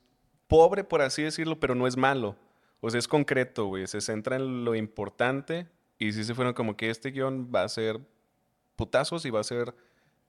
pobre, 0.48 0.84
por 0.84 1.02
así 1.02 1.22
decirlo, 1.24 1.60
pero 1.60 1.76
no 1.76 1.88
es 1.88 1.96
malo. 1.98 2.36
O 2.82 2.90
sea, 2.90 3.00
es 3.00 3.08
concreto, 3.08 3.68
güey. 3.68 3.88
Se 3.88 4.02
centra 4.02 4.36
en 4.36 4.66
lo 4.66 4.76
importante 4.76 5.68
y 5.98 6.12
sí 6.14 6.24
se 6.24 6.34
fueron 6.36 6.54
como 6.54 6.76
que 6.76 6.90
este 6.90 7.12
guion 7.12 7.50
va 7.54 7.64
a 7.64 7.70
ser 7.70 8.00
putazos 8.76 9.24
y 9.26 9.30
va 9.30 9.40
a 9.40 9.44
ser 9.44 9.74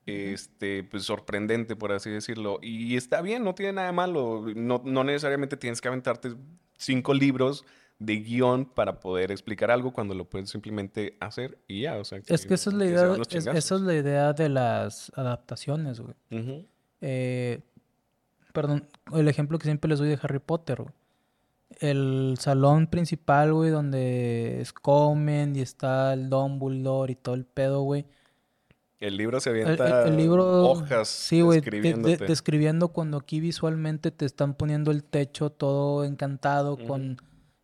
este, 0.06 0.84
pues, 0.84 1.04
sorprendente, 1.04 1.76
por 1.76 1.92
así 1.92 2.10
decirlo. 2.10 2.58
Y 2.62 2.96
está 2.96 3.22
bien, 3.22 3.44
no 3.44 3.54
tiene 3.54 3.72
nada 3.74 3.86
de 3.88 3.92
malo. 3.92 4.44
No, 4.54 4.82
no 4.84 5.04
necesariamente 5.04 5.56
tienes 5.56 5.80
que 5.80 5.88
aventarte 5.88 6.34
cinco 6.76 7.14
libros 7.14 7.64
de 7.98 8.16
guion 8.16 8.64
para 8.64 8.98
poder 8.98 9.30
explicar 9.30 9.70
algo 9.70 9.92
cuando 9.92 10.12
lo 10.14 10.28
puedes 10.28 10.50
simplemente 10.50 11.16
hacer 11.20 11.58
y 11.68 11.82
ya, 11.82 11.98
o 11.98 12.04
sea. 12.04 12.18
es 12.26 12.46
que 12.46 12.54
esa 12.54 12.70
es 12.70 12.74
la 12.76 12.84
idea, 12.84 13.06
es- 13.38 13.46
esa 13.54 13.74
es 13.76 13.80
la 13.80 13.94
idea 13.94 14.32
de 14.32 14.48
las 14.48 15.12
adaptaciones, 15.14 16.00
güey. 16.00 16.14
Eh, 17.00 17.60
perdón, 18.52 18.88
el 19.14 19.28
ejemplo 19.28 19.56
que 19.58 19.64
siempre 19.66 19.88
les 19.88 20.00
doy 20.00 20.08
de 20.08 20.18
Harry 20.20 20.40
Potter, 20.40 20.82
güey. 20.82 20.94
El 21.82 22.36
salón 22.38 22.86
principal, 22.86 23.52
güey, 23.52 23.70
donde 23.70 24.60
es 24.60 24.72
comen 24.72 25.56
y 25.56 25.60
está 25.60 26.12
el 26.12 26.30
Dumbledore 26.30 27.12
y 27.12 27.16
todo 27.16 27.34
el 27.34 27.44
pedo, 27.44 27.82
güey. 27.82 28.06
El 29.00 29.16
libro 29.16 29.40
se 29.40 29.50
El, 29.50 29.56
el- 29.56 29.64
avienta 29.66 30.04
el 30.08 30.16
libro, 30.16 30.70
hojas 30.70 31.08
sí, 31.08 31.40
güey, 31.40 31.60
de- 31.60 31.70
de- 31.70 31.70
describiéndote. 31.80 32.24
describiendo 32.26 32.88
cuando 32.88 33.16
aquí 33.18 33.40
visualmente 33.40 34.12
te 34.12 34.24
están 34.26 34.54
poniendo 34.54 34.92
el 34.92 35.02
techo 35.02 35.50
todo 35.50 36.04
encantado 36.04 36.76
con 36.86 37.16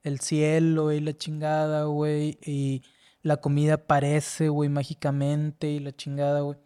el 0.03 0.19
cielo 0.19 0.91
y 0.91 1.01
la 1.01 1.17
chingada, 1.17 1.85
güey, 1.85 2.39
y 2.45 2.83
la 3.23 3.37
comida 3.37 3.75
aparece, 3.75 4.49
güey, 4.49 4.69
mágicamente 4.69 5.69
y 5.71 5.79
la 5.79 5.93
chingada, 5.93 6.41
güey. 6.41 6.59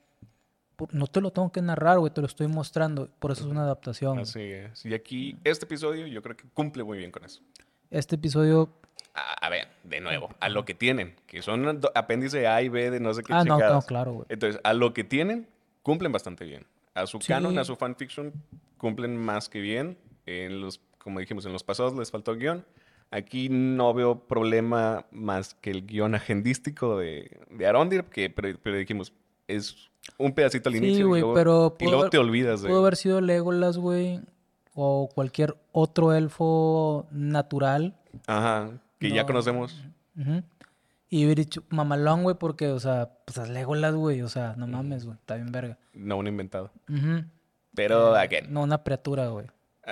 No 0.91 1.07
te 1.07 1.21
lo 1.21 1.31
tengo 1.31 1.53
que 1.53 1.63
narrar, 1.63 1.99
güey, 1.99 2.13
te 2.13 2.21
lo 2.21 2.27
estoy 2.27 2.49
mostrando, 2.49 3.09
por 3.19 3.31
eso 3.31 3.45
es 3.45 3.51
una 3.51 3.63
adaptación. 3.63 4.19
Así 4.19 4.41
es. 4.41 4.85
Y 4.85 4.95
aquí, 4.95 5.37
este 5.45 5.65
episodio 5.67 6.07
yo 6.07 6.23
creo 6.23 6.37
que 6.37 6.45
cumple 6.53 6.85
muy 6.85 6.99
bien 6.99 7.11
con 7.11 7.25
eso. 7.25 7.41
Este 7.91 8.17
episodio, 8.17 8.71
A, 9.15 9.47
a 9.47 9.51
ver, 9.51 9.69
de 9.85 10.01
nuevo, 10.01 10.31
a 10.41 10.49
lo 10.49 10.65
que 10.65 10.75
tienen, 10.75 11.15
que 11.27 11.43
son 11.43 11.81
apéndice 11.95 12.47
A 12.47 12.63
y 12.63 12.69
B 12.69 12.91
de 12.91 13.01
no 13.01 13.13
sé 13.13 13.23
qué 13.23 13.33
ah, 13.35 13.45
no, 13.45 13.59
no, 13.59 13.83
claro, 13.83 14.13
güey. 14.15 14.27
Entonces, 14.31 14.61
a 14.65 14.73
lo 14.73 14.95
que 14.95 15.05
tienen, 15.05 15.47
cumplen 15.83 16.13
bastante 16.13 16.45
bien. 16.45 16.67
A 16.95 17.07
su 17.07 17.19
canon, 17.19 17.53
Sí. 17.53 17.59
a 17.59 17.65
su 17.65 17.77
fanfiction, 17.77 18.33
cumplen 18.79 19.17
más 19.17 19.49
que 19.49 19.61
bien. 19.61 19.99
En 20.27 20.61
los, 20.61 20.81
como 20.99 21.21
dijimos, 21.21 21.45
en 21.47 21.53
los 21.53 21.65
pasados 21.65 21.95
les 21.97 22.11
faltó 22.11 22.35
guion. 22.37 22.65
Aquí 23.11 23.49
no 23.51 23.93
veo 23.93 24.27
problema 24.27 25.05
más 25.11 25.55
que 25.55 25.71
el 25.71 25.85
guion 25.87 26.15
agendístico 26.15 26.97
de, 26.97 27.41
de 27.51 27.67
Arondir, 27.67 28.05
que, 28.05 28.31
pero, 28.31 28.57
pero 28.63 28.77
dijimos, 28.79 29.13
es 29.57 29.77
un 30.19 30.33
pedacito 30.33 30.69
al 30.69 30.75
Sí, 30.75 30.79
inicio 30.79 31.09
güey, 31.09 31.21
y 31.21 31.23
luego, 31.23 31.35
pero 31.35 31.77
y 31.79 31.85
luego 31.85 32.01
haber- 32.01 32.11
te 32.11 32.19
olvidas 32.19 32.63
de... 32.63 32.69
Pudo 32.69 32.81
haber 32.81 32.97
sido 32.97 33.21
Legolas, 33.21 33.79
güey, 33.79 34.21
o 34.75 35.09
cualquier 35.15 35.57
otro 35.73 36.13
elfo 36.15 37.07
natural. 37.11 37.95
Ajá, 38.27 38.71
que 38.99 39.11
ya 39.11 39.23
No. 39.23 39.27
conocemos. 39.27 39.83
Ujú. 40.19 40.43
Y 41.09 41.25
hubiera 41.27 41.41
dicho 41.41 41.63
mamalón, 41.69 42.23
güey, 42.23 42.37
porque, 42.39 42.69
o 42.69 42.81
sea, 42.81 43.11
pues 43.27 43.37
es 43.39 43.49
Legolas, 43.51 43.95
güey, 43.95 44.23
o 44.23 44.29
sea, 44.29 44.55
no 44.57 44.67
mames, 44.67 45.05
güey, 45.05 45.17
está 45.19 45.35
bien 45.37 45.53
verga. 45.53 45.79
No 45.93 46.17
un 46.17 46.27
inventado. 46.27 46.71
Ujú. 46.89 47.25
Pero, 47.75 48.17
Eh, 48.17 48.21
again, 48.21 48.53
No 48.53 48.63
una 48.63 48.83
criatura, 48.83 49.29
güey. 49.29 49.47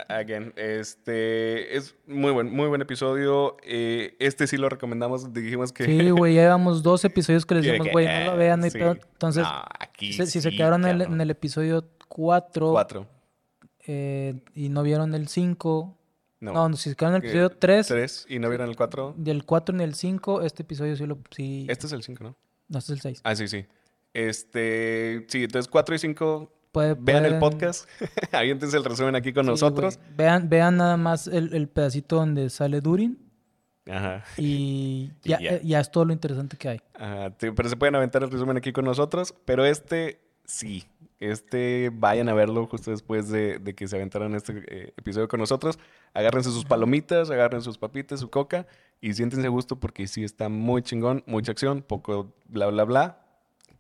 Again, 0.09 0.53
este 0.57 1.77
es 1.77 1.95
muy 2.07 2.31
buen, 2.33 2.51
muy 2.53 2.69
buen 2.69 2.81
episodio. 2.83 3.57
Eh, 3.63 4.17
este 4.21 4.47
sí 4.47 4.57
lo 4.57 4.69
recomendamos. 4.69 5.33
Dijimos 5.33 5.73
que. 5.73 5.85
Sí, 5.85 6.11
güey, 6.11 6.35
ya 6.35 6.43
llevamos 6.43 6.83
dos 6.83 7.05
episodios 7.05 7.45
que 7.47 7.57
les 7.57 7.65
que, 7.83 7.91
güey, 7.91 8.07
no 8.07 8.25
lo 8.27 8.33
eh, 8.35 8.37
vean, 8.39 8.61
no 8.61 8.65
hay 8.67 8.71
sí. 8.71 8.79
pedo. 8.79 8.93
Entonces, 8.93 9.43
No, 9.43 9.63
aquí 9.79 10.13
si, 10.13 10.27
si 10.27 10.41
se 10.41 10.51
sí, 10.51 10.57
quedaron 10.57 10.85
en 10.87 11.01
el, 11.01 11.03
en 11.03 11.21
el 11.21 11.31
episodio 11.31 11.89
4 12.09 12.71
Cuatro. 12.73 13.07
y 13.87 14.69
no 14.69 14.83
vieron 14.83 15.15
el 15.15 15.29
5, 15.29 15.97
No. 16.41 16.69
no, 16.69 16.77
si 16.77 16.91
se 16.91 16.97
quedaron 16.97 17.17
en 17.17 17.23
el 17.23 17.23
Que- 17.23 17.29
episodio 17.39 17.51
3, 17.59 17.87
Tres 17.89 18.27
y 18.29 18.39
no 18.39 18.49
vieron 18.49 18.69
el 18.69 18.77
cuatro. 18.77 19.15
del 19.17 19.45
4 19.45 19.75
ni 19.77 19.85
el 19.85 19.95
5, 19.95 20.43
este 20.43 20.63
episodio 20.63 20.97
sí 20.97 21.07
lo... 21.07 21.19
Sí, 21.31 21.67
Este 21.69 21.87
es 21.87 21.93
el 21.93 22.03
cinco, 22.03 22.25
¿no? 22.25 22.37
no, 22.69 22.79
este 22.79 22.93
es 22.93 22.99
el 22.99 23.03
6. 23.03 23.21
Ah, 23.25 23.35
sí, 23.35 23.49
sí. 23.49 23.67
Este. 24.13 25.25
Sí, 25.29 25.45
entonces 25.45 25.71
cuatro 25.71 25.95
y 25.95 25.99
cinco. 25.99 26.53
Puede- 26.73 26.95
Vean 26.99 27.25
el 27.25 27.39
pueden- 27.39 27.41
podcast. 27.41 27.89
Aviéntense 28.33 28.77
el 28.77 28.85
resumen 28.85 29.17
aquí 29.17 29.33
con 29.33 29.45
sí, 29.45 29.51
nosotros. 29.51 29.99
Vean, 30.17 30.49
vean 30.49 30.77
nada 30.77 30.97
más 30.97 31.27
el, 31.27 31.53
el 31.55 31.69
pedacito 31.69 32.17
donde 32.17 32.49
sale 32.51 32.81
Durin 32.81 33.19
Ajá. 33.91 34.25
y 34.37 35.11
Y 35.25 35.29
ya, 35.29 35.41
ya. 35.41 35.51
eh, 35.57 35.61
ya 35.65 35.81
es 35.81 35.91
todo 35.91 36.05
lo 36.05 36.13
interesante 36.13 36.57
que 36.57 36.69
hay. 36.69 36.81
Ajá, 36.95 37.33
sí, 37.39 37.51
pero 37.51 37.69
se 37.69 37.77
pueden 37.77 37.95
aventar 37.97 38.23
el 38.23 38.31
resumen 38.31 38.57
aquí 38.57 38.73
con 38.73 38.85
nosotros. 38.85 39.35
Pero 39.45 39.65
este, 39.65 40.21
sí. 40.45 40.85
Este, 41.19 41.91
vayan 41.93 42.31
a 42.31 42.33
verlo 42.35 42.67
justo 42.67 42.91
después 42.91 43.29
de, 43.29 43.59
de 43.59 43.75
que 43.75 43.87
se 43.87 43.97
aventaran 43.97 44.35
este 44.35 44.63
eh, 44.69 44.95
episodio 44.97 45.29
con 45.29 45.39
nosotros. 45.39 45.79
Agárrense 46.15 46.51
sus 46.51 46.65
palomitas, 46.65 47.31
agarren 47.31 47.61
sus 47.61 47.77
papitas, 47.77 48.21
su 48.21 48.31
coca 48.31 48.67
y 49.03 49.13
siéntense 49.13 49.47
a 49.47 49.51
gusto 49.51 49.79
porque 49.79 50.07
sí 50.07 50.25
está 50.25 50.49
muy 50.49 50.81
chingón, 50.83 51.23
mucha 51.27 51.53
acción, 51.53 51.83
poco 51.83 52.33
bla, 52.47 52.69
bla, 52.69 52.85
bla, 52.85 53.19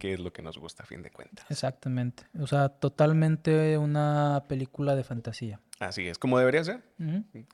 que 0.00 0.14
es 0.14 0.18
lo 0.18 0.32
que 0.32 0.42
nos 0.42 0.58
gusta 0.58 0.82
a 0.82 0.86
fin 0.86 1.02
de 1.02 1.10
cuentas. 1.10 1.46
Exactamente. 1.50 2.24
O 2.40 2.46
sea, 2.48 2.70
totalmente 2.70 3.78
una 3.78 4.44
película 4.48 4.96
de 4.96 5.04
fantasía. 5.04 5.60
Así 5.78 6.08
es, 6.08 6.18
como 6.18 6.38
debería 6.38 6.64
ser. 6.64 6.82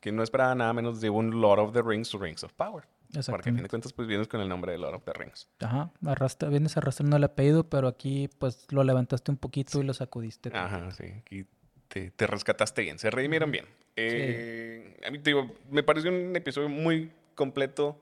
Que 0.01 0.13
no 0.13 0.23
esperaba 0.23 0.55
nada 0.55 0.73
menos 0.73 1.01
de 1.01 1.11
un 1.11 1.41
Lord 1.43 1.61
of 1.61 1.73
the 1.75 1.83
Rings 1.83 2.15
o 2.15 2.19
Rings 2.19 2.43
of 2.45 2.53
Power. 2.55 2.85
Porque 3.13 3.51
a 3.51 3.53
fin 3.53 3.63
de 3.63 3.69
cuentas, 3.69 3.93
pues 3.93 4.09
vienes 4.09 4.29
con 4.29 4.41
el 4.41 4.49
nombre 4.49 4.73
de 4.73 4.79
Lord 4.79 4.95
of 4.95 5.05
the 5.05 5.13
Rings. 5.13 5.49
Ajá, 5.61 5.91
arrastra, 6.05 6.49
vienes 6.49 6.77
arrastrando 6.77 7.17
el 7.17 7.25
apellido, 7.25 7.69
pero 7.69 7.89
aquí 7.89 8.29
pues 8.39 8.67
lo 8.71 8.83
levantaste 8.85 9.31
un 9.31 9.37
poquito 9.37 9.81
y 9.81 9.85
lo 9.85 9.93
sacudiste. 9.95 10.51
Ajá, 10.55 10.91
sí. 10.93 11.05
Aquí 11.19 11.47
te, 11.89 12.11
te 12.11 12.27
rescataste 12.27 12.83
bien, 12.83 12.99
se 12.99 13.11
redimieron 13.11 13.51
bien. 13.51 13.67
Eh, 13.97 14.97
A 15.07 15.11
mí 15.11 15.19
te 15.19 15.31
digo, 15.31 15.53
me 15.71 15.83
pareció 15.83 16.11
un 16.11 16.35
episodio 16.37 16.69
muy 16.69 17.13
completo. 17.35 18.01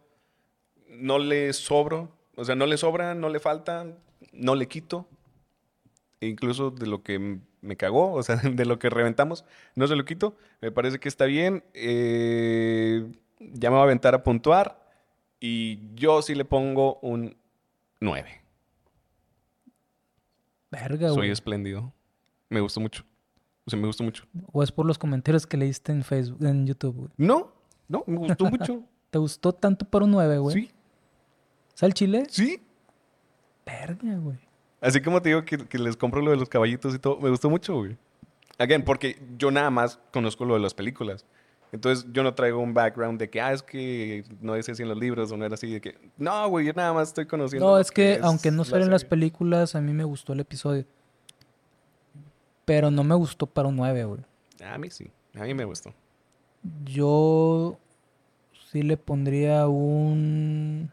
No 0.89 1.19
le 1.19 1.53
sobro, 1.53 2.11
o 2.37 2.45
sea, 2.45 2.55
no 2.55 2.67
le 2.67 2.77
sobra, 2.77 3.15
no 3.15 3.29
le 3.29 3.41
falta, 3.41 3.87
no 4.35 4.55
le 4.55 4.69
quito. 4.69 5.09
E 6.21 6.29
incluso 6.29 6.71
de 6.71 6.87
lo 6.87 7.03
que 7.03 7.41
me 7.61 7.77
cagó, 7.77 8.13
o 8.13 8.23
sea, 8.23 8.37
de 8.37 8.65
lo 8.65 8.79
que 8.79 8.91
reventamos, 8.91 9.45
no 9.75 9.87
se 9.87 9.97
lo 9.97 10.05
quito. 10.05 10.37
Me 10.61 10.71
parece 10.71 10.99
que 11.01 11.09
está 11.09 11.25
bien. 11.25 11.65
Eh, 11.75 13.11
ya 13.39 13.71
me 13.71 13.77
voy 13.77 13.81
a 13.83 13.85
aventar 13.85 14.15
a 14.15 14.23
puntuar. 14.23 14.83
Y 15.41 15.95
yo 15.95 16.23
sí 16.23 16.35
le 16.35 16.45
pongo 16.45 16.99
un 17.01 17.37
9. 18.01 18.41
Verga, 20.71 21.09
Soy 21.09 21.17
güey. 21.17 21.31
espléndido. 21.31 21.93
Me 22.49 22.61
gustó 22.61 22.81
mucho. 22.81 23.05
O 23.67 23.71
sea, 23.71 23.79
me 23.79 23.87
gustó 23.87 24.05
mucho. 24.05 24.25
O 24.53 24.63
es 24.63 24.73
por 24.73 24.87
los 24.87 24.99
comentarios 24.99 25.47
que 25.47 25.57
leíste 25.57 25.93
en 25.93 26.03
Facebook, 26.03 26.45
en 26.45 26.67
YouTube. 26.67 27.11
No, 27.17 27.53
no, 27.89 28.05
me 28.07 28.17
gustó 28.17 28.47
mucho. 28.47 28.83
¿Te 29.11 29.19
gustó 29.19 29.53
tanto 29.53 29.85
para 29.85 30.05
un 30.05 30.11
9, 30.11 30.39
güey? 30.39 30.55
Sí, 30.55 30.71
¿Sal 31.75 31.95
chile? 31.95 32.25
sí. 32.29 32.61
Verga, 33.81 34.17
güey. 34.19 34.39
Así 34.81 35.01
como 35.01 35.23
te 35.23 35.31
digo 35.31 35.45
que, 35.45 35.59
que 35.59 35.79
les 35.79 35.97
compro 35.97 36.21
lo 36.21 36.31
de 36.31 36.37
los 36.37 36.49
caballitos 36.49 36.95
y 36.95 36.99
todo, 36.99 37.19
me 37.19 37.31
gustó 37.31 37.49
mucho, 37.49 37.77
güey. 37.77 37.97
Again, 38.59 38.85
porque 38.85 39.21
yo 39.39 39.51
nada 39.51 39.71
más 39.71 39.99
conozco 40.13 40.45
lo 40.45 40.55
de 40.55 40.61
las 40.61 40.75
películas. 40.75 41.25
Entonces 41.73 42.07
yo 42.13 42.23
no 42.23 42.35
traigo 42.35 42.61
un 42.61 42.73
background 42.73 43.19
de 43.19 43.29
que, 43.29 43.41
ah, 43.41 43.53
es 43.53 43.63
que 43.63 44.25
no 44.41 44.55
es 44.55 44.69
así 44.69 44.83
en 44.83 44.89
los 44.89 44.99
libros 44.99 45.33
o 45.33 45.37
no 45.37 45.45
era 45.45 45.55
así. 45.55 45.73
De 45.73 45.81
que, 45.81 45.99
no, 46.17 46.49
güey, 46.49 46.67
yo 46.67 46.73
nada 46.73 46.93
más 46.93 47.09
estoy 47.09 47.27
conociendo. 47.27 47.67
No, 47.67 47.79
es 47.79 47.91
que 47.91 48.21
aunque 48.23 48.53
no 48.53 48.63
la 48.63 48.71
salen 48.71 48.91
las 48.91 49.05
películas, 49.05 49.75
a 49.75 49.81
mí 49.81 49.93
me 49.93 50.05
gustó 50.05 50.35
el 50.35 50.41
episodio. 50.41 50.85
Pero 52.65 52.93
no 52.93 53.03
me 53.03 53.17
gustó 53.17 53.47
para 53.47 53.69
un 53.69 53.77
9, 53.77 54.05
güey. 54.05 54.21
A 54.65 54.79
mí 54.79 54.89
sí, 54.89 55.11
a 55.35 55.43
mí 55.43 55.53
me 55.53 55.65
gustó. 55.65 55.93
Yo 56.85 57.77
sí 58.71 58.83
le 58.83 58.97
pondría 58.97 59.67
un... 59.67 60.91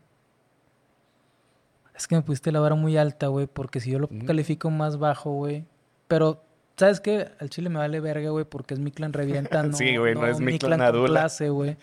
Es 2.02 2.08
que 2.08 2.16
me 2.16 2.24
pusiste 2.24 2.52
la 2.52 2.60
vara 2.60 2.74
muy 2.74 2.98
alta, 2.98 3.28
güey, 3.28 3.46
porque 3.46 3.80
si 3.80 3.92
yo 3.92 4.00
lo 4.00 4.08
Mm. 4.10 4.26
califico 4.26 4.72
más 4.72 4.98
bajo, 4.98 5.32
güey. 5.34 5.66
Pero, 6.08 6.42
¿sabes 6.76 7.00
qué? 7.00 7.30
Al 7.40 7.52
chile 7.52 7.70
me 7.70 7.78
vale 7.78 8.00
verga, 8.00 8.32
güey, 8.32 8.44
porque 8.44 8.74
es 8.74 8.80
mi 8.80 8.90
clan 8.92 9.14
revienta, 9.14 9.62
no, 9.64 9.78
Sí, 9.78 9.96
güey, 9.98 10.16
no 10.16 10.26
es 10.26 10.40
mi 10.40 10.58
clan 10.58 10.80
con 10.80 10.82
Adula. 10.88 11.08
clase, 11.22 11.50
güey. 11.50 11.78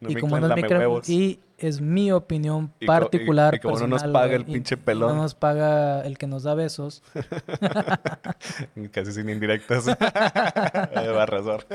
No 0.00 0.10
y 0.10 0.14
como 0.16 0.40
no 0.40 0.46
es 0.48 0.56
mi 0.56 0.62
clan, 0.62 0.80
huevos. 0.80 1.06
y 1.08 1.38
es 1.58 1.80
mi 1.82 2.10
opinión 2.12 2.72
Y 2.80 2.86
co- 2.86 2.92
y- 2.92 2.98
particular, 2.98 3.54
y 3.56 3.60
como 3.60 3.78
no 3.78 3.86
nos 3.88 4.04
paga 4.04 4.34
el 4.34 4.44
pinche 4.46 4.74
y 4.74 4.78
No 4.78 4.84
pelón. 4.84 5.16
nos 5.18 5.34
paga 5.34 6.00
el 6.00 6.16
que 6.16 6.26
nos 6.26 6.44
da 6.44 6.54
besos. 6.54 7.02
Casi 8.92 9.12
sin 9.12 9.28
indirectas. 9.28 9.84
de 9.84 9.94
Barrazor. 11.14 11.66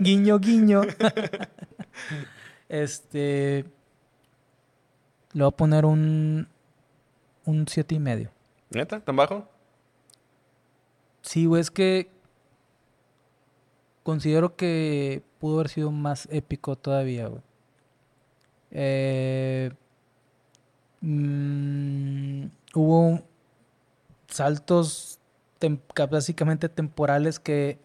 guiño, 0.00 0.40
guiño. 0.40 0.82
este. 2.68 3.64
Le 5.32 5.42
voy 5.44 5.48
a 5.48 5.56
poner 5.56 5.84
un. 5.86 6.48
Un 7.44 7.66
siete 7.68 7.94
y 7.94 7.98
medio. 7.98 8.30
¿Neta? 8.70 9.00
¿Tan 9.00 9.16
bajo? 9.16 9.48
Sí, 11.22 11.46
güey, 11.46 11.60
es 11.60 11.70
que. 11.70 12.10
Considero 14.02 14.56
que 14.56 15.22
pudo 15.38 15.56
haber 15.60 15.68
sido 15.68 15.92
más 15.92 16.26
épico 16.32 16.74
todavía, 16.76 17.28
güey. 17.28 17.42
Eh, 18.72 19.70
mm, 21.02 22.44
hubo 22.74 23.20
saltos 24.28 25.18
tem- 25.60 25.78
básicamente 26.10 26.68
temporales 26.68 27.38
que 27.38 27.78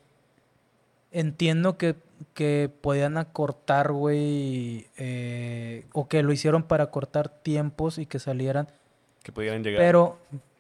entiendo 1.12 1.78
que, 1.78 1.96
que 2.34 2.72
podían 2.82 3.18
acortar, 3.18 3.92
güey, 3.92 4.88
eh, 4.98 5.86
o 5.94 6.08
que 6.08 6.24
lo 6.24 6.32
hicieron 6.34 6.64
para 6.64 6.86
acortar 6.86 7.30
tiempos 7.30 7.98
y 8.00 8.06
que 8.06 8.18
salieran. 8.20 8.68
Que 9.28 9.34
pudieran 9.34 9.62
llegar. 9.62 9.82
Pero, 9.82 10.18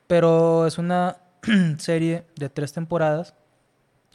pero 0.07 0.67
es 0.67 0.77
una 0.77 1.15
serie 1.77 2.25
de 2.35 2.49
tres 2.49 2.73
temporadas 2.73 3.33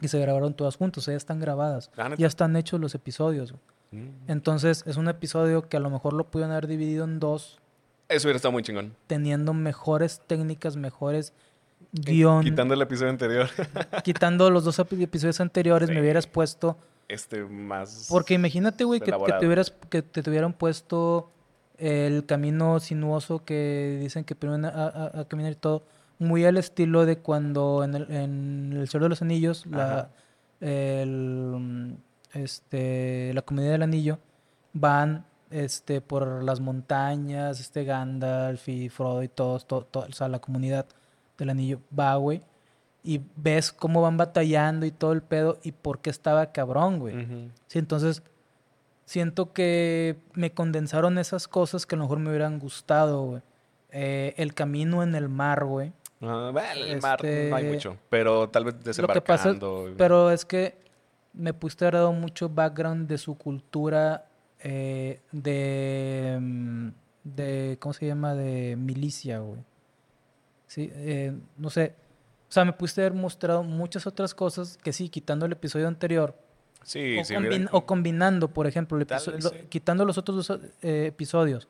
y 0.03 0.09
se 0.09 0.19
grabaron 0.19 0.53
todas 0.53 0.77
juntas, 0.77 1.07
ya 1.07 1.15
están 1.15 1.41
grabadas. 1.41 1.91
Ya 2.19 2.27
están 2.27 2.55
hechos 2.57 2.79
los 2.79 2.95
episodios. 2.95 3.55
Mm. 3.93 4.09
Entonces, 4.29 4.85
es 4.87 4.99
un 4.99 5.09
episodio 5.09 5.71
que 5.71 5.79
a 5.79 5.81
lo 5.81 5.89
mejor 5.89 6.13
lo 6.13 6.25
pudieron 6.25 6.51
haber 6.53 6.67
dividido 6.67 7.05
en 7.05 7.19
dos, 7.19 7.61
Eso 8.11 8.27
hubiera 8.29 8.37
estado 8.37 8.53
muy 8.53 8.63
chingón. 8.63 8.95
teniendo 9.07 9.55
mejores 9.55 10.21
técnicas, 10.27 10.77
mejores 10.77 11.33
guion. 11.93 12.45
Quitando 12.45 12.75
el 12.75 12.83
episodio 12.83 13.09
anterior. 13.11 13.49
quitando 14.05 14.51
los 14.51 14.65
dos 14.65 14.79
epi- 14.81 15.03
episodios 15.03 15.41
anteriores, 15.41 15.89
Sí. 15.89 15.95
me 15.95 16.03
hubieras 16.03 16.27
puesto. 16.27 16.77
este 17.09 17.43
más. 17.45 18.07
Porque 18.11 18.35
imagínate, 18.35 18.85
güey, 18.85 19.01
que, 19.01 19.13
que 19.13 19.33
te 19.41 19.47
hubieras, 19.47 19.73
que 19.89 20.03
te 20.03 20.29
hubieran 20.29 20.53
puesto 20.53 21.31
el 21.83 22.25
camino 22.27 22.79
sinuoso 22.81 23.45
que 23.45 23.99
dicen 24.01 24.25
que 24.25 24.35
primero 24.37 24.67
a, 24.69 24.71
a- 24.71 25.21
a 25.21 25.25
caminar 25.27 25.53
y 25.53 25.57
todo. 25.57 25.83
Muy 26.19 26.45
al 26.45 26.57
estilo 26.57 27.05
de 27.05 27.19
cuando 27.19 27.83
en 27.83 27.95
el, 27.97 28.11
en 28.11 28.73
el 28.75 28.89
Señor 28.89 29.03
de 29.05 29.09
los 29.09 29.23
Anillos, 29.23 29.67
la, 29.67 30.11
el, 30.61 31.97
este, 32.33 33.33
la 33.35 33.43
comunidad 33.43 33.73
del 33.73 33.83
anillo, 33.83 34.19
van 34.73 35.25
este, 35.51 36.01
por 36.01 36.43
las 36.45 36.61
montañas, 36.61 37.61
este 37.61 37.85
Gandalf 37.85 38.69
y 38.69 38.89
Frodo 38.89 39.23
y 39.23 39.29
todos, 39.29 39.67
todo, 39.67 39.83
todo- 39.85 40.07
o 40.09 40.13
sea, 40.13 40.29
la 40.29 40.39
comunidad 40.39 40.87
del 41.39 41.51
anillo 41.51 41.81
va, 41.99 42.15
güey. 42.17 42.43
Y 43.05 43.21
ves 43.37 43.73
cómo 43.73 44.01
van 44.01 44.17
batallando 44.17 44.87
y 44.87 44.93
todo 44.93 45.13
el 45.13 45.23
pedo 45.23 45.59
y 45.65 45.73
por 45.73 45.99
qué 46.01 46.11
estaba 46.11 46.53
cabrón, 46.53 47.01
güey. 47.01 47.15
Sí, 47.67 47.79
entonces 47.81 48.23
siento 49.13 49.53
que 49.53 50.17
me 50.33 50.53
condensaron 50.53 51.19
esas 51.19 51.47
cosas 51.47 51.85
que 51.85 51.95
a 51.95 51.99
lo 51.99 52.05
mejor 52.05 52.19
me 52.19 52.31
hubieran 52.31 52.59
gustado, 52.59 53.23
güey. 53.25 53.43
Eh, 53.91 54.33
el 54.39 54.55
camino 54.55 55.03
en 55.03 55.15
el 55.15 55.29
mar, 55.29 55.65
güey. 55.67 55.93
Ah, 56.23 56.49
bueno, 56.51 56.85
el 56.87 57.01
mar 57.03 57.21
no 57.23 57.29
hay 57.29 57.65
Este, 57.65 57.73
mucho. 57.75 57.97
Pero 58.09 58.49
tal 58.49 58.65
vez 58.65 58.75
Lo 58.99 59.09
que 59.09 59.21
pasa, 59.21 59.51
desembarcando. 59.51 59.95
pero 59.99 60.31
es 60.31 60.47
que 60.47 60.77
me 61.35 61.53
pudiste 61.53 61.85
haber 61.85 61.95
dado 61.97 62.13
mucho 62.13 62.49
background 62.49 63.07
de 63.07 63.19
su 63.19 63.37
cultura 63.37 64.27
eh, 64.61 65.21
de, 65.31 66.39
mm, 66.41 66.89
de, 67.25 67.77
¿cómo 67.81 67.93
se 67.93 68.07
llama? 68.07 68.35
De 68.35 68.77
milicia, 68.77 69.41
güey. 69.41 69.61
Sí, 70.69 70.91
eh, 70.95 71.37
no 71.59 71.69
sé. 71.69 71.95
O 72.49 72.53
sea, 72.53 72.65
me 72.65 72.73
pudiste 72.73 73.03
haber 73.03 73.13
mostrado 73.15 73.63
muchas 73.63 74.07
otras 74.07 74.35
cosas 74.35 74.79
que 74.79 74.93
sí, 74.95 75.11
quitando 75.11 75.45
el 75.45 75.53
episodio 75.53 75.87
anterior, 75.89 76.35
Sí, 76.85 77.19
o, 77.19 77.25
sí. 77.25 77.35
combin- 77.35 77.47
hubiera- 77.49 77.69
o 77.73 77.87
combinando, 77.87 78.49
por 78.49 78.67
ejemplo, 78.67 78.99
el 78.99 79.07
lo- 79.43 79.69
quitando 79.69 80.05
los 80.05 80.19
otros 80.19 80.47
dos 80.47 80.61
eh, 80.83 81.07
episodios, 81.07 81.69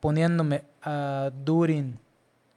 poniéndome 0.00 0.64
a 0.82 1.30
Durin, 1.44 1.98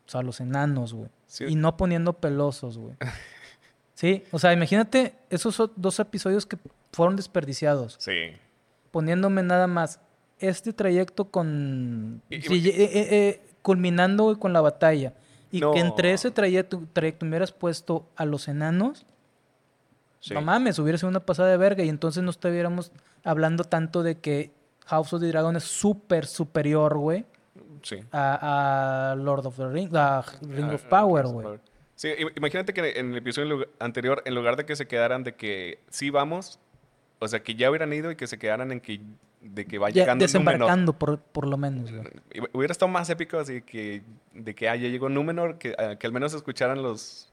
o 0.06 0.10
sea, 0.10 0.22
los 0.22 0.40
enanos, 0.40 0.94
güey, 0.94 1.10
Sí. 1.28 1.46
y 1.50 1.56
no 1.56 1.76
poniendo 1.78 2.14
pelosos, 2.14 2.78
güey. 2.78 2.96
sí, 3.94 4.24
o 4.32 4.40
sea, 4.40 4.54
imagínate 4.54 5.16
esos 5.30 5.62
dos 5.76 6.00
episodios 6.00 6.46
que 6.46 6.58
fueron 6.92 7.16
desperdiciados, 7.16 7.96
Sí. 8.00 8.32
poniéndome 8.92 9.44
nada 9.44 9.68
más 9.68 10.00
este 10.40 10.74
trayecto 10.74 11.26
con... 11.26 12.22
Y- 12.30 12.42
sí, 12.42 12.56
y- 12.62 12.70
eh, 12.70 12.74
eh, 12.94 13.42
culminando 13.62 14.38
con 14.40 14.52
la 14.54 14.62
batalla. 14.62 15.14
Y 15.52 15.60
No. 15.60 15.72
que 15.72 15.80
entre 15.80 16.12
ese 16.14 16.32
trayecto, 16.32 16.84
trayecto 16.94 17.26
me 17.26 17.30
hubieras 17.32 17.52
puesto 17.52 18.08
a 18.16 18.26
los 18.26 18.48
enanos, 18.48 19.06
sí. 20.24 20.34
no 20.34 20.42
mames, 20.42 20.80
hubiera 20.80 20.98
sido 20.98 21.10
una 21.10 21.20
pasada 21.20 21.50
de 21.50 21.58
verga 21.58 21.84
y 21.84 21.90
entonces 21.90 22.24
no 22.24 22.30
estuviéramos 22.30 22.92
hablando 23.24 23.64
tanto 23.64 24.04
de 24.04 24.20
que 24.20 24.52
House 24.86 25.14
of 25.14 25.22
the 25.22 25.28
Dragon 25.28 25.56
es 25.56 25.64
súper 25.64 26.26
superior, 26.26 26.98
güey, 26.98 27.26
Sí. 27.82 27.98
a, 28.12 29.12
a 29.12 29.16
Lord 29.16 29.46
of 29.46 29.58
the 29.58 29.68
Rings, 29.68 29.94
a 29.94 30.24
Ring 30.42 30.72
of 30.74 30.84
ah, 30.86 30.90
Power, 30.90 31.26
güey. 31.28 31.60
Sí, 31.96 32.10
im- 32.18 32.32
imagínate 32.36 32.74
que 32.74 33.00
en 33.00 33.12
el 33.12 33.18
episodio 33.18 33.68
anterior, 33.80 34.22
en 34.26 34.36
lugar 34.36 34.56
de 34.56 34.66
que 34.66 34.76
se 34.76 34.88
quedaran 34.88 35.24
de 35.24 35.36
que 35.36 35.80
sí 35.90 36.10
vamos, 36.10 36.60
o 37.20 37.28
sea, 37.28 37.42
que 37.44 37.56
ya 37.56 37.70
hubieran 37.70 37.92
ido 37.94 38.10
y 38.12 38.16
que 38.16 38.26
se 38.28 38.38
quedaran 38.40 38.72
en 38.72 38.80
que 38.82 39.02
de 39.42 39.66
que 39.66 39.78
va 39.78 39.90
Ya 39.90 40.04
llegando 40.04 40.26
Númenor. 40.26 40.44
desembarcando 40.54 40.94
por, 40.94 41.20
por 41.20 41.46
lo 41.48 41.58
menos, 41.58 41.92
güey. 41.92 42.04
Hu- 42.34 42.50
Hubiera 42.54 42.72
estado 42.72 42.90
más 42.90 43.10
épico 43.10 43.38
así 43.38 43.62
que 43.62 44.02
de 44.34 44.56
que 44.56 44.70
ah, 44.70 44.76
ya 44.78 44.88
llegó 44.88 45.10
Númenor, 45.10 45.58
que, 45.58 45.76
ah, 45.78 45.96
que 45.98 46.08
al 46.08 46.14
menos 46.14 46.34
escucharan 46.34 46.82
los, 46.82 47.30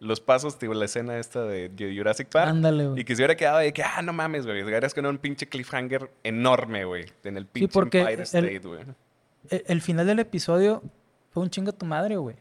los 0.00 0.20
pasos, 0.20 0.58
tipo 0.58 0.74
la 0.74 0.84
escena 0.84 1.18
esta 1.18 1.42
de, 1.42 1.70
Jurassic 1.96 2.28
Park. 2.28 2.48
Ándale, 2.48 2.86
güey. 2.88 3.00
Y 3.00 3.04
que 3.04 3.16
se 3.16 3.20
hubiera 3.22 3.36
quedado 3.36 3.58
de 3.58 3.72
que, 3.72 3.82
ah, 3.82 4.00
no 4.02 4.12
mames, 4.12 4.46
güey. 4.46 4.62
Hubieras 4.62 4.94
con 4.94 5.04
un 5.06 5.18
pinche 5.18 5.48
cliffhanger 5.48 6.10
enorme, 6.22 6.84
güey. 6.84 7.06
En 7.24 7.36
el 7.36 7.46
pinche 7.46 7.72
porque 7.72 7.98
Empire 8.00 8.14
el- 8.16 8.22
State, 8.22 8.58
güey. 8.60 8.80
E- 9.50 9.64
El, 9.66 9.80
final 9.80 10.06
del 10.06 10.20
episodio 10.20 10.82
fue 11.30 11.42
un 11.42 11.50
chinga 11.50 11.72
tu 11.72 11.84
madre, 11.86 12.16
güey. 12.16 12.36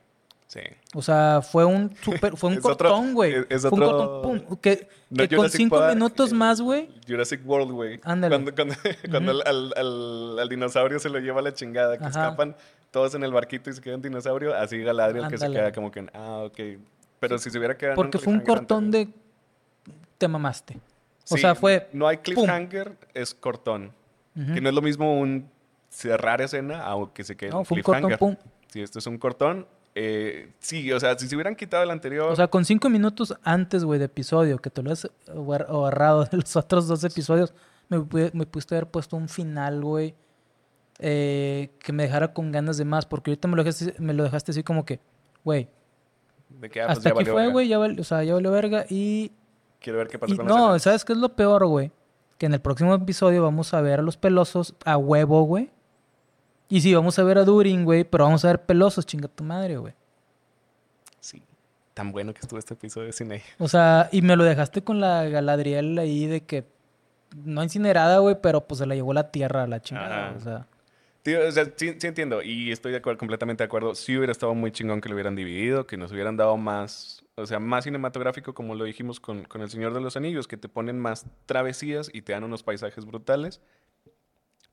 Sí. 0.47 0.59
O 0.93 1.01
sea, 1.01 1.41
fue 1.41 1.65
un 1.65 1.93
super, 2.01 2.37
fue 2.37 2.51
un 2.51 2.55
Es 2.57 2.61
cortón, 2.61 3.13
güey. 3.13 3.33
es- 3.33 3.45
es 3.49 3.61
Fue 3.63 3.71
un 3.71 3.83
otro- 3.83 3.97
cortón, 4.21 4.39
pum, 4.45 4.57
que, 4.57 4.87
No, 5.09 5.27
que 5.27 5.35
con 5.35 5.49
cinco 5.49 5.77
Park, 5.79 5.93
minutos 5.95 6.31
eh, 6.31 6.35
más, 6.35 6.61
güey. 6.61 6.89
Jurassic 7.07 7.41
World, 7.45 7.71
güey. 7.71 7.99
Ándale. 8.03 8.35
Cuando, 8.35 8.53
cuando, 8.55 8.75
cuando 9.11 9.31
al, 9.31 9.41
al- 9.45 9.73
al- 9.75 10.39
al 10.39 10.49
dinosaurio 10.49 10.99
se 10.99 11.09
lo 11.09 11.19
lleva 11.19 11.41
la 11.41 11.53
chingada, 11.53 11.97
que 11.97 12.05
Ajá. 12.05 12.09
escapan 12.27 12.55
todos 12.91 13.15
en 13.15 13.23
el 13.23 13.31
barquito 13.33 13.69
y 13.69 13.73
se 13.73 13.81
queda 13.81 13.95
un 13.95 14.01
dinosaurio, 14.01 14.55
así 14.55 14.77
Galadriel 14.79 15.27
que 15.27 15.37
se 15.37 15.49
queda 15.51 15.71
como 15.71 15.91
que, 15.91 16.07
ah, 16.13 16.43
ok. 16.45 16.59
Pero 17.19 17.37
si 17.37 17.49
se 17.49 17.57
hubiera 17.57 17.77
quedado 17.77 17.93
en 17.93 17.95
Porque 17.95 18.17
fue 18.19 18.33
un 18.33 18.41
cortón 18.41 18.85
anterior. 18.85 19.13
de 19.13 19.19
te 20.17 20.27
mamaste. 20.27 20.75
O 21.29 21.35
Sí, 21.35 21.41
sea, 21.41 21.55
fue... 21.55 21.89
No 21.93 22.07
hay 22.07 22.17
cliffhanger, 22.17 22.95
es 23.13 23.33
cortón. 23.33 23.91
Ujú. 24.35 24.53
Que 24.53 24.61
no 24.61 24.69
es 24.69 24.75
lo 24.75 24.81
mismo 24.81 25.19
un 25.19 25.49
cerrar 25.89 26.41
escena 26.41 26.83
aunque 26.83 27.23
se 27.23 27.35
quede 27.35 27.49
No, 27.49 27.63
fue 27.65 27.77
un 27.77 27.83
cortón, 27.83 28.11
pum. 28.17 28.35
Si 28.67 28.81
esto 28.81 28.99
es 28.99 29.07
un 29.07 29.17
cortón, 29.17 29.65
eh, 29.95 30.51
sí, 30.59 30.91
o 30.91 30.99
sea, 30.99 31.17
si 31.17 31.27
se 31.27 31.35
hubieran 31.35 31.55
quitado 31.55 31.81
el 31.83 31.89
anterior, 31.89 32.29
O 32.31 32.35
sea, 32.35 32.47
con 32.47 32.65
cinco 32.65 32.89
minutos 32.89 33.35
antes, 33.43 33.83
güey, 33.83 33.97
de 33.99 34.05
episodio, 34.05 34.59
que 34.59 34.69
te 34.69 34.83
lo 34.83 34.91
has 34.91 35.09
agar- 35.27 35.65
agarrado 35.69 36.23
de 36.25 36.37
los 36.37 36.55
otros 36.55 36.87
dos 36.87 37.03
episodios, 37.03 37.53
me, 37.89 37.97
me 38.33 38.45
pudiste 38.45 38.75
haber 38.75 38.87
puesto 38.89 39.15
un 39.15 39.27
final, 39.27 39.81
güey, 39.81 40.13
eh, 40.99 41.69
que 41.79 41.93
me 41.93 42.03
dejara 42.03 42.33
con 42.33 42.51
ganas 42.51 42.77
de 42.77 42.85
más, 42.85 43.05
porque 43.05 43.31
ahorita 43.31 43.47
me 43.47 43.55
lo 43.55 43.63
dejaste, 43.63 43.95
me 43.99 44.13
lo 44.13 44.23
dejaste 44.23 44.51
así 44.51 44.63
como 44.63 44.85
que, 44.85 44.99
güey, 45.43 45.67
de 46.49 46.69
que 46.69 46.81
ah, 46.81 46.87
pues 46.87 46.97
hasta 46.97 47.09
ya 47.09 47.13
aquí 47.13 47.29
valió 47.29 47.33
fue, 47.33 47.47
güey, 47.51 47.67
ya 47.67 47.79
o 47.79 48.03
sea, 48.03 48.23
ya 48.23 48.33
valió 48.33 48.51
verga 48.51 48.85
y... 48.89 49.31
Quiero 49.79 49.99
ver 49.99 50.07
qué 50.07 50.17
pasa 50.17 50.33
y 50.33 50.37
con 50.37 50.47
no. 50.47 50.77
¿sabes 50.79 51.05
qué 51.05 51.13
es 51.13 51.19
lo 51.19 51.29
peor, 51.35 51.65
güey? 51.67 51.91
Que 52.37 52.47
en 52.47 52.53
el 52.53 52.61
próximo 52.61 52.93
episodio 52.93 53.43
vamos 53.43 53.73
a 53.73 53.81
ver 53.81 53.99
a 53.99 54.03
los 54.03 54.17
pelosos 54.17 54.75
a 54.85 54.97
huevo, 54.97 55.43
güey. 55.43 55.69
Y 56.69 56.81
sí, 56.81 56.93
vamos 56.93 57.17
a 57.17 57.23
ver 57.23 57.37
a 57.37 57.45
Durin, 57.45 57.85
güey, 57.85 58.03
pero 58.03 58.25
vamos 58.25 58.43
a 58.43 58.49
ver 58.49 58.65
pelosos, 58.65 59.05
chinga 59.05 59.27
tu 59.27 59.43
madre, 59.43 59.77
güey. 59.77 59.93
Sí, 61.19 61.41
tan 61.93 62.11
bueno 62.11 62.33
que 62.33 62.41
estuvo 62.41 62.59
este 62.59 62.73
episodio 62.73 63.11
sin 63.13 63.31
ella. 63.31 63.45
O 63.59 63.67
sea, 63.67 64.09
y 64.11 64.21
me 64.21 64.35
lo 64.35 64.43
dejaste 64.43 64.83
con 64.83 64.99
la 64.99 65.23
Galadriel 65.25 65.97
ahí 65.97 66.25
de 66.25 66.41
que 66.41 66.65
no 67.35 67.63
incinerada, 67.63 68.17
güey, 68.19 68.35
pero 68.41 68.67
pues 68.67 68.79
se 68.79 68.85
la 68.85 68.95
llevó 68.95 69.13
la 69.13 69.31
tierra 69.31 69.63
a 69.63 69.67
la 69.67 69.81
chingada. 69.81 70.29
Ajá. 70.29 70.37
O 70.37 70.41
sea, 70.41 70.67
O 71.35 71.51
sea, 71.51 71.65
sí, 71.75 71.95
sí 71.99 72.07
entiendo 72.07 72.41
y 72.41 72.71
estoy 72.71 72.91
de 72.91 72.99
acuerdo, 72.99 73.17
completamente 73.17 73.63
de 73.63 73.65
acuerdo. 73.65 73.95
Sí 73.95 74.15
hubiera 74.17 74.31
estado 74.31 74.53
muy 74.53 74.71
chingón 74.71 75.01
que 75.01 75.09
lo 75.09 75.15
hubieran 75.15 75.35
dividido, 75.35 75.85
que 75.87 75.97
nos 75.97 76.11
hubieran 76.11 76.37
dado 76.37 76.57
más, 76.57 77.25
o 77.35 77.45
sea, 77.45 77.59
más 77.59 77.83
cinematográfico 77.83 78.53
como 78.53 78.75
lo 78.75 78.85
dijimos 78.85 79.19
con, 79.19 79.43
con 79.43 79.61
El 79.61 79.69
Señor 79.69 79.93
de 79.93 80.01
los 80.01 80.15
Anillos, 80.15 80.47
que 80.47 80.57
te 80.57 80.69
ponen 80.69 80.99
más 80.99 81.25
travesías 81.45 82.09
y 82.13 82.21
te 82.21 82.33
dan 82.33 82.43
unos 82.43 82.63
paisajes 82.63 83.05
brutales. 83.05 83.61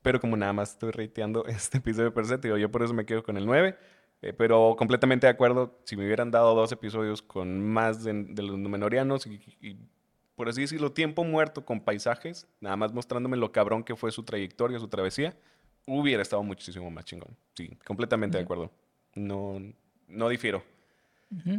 Pero 0.01 0.19
como 0.21 0.37
nada 0.37 0.53
más 0.53 0.73
estoy 0.73 0.91
reiteando 0.91 1.45
este 1.47 1.79
episodio 1.79 2.13
per 2.13 2.25
se, 2.25 2.39
yo 2.41 2.71
por 2.71 2.83
eso 2.83 2.93
me 2.93 3.05
quedo 3.05 3.23
con 3.23 3.37
el 3.37 3.45
9. 3.45 3.77
eh, 4.21 4.33
pero 4.33 4.75
completamente 4.77 5.27
de 5.27 5.31
acuerdo, 5.31 5.79
si 5.83 5.97
me 5.97 6.05
hubieran 6.05 6.31
dado 6.31 6.55
dos 6.55 6.71
episodios 6.71 7.21
con 7.21 7.59
más 7.61 8.03
de, 8.03 8.13
de 8.29 8.43
los 8.43 8.57
Númenóreanos 8.57 9.25
y, 9.27 9.41
y, 9.61 9.77
por 10.35 10.49
así 10.49 10.61
decirlo, 10.61 10.91
tiempo 10.91 11.23
muerto 11.23 11.65
con 11.65 11.81
paisajes, 11.81 12.47
nada 12.59 12.75
más 12.75 12.93
mostrándome 12.93 13.37
lo 13.37 13.51
cabrón 13.51 13.83
que 13.83 13.95
fue 13.95 14.11
su 14.11 14.23
trayectoria, 14.23 14.79
su 14.79 14.89
travesía, 14.89 15.35
hubiera 15.85 16.21
estado 16.21 16.43
muchísimo 16.43 16.89
más 16.91 17.05
chingón. 17.05 17.35
Sí, 17.55 17.77
completamente 17.85 18.37
de 18.37 18.43
acuerdo. 18.43 18.71
No, 19.15 19.61
no 20.07 20.29
difiero. 20.29 20.63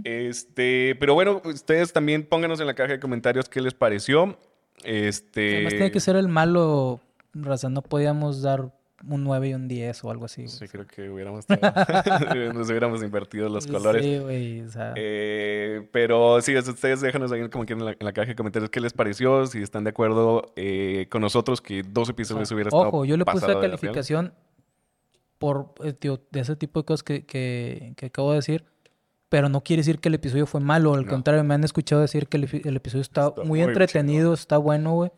Este, 0.04 0.96
pero 0.98 1.14
bueno, 1.14 1.42
ustedes 1.44 1.92
también 1.92 2.24
pónganos 2.24 2.60
en 2.60 2.66
la 2.66 2.74
caja 2.74 2.92
de 2.92 3.00
comentarios 3.00 3.48
qué 3.48 3.60
les 3.60 3.74
pareció. 3.74 4.38
Este, 4.84 5.56
Además 5.56 5.72
tiene 5.74 5.90
que 5.90 6.00
ser 6.00 6.16
el 6.16 6.28
malo, 6.28 7.00
raza, 7.34 7.68
no 7.68 7.82
podíamos 7.82 8.42
dar 8.42 8.72
un 9.08 9.24
9 9.24 9.48
y 9.48 9.54
un 9.54 9.68
10 9.68 10.04
o 10.04 10.10
algo 10.10 10.24
así. 10.24 10.42
güey. 10.42 10.54
Sí, 10.54 10.68
creo 10.68 10.86
que 10.86 11.10
hubiéramos 11.10 11.40
estado- 11.40 11.60
nos 12.54 12.68
hubiéramos 12.70 13.02
invertido 13.02 13.48
los 13.48 13.66
colores. 13.66 14.02
Sí, 14.04 14.18
güey, 14.18 14.62
o 14.62 14.70
sea, 14.70 14.94
Eh, 14.96 15.86
pero 15.92 16.40
sí, 16.40 16.54
es- 16.54 16.66
ustedes 16.68 17.00
déjanos 17.00 17.30
ahí 17.32 17.48
como 17.50 17.66
quieran 17.66 17.80
en 17.82 17.86
la, 17.86 17.92
en 17.92 18.04
la 18.04 18.12
caja 18.12 18.28
de 18.28 18.34
comentarios 18.36 18.70
qué 18.70 18.80
les 18.80 18.92
pareció, 18.92 19.46
si 19.46 19.62
están 19.62 19.84
de 19.84 19.90
acuerdo 19.90 20.52
eh, 20.56 21.06
con 21.10 21.20
nosotros 21.22 21.60
que 21.60 21.82
dos 21.82 22.08
o 22.08 22.12
episodios 22.12 22.48
sea, 22.48 22.54
hubiera 22.54 22.68
estado 22.68 22.88
ojo, 22.88 23.04
yo 23.04 23.16
le 23.16 23.24
puse 23.24 23.46
la 23.46 23.60
calificación 23.60 24.32
por, 25.38 25.74
eh, 25.84 25.92
tío, 25.92 26.20
de 26.30 26.40
ese 26.40 26.56
tipo 26.56 26.80
de 26.80 26.86
cosas 26.86 27.02
que, 27.02 27.26
que, 27.26 27.92
que 27.96 28.06
acabo 28.06 28.30
de 28.30 28.36
decir. 28.36 28.64
Pero 29.28 29.48
no 29.48 29.60
quiere 29.62 29.80
decir 29.80 29.98
que 29.98 30.08
el 30.08 30.14
episodio 30.14 30.46
fue 30.46 30.60
malo. 30.60 30.94
Al 30.94 31.04
No. 31.04 31.10
contrario, 31.10 31.42
me 31.42 31.52
han 31.52 31.64
escuchado 31.64 32.00
decir 32.00 32.28
que 32.28 32.36
el, 32.36 32.48
epi- 32.48 32.64
el 32.64 32.76
episodio 32.76 33.02
está, 33.02 33.26
Está 33.28 33.40
muy 33.42 33.48
muy 33.48 33.60
entretenido, 33.62 34.32
está 34.32 34.56
bueno, 34.56 34.92
güey. 34.94 35.10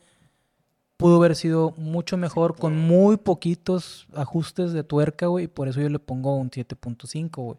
Pudo 0.99 1.17
haber 1.17 1.35
sido 1.37 1.71
mucho 1.79 2.17
mejor 2.19 2.57
con 2.57 2.77
muy 2.77 3.17
poquitos 3.17 4.07
ajustes 4.15 4.73
de 4.73 4.83
tuerca, 4.85 5.27
güey. 5.29 5.45
Y 5.47 5.49
por 5.49 5.69
eso 5.69 5.81
yo 5.81 5.89
le 5.89 5.99
pongo 6.01 6.37
un 6.37 6.51
7.5, 6.51 7.31
güey. 7.43 7.59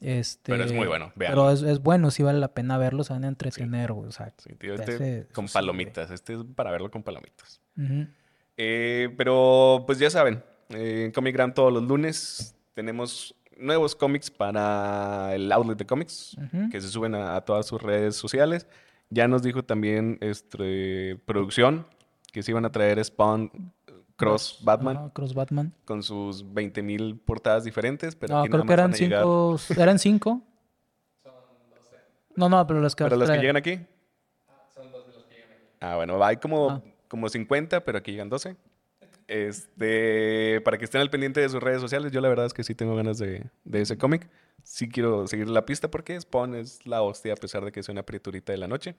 Este, 0.00 0.52
Pero 0.52 0.64
es 0.64 0.72
muy 0.72 0.86
bueno, 0.86 1.12
Pero 1.18 1.44
véanlo. 1.46 1.50
es, 1.50 1.62
es 1.62 1.82
bueno, 1.82 2.10
sí 2.10 2.22
vale 2.22 2.38
la 2.38 2.54
pena 2.54 2.78
verlo, 2.78 3.04
se 3.04 3.12
van 3.12 3.24
a 3.24 3.28
entretener, 3.28 3.92
güey. 3.92 4.08
O 4.08 4.12
sea, 4.12 4.32
Sí, 4.38 4.54
tío, 4.54 4.74
este 4.74 4.94
hace- 4.94 5.26
con 5.34 5.46
sí, 5.48 5.52
palomitas, 5.52 6.10
este 6.10 6.32
es 6.34 6.40
para 6.54 6.70
verlo 6.70 6.90
con 6.90 7.02
palomitas. 7.02 7.60
Eh, 8.56 9.12
pero 9.16 9.84
pues 9.86 9.98
ya 9.98 10.08
saben, 10.08 10.42
eh, 10.70 11.04
en 11.06 11.12
Comic 11.12 11.34
Gram 11.34 11.52
todos 11.52 11.72
los 11.72 11.82
lunes 11.82 12.56
tenemos 12.74 13.34
nuevos 13.58 13.94
cómics 13.94 14.30
para 14.30 15.34
el 15.34 15.50
outlet 15.52 15.76
de 15.76 15.86
cómics 15.86 16.36
que 16.70 16.80
se 16.80 16.88
suben 16.88 17.14
a, 17.14 17.36
a 17.36 17.40
todas 17.44 17.66
sus 17.66 17.82
redes 17.82 18.16
sociales. 18.16 18.66
Ya 19.10 19.28
nos 19.28 19.42
dijo 19.42 19.64
también 19.64 20.18
este, 20.20 21.18
producción 21.26 21.86
que 22.32 22.42
se 22.42 22.50
iban 22.52 22.64
a 22.64 22.72
traer 22.72 23.02
Spawn 23.04 23.72
Cross 24.16 24.60
Batman 24.62 25.10
Cross 25.10 25.34
Batman. 25.34 25.72
con 25.84 26.02
sus 26.02 26.44
20.000 26.44 27.18
portadas 27.24 27.64
diferentes. 27.64 28.14
Pero 28.16 28.34
No, 28.34 28.40
aquí 28.40 28.50
creo 28.50 28.64
nada 28.64 28.66
que 28.68 28.72
eran 28.74 28.94
cinco. 28.94 29.56
¿Eran 29.76 29.98
cinco? 29.98 30.42
No, 32.36 32.48
no, 32.48 32.66
pero 32.66 32.80
las 32.80 32.94
que 32.94 33.04
Pero 33.04 33.18
vas 33.18 33.28
a 33.28 33.32
los 33.32 33.38
que 33.38 33.42
llegan 33.42 33.56
aquí. 33.56 33.80
Ah, 35.80 35.96
bueno, 35.96 36.22
hay 36.22 36.36
como, 36.36 36.70
Ah. 36.70 36.82
como 37.08 37.28
50, 37.28 37.84
pero 37.84 37.98
aquí 37.98 38.12
llegan 38.12 38.28
12. 38.28 38.56
Este, 39.26 40.60
para 40.62 40.76
que 40.76 40.84
estén 40.84 41.00
al 41.00 41.08
pendiente 41.08 41.40
de 41.40 41.48
sus 41.48 41.62
redes 41.62 41.80
sociales, 41.80 42.12
yo 42.12 42.20
la 42.20 42.28
verdad 42.28 42.46
es 42.46 42.52
que 42.52 42.64
sí 42.64 42.74
tengo 42.74 42.94
ganas 42.96 43.16
de, 43.18 43.48
de 43.64 43.80
ese 43.80 43.96
cómic. 43.96 44.28
Sí 44.62 44.88
quiero 44.88 45.26
seguir 45.26 45.48
la 45.48 45.64
pista 45.64 45.90
porque 45.90 46.20
Spawn 46.20 46.54
es 46.54 46.84
la 46.86 47.00
hostia 47.02 47.32
a 47.32 47.36
pesar 47.36 47.64
de 47.64 47.72
que 47.72 47.82
sea 47.82 47.92
una 47.92 48.02
prieturita 48.02 48.52
de 48.52 48.58
la 48.58 48.68
noche. 48.68 48.94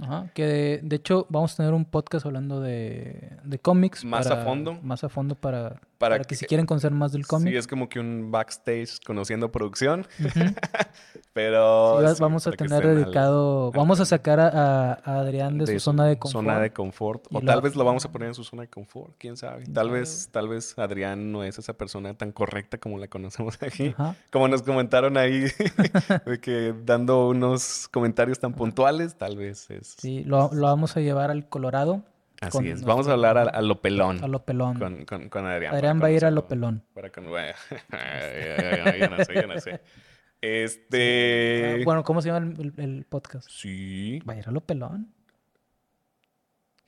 Ajá, 0.00 0.30
que 0.34 0.44
de, 0.44 0.80
de 0.82 0.96
hecho 0.96 1.26
vamos 1.28 1.52
a 1.54 1.56
tener 1.58 1.72
un 1.72 1.84
podcast 1.84 2.26
hablando 2.26 2.60
de, 2.60 3.36
de 3.44 3.58
cómics. 3.60 4.04
Más 4.04 4.26
a 4.28 4.38
fondo. 4.44 4.78
Más 4.82 5.04
a 5.04 5.08
fondo 5.08 5.34
para, 5.36 5.70
Para 5.70 5.80
para, 5.98 6.18
que, 6.18 6.24
que- 6.30 6.34
si 6.36 6.46
quieren 6.46 6.66
conocer 6.66 6.90
más 6.90 7.12
del 7.12 7.22
Sí, 7.22 7.28
cómic. 7.28 7.54
es 7.54 7.66
como 7.68 7.88
que 7.88 8.00
un 8.00 8.30
backstage 8.32 8.98
conociendo 9.06 9.52
producción, 9.52 10.06
pero... 11.32 11.98
Sí, 11.98 12.04
va- 12.04 12.14
sí, 12.14 12.22
vamos 12.22 12.46
a 12.46 12.52
tener 12.52 12.86
al- 12.86 12.96
dedicado. 12.96 13.66
al 13.72 13.72
Vamos 13.78 14.00
a 14.00 14.04
sacar 14.04 14.40
a, 14.40 14.94
Adrián 15.04 15.58
de, 15.58 15.66
su 15.66 15.80
zona 15.80 16.06
de 16.06 16.18
confort. 16.18 16.44
Zona 16.44 16.60
de 16.60 16.72
confort. 16.72 17.26
O 17.32 17.40
lo- 17.40 17.46
tal 17.46 17.60
vez 17.62 17.76
lo 17.76 17.84
vamos 17.84 18.04
a 18.04 18.12
poner 18.12 18.28
en 18.28 18.34
su 18.34 18.44
zona 18.44 18.62
de 18.62 18.68
confort, 18.68 19.14
quién 19.18 19.36
sabe. 19.36 19.62
¿Quién 19.64 19.74
Tal 19.74 19.90
vez, 19.90 20.28
tal 20.32 20.48
vez 20.48 20.78
Adrián 20.78 21.32
no 21.32 21.44
es 21.44 21.58
esa 21.58 21.72
persona 21.74 22.14
tan 22.14 22.32
correcta 22.32 22.78
como 22.78 22.98
la 22.98 23.08
conocemos 23.08 23.62
aquí. 23.62 23.94
Ajá. 23.96 24.16
Como 24.30 24.48
nos 24.48 24.62
comentaron 24.62 25.16
ahí, 25.16 25.40
de 26.26 26.40
que 26.40 26.74
dando 26.84 27.28
unos 27.28 27.88
comentarios 27.88 28.38
tan 28.38 28.54
puntuales, 28.54 29.16
tal 29.16 29.36
vez 29.36 29.70
es. 29.70 29.83
Sí, 29.84 30.24
lo, 30.24 30.50
lo 30.52 30.62
vamos 30.66 30.96
a 30.96 31.00
llevar 31.00 31.30
al 31.30 31.48
Colorado. 31.48 32.02
Así 32.40 32.50
con 32.50 32.66
es. 32.66 32.82
Vamos 32.84 33.08
a 33.08 33.12
hablar 33.12 33.38
a, 33.38 33.42
a 33.42 33.62
lo 33.62 33.80
pelón. 33.80 34.22
A 34.22 34.28
lo 34.28 34.44
pelón. 34.44 34.78
Con, 34.78 35.04
con, 35.04 35.28
con 35.28 35.46
Adrián. 35.46 35.74
Adrián 35.74 36.00
va 36.02 36.06
a 36.08 36.10
ir 36.10 36.24
a 36.24 36.30
lo 36.30 36.46
pelón. 36.48 36.82
Para 36.92 37.10
con... 37.10 37.24
bueno, 37.30 37.52
yo 38.98 39.08
no 39.10 39.24
sé, 39.24 39.34
yo 39.34 39.46
no 39.46 39.60
sé. 39.60 39.80
Este. 40.40 41.78
Ah, 41.80 41.84
bueno, 41.84 42.02
¿cómo 42.04 42.20
se 42.20 42.28
llama 42.30 42.46
el, 42.58 42.60
el- 42.76 42.84
el 42.84 43.04
podcast? 43.06 43.48
Sí. 43.50 44.20
Va 44.28 44.34
a 44.34 44.36
ir 44.36 44.48
a 44.48 44.50
lo 44.50 44.60
pelón. 44.60 45.12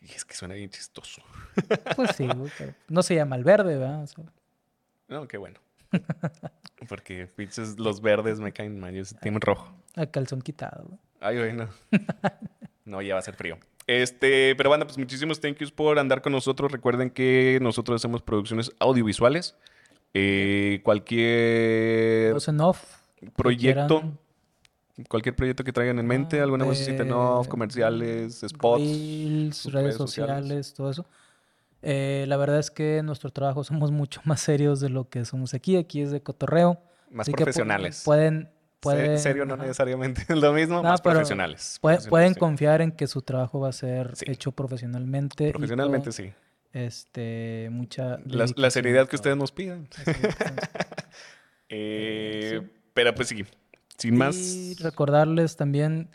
Y 0.00 0.12
es 0.12 0.24
que 0.24 0.34
suena 0.34 0.54
bien 0.54 0.68
chistoso. 0.70 1.22
Pues 1.96 2.10
sí, 2.16 2.26
güey, 2.28 2.50
pero 2.58 2.74
no 2.88 3.02
se 3.02 3.14
llama 3.14 3.36
el 3.36 3.44
verde, 3.44 3.76
¿verdad? 3.78 4.02
O 4.02 4.06
sea, 4.06 4.24
No, 5.08 5.26
qué 5.26 5.36
bueno. 5.38 5.58
Porque 6.88 7.26
pinches 7.26 7.78
los 7.78 8.00
verdes 8.02 8.38
me 8.40 8.52
caen 8.52 8.78
mal. 8.78 8.94
Yo 8.94 9.04
soy 9.04 9.18
team 9.18 9.40
rojo. 9.40 9.74
a 9.94 10.06
calzón 10.06 10.42
quitado. 10.42 10.98
Ay, 11.20 11.38
güey, 11.38 11.56
no. 12.86 13.02
Ya 13.02 13.14
va 13.14 13.20
a 13.20 13.22
ser 13.22 13.34
frío. 13.34 13.58
Este, 13.86 14.56
pero 14.56 14.70
banda, 14.70 14.86
pues 14.86 14.98
muchísimos 14.98 15.40
thank 15.40 15.58
yous 15.58 15.70
por 15.70 15.98
andar 15.98 16.22
con 16.22 16.32
nosotros. 16.32 16.72
Recuerden 16.72 17.10
que 17.10 17.58
nosotros 17.62 18.00
hacemos 18.00 18.22
producciones 18.22 18.72
audiovisuales. 18.80 19.54
Eh, 20.14 20.80
cualquier 20.82 22.34
en 22.48 22.60
off. 22.60 22.82
proyecto, 23.36 24.02
cualquier 25.08 25.36
proyecto 25.36 25.62
que 25.62 25.72
traigan 25.72 25.98
en 25.98 26.06
mente, 26.06 26.40
Ah, 26.40 26.44
alguna 26.44 26.64
vocecita 26.64 27.02
en 27.02 27.08
de- 27.08 27.14
off, 27.14 27.48
comerciales, 27.48 28.40
spots. 28.48 28.80
Reels, 28.82 29.64
redes, 29.66 29.72
redes 29.74 29.96
sociales. 29.96 30.36
sociales, 30.44 30.74
todo 30.74 30.90
eso. 30.90 31.06
Eh, 31.82 32.24
la 32.28 32.36
verdad 32.36 32.58
es 32.58 32.70
que 32.70 32.98
en 32.98 33.06
nuestro 33.06 33.30
trabajo 33.30 33.62
somos 33.62 33.90
mucho 33.92 34.20
más 34.24 34.40
serios 34.40 34.80
de 34.80 34.88
lo 34.88 35.08
que 35.08 35.24
somos 35.24 35.54
aquí. 35.54 35.76
Aquí 35.76 36.00
es 36.00 36.10
de 36.10 36.22
cotorreo. 36.22 36.80
más 37.10 37.24
así 37.24 37.32
que 37.32 37.42
pu- 37.42 37.44
profesionales. 37.44 38.02
Pueden, 38.04 38.48
Pueden, 38.80 39.18
serio 39.18 39.44
no 39.46 39.54
ajá. 39.54 39.62
necesariamente 39.64 40.22
es 40.28 40.36
lo 40.36 40.52
mismo, 40.52 40.76
No, 40.76 40.82
más 40.84 41.00
profesionales. 41.00 41.78
Pueden, 41.80 41.96
Profesionales, 41.96 42.10
pueden 42.10 42.34
sí. 42.34 42.40
confiar 42.40 42.80
en 42.82 42.92
que 42.92 43.06
su 43.06 43.22
trabajo 43.22 43.60
va 43.60 43.70
a 43.70 43.72
ser 43.72 44.14
Sí. 44.16 44.26
hecho 44.28 44.52
profesionalmente. 44.52 45.50
Profesionalmente 45.50 46.12
sí. 46.12 46.32
Este, 46.72 47.68
mucha. 47.72 48.18
La, 48.26 48.46
la 48.54 48.70
seriedad 48.70 49.08
que 49.08 49.16
ustedes 49.16 49.36
nos 49.36 49.50
pidan. 49.52 49.88
Entonces, 49.90 50.16
Eh, 51.68 52.60
sí. 52.62 52.70
Pero 52.94 53.14
pues 53.14 53.28
sí, 53.28 53.44
sin 53.98 54.16
más. 54.16 54.36
Y 54.36 54.74
recordarles 54.74 55.56
también 55.56 56.08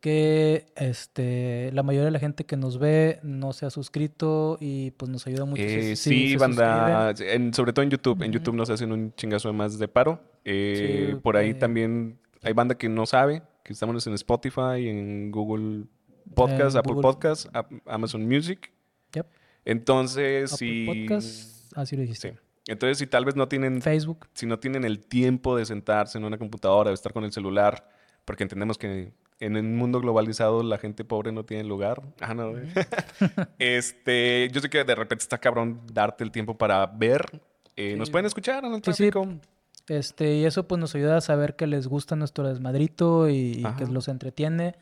que 0.00 0.66
este 0.76 1.70
la 1.72 1.82
mayoría 1.82 2.06
de 2.06 2.10
la 2.10 2.18
gente 2.18 2.44
que 2.44 2.56
nos 2.56 2.78
ve 2.78 3.18
no 3.22 3.52
se 3.52 3.66
ha 3.66 3.70
suscrito 3.70 4.56
y 4.60 4.90
pues 4.92 5.10
nos 5.10 5.26
ayuda 5.26 5.44
mucho. 5.44 5.62
si- 5.62 5.68
Eh, 5.68 5.96
si 5.96 6.10
sí, 6.10 6.30
se 6.32 6.36
banda, 6.38 7.12
en- 7.18 7.52
sobre 7.54 7.72
todo 7.72 7.82
en 7.82 7.90
YouTube. 7.90 8.22
En. 8.22 8.32
YouTube 8.32 8.54
nos 8.54 8.70
hacen 8.70 8.92
un 8.92 9.14
chingazo 9.14 9.48
de 9.48 9.54
más 9.54 9.78
de 9.78 9.88
paro. 9.88 10.20
Eh, 10.44 11.10
Sí, 11.12 11.16
por 11.22 11.36
ahí 11.36 11.50
eh. 11.50 11.54
también 11.54 12.18
hay 12.42 12.52
banda 12.52 12.76
que 12.76 12.88
no 12.88 13.06
sabe 13.06 13.42
que 13.64 13.72
estamos 13.72 14.06
en 14.06 14.14
Spotify, 14.14 14.88
en 14.88 15.30
Google 15.30 15.84
Podcast, 16.34 16.74
En 16.74 16.78
Apple 16.78 16.94
Google. 16.94 17.02
Podcast, 17.02 17.46
Amazon 17.86 18.26
Music. 18.26 18.72
Yep. 19.12 19.26
Entonces, 19.64 20.52
Apple 20.52 20.66
si... 20.66 20.86
Podcast, 20.86 21.76
así 21.76 21.96
lo 21.96 22.02
dijiste. 22.02 22.32
Sí. 22.32 22.38
Entonces, 22.66 22.98
si 22.98 23.06
tal 23.06 23.24
vez 23.24 23.36
no 23.36 23.48
tienen 23.48 23.82
Facebook. 23.82 24.28
si 24.34 24.46
no 24.46 24.58
tienen 24.58 24.84
el 24.84 25.00
tiempo 25.00 25.56
de 25.56 25.64
sentarse 25.66 26.18
en 26.18 26.24
una 26.24 26.38
computadora, 26.38 26.90
de 26.90 26.94
estar 26.94 27.12
con 27.12 27.24
el 27.24 27.32
celular, 27.32 27.88
porque 28.24 28.44
entendemos 28.44 28.78
que 28.78 29.12
en 29.40 29.56
un 29.56 29.76
mundo 29.76 30.00
globalizado 30.00 30.62
la 30.62 30.78
gente 30.78 31.04
pobre 31.04 31.32
no 31.32 31.44
tiene 31.44 31.64
lugar. 31.64 32.02
Ah, 32.20 32.34
no. 32.34 32.52
este, 33.58 34.48
yo 34.52 34.60
sé 34.60 34.68
que 34.68 34.84
de 34.84 34.94
repente 34.94 35.22
está 35.22 35.38
cabrón 35.38 35.80
darte 35.92 36.22
el 36.22 36.30
tiempo 36.30 36.56
para 36.56 36.86
ver. 36.86 37.40
Eh, 37.76 37.96
Nos 37.96 38.10
pueden 38.10 38.26
escuchar 38.26 38.64
en 38.64 38.74
el 38.74 38.82
Sí, 38.84 38.92
sí. 38.92 39.10
Este, 39.90 40.36
y 40.36 40.44
eso 40.44 40.68
pues 40.68 40.78
nos 40.80 40.94
ayuda 40.94 41.16
a 41.16 41.20
saber 41.20 41.56
que 41.56 41.66
les 41.66 41.88
gusta 41.88 42.14
nuestro 42.14 42.46
desmadrito 42.46 43.28
y, 43.28 43.64
y 43.64 43.64
que 43.76 43.86
los 43.86 44.06
entretiene. 44.08 44.76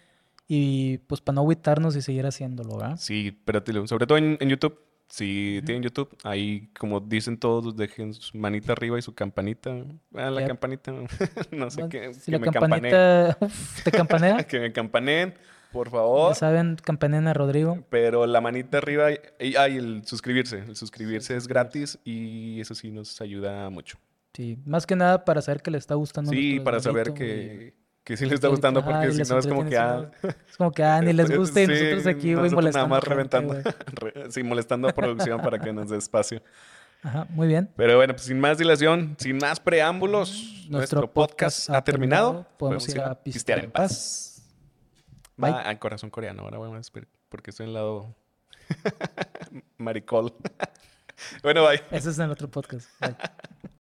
Y 0.46 0.98
pues 0.98 1.20
para 1.22 1.36
no 1.36 1.40
agüitarnos 1.42 1.96
y 1.96 2.02
seguir 2.02 2.26
haciéndolo, 2.26 2.76
¿verdad? 2.76 2.96
Sí, 2.98 3.38
pero 3.44 3.62
te 3.62 3.72
lo- 3.72 3.86
sobre 3.86 4.06
todo 4.06 4.18
en, 4.18 4.36
en 4.40 4.48
YouTube. 4.50 4.78
Si 5.08 5.62
tienen 5.64 5.82
YouTube, 5.82 6.14
ahí 6.24 6.68
como 6.78 7.00
dicen 7.00 7.38
todos, 7.38 7.74
dejen 7.74 8.12
su 8.12 8.36
manita 8.36 8.72
arriba 8.72 8.98
y 8.98 9.02
su 9.02 9.14
campanita. 9.14 9.70
Ah, 10.14 10.30
la 10.30 10.40
Yep. 10.42 10.48
campanita. 10.48 10.92
no 11.52 11.70
sé 11.70 11.76
Bueno, 11.80 11.88
qué. 11.88 12.12
Si 12.12 12.26
que 12.26 12.32
la 12.32 12.38
me 12.40 12.50
campanita 12.50 13.38
uf, 13.40 13.82
te 13.84 13.90
campanea, 13.90 14.36
que 14.46 14.60
me 14.60 14.72
campaneen, 14.72 15.32
por 15.72 15.88
favor. 15.88 16.32
ya 16.32 16.34
saben, 16.34 16.76
campaneen 16.82 17.26
a 17.28 17.32
Rodrigo. 17.32 17.78
Pero 17.88 18.26
la 18.26 18.42
manita 18.42 18.76
arriba 18.76 19.06
ah, 19.08 19.68
y 19.70 19.76
el 19.78 20.02
suscribirse. 20.04 20.58
El 20.68 20.76
suscribirse 20.76 21.34
es 21.36 21.48
gratis 21.48 21.98
y 22.04 22.60
eso 22.60 22.74
sí 22.74 22.90
nos 22.90 23.18
ayuda 23.22 23.70
mucho. 23.70 23.96
Sí, 24.38 24.56
más 24.64 24.86
que 24.86 24.94
nada 24.94 25.24
para 25.24 25.42
saber 25.42 25.62
que 25.62 25.72
le 25.72 25.78
está 25.78 25.96
gustando. 25.96 26.30
Sí, 26.30 26.60
para 26.60 26.78
saber 26.78 27.12
que, 27.12 27.74
que 28.04 28.16
sí 28.16 28.24
les 28.24 28.34
está 28.34 28.46
gustando 28.46 28.84
porque 28.84 29.10
si 29.10 29.28
no 29.28 29.36
es 29.40 29.46
como 29.48 29.68
que... 29.68 29.76
Ah, 29.76 30.12
Es 30.48 30.56
como 30.56 30.70
que, 30.70 30.84
ah, 30.84 31.00
ni 31.02 31.12
les 31.12 31.28
gusta 31.36 31.60
y 31.60 31.66
sí, 31.66 31.72
nosotros 31.72 32.06
aquí, 32.06 32.34
güey, 32.34 32.48
molestando. 32.52 32.86
Nada 32.88 33.00
más 33.00 33.00
gente, 33.02 33.10
reventando. 33.10 33.54
güey. 33.54 33.64
Re- 34.14 34.30
sí, 34.30 34.44
molestando 34.44 34.86
a 34.88 34.92
producción 34.92 35.40
para 35.40 35.58
que 35.58 35.72
nos 35.72 35.90
dé 35.90 35.96
espacio. 35.98 36.40
Ajá, 37.02 37.26
muy 37.30 37.48
bien. 37.48 37.68
Pero 37.76 37.96
bueno, 37.96 38.14
pues 38.14 38.26
sin 38.26 38.38
más 38.38 38.58
dilación, 38.58 39.16
sin 39.18 39.38
más 39.38 39.58
preámbulos, 39.58 40.66
nuestro, 40.68 41.12
podcast, 41.12 41.68
ha 41.70 41.82
terminado. 41.82 42.46
Podemos 42.58 42.88
ir 42.88 43.00
a 43.00 43.20
pistear 43.20 43.64
en 43.64 43.72
paz. 43.72 44.40
Va 45.42 45.50
Bye. 45.50 45.60
al 45.68 45.78
corazón 45.80 46.10
coreano. 46.10 46.42
Ahora 46.44 46.58
vamos 46.58 46.76
a 46.76 46.80
esperar 46.80 47.08
porque 47.28 47.50
estoy 47.50 47.64
en 47.64 47.70
el 47.70 47.74
lado 47.74 48.14
maricol. 49.78 50.32
bueno, 51.42 51.66
bye. 51.66 51.82
Ese 51.90 52.10
es 52.10 52.18
en 52.20 52.26
el 52.26 52.30
otro 52.30 52.48
podcast. 52.48 52.88
Bye. 53.00 53.16